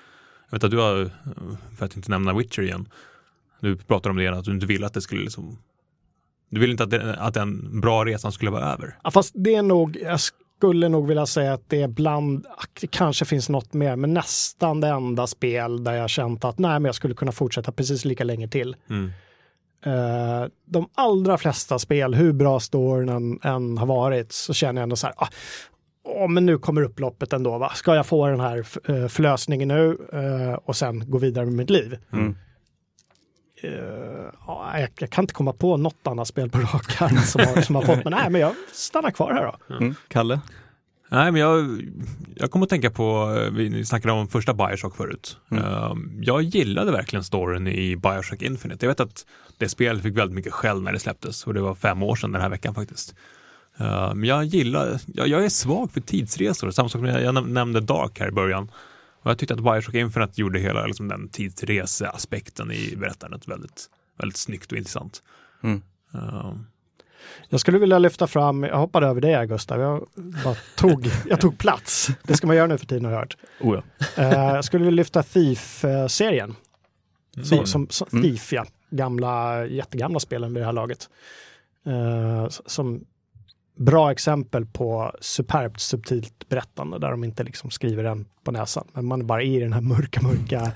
Jag 0.50 0.56
vet 0.56 0.64
att 0.64 0.70
du 0.70 0.78
har, 0.78 1.10
för 1.78 1.84
att 1.86 1.96
inte 1.96 2.10
nämna 2.10 2.34
Witcher 2.34 2.62
igen, 2.62 2.88
du 3.60 3.76
pratar 3.76 4.10
om 4.10 4.16
det 4.16 4.22
igen, 4.22 4.34
att 4.34 4.44
du 4.44 4.50
inte 4.52 4.66
vill 4.66 4.84
att 4.84 4.94
det 4.94 5.00
skulle 5.00 5.22
liksom 5.22 5.58
du 6.50 6.60
vill 6.60 6.70
inte 6.70 6.82
att, 6.84 6.90
det, 6.90 7.14
att 7.18 7.34
den 7.34 7.80
bra 7.80 8.04
resan 8.04 8.32
skulle 8.32 8.50
vara 8.50 8.64
över. 8.72 8.96
Ja, 9.04 9.10
fast 9.10 9.32
det 9.36 9.54
är 9.54 9.62
nog, 9.62 9.96
jag 10.02 10.20
skulle 10.20 10.88
nog 10.88 11.06
vilja 11.08 11.26
säga 11.26 11.52
att 11.52 11.62
det 11.68 11.82
är 11.82 11.88
bland, 11.88 12.46
det 12.80 12.86
kanske 12.86 13.24
finns 13.24 13.48
något 13.48 13.72
mer, 13.74 13.96
men 13.96 14.14
nästan 14.14 14.80
det 14.80 14.88
enda 14.88 15.26
spel 15.26 15.84
där 15.84 15.92
jag 15.94 16.10
känt 16.10 16.44
att 16.44 16.58
nej, 16.58 16.70
men 16.70 16.84
jag 16.84 16.94
skulle 16.94 17.14
kunna 17.14 17.32
fortsätta 17.32 17.72
precis 17.72 18.04
lika 18.04 18.24
länge 18.24 18.48
till. 18.48 18.76
Mm. 18.90 19.10
Eh, 19.86 20.46
de 20.64 20.88
allra 20.94 21.38
flesta 21.38 21.78
spel, 21.78 22.14
hur 22.14 22.32
bra 22.32 22.60
storyn 22.60 23.08
än, 23.08 23.38
än 23.42 23.78
har 23.78 23.86
varit, 23.86 24.32
så 24.32 24.54
känner 24.54 24.80
jag 24.80 24.82
ändå 24.82 24.96
så 24.96 25.06
här, 25.06 25.14
ah, 25.18 25.28
åh, 26.04 26.28
men 26.28 26.46
nu 26.46 26.58
kommer 26.58 26.82
upploppet 26.82 27.32
ändå, 27.32 27.58
va? 27.58 27.72
ska 27.74 27.94
jag 27.94 28.06
få 28.06 28.26
den 28.26 28.40
här 28.40 28.58
uh, 28.90 29.08
förlösningen 29.08 29.68
nu 29.68 29.98
eh, 30.12 30.54
och 30.54 30.76
sen 30.76 31.10
gå 31.10 31.18
vidare 31.18 31.44
med 31.44 31.54
mitt 31.54 31.70
liv? 31.70 31.98
Mm. 32.12 32.36
Eh, 33.62 33.70
ja, 34.46 34.78
jag, 34.80 34.90
jag 34.98 35.10
kan 35.10 35.22
inte 35.22 35.34
komma 35.34 35.52
på 35.52 35.76
något 35.76 36.06
annat 36.06 36.28
spel 36.28 36.50
på 36.50 36.58
rak 36.58 37.02
arm 37.02 37.16
som 37.16 37.40
har, 37.40 37.62
som 37.62 37.74
har 37.74 37.82
fått, 37.82 38.04
men 38.04 38.12
nej, 38.20 38.30
men 38.30 38.40
jag 38.40 38.54
stannar 38.72 39.10
kvar 39.10 39.32
här 39.32 39.44
då. 39.44 39.74
Mm. 39.74 39.94
Kalle? 40.08 40.40
Nej, 41.10 41.32
men 41.32 41.40
jag, 41.40 41.82
jag 42.34 42.50
kommer 42.50 42.66
att 42.66 42.70
tänka 42.70 42.90
på, 42.90 43.36
eh, 43.38 43.50
vi 43.50 43.84
snackade 43.84 44.12
om 44.14 44.28
första 44.28 44.54
Bioshock 44.54 44.96
förut. 44.96 45.38
Mm. 45.50 45.64
Eh, 45.64 45.94
jag 46.20 46.42
gillade 46.42 46.92
verkligen 46.92 47.24
storyn 47.24 47.66
i 47.66 47.96
Bioshock 47.96 48.42
Infinite. 48.42 48.86
Jag 48.86 48.90
vet 48.90 49.00
att 49.00 49.26
det 49.58 49.68
spelet 49.68 50.02
fick 50.02 50.16
väldigt 50.16 50.34
mycket 50.34 50.52
skäll 50.52 50.82
när 50.82 50.92
det 50.92 50.98
släpptes 50.98 51.46
och 51.46 51.54
det 51.54 51.60
var 51.60 51.74
fem 51.74 52.02
år 52.02 52.16
sedan 52.16 52.32
den 52.32 52.42
här 52.42 52.48
veckan 52.48 52.74
faktiskt. 52.74 53.14
Eh, 53.78 54.14
men 54.14 54.24
jag 54.24 54.44
gillar, 54.44 55.00
jag, 55.06 55.28
jag 55.28 55.44
är 55.44 55.48
svag 55.48 55.92
för 55.92 56.00
tidsresor, 56.00 56.70
samma 56.70 56.88
sak 56.88 57.00
som 57.00 57.04
jag, 57.04 57.22
jag 57.22 57.34
näm- 57.34 57.48
nämnde 57.48 57.80
Dark 57.80 58.20
här 58.20 58.28
i 58.28 58.32
början. 58.32 58.70
Och 59.22 59.30
jag 59.30 59.38
tyckte 59.38 59.54
att 59.54 59.60
Bioshock 59.62 59.94
Infinite 59.94 60.40
gjorde 60.40 60.58
hela 60.58 60.86
liksom, 60.86 61.08
den 61.08 61.28
tidsreseaspekten 61.28 62.72
i 62.72 62.96
berättandet 62.96 63.48
väldigt, 63.48 63.86
väldigt 64.18 64.36
snyggt 64.36 64.72
och 64.72 64.78
intressant. 64.78 65.22
Mm. 65.62 65.82
Jag 67.48 67.60
skulle 67.60 67.78
vilja 67.78 67.98
lyfta 67.98 68.26
fram, 68.26 68.62
jag 68.62 68.78
hoppade 68.78 69.06
över 69.06 69.20
det 69.20 69.46
Gustav, 69.46 69.80
jag 69.80 70.06
tog, 70.76 71.10
jag 71.28 71.40
tog 71.40 71.58
plats. 71.58 72.08
Det 72.22 72.34
ska 72.36 72.46
man 72.46 72.56
göra 72.56 72.66
nu 72.66 72.78
för 72.78 72.86
tiden 72.86 73.04
har 73.04 73.12
jag 73.12 73.18
hört. 73.18 73.36
Oh 73.60 73.80
ja. 74.16 74.22
Eh, 74.22 74.54
jag 74.54 74.64
skulle 74.64 74.84
vilja 74.84 74.96
lyfta 74.96 75.22
Thief-serien. 75.22 76.54
Som, 77.42 77.66
som, 77.66 77.88
som 77.90 78.08
Mm. 78.12 78.22
Thief, 78.22 78.52
ja. 78.52 78.66
Gamla, 78.90 79.66
jättegamla 79.66 80.20
spelen 80.20 80.54
vid 80.54 80.62
det 80.62 80.66
här 80.66 80.72
laget. 80.72 81.08
Eh, 81.86 82.48
som 82.48 83.04
bra 83.78 84.10
exempel 84.10 84.66
på 84.66 85.12
superbt 85.20 85.80
subtilt 85.80 86.48
berättande 86.48 86.98
där 86.98 87.10
de 87.10 87.24
inte 87.24 87.42
liksom 87.44 87.70
skriver 87.70 88.04
den 88.04 88.26
på 88.44 88.52
näsan. 88.52 88.86
Men 88.92 89.06
man 89.06 89.20
är 89.20 89.24
bara 89.24 89.42
i 89.42 89.58
den 89.58 89.72
här 89.72 89.80
mörka, 89.80 90.22
mörka 90.22 90.60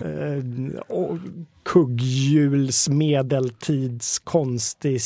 eh, 0.00 1.16
kugghjuls 1.62 2.88
medeltids 2.88 4.18
konstig 4.18 5.02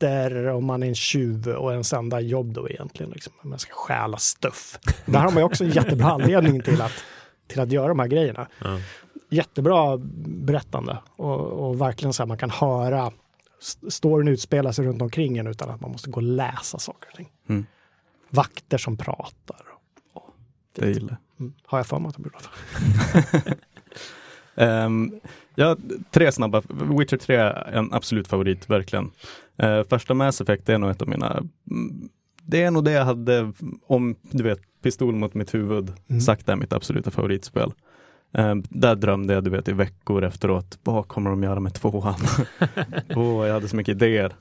sekter 0.00 0.46
och 0.46 0.62
man 0.62 0.82
är 0.82 0.86
en 0.86 0.94
tjuv 0.94 1.48
och 1.48 1.72
ens 1.72 1.92
enda 1.92 2.20
jobb 2.20 2.52
då 2.52 2.68
egentligen 2.68 3.12
liksom, 3.12 3.32
man 3.42 3.58
ska 3.58 3.72
stjäla 3.72 4.18
stuff. 4.18 4.78
Där 5.06 5.18
har 5.18 5.30
man 5.30 5.36
ju 5.36 5.42
också 5.42 5.64
en 5.64 5.70
jättebra 5.70 6.10
anledning 6.10 6.62
till 6.62 6.82
att, 6.82 7.04
till 7.46 7.60
att 7.60 7.72
göra 7.72 7.88
de 7.88 7.98
här 7.98 8.06
grejerna 8.06 8.48
ja. 8.58 8.78
jättebra 9.30 9.96
berättande 10.26 10.98
och, 11.16 11.40
och 11.40 11.80
verkligen 11.80 12.12
så 12.12 12.22
här 12.22 12.28
man 12.28 12.38
kan 12.38 12.50
höra 12.50 13.12
st- 13.60 13.90
storyn 13.90 14.28
utspela 14.28 14.72
sig 14.72 14.86
runt 14.86 15.02
omkring 15.02 15.38
en 15.38 15.46
utan 15.46 15.70
att 15.70 15.80
man 15.80 15.90
måste 15.90 16.10
gå 16.10 16.16
och 16.16 16.22
läsa 16.22 16.78
saker 16.78 17.10
och 17.10 17.16
ting. 17.16 17.28
Mm. 17.48 17.66
Vakter 18.30 18.78
som 18.78 18.96
pratar. 18.96 19.60
Det 20.78 20.88
gillar 20.88 21.08
jag. 21.08 21.40
Mm. 21.40 21.54
Har 21.66 21.78
jag 21.78 21.86
för 21.86 21.98
mig 21.98 22.08
att 22.08 22.14
de 22.16 22.22
borde 22.22 22.36
Ehm, 24.56 25.12
ja, 25.54 25.76
tre 26.10 26.32
snabba. 26.32 26.62
Witcher 26.98 27.16
3 27.16 27.36
är 27.36 27.72
en 27.72 27.92
absolut 27.92 28.28
favorit, 28.28 28.70
verkligen. 28.70 29.10
Uh, 29.62 29.82
första 29.88 30.14
Mass 30.14 30.40
Effect 30.40 30.68
är 30.68 30.78
nog 30.78 30.90
ett 30.90 31.02
av 31.02 31.08
mina... 31.08 31.30
mm, 31.70 32.08
Det 32.42 32.62
är 32.62 32.70
nog 32.70 32.84
det 32.84 32.90
jag 32.92 33.04
hade, 33.04 33.52
om 33.86 34.16
du 34.22 34.42
vet, 34.42 34.58
pistol 34.82 35.14
mot 35.14 35.34
mitt 35.34 35.54
huvud, 35.54 35.92
Mm. 36.08 36.20
sagt 36.20 36.48
är 36.48 36.56
mitt 36.56 36.72
absoluta 36.72 37.10
favoritspel. 37.10 37.72
Ehm, 38.34 38.62
där 38.70 38.94
drömde 38.94 39.34
jag, 39.34 39.44
du 39.44 39.50
vet, 39.50 39.68
i 39.68 39.72
veckor 39.72 40.24
efteråt. 40.24 40.78
Vad 40.84 41.08
kommer 41.08 41.30
de 41.30 41.42
göra 41.42 41.60
med 41.60 41.74
tvåan? 41.74 42.14
Åh, 43.16 43.46
jag 43.46 43.54
hade 43.54 43.68
så 43.68 43.76
mycket 43.76 43.94
idéer. 43.94 44.32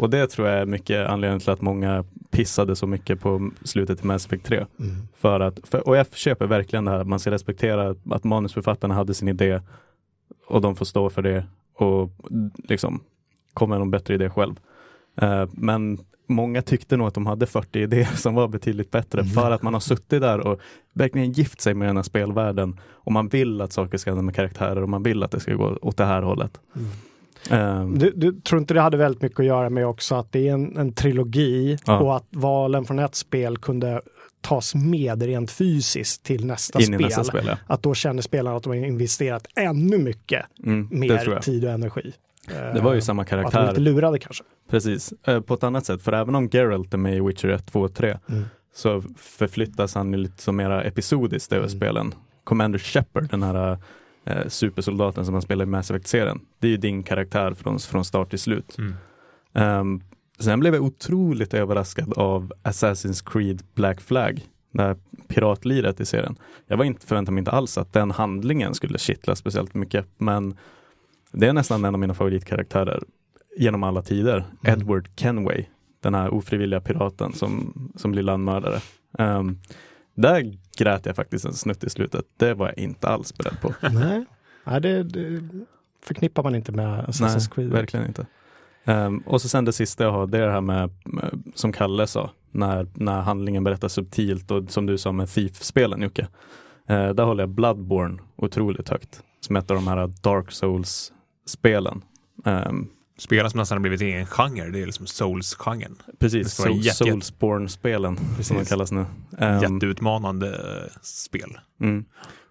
Och 0.00 0.10
det 0.10 0.26
tror 0.26 0.48
jag 0.48 0.58
är 0.58 0.66
mycket 0.66 1.08
anledningen 1.08 1.40
till 1.40 1.50
att 1.50 1.60
många 1.60 2.04
pissade 2.30 2.76
så 2.76 2.86
mycket 2.86 3.20
på 3.20 3.50
slutet 3.64 4.04
i 4.04 4.06
Mass 4.06 4.26
Effect 4.26 4.46
3. 4.46 4.56
Mm. 4.56 4.96
För 5.16 5.40
att, 5.40 5.60
för, 5.68 5.88
och 5.88 5.96
jag 5.96 6.06
köper 6.14 6.46
verkligen 6.46 6.84
det 6.84 6.90
här, 6.90 7.04
man 7.04 7.18
ska 7.18 7.30
respektera 7.30 7.94
att 8.10 8.24
manusförfattarna 8.24 8.94
hade 8.94 9.14
sin 9.14 9.28
idé 9.28 9.60
och 10.46 10.60
de 10.60 10.76
får 10.76 10.84
stå 10.84 11.10
för 11.10 11.22
det. 11.22 11.44
Och 11.74 12.10
liksom, 12.68 13.00
komma 13.54 13.70
med 13.70 13.78
någon 13.78 13.90
bättre 13.90 14.14
idé 14.14 14.30
själv. 14.30 14.54
Eh, 15.20 15.48
men 15.52 15.98
många 16.26 16.62
tyckte 16.62 16.96
nog 16.96 17.06
att 17.06 17.14
de 17.14 17.26
hade 17.26 17.46
40 17.46 17.78
idéer 17.78 18.16
som 18.16 18.34
var 18.34 18.48
betydligt 18.48 18.90
bättre 18.90 19.20
Mm. 19.20 19.32
för 19.32 19.50
att 19.50 19.62
man 19.62 19.72
har 19.74 19.80
suttit 19.80 20.20
där 20.20 20.46
och 20.46 20.60
verkligen 20.92 21.32
gift 21.32 21.60
sig 21.60 21.74
med 21.74 21.88
den 21.88 21.96
här 21.96 22.02
spelvärlden 22.02 22.80
och 22.84 23.12
man 23.12 23.28
vill 23.28 23.60
att 23.60 23.72
saker 23.72 23.98
ska 23.98 24.10
hända 24.10 24.22
med 24.22 24.34
karaktärer 24.34 24.82
och 24.82 24.88
man 24.88 25.02
vill 25.02 25.22
att 25.22 25.30
det 25.30 25.40
ska 25.40 25.54
gå 25.54 25.78
åt 25.82 25.96
det 25.96 26.04
här 26.04 26.22
hållet. 26.22 26.60
Eh, 27.50 27.86
Du, 27.88 28.12
du 28.16 28.32
tror 28.40 28.60
inte 28.60 28.74
det 28.74 28.80
hade 28.80 28.96
väldigt 28.96 29.22
mycket 29.22 29.40
att 29.40 29.46
göra 29.46 29.70
med 29.70 29.86
också 29.86 30.14
att 30.14 30.32
det 30.32 30.48
är 30.48 30.52
en, 30.52 30.76
en 30.76 30.92
trilogi 30.92 31.78
Ja. 31.86 31.98
och 32.00 32.16
att 32.16 32.26
valen 32.30 32.84
från 32.84 32.98
ett 32.98 33.14
spel 33.14 33.58
kunde 33.58 34.00
tas 34.40 34.74
med 34.74 35.22
rent 35.22 35.50
fysiskt 35.50 36.22
till 36.22 36.46
nästa 36.46 36.80
spel. 36.80 37.00
nästa 37.00 37.24
spel, 37.24 37.44
ja. 37.46 37.56
Att 37.66 37.82
då 37.82 37.94
känner 37.94 38.22
spelarna 38.22 38.56
att 38.56 38.62
de 38.62 38.68
har 38.68 38.76
investerat 38.76 39.46
ännu 39.56 39.98
mycket 39.98 40.46
Mm, 40.64 40.88
mer 40.90 41.40
tid 41.40 41.64
och 41.64 41.70
energi. 41.70 42.12
Det 42.74 42.80
var 42.80 42.94
ju 42.94 43.00
samma 43.00 43.22
Och 43.22 43.32
att 43.32 43.42
de 43.44 43.50
karaktär. 43.50 43.80
lurade 43.80 44.18
kanske. 44.18 44.44
Precis, 44.70 45.12
eh, 45.26 45.40
på 45.40 45.54
ett 45.54 45.62
annat 45.62 45.86
sätt. 45.86 46.02
För 46.02 46.12
även 46.12 46.34
om 46.34 46.48
Geralt 46.52 46.94
är 46.94 46.98
med 46.98 47.16
i 47.16 47.20
Witcher 47.20 47.48
1, 47.48 47.66
2 47.72 47.80
och 47.80 47.94
3 47.94 48.18
Mm. 48.28 48.44
så 48.74 49.02
förflyttas 49.16 49.94
han 49.94 50.12
lite 50.22 50.42
som 50.42 50.56
mera 50.56 50.82
episodiskt 50.84 51.52
över 51.52 51.66
Mm. 51.66 51.78
spelen. 51.78 52.14
Commander 52.44 52.78
Shepard, 52.78 53.30
den 53.30 53.42
här 53.42 53.78
eh, 54.24 54.48
supersoldaten 54.48 55.24
som 55.24 55.34
han 55.34 55.42
spelar 55.42 55.64
i 55.64 55.68
Mass 55.68 55.90
Effect-serien. 55.90 56.40
Det 56.58 56.66
är 56.66 56.70
ju 56.70 56.76
din 56.76 57.02
karaktär 57.02 57.54
från, 57.54 57.78
från 57.78 58.04
start 58.04 58.30
till 58.30 58.38
slut. 58.38 58.78
Mm. 58.78 58.94
Ehm, 59.52 60.02
sen 60.38 60.60
blev 60.60 60.74
jag 60.74 60.84
otroligt 60.84 61.54
överraskad 61.54 62.12
av 62.18 62.52
Assassin's 62.62 63.30
Creed 63.32 63.62
Black 63.74 64.00
Flag, 64.00 64.40
det 64.72 64.82
här 64.82 64.96
piratliret 65.28 66.00
i 66.00 66.06
serien. 66.06 66.36
Jag 66.66 66.76
var 66.76 66.84
inte, 66.84 67.06
förväntade 67.06 67.34
mig 67.34 67.40
inte 67.40 67.50
alls 67.50 67.78
att 67.78 67.92
den 67.92 68.10
handlingen 68.10 68.74
skulle 68.74 68.98
kittla 68.98 69.34
speciellt 69.34 69.74
mycket, 69.74 70.06
men 70.18 70.56
det 71.32 71.46
är 71.46 71.52
nästan 71.52 71.84
en 71.84 71.94
av 71.94 72.00
mina 72.00 72.14
favoritkaraktärer 72.14 73.02
genom 73.56 73.82
alla 73.82 74.02
tider. 74.02 74.36
Mm. 74.36 74.80
Edward 74.80 75.08
Kenway, 75.16 75.64
den 76.00 76.14
här 76.14 76.34
ofrivilliga 76.34 76.80
piraten 76.80 77.32
som, 77.32 77.72
som 77.96 78.12
blir 78.12 78.22
landmördare. 78.22 78.80
Um, 79.18 79.60
där 80.20 80.58
grät 80.76 81.06
jag 81.06 81.16
faktiskt 81.16 81.44
en 81.44 81.54
snutt 81.54 81.84
i 81.84 81.90
slutet. 81.90 82.24
Det 82.36 82.54
var 82.54 82.66
jag 82.66 82.78
inte 82.78 83.08
alls 83.08 83.36
beredd 83.36 83.60
på. 83.60 83.74
Nej, 83.88 84.24
Nej 84.64 84.80
det, 84.80 85.02
det 85.02 85.42
förknippar 86.02 86.42
man 86.42 86.54
inte 86.54 86.72
med 86.72 87.04
Assassin's 87.04 87.54
Creed. 87.54 87.70
verkligen 87.70 88.06
inte. 88.06 88.26
Ehm, 88.84 89.18
och 89.18 89.42
så 89.42 89.48
sen 89.48 89.64
det 89.64 89.72
sista 89.72 90.04
jag 90.04 90.12
har, 90.12 90.26
det 90.26 90.38
är 90.38 90.46
det 90.46 90.52
här 90.52 90.60
med, 90.60 90.90
som 91.54 91.72
Kalle 91.72 92.06
sa, 92.06 92.30
när, 92.50 92.86
när 92.94 93.20
handlingen 93.20 93.64
berättas 93.64 93.92
subtilt 93.92 94.50
och 94.50 94.70
som 94.70 94.86
du 94.86 94.98
sa 94.98 95.12
med 95.12 95.28
Thief-spelen 95.28 96.02
Jocke. 96.02 96.28
Uh, 96.90 97.08
där 97.08 97.24
håller 97.24 97.42
jag 97.42 97.50
Bloodborne 97.50 98.18
otroligt 98.36 98.88
högt, 98.88 99.22
som 99.40 99.56
ett 99.56 99.70
av 99.70 99.76
de 99.76 99.86
här 99.86 100.06
Dark 100.22 100.52
Souls-spelen. 100.52 102.02
Ehm, 102.44 102.88
Spel 103.20 103.50
som 103.50 103.58
nästan 103.58 103.76
har 103.76 103.80
blivit 103.80 104.02
en 104.02 104.26
genre, 104.26 104.70
det 104.70 104.82
är 104.82 104.86
liksom 104.86 105.06
Souls-genren. 105.06 105.96
Precis, 106.18 106.54
Soul- 106.60 106.80
jätte- 106.80 106.96
Soulsborne-spelen 106.96 108.18
som 108.42 108.56
de 108.56 108.64
kallas 108.64 108.92
nu. 108.92 109.04
Ehm, 109.38 109.62
Jätteutmanande 109.62 110.48
eh, 110.48 110.92
spel. 111.02 111.58
Mm. 111.80 112.04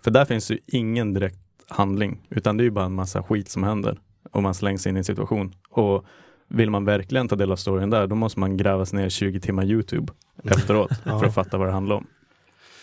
För 0.04 0.12
där 0.12 0.26
finns 0.26 0.52
ju 0.52 0.58
ingen 0.68 1.14
direkt 1.14 1.40
handling, 1.68 2.22
utan 2.30 2.58
det 2.58 2.62
är 2.64 2.66
ju 2.66 2.72
bara 2.72 2.86
en 2.86 2.94
massa 2.96 3.24
skit 3.24 3.50
som 3.50 3.64
händer 3.64 4.00
och 4.32 4.44
man 4.44 4.54
slängs 4.54 4.88
in 4.88 4.96
i 4.96 4.98
en 4.98 5.04
situation. 5.04 5.54
Och 5.70 6.06
vill 6.48 6.70
man 6.70 6.86
verkligen 6.86 7.28
ta 7.28 7.36
del 7.36 7.52
av 7.52 7.56
storyn 7.56 7.90
där, 7.90 8.08
då 8.08 8.16
måste 8.16 8.40
man 8.40 8.58
gräva 8.58 8.86
sig 8.86 9.00
ner 9.00 9.06
i 9.06 9.10
20 9.10 9.40
timmar 9.40 9.64
YouTube 9.66 10.14
efteråt 10.44 10.92
Ja. 11.04 11.20
för 11.20 11.26
att 11.28 11.34
fatta 11.34 11.58
vad 11.58 11.68
det 11.68 11.72
handlar 11.74 11.96
om. 11.96 12.08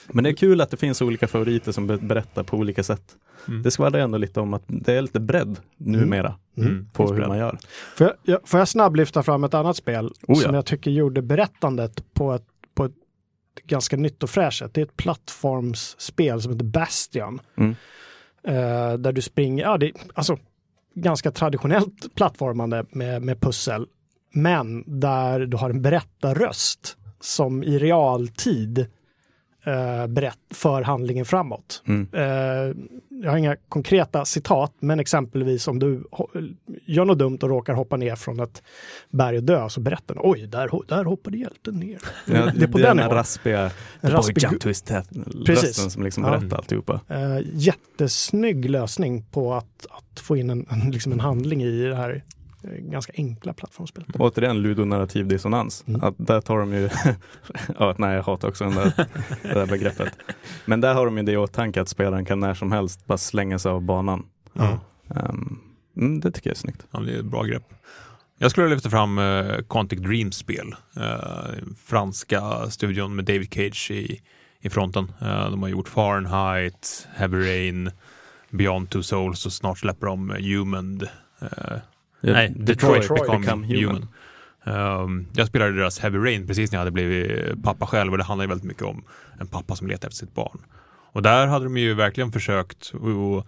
Men 0.09 0.25
det 0.25 0.31
är 0.31 0.35
kul 0.35 0.61
att 0.61 0.71
det 0.71 0.77
finns 0.77 1.03
olika 1.03 1.29
favoriter 1.29 1.73
som 1.73 1.87
be- 1.87 1.97
berättar 1.97 2.43
på 2.43 2.57
olika 2.57 2.83
sätt. 2.83 3.17
Mm. 3.49 3.63
Det 3.63 3.71
skvallrar 3.71 3.99
ändå 4.01 4.19
lite 4.19 4.41
om 4.41 4.55
att 4.55 4.63
det 4.67 4.95
är 4.95 5.03
lite 5.03 5.21
bredd 5.21 5.59
numera 5.77 6.35
Mm. 6.59 6.89
på 6.93 7.03
Finns 7.03 7.11
hur 7.11 7.17
bredd. 7.17 7.29
man 7.29 7.39
gör. 7.39 7.59
Får 7.97 8.07
jag, 8.07 8.17
jag, 8.23 8.49
får 8.49 8.59
jag 8.59 8.69
snabbt 8.69 8.97
lyfta 8.97 9.23
fram 9.23 9.45
ett 9.45 9.55
annat 9.55 9.77
spel 9.77 10.07
Oh 10.07 10.13
ja. 10.27 10.35
som 10.35 10.55
jag 10.55 10.67
tycker 10.67 10.91
gjorde 10.91 11.23
berättandet 11.23 12.15
på 12.15 12.33
ett, 12.33 12.47
på 12.75 12.85
ett 12.85 12.93
ganska 13.67 13.97
nytt 13.97 14.23
och 14.23 14.31
fräscht 14.31 14.59
sätt. 14.59 14.75
Det 14.75 14.81
är 14.81 14.85
ett 14.85 14.97
plattformsspel 14.97 16.43
som 16.43 16.53
heter 16.53 16.65
Bastion. 16.65 17.41
Mm. 17.57 17.75
Eh, 18.45 18.99
där 18.99 19.13
du 19.13 19.23
springer, 19.23 19.65
ja 19.65 19.79
det 19.79 19.93
alltså 20.15 20.39
ganska 20.95 21.31
traditionellt 21.31 22.15
plattformande 22.15 22.85
med, 22.91 23.23
med 23.23 23.41
pussel. 23.41 23.87
Men 24.33 24.85
där 25.01 25.41
du 25.47 25.57
har 25.57 25.71
en 25.71 25.83
berättarröst 25.83 26.97
som 27.21 27.63
i 27.63 27.79
realtid 27.79 28.87
uh, 29.67 30.07
berätt, 30.07 30.39
för 30.55 30.83
handlingen 30.83 31.25
framåt. 31.25 31.83
Mm. 31.87 32.09
Eh, 32.13 32.77
jag 33.23 33.31
har 33.31 33.39
inga 33.39 33.57
konkreta 33.69 34.25
citat, 34.25 34.73
men 34.81 35.01
exempelvis 35.01 35.69
om 35.69 35.79
du 35.79 36.05
gör 36.87 37.05
något 37.05 37.19
dumt 37.19 37.39
och 37.43 37.49
råkar 37.49 37.75
hoppa 37.75 37.97
ner 37.97 38.17
från 38.17 38.41
ett 38.41 38.63
berg 39.11 39.37
och 39.37 39.43
dö, 39.45 39.69
så 39.69 39.81
berättar 39.81 40.15
den, 40.15 40.23
oj, 40.27 40.47
där, 40.47 40.71
där 40.89 41.05
hoppade 41.05 41.39
hjälten 41.39 41.75
ner. 41.75 41.99
Ja, 42.27 42.53
det 42.57 42.65
är 42.65 42.69
på 42.69 42.79
det 42.79 42.85
den 42.85 42.97
den 42.97 43.11
raspiga 43.11 43.71
raspig- 44.01 44.43
jump 44.43 44.63
Precis. 45.47 45.65
rösten 45.65 45.91
som 45.91 46.03
liksom 46.03 46.25
Ja. 46.25 46.31
berättar 46.31 46.57
alltihopa. 46.57 47.01
Eh, 47.09 47.39
jättesnygg 47.53 48.71
lösning 48.71 49.23
på 49.23 49.55
att, 49.55 49.87
att 49.91 50.21
få 50.21 50.37
in 50.37 50.51
en, 50.51 50.67
en, 50.71 50.91
liksom 50.91 51.13
en 51.13 51.21
handling 51.21 51.63
i 51.63 51.83
det 51.83 51.97
här 51.97 52.11
eh, 52.11 52.21
ganska 52.79 53.13
enkla 53.17 53.53
plattformsspelet. 53.53 54.17
Återigen 54.19 54.63
ludonarrativ 54.63 55.27
dissonans. 55.27 55.85
Mm. 55.87 56.05
Att 56.05 56.15
där 56.19 56.41
tar 56.41 56.59
de 56.59 56.73
ju, 56.73 56.89
ja, 57.79 57.95
nej 57.99 58.15
jag 58.17 58.23
hatar 58.23 58.49
också 58.49 58.65
den 58.65 58.75
där, 58.75 58.93
det 59.43 59.55
där 59.55 59.67
begreppet. 59.67 60.19
Men 60.65 60.81
där 60.81 60.95
har 60.95 61.07
de 61.07 61.17
ju 61.17 61.23
det 61.23 61.33
i 61.33 61.37
åtanke 61.37 61.81
att 61.81 61.89
spelaren 61.89 62.25
kan 62.25 62.41
när 62.41 62.55
som 62.55 62.73
helst 62.73 63.07
bara 63.07 63.19
slänga 63.19 63.59
sig 63.59 63.71
av 63.71 63.83
banan. 63.83 64.27
Um, 65.09 65.61
mm, 65.97 66.21
det 66.21 66.31
tycker 66.31 66.51
jag 66.51 66.55
är 66.55 66.61
snyggt. 66.61 66.87
Ja, 66.91 67.01
det 67.01 67.13
är 67.13 67.19
ett 67.19 67.25
bra 67.25 67.43
grepp. 67.43 67.73
Jag 68.39 68.51
skulle 68.51 68.69
lyfta 68.69 68.91
fram 68.91 69.19
uh, 69.19 69.63
Quantic 69.69 70.01
Dreams 70.01 70.37
spel. 70.37 70.75
Eh, 70.97 71.65
franska 71.85 72.71
studion 72.71 73.17
med 73.17 73.25
David 73.25 73.55
Cage 73.55 73.91
i, 73.91 74.21
i 74.61 74.71
fronten. 74.71 75.13
Eh, 75.21 75.51
de 75.51 75.63
har 75.63 75.69
gjort 75.69 75.89
Fahrenheit, 75.89 77.09
Heavy 77.15 77.39
Rain, 77.39 77.91
Beyond 78.51 78.91
Two 78.91 79.03
Souls 79.03 79.47
och 79.47 79.53
snart 79.53 79.79
släpper 79.79 80.07
de 80.07 80.31
Human. 80.31 81.01
eh, 81.41 81.79
nej, 82.33 82.53
Detroit, 82.57 83.03
Detroit 83.03 83.41
Become, 83.41 83.67
Human. 83.67 84.09
Ehm, 84.65 85.27
jag 85.33 85.47
spelade 85.47 85.73
deras 85.73 85.99
Heavy 85.99 86.19
Rain 86.19 86.47
precis 86.47 86.73
när 86.73 86.77
jag 86.77 86.81
hade 86.81 86.91
blivit 86.91 87.63
pappa 87.63 87.87
själv 87.87 88.13
och 88.13 88.19
det 88.19 88.25
handlar 88.25 88.45
ju 88.45 88.49
väldigt 88.49 88.67
mycket 88.67 88.83
om 88.83 89.05
en 89.41 89.47
pappa 89.47 89.77
som 89.77 89.87
letar 89.87 90.09
efter 90.09 90.27
sitt 90.27 90.35
barn. 90.35 90.59
Och 91.13 91.23
där 91.23 91.47
hade 91.47 91.65
de 91.65 91.77
ju 91.77 91.95
verkligen 91.95 92.33
försökt 92.33 92.93
att 92.95 93.47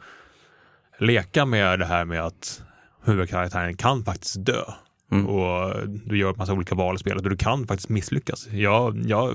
leka 1.01 1.45
med 1.45 1.79
det 1.79 1.87
här 1.87 2.05
med 2.05 2.23
att 2.23 2.63
huvudkaraktären 3.05 3.77
kan 3.77 4.05
faktiskt 4.05 4.45
dö. 4.45 4.63
Mm. 5.11 5.27
Och 5.27 5.75
du 6.05 6.19
gör 6.19 6.31
en 6.31 6.37
massa 6.37 6.53
olika 6.53 6.75
val 6.75 6.95
i 6.95 6.99
spelet 6.99 7.25
och 7.25 7.31
du 7.31 7.37
kan 7.37 7.67
faktiskt 7.67 7.89
misslyckas. 7.89 8.49
Jag, 8.53 9.03
jag, 9.07 9.35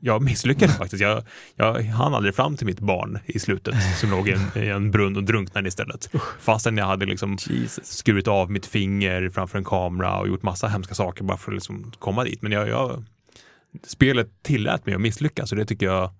jag 0.00 0.22
misslyckades 0.22 0.76
faktiskt. 0.78 1.02
Jag, 1.02 1.22
jag 1.56 1.82
hann 1.82 2.14
aldrig 2.14 2.34
fram 2.34 2.56
till 2.56 2.66
mitt 2.66 2.80
barn 2.80 3.18
i 3.26 3.38
slutet 3.38 3.74
som 4.00 4.10
låg 4.10 4.28
i 4.28 4.32
en, 4.32 4.62
i 4.64 4.68
en 4.68 4.90
brunn 4.90 5.16
och 5.16 5.24
drunknade 5.24 5.68
istället. 5.68 6.10
Fastän 6.40 6.76
jag 6.76 6.86
hade 6.86 7.06
liksom 7.06 7.38
Jesus. 7.48 7.86
skurit 7.86 8.28
av 8.28 8.50
mitt 8.50 8.66
finger 8.66 9.30
framför 9.30 9.58
en 9.58 9.64
kamera 9.64 10.18
och 10.18 10.28
gjort 10.28 10.42
massa 10.42 10.68
hemska 10.68 10.94
saker 10.94 11.24
bara 11.24 11.36
för 11.36 11.50
att 11.50 11.56
liksom 11.56 11.92
komma 11.98 12.24
dit. 12.24 12.42
Men 12.42 12.52
jag, 12.52 12.68
jag, 12.68 13.04
spelet 13.86 14.42
tillät 14.42 14.86
mig 14.86 14.94
att 14.94 15.00
misslyckas 15.00 15.52
och 15.52 15.58
det 15.58 15.64
tycker 15.64 15.86
jag 15.86 16.10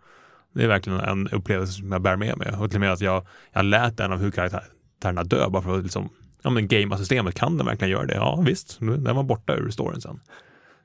det 0.55 0.63
är 0.65 0.69
verkligen 0.69 1.01
en 1.01 1.29
upplevelse 1.29 1.73
som 1.73 1.93
jag 1.93 2.03
bär 2.03 2.17
med 2.17 2.39
mig. 2.39 2.53
Och 2.53 2.71
till 2.71 2.77
och 2.77 2.81
med 2.81 2.93
att 2.93 3.01
jag, 3.01 3.27
jag 3.53 3.65
lät 3.65 4.01
en 4.01 4.13
av 4.13 4.19
huvudkaraktärerna 4.19 5.25
dö 5.25 5.49
bara 5.49 5.63
för 5.63 5.79
att 5.79 5.83
liksom, 5.83 6.09
ja 6.43 6.51
men 6.51 6.69
gamea 6.69 6.99
systemet, 6.99 7.35
kan 7.35 7.59
den 7.59 7.67
verkligen 7.67 7.91
göra 7.91 8.07
det? 8.07 8.15
Ja 8.15 8.43
visst, 8.47 8.79
den 8.81 9.17
var 9.17 9.23
borta 9.23 9.55
ur 9.55 9.71
storyn 9.71 10.01
sen. 10.01 10.21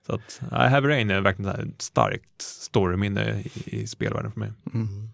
Så 0.05 0.15
att 0.15 0.41
I 0.51 0.69
Have 0.69 0.87
Rain 0.87 1.09
är 1.09 1.21
verkligen 1.21 1.51
så 1.51 1.57
här 1.57 1.67
ett 1.67 1.81
starkt 1.81 2.41
storyminne 2.41 3.41
i, 3.43 3.51
i 3.65 3.87
spelvärlden 3.87 4.31
för 4.31 4.39
mig. 4.39 4.51
Mm. 4.73 5.09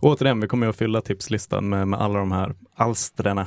Återigen, 0.00 0.40
vi 0.40 0.46
kommer 0.48 0.68
att 0.68 0.76
fylla 0.76 1.00
tipslistan 1.00 1.68
med, 1.68 1.88
med 1.88 2.00
alla 2.00 2.18
de 2.18 2.32
här 2.32 2.54
alstren. 2.74 3.44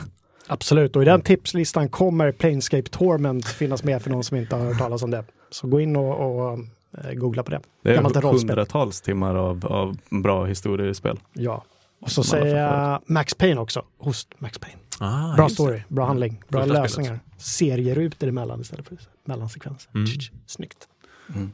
Absolut, 0.47 0.95
och 0.95 1.01
i 1.01 1.05
den 1.05 1.21
tipslistan 1.21 1.89
kommer 1.89 2.31
Planescape 2.31 2.89
Torment 2.89 3.47
finnas 3.47 3.83
med 3.83 4.01
för 4.01 4.09
någon 4.09 4.23
som 4.23 4.37
inte 4.37 4.55
har 4.55 4.65
hört 4.65 4.77
talas 4.77 5.03
om 5.03 5.11
det. 5.11 5.23
Så 5.49 5.67
gå 5.67 5.81
in 5.81 5.95
och, 5.95 6.41
och 6.43 6.59
eh, 7.03 7.13
googla 7.13 7.43
på 7.43 7.51
det. 7.51 7.61
Det 7.83 7.93
Gammalt 7.93 8.15
är 8.15 8.21
hundratals 8.21 9.01
timmar 9.01 9.35
av, 9.35 9.65
av 9.65 9.97
bra 10.09 10.45
historier 10.45 10.87
i 10.87 10.93
spel. 10.93 11.19
Ja. 11.33 11.63
Och 12.01 12.11
så 12.11 12.23
säger 12.23 12.55
jag 12.55 13.01
Max 13.05 13.33
Payne 13.33 13.61
också. 13.61 13.83
Host 13.97 14.33
Max 14.37 14.59
Payne. 14.59 14.77
Ah, 14.99 15.35
Bra 15.35 15.45
just 15.45 15.57
det. 15.57 15.63
story, 15.63 15.81
bra 15.87 16.05
handling, 16.07 16.43
bra 16.47 16.61
Första 16.61 16.81
lösningar. 16.81 17.19
Serierutor 17.37 18.27
emellan 18.29 18.61
istället 18.61 18.87
för 18.87 18.97
mellansekvenser. 19.25 19.91
Mm. 19.95 20.07
Snyggt. 20.45 20.87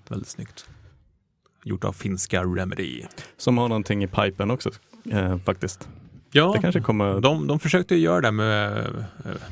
Väldigt 0.10 0.30
snyggt. 0.30 0.66
Gjort 1.64 1.84
av 1.84 1.94
finska 1.94 2.44
Remedy. 2.44 3.04
Som 3.38 3.58
har 3.58 3.68
någonting 3.68 4.04
i 4.04 4.08
pipen 4.08 4.52
också 4.52 4.70
eh, 5.12 5.38
faktiskt. 5.38 5.90
Ja, 6.32 6.52
Det 6.56 6.62
kanske 6.62 6.82
kommer... 6.82 7.20
De, 7.22 7.48
de 7.48 7.60
försökte 7.60 7.96
göra 7.96 8.22
det 8.22 8.32
med, 8.32 8.86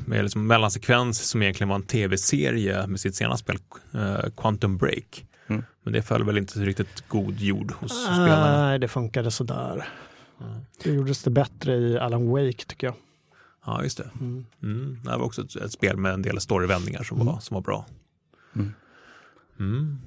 med 0.06 0.22
liksom 0.22 0.46
mellansekvens 0.46 1.18
som 1.28 1.42
egentligen 1.42 1.68
var 1.68 1.76
en 1.76 1.82
tv-serie 1.82 2.86
med 2.86 3.00
sitt 3.00 3.14
senaste 3.14 3.44
spel, 3.44 3.58
eh, 4.02 4.30
Quantum 4.36 4.76
Break. 4.78 5.26
Mm. 5.46 5.64
Men 5.82 5.92
det 5.92 6.02
föll 6.02 6.24
väl 6.24 6.38
inte 6.38 6.52
så 6.52 6.60
riktigt 6.60 7.08
god 7.08 7.40
jord 7.40 7.72
hos 7.72 8.02
spelarna. 8.04 8.66
Nej, 8.66 8.78
det 8.78 8.88
funkade 8.88 9.30
sådär. 9.30 9.88
Ja. 10.38 10.44
Det 10.84 10.90
gjordes 10.90 11.22
det 11.22 11.30
bättre 11.30 11.74
i 11.74 11.98
Alan 11.98 12.28
Wake 12.30 12.64
tycker 12.66 12.86
jag. 12.86 12.94
Ja, 13.66 13.82
just 13.82 13.98
det. 13.98 14.10
Mm. 14.20 14.44
Mm. 14.62 14.98
Det 15.04 15.10
här 15.10 15.18
var 15.18 15.24
också 15.26 15.42
ett, 15.42 15.56
ett 15.56 15.72
spel 15.72 15.96
med 15.96 16.12
en 16.14 16.22
del 16.22 16.40
storyvändningar 16.40 17.02
som, 17.02 17.16
Mm. 17.20 17.26
var, 17.26 17.40
som 17.40 17.54
var 17.54 17.62
bra. 17.62 17.86
Mm. 18.56 18.72
Mm. 19.60 19.98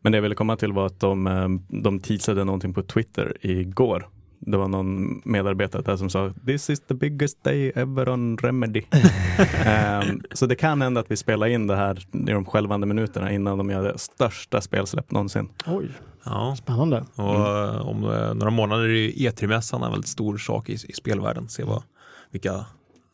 Men 0.00 0.12
det 0.12 0.16
jag 0.18 0.22
ville 0.22 0.34
komma 0.34 0.56
till 0.56 0.72
var 0.72 0.86
att 0.86 1.00
de, 1.00 1.26
eh, 1.26 1.48
de 1.82 2.00
teasade 2.00 2.44
någonting 2.44 2.74
på 2.74 2.82
Twitter 2.82 3.36
igår. 3.40 4.08
Det 4.40 4.56
var 4.56 4.68
någon 4.68 5.22
medarbetare 5.24 5.82
där 5.82 5.96
som 5.96 6.10
sa 6.10 6.32
This 6.46 6.70
is 6.70 6.80
the 6.80 6.94
biggest 6.94 7.44
day 7.44 7.72
ever 7.74 8.08
on 8.08 8.36
Remedy. 8.38 8.82
Ehm, 9.64 10.20
så 10.32 10.46
det 10.46 10.54
kan 10.54 10.82
hända 10.82 11.00
att 11.00 11.10
vi 11.10 11.16
spelar 11.16 11.46
in 11.46 11.66
det 11.66 11.76
här 11.76 11.98
i 12.12 12.32
de 12.32 12.44
skälvande 12.44 12.86
minuterna 12.86 13.32
innan 13.32 13.58
de 13.58 13.70
gör 13.70 13.82
det 13.82 13.98
största 13.98 14.60
spelsläpp 14.60 15.10
någonsin. 15.10 15.48
Oj, 15.66 15.88
Ja, 16.24 16.56
spännande. 16.58 17.04
och 17.14 17.34
eh, 17.48 17.86
om 17.88 18.04
eh, 18.04 18.34
några 18.34 18.50
månader 18.50 18.84
är 18.84 18.88
ju 18.88 19.10
E3-mässan 19.10 19.82
en 19.84 19.90
väldigt 19.90 20.08
stor 20.08 20.36
sak 20.38 20.68
i, 20.68 20.72
i 20.72 20.92
spelvärlden. 20.92 21.48
Se 21.48 21.64
vad, 21.64 21.82
vilka 22.30 22.66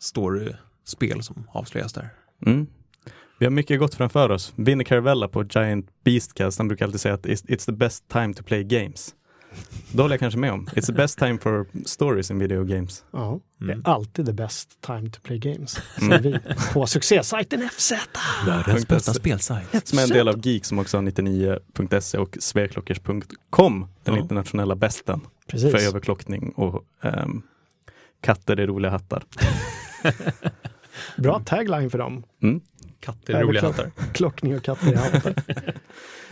story-spel 0.04 1.22
som 1.22 1.46
avslöjas 1.52 1.92
där. 1.92 2.08
Mm. 2.46 2.66
Vi 3.38 3.46
har 3.46 3.50
mycket 3.50 3.78
gott 3.80 3.94
framför 3.94 4.30
oss. 4.30 4.52
Vinnie 4.56 4.84
Caravella 4.84 5.28
på 5.28 5.44
Giant 5.44 5.86
Beastcast, 6.04 6.58
han 6.58 6.68
brukar 6.68 6.84
alltid 6.86 7.00
säga 7.00 7.14
att 7.14 7.26
it's 7.26 7.66
the 7.66 7.72
best 7.72 8.08
time 8.08 8.34
to 8.34 8.42
play 8.42 8.64
games. 8.64 9.14
Det 9.92 10.02
håller 10.02 10.12
jag 10.12 10.20
kanske 10.20 10.38
med 10.40 10.52
om. 10.52 10.66
It's 10.66 10.86
the 10.86 10.92
best 10.92 11.18
time 11.18 11.38
for 11.38 11.66
stories 11.86 12.30
in 12.30 12.38
video 12.38 12.64
games. 12.64 13.04
Ja, 13.12 13.40
det 13.58 13.64
Mm. 13.64 13.80
är 13.84 13.88
alltid 13.90 14.26
the 14.26 14.32
best 14.32 14.80
time 14.80 15.10
to 15.10 15.20
play 15.22 15.38
games, 15.38 15.80
Mm. 16.00 16.22
säger 16.22 16.22
vi 16.22 16.54
på 16.72 16.86
succésajten 16.86 17.68
FZ. 17.72 17.92
Världens 18.46 18.88
bästa 18.88 19.14
spelsajt. 19.14 19.86
Som 19.88 19.98
är 19.98 20.02
en 20.02 20.08
del 20.08 20.28
av 20.28 20.46
Geek 20.46 20.64
som 20.64 20.78
också 20.78 20.96
har 20.96 21.02
99.se 21.02 22.18
och 22.18 22.36
sveklockers.com, 22.40 23.88
den 24.04 24.14
Ja. 24.14 24.20
internationella 24.20 24.76
bästen 24.76 25.20
Precis. 25.46 25.70
för 25.70 25.78
överklockning 25.88 26.50
och 26.50 26.84
ehm, 27.02 27.42
katter 28.20 28.60
i 28.60 28.66
roliga 28.66 28.90
hattar. 28.90 29.24
Bra 31.16 31.40
tagline 31.40 31.90
för 31.90 31.98
dem. 31.98 32.24
Mm. 32.42 32.60
Katter 33.00 33.38
i 33.38 33.42
roliga 33.42 33.62
hattar. 33.62 33.90
Klockning 34.14 34.56
och 34.56 34.62
katter 34.62 34.92
i 34.92 34.94
hattar. 34.94 35.34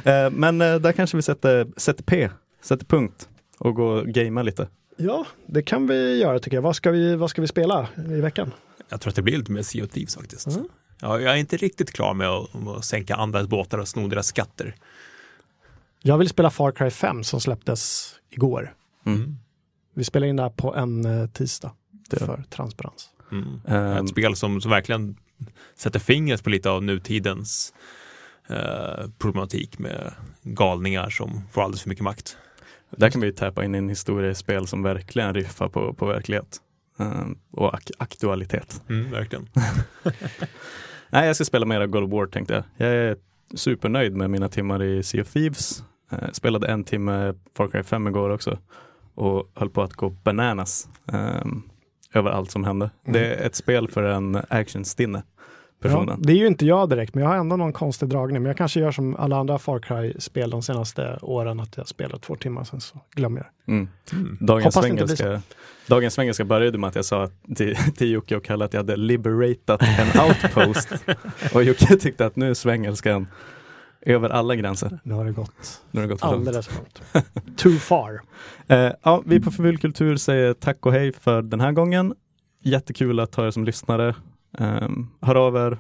Eh, 0.05 0.31
men 0.31 0.61
eh, 0.61 0.75
där 0.75 0.93
kanske 0.93 1.17
vi 1.17 1.23
sätter, 1.23 1.67
sätter 1.77 2.03
P, 2.05 2.31
sätter 2.63 2.85
punkt 2.87 3.29
och 3.59 3.75
går 3.75 4.01
och 4.01 4.07
gamea 4.07 4.43
lite. 4.43 4.69
Ja, 4.97 5.27
det 5.47 5.63
kan 5.63 5.87
vi 5.87 6.21
göra 6.21 6.39
tycker 6.39 6.57
jag. 6.57 6.63
Vad 6.63 6.77
ska 6.77 6.91
vi, 6.91 7.17
vad 7.17 7.31
ska 7.31 7.41
vi 7.41 7.49
spela 7.49 7.89
i 7.97 8.21
veckan? 8.21 8.53
Jag 8.89 9.01
tror 9.01 9.11
att 9.11 9.17
det 9.17 9.23
blir 9.23 9.39
lite 9.39 9.53
mer 9.53 9.63
Sea 9.63 9.85
of 9.85 9.91
Thieves 9.91 10.17
faktiskt. 10.17 10.47
Mm. 10.47 10.69
Ja, 11.01 11.21
jag 11.21 11.33
är 11.33 11.37
inte 11.37 11.57
riktigt 11.57 11.93
klar 11.93 12.15
med 12.15 12.29
att, 12.29 12.49
att 12.69 12.85
sänka 12.85 13.15
andras 13.17 13.47
båtar 13.47 13.79
och 13.79 13.89
sno 13.89 14.09
deras 14.09 14.27
skatter. 14.27 14.75
Jag 16.03 16.19
vill 16.19 16.29
spela 16.29 16.51
Far 16.51 16.73
Cry 16.73 16.91
5 16.91 17.25
som 17.25 17.41
släpptes 17.41 18.13
igår. 18.31 18.75
Mm. 19.07 19.37
Vi 19.95 20.05
spelar 20.05 20.27
in 20.27 20.37
det 20.37 20.43
här 20.43 20.51
på 20.51 20.75
en 20.75 21.05
eh, 21.05 21.27
tisdag 21.29 21.73
Det- 22.11 22.17
för 22.19 22.45
transparens. 22.51 23.09
Mm. 23.33 23.61
Ehm, 23.69 24.05
Ett 24.05 24.11
spel 24.11 24.37
som, 24.37 24.61
som 24.61 24.71
verkligen 24.71 25.17
sätter 25.75 26.01
fingret 26.01 26.45
på 26.45 26.51
lite 26.51 26.71
av 26.71 26.83
nutidens 26.83 27.75
eh, 28.49 29.09
problematik 29.19 29.79
med 29.79 30.13
galningar 30.43 31.11
som 31.11 31.43
får 31.53 31.63
alldeles 31.63 31.83
för 31.83 31.89
mycket 31.89 32.05
makt. 32.05 32.37
Där 32.97 33.11
kan 33.11 33.21
vi 33.21 33.27
ju 33.27 33.33
täppa 33.33 33.65
in 33.65 33.75
i 33.75 33.79
en 33.79 33.89
historiespel 33.89 34.67
som 34.67 34.83
verkligen 34.83 35.35
riffar 35.35 35.69
på, 35.69 35.95
på 35.95 36.07
verklighet 36.07 36.61
eh, 36.99 37.25
och 37.51 37.75
ak- 37.75 37.91
aktualitet. 37.99 38.83
Mm, 38.89 39.11
verkligen. 39.11 39.49
Nej, 41.11 41.27
jag 41.27 41.37
ska 41.37 41.45
spela 41.45 41.67
mera 41.67 41.87
God 41.87 42.05
of 42.05 42.11
War 42.11 42.27
tänkte 42.27 42.55
jag. 42.55 42.65
Jag 42.89 42.97
är 42.97 43.17
supernöjd 43.55 44.17
med 44.17 44.31
mina 44.31 44.49
timmar 44.49 44.83
i 44.83 45.03
Sea 45.03 45.23
of 45.23 45.29
Thieves. 45.33 45.83
Eh, 46.13 46.31
spelade 46.33 46.67
en 46.67 46.85
timme 46.85 47.35
Far 47.57 47.69
Cry 47.69 47.83
5 47.83 48.07
igår 48.09 48.31
också 48.31 48.59
och 49.15 49.51
höll 49.55 49.71
på 49.71 49.83
att 49.83 49.93
gå 49.93 50.09
bananas 50.11 50.89
eh, 51.13 51.45
över 52.13 52.31
allt 52.31 52.51
som 52.51 52.65
hände. 52.65 52.91
Mm. 53.07 53.13
Det 53.13 53.35
är 53.35 53.47
ett 53.47 53.55
spel 53.55 53.89
för 53.89 54.03
en 54.03 54.43
actionstinne 54.49 55.23
Ja, 55.85 56.17
det 56.19 56.33
är 56.33 56.37
ju 56.37 56.47
inte 56.47 56.67
jag 56.67 56.89
direkt, 56.89 57.15
men 57.15 57.25
jag 57.25 57.31
har 57.31 57.37
ändå 57.37 57.57
någon 57.57 57.73
konstig 57.73 58.09
dragning. 58.09 58.43
Men 58.43 58.51
jag 58.51 58.57
kanske 58.57 58.81
gör 58.81 58.93
som 58.93 59.17
alla 59.17 59.37
andra 59.37 59.59
Far 59.59 59.79
Cry-spel 59.79 60.51
de 60.51 60.63
senaste 60.63 61.19
åren, 61.23 61.61
att 61.61 61.77
jag 61.77 61.89
spelar 61.89 62.19
två 62.19 62.37
timmar, 62.37 62.65
sen 62.65 62.81
så 62.81 63.01
glömmer 63.15 63.37
jag 63.37 63.47
det. 63.47 63.73
Mm. 63.73 63.89
Mm. 64.13 64.39
Dagens, 64.41 64.75
svengelska, 64.75 65.43
dagens 65.87 66.15
svengelska 66.15 66.45
började 66.45 66.79
med 66.79 66.89
att 66.89 66.97
jag 66.97 67.05
sa 67.05 67.29
till, 67.57 67.77
till 67.97 68.11
Jocke 68.13 68.37
och 68.37 68.45
Kalle 68.45 68.65
att 68.65 68.73
jag 68.73 68.81
hade 68.81 68.97
liberatat 68.97 69.83
en 69.83 70.21
outpost. 70.21 70.93
och 71.55 71.65
Jocke 71.65 71.97
tyckte 71.97 72.27
att 72.27 72.37
nu 72.37 72.51
är 72.51 72.55
svengelskan 72.55 73.27
över 74.07 74.31
alla 74.31 74.57
gränser. 74.57 75.01
Nu 75.05 75.15
har 75.15 75.25
det 75.25 75.33
gått 75.33 75.83
Nu 75.91 76.01
har 76.01 76.09
det 76.09 76.15
gått 76.15 76.23
alldeles 76.23 76.67
för 76.67 76.75
långt. 76.77 77.03
Too 77.59 77.73
far. 77.79 78.21
Eh, 78.67 78.93
ja, 79.03 79.23
vi 79.27 79.41
på 79.41 79.51
Förvulkultur 79.51 80.17
säger 80.17 80.55
tack 80.55 80.87
och 80.87 80.93
hej 80.93 81.13
för 81.13 81.43
den 81.43 81.61
här 81.61 81.73
gången. 81.73 82.15
Jättekul 82.63 83.21
att 83.21 83.35
ha 83.35 83.47
er 83.47 83.51
som 83.51 83.65
lyssnare. 83.65 84.15
Um, 84.59 85.11
hör 85.21 85.35
av 85.35 85.57
er, 85.57 85.79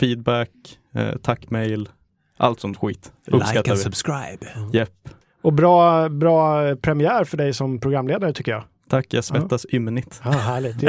feedback, 0.00 0.50
eh, 0.94 1.16
tack 1.22 1.50
mail, 1.50 1.88
allt 2.36 2.60
sånt 2.60 2.76
skit. 2.76 3.12
Like 3.26 3.36
Uppskattar 3.36 3.70
and 3.70 3.78
vi. 3.78 3.84
subscribe. 3.84 4.46
Jepp. 4.72 5.08
Och 5.42 5.52
bra, 5.52 6.08
bra 6.08 6.76
premiär 6.76 7.24
för 7.24 7.36
dig 7.36 7.52
som 7.52 7.80
programledare 7.80 8.32
tycker 8.32 8.52
jag. 8.52 8.64
Tack, 8.92 9.14
jag 9.14 9.24
svettas 9.24 9.66
ymnigt. 9.72 10.20
Ja, 10.24 10.30
härligt, 10.30 10.80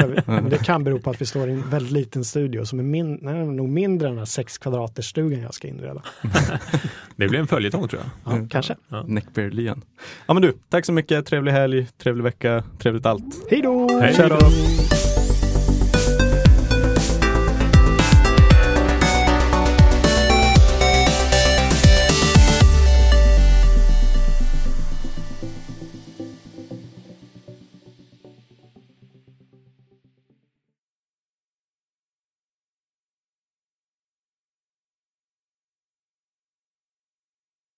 det 0.50 0.64
kan 0.64 0.84
bero 0.84 0.98
på 0.98 1.10
att 1.10 1.20
vi 1.20 1.26
står 1.26 1.48
i 1.48 1.52
en 1.52 1.70
väldigt 1.70 1.92
liten 1.92 2.24
studio 2.24 2.64
som 2.64 2.78
är 2.78 2.82
min, 2.82 3.18
nej, 3.22 3.46
nog 3.46 3.68
mindre 3.68 4.08
än 4.08 4.12
den 4.14 4.18
här 4.18 4.24
sex 4.26 4.58
kvadraters 4.58 5.10
stugan 5.10 5.40
jag 5.40 5.54
ska 5.54 5.68
inreda. 5.68 6.02
Det 7.16 7.28
blir 7.28 7.40
en 7.40 7.46
följetong 7.46 7.88
tror 7.88 8.02
jag. 8.02 8.10
Ja, 8.32 8.36
Mm. 8.36 8.48
Kanske. 8.48 8.76
Neckbeard-lien. 9.06 9.82
Ja 10.26 10.34
men 10.34 10.42
du, 10.42 10.52
tack 10.68 10.84
så 10.86 10.92
mycket, 10.92 11.26
trevlig 11.26 11.52
helg, 11.52 11.86
trevlig 12.02 12.24
vecka, 12.24 12.64
trevligt 12.78 13.06
allt. 13.06 13.24
Hej 13.50 13.62
då! 13.62 14.00
Hej 14.00 14.28
då! 14.28 14.38